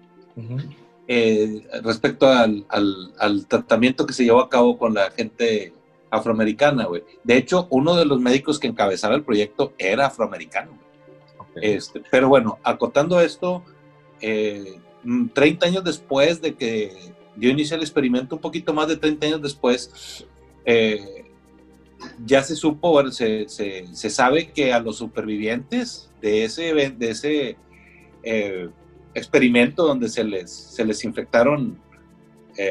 eh, 1.09 1.67
respecto 1.83 2.29
al, 2.29 2.65
al, 2.69 3.47
tratamiento 3.49 4.07
que 4.07 4.13
se 4.13 4.25
llevó 4.25 4.41
a 4.41 4.49
cabo 4.49 4.79
con 4.79 4.95
la 4.95 5.11
gente 5.11 5.73
afroamericana, 6.09 6.87
güey. 6.87 7.03
De 7.25 7.37
hecho, 7.37 7.67
uno 7.71 7.97
de 7.97 8.05
los 8.05 8.21
médicos 8.21 8.61
que 8.61 8.69
encabezaba 8.69 9.17
el 9.17 9.25
proyecto 9.25 9.73
era 9.77 10.07
afroamericano. 10.07 10.79
Este, 11.57 12.03
pero 12.11 12.29
bueno, 12.29 12.59
acotando 12.63 13.21
esto, 13.21 13.65
30 14.21 14.67
eh, 15.01 15.59
años 15.63 15.83
después 15.83 16.41
de 16.41 16.55
que 16.55 17.13
dio 17.35 17.51
inicio 17.51 17.77
el 17.77 17.83
experimento, 17.83 18.37
un 18.37 18.41
poquito 18.41 18.73
más 18.73 18.87
de 18.87 18.97
30 18.97 19.27
años 19.27 19.43
después, 19.43 20.25
eh, 20.65 21.30
ya 22.25 22.43
se 22.43 22.57
supo, 22.57 23.11
se, 23.11 23.49
se, 23.49 23.87
se, 23.93 24.11
sabe 24.11 24.51
que 24.51 24.73
a 24.73 24.81
los 24.81 24.97
supervivientes 24.97 26.11
de 26.21 26.45
ese, 26.45 26.73
de 26.73 27.11
ese 27.11 27.57
eh, 28.23 28.69
experimento 29.15 29.87
donde 29.87 30.09
se 30.09 30.25
les, 30.25 30.51
se 30.51 30.85
les 30.85 31.05
infectaron 31.05 31.79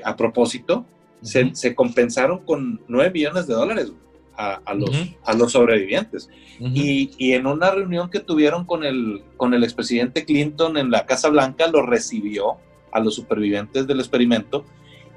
a 0.03 0.15
propósito, 0.15 0.85
se, 1.21 1.75
compensaron 1.75 2.39
con 2.45 2.81
9 2.87 3.11
millones 3.11 3.47
de 3.47 3.53
dólares 3.55 3.91
a, 4.37 4.73
los, 4.73 4.91
a 5.25 5.33
los 5.33 5.51
sobrevivientes. 5.51 6.29
y, 6.59 7.11
y, 7.17 7.33
en 7.33 7.45
una 7.45 7.71
reunión 7.71 8.09
que 8.09 8.19
tuvieron 8.19 8.65
con 8.65 8.85
el, 8.85 9.21
con 9.35 9.53
el 9.53 9.63
expresidente 9.63 10.23
Clinton 10.23 10.77
en 10.77 10.91
la 10.91 11.05
Casa 11.05 11.29
Blanca, 11.29 11.67
lo 11.67 11.85
recibió 11.85 12.57
a 12.91 13.01
los 13.01 13.15
supervivientes 13.15 13.85
del 13.85 13.99
experimento 13.99 14.65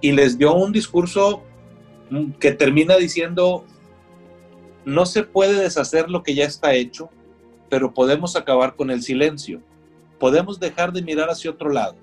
y 0.00 0.12
les 0.12 0.38
dio 0.38 0.54
un 0.54 0.72
discurso 0.72 1.44
mm, 2.10 2.32
que 2.32 2.52
termina 2.52 2.96
diciendo, 2.96 3.64
no 4.84 5.06
se 5.06 5.22
puede 5.22 5.60
deshacer 5.60 6.10
lo 6.10 6.22
que 6.22 6.34
ya 6.34 6.44
está 6.44 6.74
hecho, 6.74 7.10
pero 7.68 7.94
podemos 7.94 8.36
acabar 8.36 8.76
con 8.76 8.90
el 8.90 9.02
silencio. 9.02 9.60
Podemos 10.18 10.60
dejar 10.60 10.92
de 10.92 11.02
mirar 11.02 11.30
hacia 11.30 11.50
otro 11.50 11.70
lado 11.70 11.96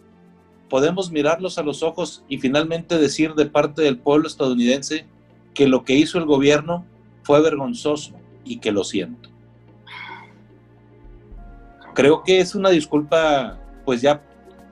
podemos 0.70 1.12
mirarlos 1.12 1.58
a 1.58 1.64
los 1.64 1.84
ojos 1.84 2.24
y 2.30 2.38
finalmente 2.38 2.98
decir 2.98 3.34
de 3.34 3.48
parte 3.48 3.82
del 3.82 3.98
pueblo 3.98 4.28
estadounidense 4.28 5.06
que 5.54 5.68
lo 5.68 5.84
que 5.84 5.96
hizo 5.96 6.20
el 6.20 6.26
gobierno 6.26 6.86
fue 7.24 7.42
vergonzoso 7.42 8.14
y 8.46 8.60
que 8.60 8.72
lo 8.72 8.84
siento. 8.84 9.30
Creo 11.96 12.24
que 12.24 12.40
es 12.40 12.56
una 12.56 12.70
disculpa, 12.70 13.60
pues 13.84 14.02
ya 14.02 14.24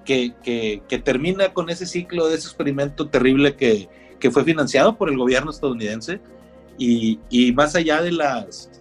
que, 0.06 0.82
termina 1.04 1.54
con 1.54 1.70
ese 1.70 1.86
ciclo 1.86 2.28
de 2.28 2.36
ese 2.36 2.48
experimento 2.48 3.10
terrible 3.10 3.56
que 3.56 4.32
fue 4.32 4.46
financiado 4.46 4.98
por 4.98 5.10
el 5.10 5.18
gobierno 5.18 5.52
estadounidense 5.52 6.22
y, 6.78 7.20
y, 7.30 7.52
más 7.54 7.76
allá 7.76 8.02
de 8.02 8.12
las 8.12 8.72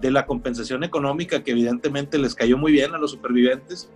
de 0.00 0.10
la 0.10 0.26
compensación 0.26 0.84
económica 0.84 1.42
que 1.42 1.52
evidentemente 1.52 2.18
les 2.18 2.34
cayó 2.34 2.58
muy 2.58 2.72
bien 2.72 2.94
a 2.94 2.98
los 2.98 3.12
supervivientes, 3.12 3.90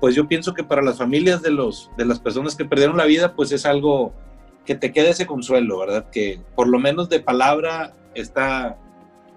pues 0.00 0.14
yo 0.14 0.28
pienso 0.28 0.54
que 0.54 0.64
para 0.64 0.82
las 0.82 0.98
familias 0.98 1.42
de, 1.42 1.50
los, 1.50 1.90
de 1.96 2.04
las 2.04 2.20
personas 2.20 2.54
que 2.54 2.64
perdieron 2.64 2.96
la 2.96 3.04
vida, 3.04 3.34
pues 3.34 3.52
es 3.52 3.66
algo 3.66 4.12
que 4.64 4.74
te 4.74 4.92
queda 4.92 5.10
ese 5.10 5.26
consuelo, 5.26 5.78
¿verdad? 5.78 6.10
Que 6.10 6.40
por 6.54 6.68
lo 6.68 6.78
menos 6.78 7.08
de 7.08 7.20
palabra 7.20 7.94
está, 8.14 8.76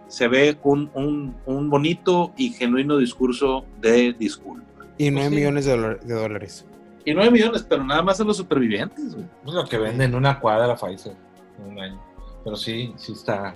se 0.08 0.28
ve 0.28 0.58
un, 0.64 1.36
un, 1.46 1.70
bonito 1.70 2.34
y 2.36 2.50
genuino 2.50 2.98
discurso 2.98 3.66
de 3.80 4.14
disculpa. 4.14 4.66
Y 4.98 5.12
nueve 5.12 5.30
pues 5.30 5.40
millones 5.40 5.66
de, 5.66 6.14
dólares. 6.14 6.66
Y 7.06 7.14
nueve 7.14 7.32
millones, 7.32 7.66
pero 7.68 7.84
nada 7.86 8.02
más 8.02 8.20
a 8.20 8.24
los 8.24 8.36
supervivientes. 8.36 9.14
Güey. 9.14 9.26
Es 9.48 9.54
lo 9.54 9.66
que 9.66 9.78
venden 9.78 10.16
una 10.16 10.40
cuadra 10.40 10.76
Pfizer 10.76 11.16
en 11.60 11.72
un 11.72 11.80
año. 11.80 12.09
Pero 12.44 12.56
sí, 12.56 12.94
sí 12.98 13.14
está, 13.14 13.56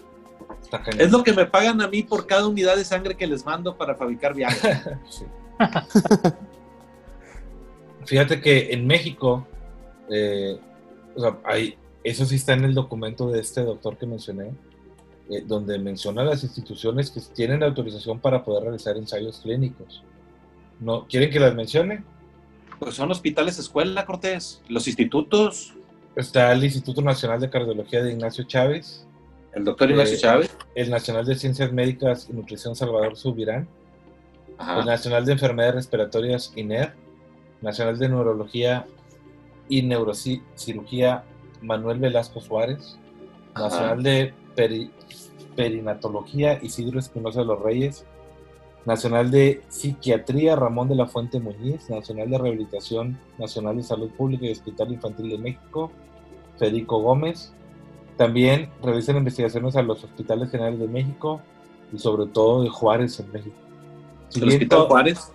está 0.62 0.84
Es 0.98 1.12
lo 1.12 1.24
que 1.24 1.34
me 1.34 1.46
pagan 1.46 1.82
a 1.82 1.88
mí 1.88 2.04
por 2.04 2.28
cada 2.28 2.48
unidad 2.48 2.76
de 2.76 2.86
sangre 2.86 3.16
que 3.16 3.28
les 3.28 3.46
mando 3.46 3.78
para 3.78 3.96
fabricar 3.96 4.34
viajes. 4.34 4.80
sí. 5.10 5.26
Fíjate 8.06 8.42
que 8.42 8.74
en 8.74 8.86
México, 8.86 9.48
eh, 10.10 10.60
hay, 11.46 11.78
eso 12.04 12.26
sí 12.26 12.36
está 12.36 12.54
en 12.54 12.66
el 12.66 12.74
documento 12.74 13.30
de 13.30 13.40
este 13.40 13.62
doctor 13.62 13.98
que 13.98 14.06
mencioné, 14.06 14.52
eh, 15.30 15.42
donde 15.46 15.80
menciona 15.80 16.24
las 16.24 16.44
instituciones 16.44 17.10
que 17.12 17.22
tienen 17.34 17.64
autorización 17.64 18.20
para 18.20 18.44
poder 18.44 18.64
realizar 18.64 18.98
ensayos 18.98 19.40
clínicos. 19.40 20.04
¿No? 20.80 21.08
¿Quieren 21.08 21.30
que 21.30 21.40
las 21.40 21.56
mencione? 21.56 22.04
Pues 22.80 22.96
son 22.96 23.10
hospitales 23.12 23.58
escuela, 23.58 24.06
Cortés, 24.06 24.62
los 24.68 24.88
institutos. 24.88 25.74
Está 26.16 26.52
el 26.52 26.64
Instituto 26.64 27.02
Nacional 27.02 27.40
de 27.40 27.50
Cardiología 27.50 28.04
de 28.04 28.12
Ignacio 28.12 28.44
Chávez. 28.44 29.06
El 29.54 29.64
doctor 29.64 29.90
Ignacio 29.90 30.16
eh, 30.16 30.20
Chávez. 30.20 30.58
El 30.76 30.90
Nacional 30.90 31.26
de 31.26 31.36
Ciencias 31.36 31.72
Médicas 31.72 32.28
y 32.30 32.34
Nutrición 32.34 32.76
Salvador 32.76 33.16
Subirán. 33.16 33.68
El 34.60 34.86
Nacional 34.86 35.26
de 35.26 35.32
Enfermedades 35.34 35.76
Respiratorias 35.76 36.54
INER 36.56 36.94
Nacional 37.62 37.98
de 37.98 38.10
Neurología 38.10 38.86
y 39.68 39.82
Neurocirugía 39.82 41.24
Manuel 41.62 42.00
Velasco 42.00 42.42
Suárez, 42.42 42.98
Nacional 43.56 44.04
de 44.04 44.34
Perinatología 45.56 46.60
Isidro 46.62 47.00
Espinosa 47.00 47.40
de 47.40 47.46
los 47.46 47.62
Reyes, 47.62 48.06
Nacional 48.86 49.32
de 49.32 49.62
Psiquiatría 49.70 50.56
Ramón 50.56 50.90
de 50.90 50.96
la 50.96 51.08
Fuente 51.08 51.40
Muñiz, 51.40 51.90
Nacional 51.90 52.30
de 52.30 52.38
Rehabilitación 52.38 53.18
Nacional 53.38 53.78
de 53.78 53.84
Salud 53.84 54.10
Pública 54.12 54.46
y 54.46 54.52
Hospital 54.52 54.92
Infantil 54.92 55.30
de 55.30 55.38
México, 55.38 55.92
Federico 56.58 57.00
Gómez. 57.02 57.54
También 58.18 58.70
realizan 58.82 59.18
investigaciones 59.18 59.76
a 59.76 59.82
los 59.82 60.04
hospitales 60.04 60.52
generales 60.52 60.80
de 60.80 60.88
México 60.88 61.42
y 61.94 61.98
sobre 61.98 62.28
todo 62.28 62.64
de 62.64 62.70
Juárez 62.70 63.20
en 63.20 63.32
México. 63.32 63.56
¿El 64.36 64.50
Hospital 64.50 64.88
Juárez? 64.88 65.32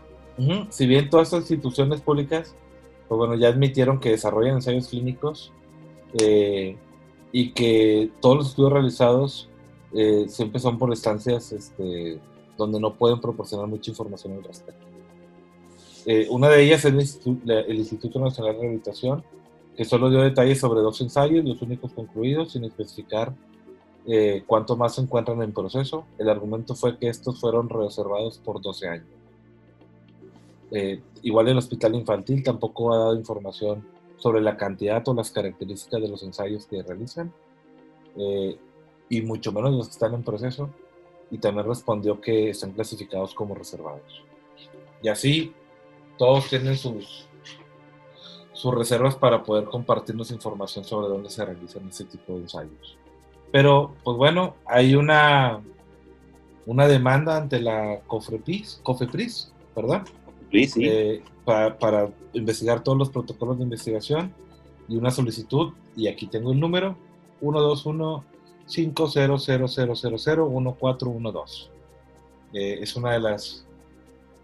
Si 0.70 0.86
bien 0.86 1.10
todas 1.10 1.28
estas 1.28 1.50
instituciones 1.50 2.00
públicas, 2.00 2.54
pues 3.08 3.18
bueno, 3.18 3.34
ya 3.34 3.48
admitieron 3.48 3.98
que 3.98 4.10
desarrollan 4.10 4.56
ensayos 4.56 4.88
clínicos 4.88 5.52
eh, 6.20 6.76
y 7.32 7.50
que 7.52 8.10
todos 8.20 8.36
los 8.36 8.48
estudios 8.48 8.72
realizados 8.72 9.48
eh, 9.94 10.26
siempre 10.28 10.60
son 10.60 10.78
por 10.78 10.92
estancias 10.92 11.50
este, 11.52 12.20
donde 12.58 12.78
no 12.78 12.94
pueden 12.94 13.20
proporcionar 13.20 13.66
mucha 13.66 13.90
información 13.90 14.34
al 14.34 14.44
respecto. 14.44 14.84
Eh, 16.04 16.26
una 16.30 16.50
de 16.50 16.62
ellas 16.62 16.84
es 16.84 17.20
el 17.26 17.78
Instituto, 17.78 18.20
Nacional 18.20 18.54
de 18.54 18.60
Rehabilitación, 18.60 19.24
que 19.76 19.84
solo 19.84 20.10
dio 20.10 20.20
detalles 20.20 20.60
sobre 20.60 20.80
dos 20.80 21.00
ensayos, 21.00 21.44
los 21.44 21.62
únicos 21.62 21.92
concluidos, 21.92 22.52
sin 22.52 22.64
especificar 22.64 23.32
cuánto 24.46 24.74
más 24.74 24.94
se 24.94 25.02
encuentran 25.02 25.42
en 25.42 25.52
proceso. 25.52 26.06
El 26.16 26.30
argumento 26.30 26.74
fue 26.74 26.96
que 26.96 27.08
estos 27.08 27.38
fueron 27.38 27.68
reservados 27.68 28.38
por 28.38 28.60
12 28.62 28.88
años. 28.88 29.06
Eh, 30.70 31.00
igual 31.22 31.48
el 31.48 31.58
hospital 31.58 31.94
infantil 31.94 32.42
tampoco 32.42 32.92
ha 32.92 32.98
dado 32.98 33.14
información 33.14 33.86
sobre 34.18 34.40
la 34.40 34.56
cantidad 34.56 35.06
o 35.08 35.14
las 35.14 35.30
características 35.30 36.02
de 36.02 36.08
los 36.08 36.22
ensayos 36.22 36.66
que 36.66 36.82
realizan. 36.82 37.32
Eh, 38.16 38.58
y 39.08 39.22
mucho 39.22 39.52
menos 39.52 39.72
los 39.72 39.86
que 39.86 39.92
están 39.92 40.14
en 40.14 40.22
proceso. 40.22 40.70
Y 41.30 41.38
también 41.38 41.66
respondió 41.66 42.20
que 42.20 42.50
están 42.50 42.72
clasificados 42.72 43.34
como 43.34 43.54
reservados. 43.54 44.22
Y 45.02 45.08
así, 45.08 45.52
todos 46.16 46.48
tienen 46.48 46.76
sus, 46.76 47.28
sus 48.52 48.74
reservas 48.74 49.16
para 49.16 49.42
poder 49.42 49.64
compartirnos 49.64 50.30
información 50.30 50.84
sobre 50.84 51.08
dónde 51.08 51.30
se 51.30 51.44
realizan 51.44 51.88
ese 51.88 52.04
tipo 52.04 52.34
de 52.34 52.40
ensayos. 52.40 52.98
Pero, 53.52 53.94
pues 54.02 54.16
bueno, 54.16 54.56
hay 54.66 54.94
una, 54.94 55.60
una 56.66 56.88
demanda 56.88 57.36
ante 57.36 57.60
la 57.60 58.00
COFEPRIS, 58.06 58.80
COFEPRIS 58.82 59.52
¿verdad? 59.74 60.02
Sí, 60.50 60.66
sí. 60.66 60.84
Eh, 60.86 61.22
para, 61.44 61.78
para 61.78 62.10
investigar 62.32 62.82
todos 62.82 62.98
los 62.98 63.10
protocolos 63.10 63.58
de 63.58 63.64
investigación 63.64 64.34
y 64.88 64.96
una 64.96 65.10
solicitud, 65.10 65.72
y 65.96 66.08
aquí 66.08 66.26
tengo 66.26 66.52
el 66.52 66.60
número, 66.60 66.96
121-50000001412. 68.68 71.68
Eh, 72.52 72.78
es 72.80 72.96
una 72.96 73.12
de 73.12 73.20
las 73.20 73.64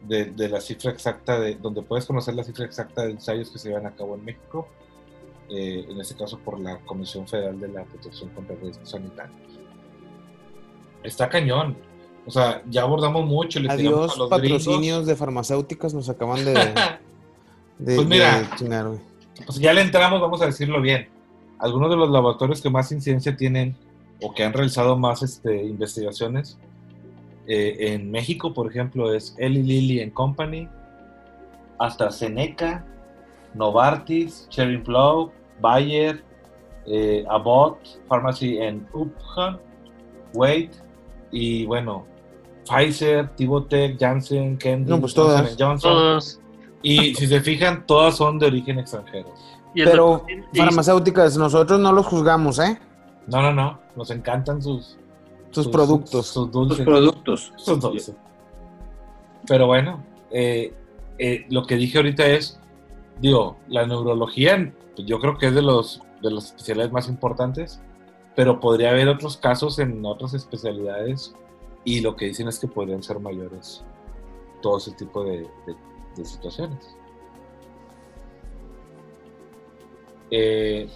de, 0.02 0.26
de 0.26 0.48
la 0.48 0.60
cifra 0.60 0.90
exacta 0.90 1.40
de 1.40 1.54
donde 1.54 1.82
puedes 1.82 2.04
conocer 2.04 2.34
la 2.34 2.44
cifra 2.44 2.66
exacta 2.66 3.04
de 3.04 3.12
ensayos 3.12 3.50
que 3.50 3.58
se 3.58 3.68
llevan 3.68 3.86
a 3.86 3.94
cabo 3.94 4.14
en 4.14 4.24
México, 4.24 4.68
eh, 5.48 5.86
en 5.88 6.00
este 6.00 6.14
caso 6.14 6.38
por 6.38 6.60
la 6.60 6.78
Comisión 6.80 7.26
Federal 7.26 7.58
de 7.58 7.68
la 7.68 7.84
Protección 7.84 8.30
contra 8.30 8.54
Riesgos 8.56 8.90
Sanitarios. 8.90 9.38
Está 11.02 11.28
cañón. 11.28 11.76
O 12.26 12.30
sea, 12.30 12.62
ya 12.68 12.82
abordamos 12.82 13.26
mucho. 13.26 13.60
le 13.60 13.70
Adiós, 13.70 14.14
a 14.14 14.18
los 14.18 14.30
patrocinios 14.30 14.78
gringos. 14.80 15.06
de 15.06 15.16
farmacéuticas 15.16 15.92
nos 15.92 16.08
acaban 16.08 16.42
de, 16.44 16.54
de, 17.78 17.96
Pues 17.96 18.06
mira. 18.06 18.40
de. 18.58 18.98
Pues 19.44 19.58
ya 19.58 19.72
le 19.74 19.82
entramos, 19.82 20.20
vamos 20.20 20.40
a 20.40 20.46
decirlo 20.46 20.80
bien. 20.80 21.08
Algunos 21.58 21.90
de 21.90 21.96
los 21.96 22.10
laboratorios 22.10 22.62
que 22.62 22.70
más 22.70 22.90
incidencia 22.92 23.36
tienen 23.36 23.76
o 24.22 24.32
que 24.32 24.44
han 24.44 24.52
realizado 24.52 24.96
más 24.96 25.22
este, 25.22 25.64
investigaciones 25.64 26.58
eh, 27.46 27.92
en 27.92 28.10
México, 28.10 28.54
por 28.54 28.70
ejemplo, 28.70 29.12
es 29.12 29.34
Eli 29.38 29.62
Lilly 29.62 30.00
and 30.00 30.12
Company, 30.12 30.68
AstraZeneca, 31.78 32.84
Novartis, 33.54 34.48
Cherry 34.48 34.78
Plow, 34.78 35.30
Bayer, 35.60 36.22
eh, 36.86 37.24
Abbott, 37.28 37.78
Pharmacy 38.08 38.58
en 38.58 38.86
Upjohn, 38.92 39.58
Wait 40.32 40.72
y 41.30 41.66
bueno, 41.66 42.06
Pfizer, 42.66 43.28
Tivotec, 43.36 43.98
Janssen, 43.98 44.56
Kendall, 44.56 44.96
No, 44.96 45.00
pues 45.00 45.14
Johnson 45.14 45.36
todas. 45.36 45.56
Johnson. 45.58 45.92
Todos. 45.92 46.40
Y 46.82 47.14
si 47.14 47.26
se 47.26 47.40
fijan, 47.40 47.86
todas 47.86 48.16
son 48.16 48.38
de 48.38 48.46
origen 48.46 48.78
extranjero. 48.78 49.32
Pero 49.74 50.24
farmacéuticas, 50.54 51.36
nosotros 51.36 51.80
no 51.80 51.92
los 51.92 52.06
juzgamos, 52.06 52.58
¿eh? 52.58 52.78
No, 53.26 53.42
no, 53.42 53.52
no. 53.52 53.78
Nos 53.96 54.10
encantan 54.10 54.60
sus, 54.62 54.96
Sus 55.50 55.68
productos. 55.68 56.26
Sus 56.26 56.50
dulces. 56.50 56.84
productos. 56.84 57.52
sus 57.56 57.80
dulces. 57.80 58.14
Pero 59.46 59.66
bueno, 59.66 60.02
eh, 60.30 60.72
eh, 61.18 61.46
lo 61.50 61.66
que 61.66 61.76
dije 61.76 61.98
ahorita 61.98 62.26
es, 62.26 62.58
digo, 63.20 63.56
la 63.68 63.86
neurología, 63.86 64.72
pues 64.96 65.06
yo 65.06 65.18
creo 65.20 65.36
que 65.38 65.46
es 65.48 65.54
de 65.54 65.62
los 65.62 66.00
de 66.22 66.30
las 66.30 66.46
especialidades 66.46 66.90
más 66.92 67.08
importantes, 67.08 67.80
pero 68.34 68.58
podría 68.58 68.90
haber 68.90 69.08
otros 69.08 69.36
casos 69.36 69.78
en 69.78 70.04
otras 70.06 70.32
especialidades 70.32 71.34
y 71.84 72.00
lo 72.00 72.16
que 72.16 72.24
dicen 72.26 72.48
es 72.48 72.58
que 72.58 72.66
podrían 72.66 73.02
ser 73.02 73.20
mayores 73.20 73.84
todo 74.62 74.78
ese 74.78 74.92
tipo 74.92 75.22
de, 75.22 75.40
de- 75.66 75.76
de 76.16 76.24
situaciones. 76.24 76.96
Eh, 80.30 80.88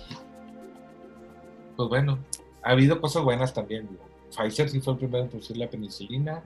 pues 1.78 1.88
bueno, 1.88 2.18
ha 2.64 2.72
habido 2.72 3.00
cosas 3.00 3.22
buenas 3.22 3.54
también. 3.54 3.86
digo. 3.88 4.02
Pfizer 4.36 4.68
sí 4.68 4.80
fue 4.80 4.94
el 4.94 4.98
primero 4.98 5.22
en 5.22 5.30
producir 5.30 5.56
la 5.56 5.70
penicilina 5.70 6.42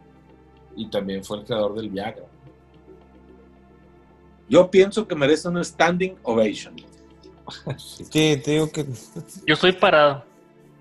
y 0.77 0.91
también 0.91 1.25
fue 1.25 1.39
el 1.39 1.45
creador 1.45 1.75
del 1.75 1.89
Viagra. 1.89 2.27
Yo 4.47 4.71
pienso 4.71 5.09
que 5.09 5.15
merece 5.15 5.49
un 5.49 5.65
standing 5.65 6.17
ovation. 6.23 6.77
Sí, 7.79 8.41
te 8.45 8.51
digo 8.51 8.71
que 8.71 8.85
Yo 9.47 9.55
estoy 9.55 9.73
parado. 9.73 10.23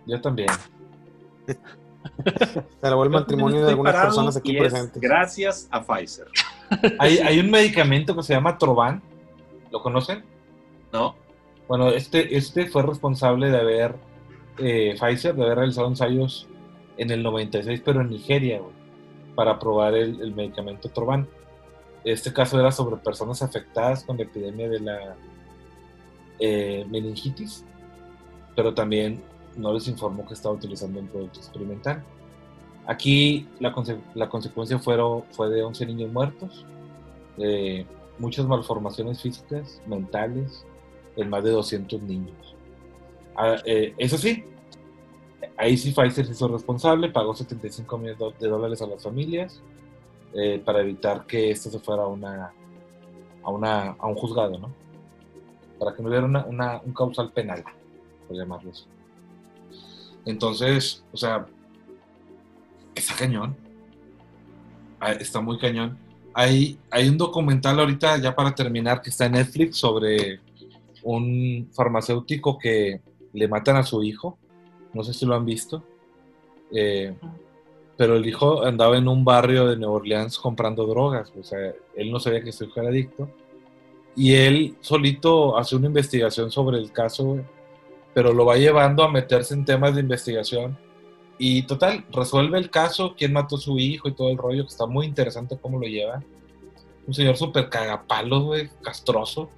yo 0.05 0.19
también. 0.19 0.49
se 1.47 2.85
alabó 2.85 3.05
el 3.05 3.09
matrimonio 3.09 3.63
de 3.63 3.69
algunas 3.71 3.95
personas 3.95 4.35
aquí 4.35 4.57
presentes. 4.57 5.01
Gracias 5.01 5.69
a 5.71 5.81
Pfizer. 5.81 6.27
Hay, 6.99 7.19
hay 7.19 7.39
un 7.39 7.49
medicamento 7.49 8.13
que 8.17 8.23
se 8.23 8.33
llama 8.33 8.57
Trovan. 8.57 9.01
¿Lo 9.71 9.81
conocen? 9.81 10.25
¿No? 10.91 11.15
Bueno, 11.69 11.87
este, 11.87 12.35
este 12.35 12.67
fue 12.67 12.83
responsable 12.83 13.49
de 13.49 13.57
haber, 13.57 13.95
eh, 14.59 14.95
Pfizer, 14.99 15.35
de 15.35 15.43
haber 15.43 15.57
realizado 15.57 15.87
ensayos 15.87 16.47
en 16.97 17.11
el 17.11 17.23
96, 17.23 17.81
pero 17.83 18.01
en 18.01 18.09
Nigeria, 18.09 18.61
para 19.35 19.57
probar 19.59 19.95
el, 19.95 20.33
medicamento 20.35 20.89
Trovan. 20.89 21.27
Este 22.03 22.33
caso 22.33 22.59
era 22.59 22.71
sobre 22.71 22.97
personas 22.97 23.41
afectadas 23.41 24.03
con 24.03 24.17
la 24.17 24.23
epidemia 24.23 24.67
de 24.69 24.79
la 24.79 25.15
eh, 26.39 26.85
meningitis, 26.89 27.63
pero 28.55 28.73
también 28.73 29.21
no 29.55 29.73
les 29.73 29.87
informó 29.87 30.25
que 30.27 30.33
estaba 30.33 30.55
utilizando 30.55 30.99
un 30.99 31.07
producto 31.07 31.39
experimental. 31.39 32.03
Aquí 32.87 33.47
la, 33.59 33.73
conse- 33.73 34.01
la 34.15 34.29
consecuencia 34.29 34.79
fueron, 34.79 35.23
fue 35.31 35.49
de 35.49 35.63
11 35.63 35.85
niños 35.85 36.11
muertos, 36.11 36.65
muchas 38.17 38.45
malformaciones 38.45 39.21
físicas, 39.21 39.81
mentales, 39.87 40.65
en 41.15 41.29
más 41.29 41.43
de 41.43 41.51
200 41.51 42.01
niños. 42.03 42.55
Ah, 43.35 43.55
eh, 43.65 43.93
eso 43.97 44.17
sí, 44.17 44.43
ahí 45.57 45.77
sí 45.77 45.91
Pfizer 45.91 46.25
se 46.25 46.31
hizo 46.33 46.47
responsable, 46.47 47.09
pagó 47.09 47.33
75 47.33 47.97
millones 47.97 48.39
de 48.39 48.47
dólares 48.47 48.81
a 48.81 48.87
las 48.87 49.01
familias 49.03 49.61
eh, 50.33 50.61
para 50.63 50.81
evitar 50.81 51.25
que 51.25 51.51
esto 51.51 51.69
se 51.69 51.79
fuera 51.79 52.03
a, 52.03 52.07
una, 52.07 52.53
a, 53.43 53.49
una, 53.49 53.81
a 53.91 54.07
un 54.07 54.15
juzgado, 54.15 54.57
¿no? 54.59 54.71
Para 55.79 55.95
que 55.95 56.03
no 56.03 56.09
hubiera 56.09 56.25
una, 56.25 56.45
una- 56.45 56.81
un 56.85 56.93
causal 56.93 57.31
penal, 57.31 57.63
por 58.27 58.37
llamarlo 58.37 58.71
así. 58.71 58.83
Entonces, 60.25 61.03
o 61.11 61.17
sea, 61.17 61.45
está 62.93 63.15
cañón. 63.15 63.55
Ah, 64.99 65.13
Está 65.13 65.41
muy 65.41 65.57
cañón. 65.57 65.97
Hay, 66.33 66.77
hay 66.91 67.09
un 67.09 67.17
documental 67.17 67.79
ahorita, 67.79 68.17
ya 68.19 68.35
para 68.35 68.53
terminar, 68.53 69.01
que 69.01 69.09
está 69.09 69.25
en 69.25 69.31
Netflix 69.33 69.77
sobre 69.77 70.39
un 71.03 71.67
farmacéutico 71.73 72.57
que 72.59 73.01
le 73.33 73.47
matan 73.47 73.77
a 73.77 73.83
su 73.83 74.03
hijo. 74.03 74.37
No 74.93 75.03
sé 75.03 75.13
si 75.13 75.25
lo 75.25 75.35
han 75.35 75.45
visto. 75.45 75.83
Eh, 76.73 77.13
pero 77.97 78.15
el 78.15 78.25
hijo 78.25 78.63
andaba 78.63 78.97
en 78.97 79.07
un 79.07 79.23
barrio 79.23 79.67
de 79.67 79.77
Nueva 79.77 79.95
Orleans 79.95 80.37
comprando 80.39 80.85
drogas. 80.85 81.31
O 81.39 81.43
sea, 81.43 81.73
él 81.95 82.11
no 82.11 82.19
sabía 82.19 82.43
que 82.43 82.51
su 82.51 82.65
hijo 82.65 82.79
era 82.79 82.89
adicto. 82.89 83.29
Y 84.15 84.33
él 84.33 84.75
solito 84.81 85.57
hace 85.57 85.75
una 85.75 85.87
investigación 85.87 86.51
sobre 86.51 86.77
el 86.77 86.91
caso, 86.91 87.39
pero 88.13 88.33
lo 88.33 88.45
va 88.45 88.57
llevando 88.57 89.03
a 89.03 89.11
meterse 89.11 89.53
en 89.53 89.65
temas 89.65 89.95
de 89.95 90.01
investigación. 90.01 90.77
Y 91.37 91.63
total, 91.63 92.05
resuelve 92.11 92.57
el 92.57 92.69
caso, 92.69 93.15
quién 93.17 93.33
mató 93.33 93.55
a 93.55 93.59
su 93.59 93.79
hijo 93.79 94.07
y 94.07 94.13
todo 94.13 94.29
el 94.29 94.37
rollo, 94.37 94.63
que 94.63 94.69
está 94.69 94.85
muy 94.85 95.05
interesante 95.05 95.57
cómo 95.59 95.79
lo 95.79 95.87
lleva. 95.87 96.21
Un 97.07 97.13
señor 97.13 97.35
súper 97.37 97.69
cagapalos, 97.69 98.43
güey, 98.43 98.69
castroso, 98.81 99.49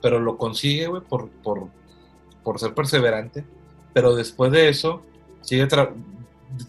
pero 0.00 0.20
lo 0.20 0.36
consigue, 0.36 0.86
güey, 0.86 1.02
por, 1.02 1.28
por, 1.30 1.68
por 2.44 2.60
ser 2.60 2.74
perseverante. 2.74 3.44
Pero 3.92 4.14
después 4.14 4.52
de 4.52 4.68
eso, 4.68 5.02
sigue 5.40 5.66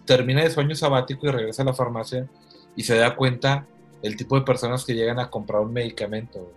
termina 0.06 0.44
de 0.44 0.50
su 0.50 0.60
año 0.60 0.76
sabático 0.76 1.28
y 1.28 1.32
regresa 1.32 1.62
a 1.62 1.66
la 1.66 1.74
farmacia 1.74 2.28
y 2.76 2.84
se 2.84 2.98
da 2.98 3.16
cuenta 3.16 3.68
el 4.02 4.16
tipo 4.16 4.36
de 4.36 4.46
personas 4.46 4.86
que 4.86 4.94
llegan 4.94 5.20
a 5.20 5.30
comprar 5.30 5.62
un 5.62 5.74
medicamento. 5.74 6.52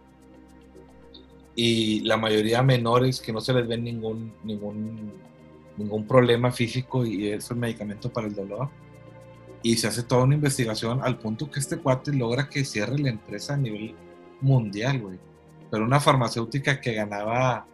Y 1.54 2.00
la 2.00 2.16
mayoría 2.16 2.62
menores 2.62 3.20
que 3.20 3.32
no 3.32 3.40
se 3.40 3.52
les 3.52 3.66
ve 3.66 3.78
ningún, 3.78 4.32
ningún, 4.44 5.12
ningún 5.76 6.06
problema 6.06 6.52
físico 6.52 7.04
y 7.04 7.28
es 7.28 7.50
un 7.50 7.60
medicamento 7.60 8.10
para 8.10 8.26
el 8.26 8.34
dolor. 8.34 8.68
Y 9.62 9.76
se 9.76 9.88
hace 9.88 10.04
toda 10.04 10.24
una 10.24 10.36
investigación 10.36 11.00
al 11.02 11.18
punto 11.18 11.50
que 11.50 11.58
este 11.58 11.78
cuate 11.78 12.12
logra 12.12 12.48
que 12.48 12.64
cierre 12.64 12.98
la 12.98 13.10
empresa 13.10 13.54
a 13.54 13.56
nivel 13.56 13.94
mundial, 14.40 15.00
güey. 15.00 15.18
Pero 15.70 15.84
una 15.84 16.00
farmacéutica 16.00 16.80
que 16.80 16.94
ganaba 16.94 17.66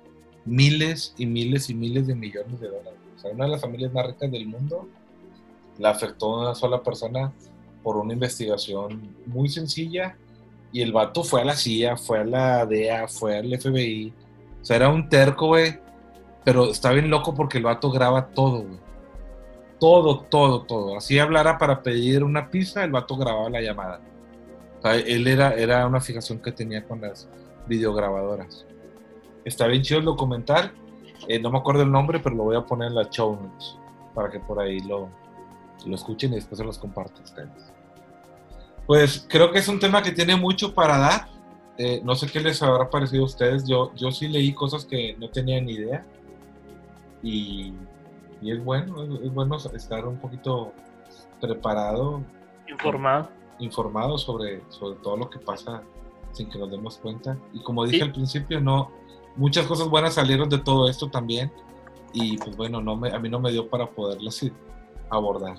miles 0.44 1.14
y 1.16 1.26
miles 1.26 1.70
y 1.70 1.74
miles 1.74 2.06
de 2.06 2.14
millones 2.14 2.60
de 2.60 2.68
dólares. 2.68 2.98
O 3.16 3.18
sea, 3.18 3.30
una 3.32 3.44
de 3.44 3.50
las 3.52 3.60
familias 3.60 3.92
más 3.92 4.06
ricas 4.06 4.30
del 4.30 4.46
mundo 4.46 4.88
la 5.78 5.90
afectó 5.90 6.34
a 6.34 6.42
una 6.42 6.54
sola 6.54 6.82
persona 6.82 7.32
por 7.82 7.96
una 7.96 8.12
investigación 8.12 9.14
muy 9.26 9.48
sencilla 9.48 10.16
y 10.72 10.82
el 10.82 10.92
vato 10.92 11.22
fue 11.22 11.42
a 11.42 11.44
la 11.44 11.54
CIA, 11.54 11.96
fue 11.96 12.20
a 12.20 12.24
la 12.24 12.66
DEA, 12.66 13.06
fue 13.08 13.38
al 13.38 13.58
FBI. 13.58 14.12
O 14.60 14.64
sea, 14.64 14.76
era 14.76 14.88
un 14.88 15.08
terco, 15.08 15.48
güey. 15.48 15.78
Pero 16.44 16.70
está 16.70 16.90
bien 16.90 17.10
loco 17.10 17.34
porque 17.34 17.58
el 17.58 17.64
vato 17.64 17.90
graba 17.90 18.26
todo, 18.28 18.62
güey. 18.62 18.78
Todo, 19.78 20.20
todo, 20.20 20.62
todo. 20.62 20.96
Así 20.96 21.18
hablara 21.18 21.58
para 21.58 21.82
pedir 21.82 22.24
una 22.24 22.50
pizza, 22.50 22.84
el 22.84 22.90
vato 22.90 23.16
grababa 23.16 23.50
la 23.50 23.60
llamada. 23.60 24.00
O 24.78 24.82
sea, 24.82 24.96
él 24.96 25.26
era, 25.26 25.54
era 25.54 25.86
una 25.86 26.00
fijación 26.00 26.38
que 26.38 26.52
tenía 26.52 26.84
con 26.84 27.00
las 27.00 27.28
videograbadoras. 27.66 28.66
Está 29.44 29.66
bien 29.66 29.82
chido 29.82 30.00
el 30.00 30.06
documental. 30.06 30.72
Eh, 31.28 31.38
no 31.38 31.50
me 31.50 31.58
acuerdo 31.58 31.82
el 31.82 31.90
nombre, 31.92 32.18
pero 32.20 32.34
lo 32.36 32.44
voy 32.44 32.56
a 32.56 32.62
poner 32.66 32.88
en 32.88 32.94
la 32.96 33.08
show 33.10 33.38
notes 33.40 33.76
para 34.14 34.30
que 34.30 34.40
por 34.40 34.60
ahí 34.60 34.80
lo, 34.80 35.08
lo 35.86 35.94
escuchen 35.94 36.32
y 36.32 36.36
después 36.36 36.58
se 36.58 36.64
los 36.64 36.78
comparto 36.78 37.20
a 37.20 37.24
ustedes. 37.24 37.72
Pues 38.86 39.26
creo 39.28 39.50
que 39.50 39.58
es 39.58 39.68
un 39.68 39.78
tema 39.80 40.02
que 40.02 40.12
tiene 40.12 40.36
mucho 40.36 40.74
para 40.74 40.98
dar. 40.98 41.28
Eh, 41.78 42.00
no 42.04 42.14
sé 42.14 42.26
qué 42.30 42.40
les 42.40 42.62
habrá 42.62 42.88
parecido 42.90 43.22
a 43.22 43.26
ustedes. 43.26 43.66
Yo, 43.66 43.92
yo 43.94 44.10
sí 44.12 44.28
leí 44.28 44.52
cosas 44.52 44.84
que 44.84 45.16
no 45.18 45.28
tenía 45.30 45.60
ni 45.60 45.72
idea. 45.72 46.04
Y, 47.22 47.72
y 48.42 48.50
es 48.52 48.62
bueno, 48.62 49.02
es, 49.02 49.10
es 49.22 49.32
bueno 49.34 49.56
estar 49.56 50.06
un 50.06 50.18
poquito 50.18 50.72
preparado, 51.40 52.22
Informado. 52.68 53.28
informado 53.58 54.18
sobre, 54.18 54.62
sobre 54.70 54.96
todo 54.96 55.16
lo 55.16 55.30
que 55.30 55.38
pasa 55.38 55.82
sin 56.32 56.48
que 56.50 56.58
nos 56.58 56.70
demos 56.70 56.98
cuenta. 56.98 57.36
Y 57.52 57.62
como 57.62 57.84
dije 57.84 57.98
Sí. 57.98 58.02
al 58.02 58.12
principio, 58.12 58.60
no, 58.60 58.90
muchas 59.36 59.66
cosas 59.66 59.88
buenas 59.88 60.14
salieron 60.14 60.48
de 60.48 60.58
todo 60.58 60.88
esto 60.88 61.08
también. 61.08 61.50
Y 62.12 62.36
pues 62.38 62.56
bueno, 62.56 62.80
no 62.80 62.96
me, 62.96 63.10
a 63.10 63.18
mí 63.18 63.28
no 63.28 63.40
me 63.40 63.50
dio 63.50 63.68
para 63.68 63.86
poderlas 63.90 64.44
abordar. 65.10 65.56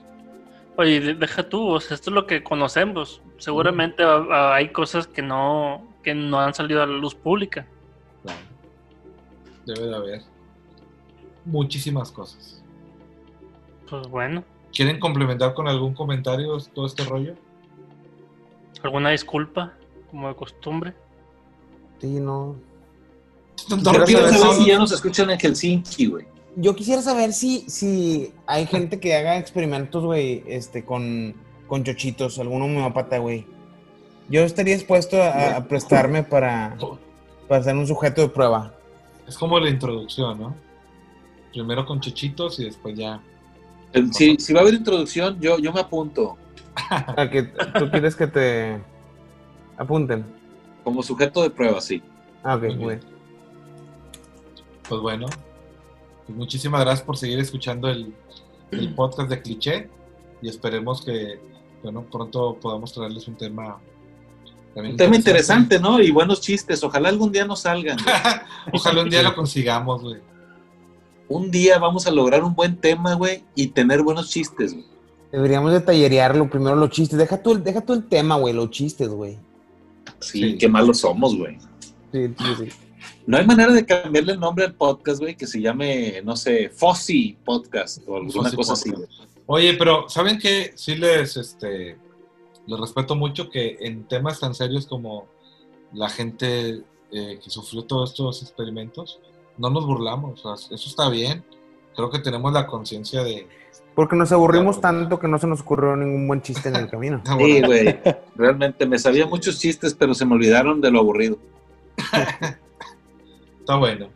Oye, 0.78 1.00
de- 1.00 1.14
deja 1.16 1.48
tú, 1.48 1.68
o 1.70 1.80
sea, 1.80 1.96
esto 1.96 2.10
es 2.10 2.14
lo 2.16 2.26
que 2.28 2.44
conocemos. 2.44 3.22
Seguramente 3.38 4.04
hay 4.04 4.70
cosas 4.70 5.08
que 5.08 5.22
no, 5.22 5.86
que 6.04 6.14
no 6.16 6.40
han 6.40 6.54
salido 6.54 6.82
a 6.82 6.86
la 6.86 6.98
luz 6.98 7.14
pública. 7.16 7.68
Claro. 8.24 8.40
Debe 9.66 9.88
de 9.88 9.96
haber 9.96 10.22
muchísimas 11.46 12.12
cosas. 12.12 12.62
Pues 13.90 14.08
bueno, 14.08 14.44
¿Quieren 14.74 15.00
complementar 15.00 15.54
con 15.54 15.68
algún 15.70 15.94
comentario 15.94 16.58
todo 16.74 16.86
este 16.86 17.04
rollo? 17.06 17.36
alguna 18.84 19.10
disculpa, 19.12 19.74
como 20.12 20.28
de 20.28 20.36
costumbre. 20.36 20.94
Sí, 22.00 22.20
no. 22.20 22.56
Quiero 24.06 24.30
saber 24.30 24.56
si- 24.58 24.66
ya 24.68 24.78
nos 24.78 24.92
escuchan 24.92 25.30
en 25.30 25.40
Helsinki, 25.40 26.06
güey. 26.08 26.26
Yo 26.58 26.76
quisiera 26.76 27.02
saber 27.02 27.34
si, 27.34 27.66
si 27.70 28.32
hay 28.48 28.66
gente 28.66 29.00
que 29.00 29.16
haga 29.16 29.38
experimentos, 29.38 30.04
güey, 30.06 30.44
este, 30.48 30.86
con, 30.86 31.36
con 31.68 31.84
chochitos, 31.84 32.40
algún 32.40 32.62
homeópata, 32.62 33.18
güey. 33.18 33.46
Yo 34.30 34.42
estaría 34.42 34.74
dispuesto 34.74 35.22
a, 35.22 35.58
a 35.58 35.64
prestarme 35.68 36.24
para, 36.24 36.78
para 37.48 37.64
ser 37.64 37.76
un 37.76 37.86
sujeto 37.86 38.22
de 38.22 38.30
prueba. 38.30 38.74
Es 39.28 39.38
como 39.38 39.60
la 39.60 39.70
introducción, 39.70 40.40
¿no? 40.40 40.56
Primero 41.52 41.86
con 41.86 42.00
chichitos 42.00 42.60
y 42.60 42.66
después 42.66 42.96
ya. 42.98 43.22
El- 43.94 44.14
Si, 44.14 44.38
si 44.40 44.54
va 44.54 44.60
a 44.60 44.64
haber 44.64 44.76
introducción, 44.76 45.40
yo, 45.40 45.58
yo 45.60 45.72
me 45.74 45.80
apunto 45.82 46.38
A 46.90 47.30
que 47.30 47.44
tú 47.44 47.90
quieres 47.92 48.16
que 48.16 48.28
te 48.28 48.78
apunten. 49.78 50.26
como 50.84 51.02
sujeto 51.04 51.42
de 51.44 51.50
prueba, 51.50 51.82
sí. 51.82 52.02
Ah, 52.44 52.56
ok, 52.56 52.64
Muy 52.64 52.76
muy 52.76 52.86
bien. 52.96 53.15
Pues 54.88 55.02
bueno, 55.02 55.28
pues 56.26 56.38
muchísimas 56.38 56.82
gracias 56.82 57.06
por 57.06 57.18
seguir 57.18 57.40
escuchando 57.40 57.90
el, 57.90 58.14
el 58.72 58.94
podcast 58.96 59.30
de 59.30 59.42
Cliché 59.42 59.90
y 60.42 60.50
esperemos 60.50 61.04
que, 61.04 61.40
bueno, 61.84 62.06
pronto 62.12 62.58
podamos 62.62 62.94
traerles 62.94 63.28
un 63.28 63.36
tema 63.36 63.80
también 64.74 64.94
Un 64.94 64.98
tema 64.98 65.16
interesante, 65.16 65.80
¿no? 65.80 66.02
Y 66.02 66.12
buenos 66.12 66.42
chistes. 66.42 66.84
Ojalá 66.84 67.10
algún 67.10 67.32
día 67.32 67.46
nos 67.46 67.62
salgan. 67.62 67.98
Ojalá 68.74 69.04
un 69.04 69.10
día 69.10 69.24
lo 69.24 69.34
consigamos, 69.34 70.02
güey. 70.04 70.18
Un 71.30 71.50
día 71.50 71.80
vamos 71.80 72.06
a 72.06 72.12
lograr 72.12 72.44
un 72.44 72.54
buen 72.54 72.76
tema, 72.78 73.14
güey, 73.16 73.44
y 73.56 73.68
tener 73.68 74.04
buenos 74.04 74.30
chistes, 74.30 74.74
güey. 74.74 74.86
Deberíamos 75.32 75.72
de 75.72 75.82
tallerearlo 75.82 76.50
primero 76.50 76.76
los 76.76 76.90
chistes. 76.92 77.18
Deja 77.18 77.42
tú 77.42 77.54
el, 77.54 77.64
deja 77.64 77.82
tú 77.82 77.94
el 77.94 78.04
tema, 78.06 78.36
güey, 78.36 78.54
los 78.54 78.70
chistes, 78.70 79.10
güey. 79.10 79.38
Sí, 80.20 80.52
Sí. 80.52 80.58
qué 80.58 80.68
malos 80.68 81.00
somos, 81.00 81.36
güey. 81.36 81.58
Sí, 82.12 82.28
sí, 82.38 82.46
sí. 82.60 82.70
No 83.28 83.38
hay 83.38 83.46
manera 83.46 83.72
de 83.74 83.86
cambiarle 83.86 84.34
el 84.34 84.40
nombre 84.40 84.66
al 84.66 84.76
podcast, 84.76 85.20
güey, 85.20 85.36
que 85.36 85.48
se 85.48 85.60
llame, 85.62 86.22
no 86.24 86.36
sé, 86.36 86.70
Fossi 86.70 87.38
Podcast 87.44 88.00
o 88.08 88.18
alguna 88.18 88.44
Fossi 88.44 88.56
cosa 88.56 88.74
así. 88.74 88.92
Podcast. 88.92 89.14
Oye, 89.48 89.74
pero 89.76 90.08
¿saben 90.10 90.38
qué? 90.38 90.74
Sí 90.76 90.96
les, 90.96 91.36
este, 91.38 91.98
les 92.68 92.80
respeto 92.80 93.16
mucho 93.16 93.50
que 93.50 93.78
en 93.82 94.08
temas 94.08 94.40
tan 94.40 94.54
serios 94.54 94.86
como 94.86 95.28
la 95.94 96.10
gente 96.10 96.84
eh, 97.12 97.40
que 97.44 97.50
sufrió 97.50 97.84
todos 97.84 98.12
estos 98.12 98.42
experimentos, 98.44 99.20
no 99.58 99.70
nos 99.70 99.86
burlamos. 99.88 100.46
o 100.46 100.56
sea, 100.58 100.76
eso 100.76 100.90
está 100.90 101.10
bien. 101.10 101.44
Creo 101.96 102.10
que 102.12 102.20
tenemos 102.20 102.52
la 102.54 102.68
conciencia 102.68 103.24
de... 103.24 103.48
Porque 103.96 104.16
nos 104.18 104.32
aburrimos 104.34 104.78
Claro. 104.80 105.00
tanto 105.00 105.20
que 105.20 105.28
no 105.30 105.38
se 105.40 105.48
nos 105.48 105.62
ocurrió 105.62 105.96
ningún 105.96 106.28
buen 106.28 106.42
chiste 106.42 106.68
en 106.70 106.76
el 106.76 106.90
camino. 106.90 107.24
Sí, 107.40 107.62
güey. 107.62 107.98
Realmente 108.36 108.86
me 108.86 109.00
sabía 109.00 109.26
muchos 109.26 109.58
chistes, 109.60 109.94
pero 109.94 110.14
se 110.14 110.26
me 110.26 110.36
olvidaron 110.36 110.82
de 110.82 110.92
lo 110.92 111.00
aburrido. 111.00 111.38
Está 113.66 113.78
bueno. 113.78 114.10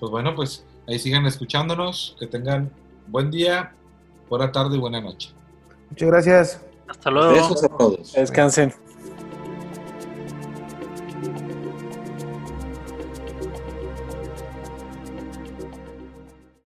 Pues 0.00 0.10
bueno, 0.10 0.34
pues 0.34 0.64
ahí 0.88 0.98
sigan 0.98 1.24
escuchándonos. 1.26 2.16
Que 2.18 2.26
tengan 2.26 2.68
buen 3.06 3.30
día, 3.30 3.76
buena 4.28 4.50
tarde 4.50 4.74
y 4.74 4.80
buena 4.80 5.00
noche. 5.00 5.30
Muchas 5.88 6.08
gracias. 6.08 6.60
Hasta 6.88 7.12
luego. 7.12 7.32
Besos 7.32 7.62
a 7.62 7.68
todos. 7.68 8.12
Descansen. 8.14 8.74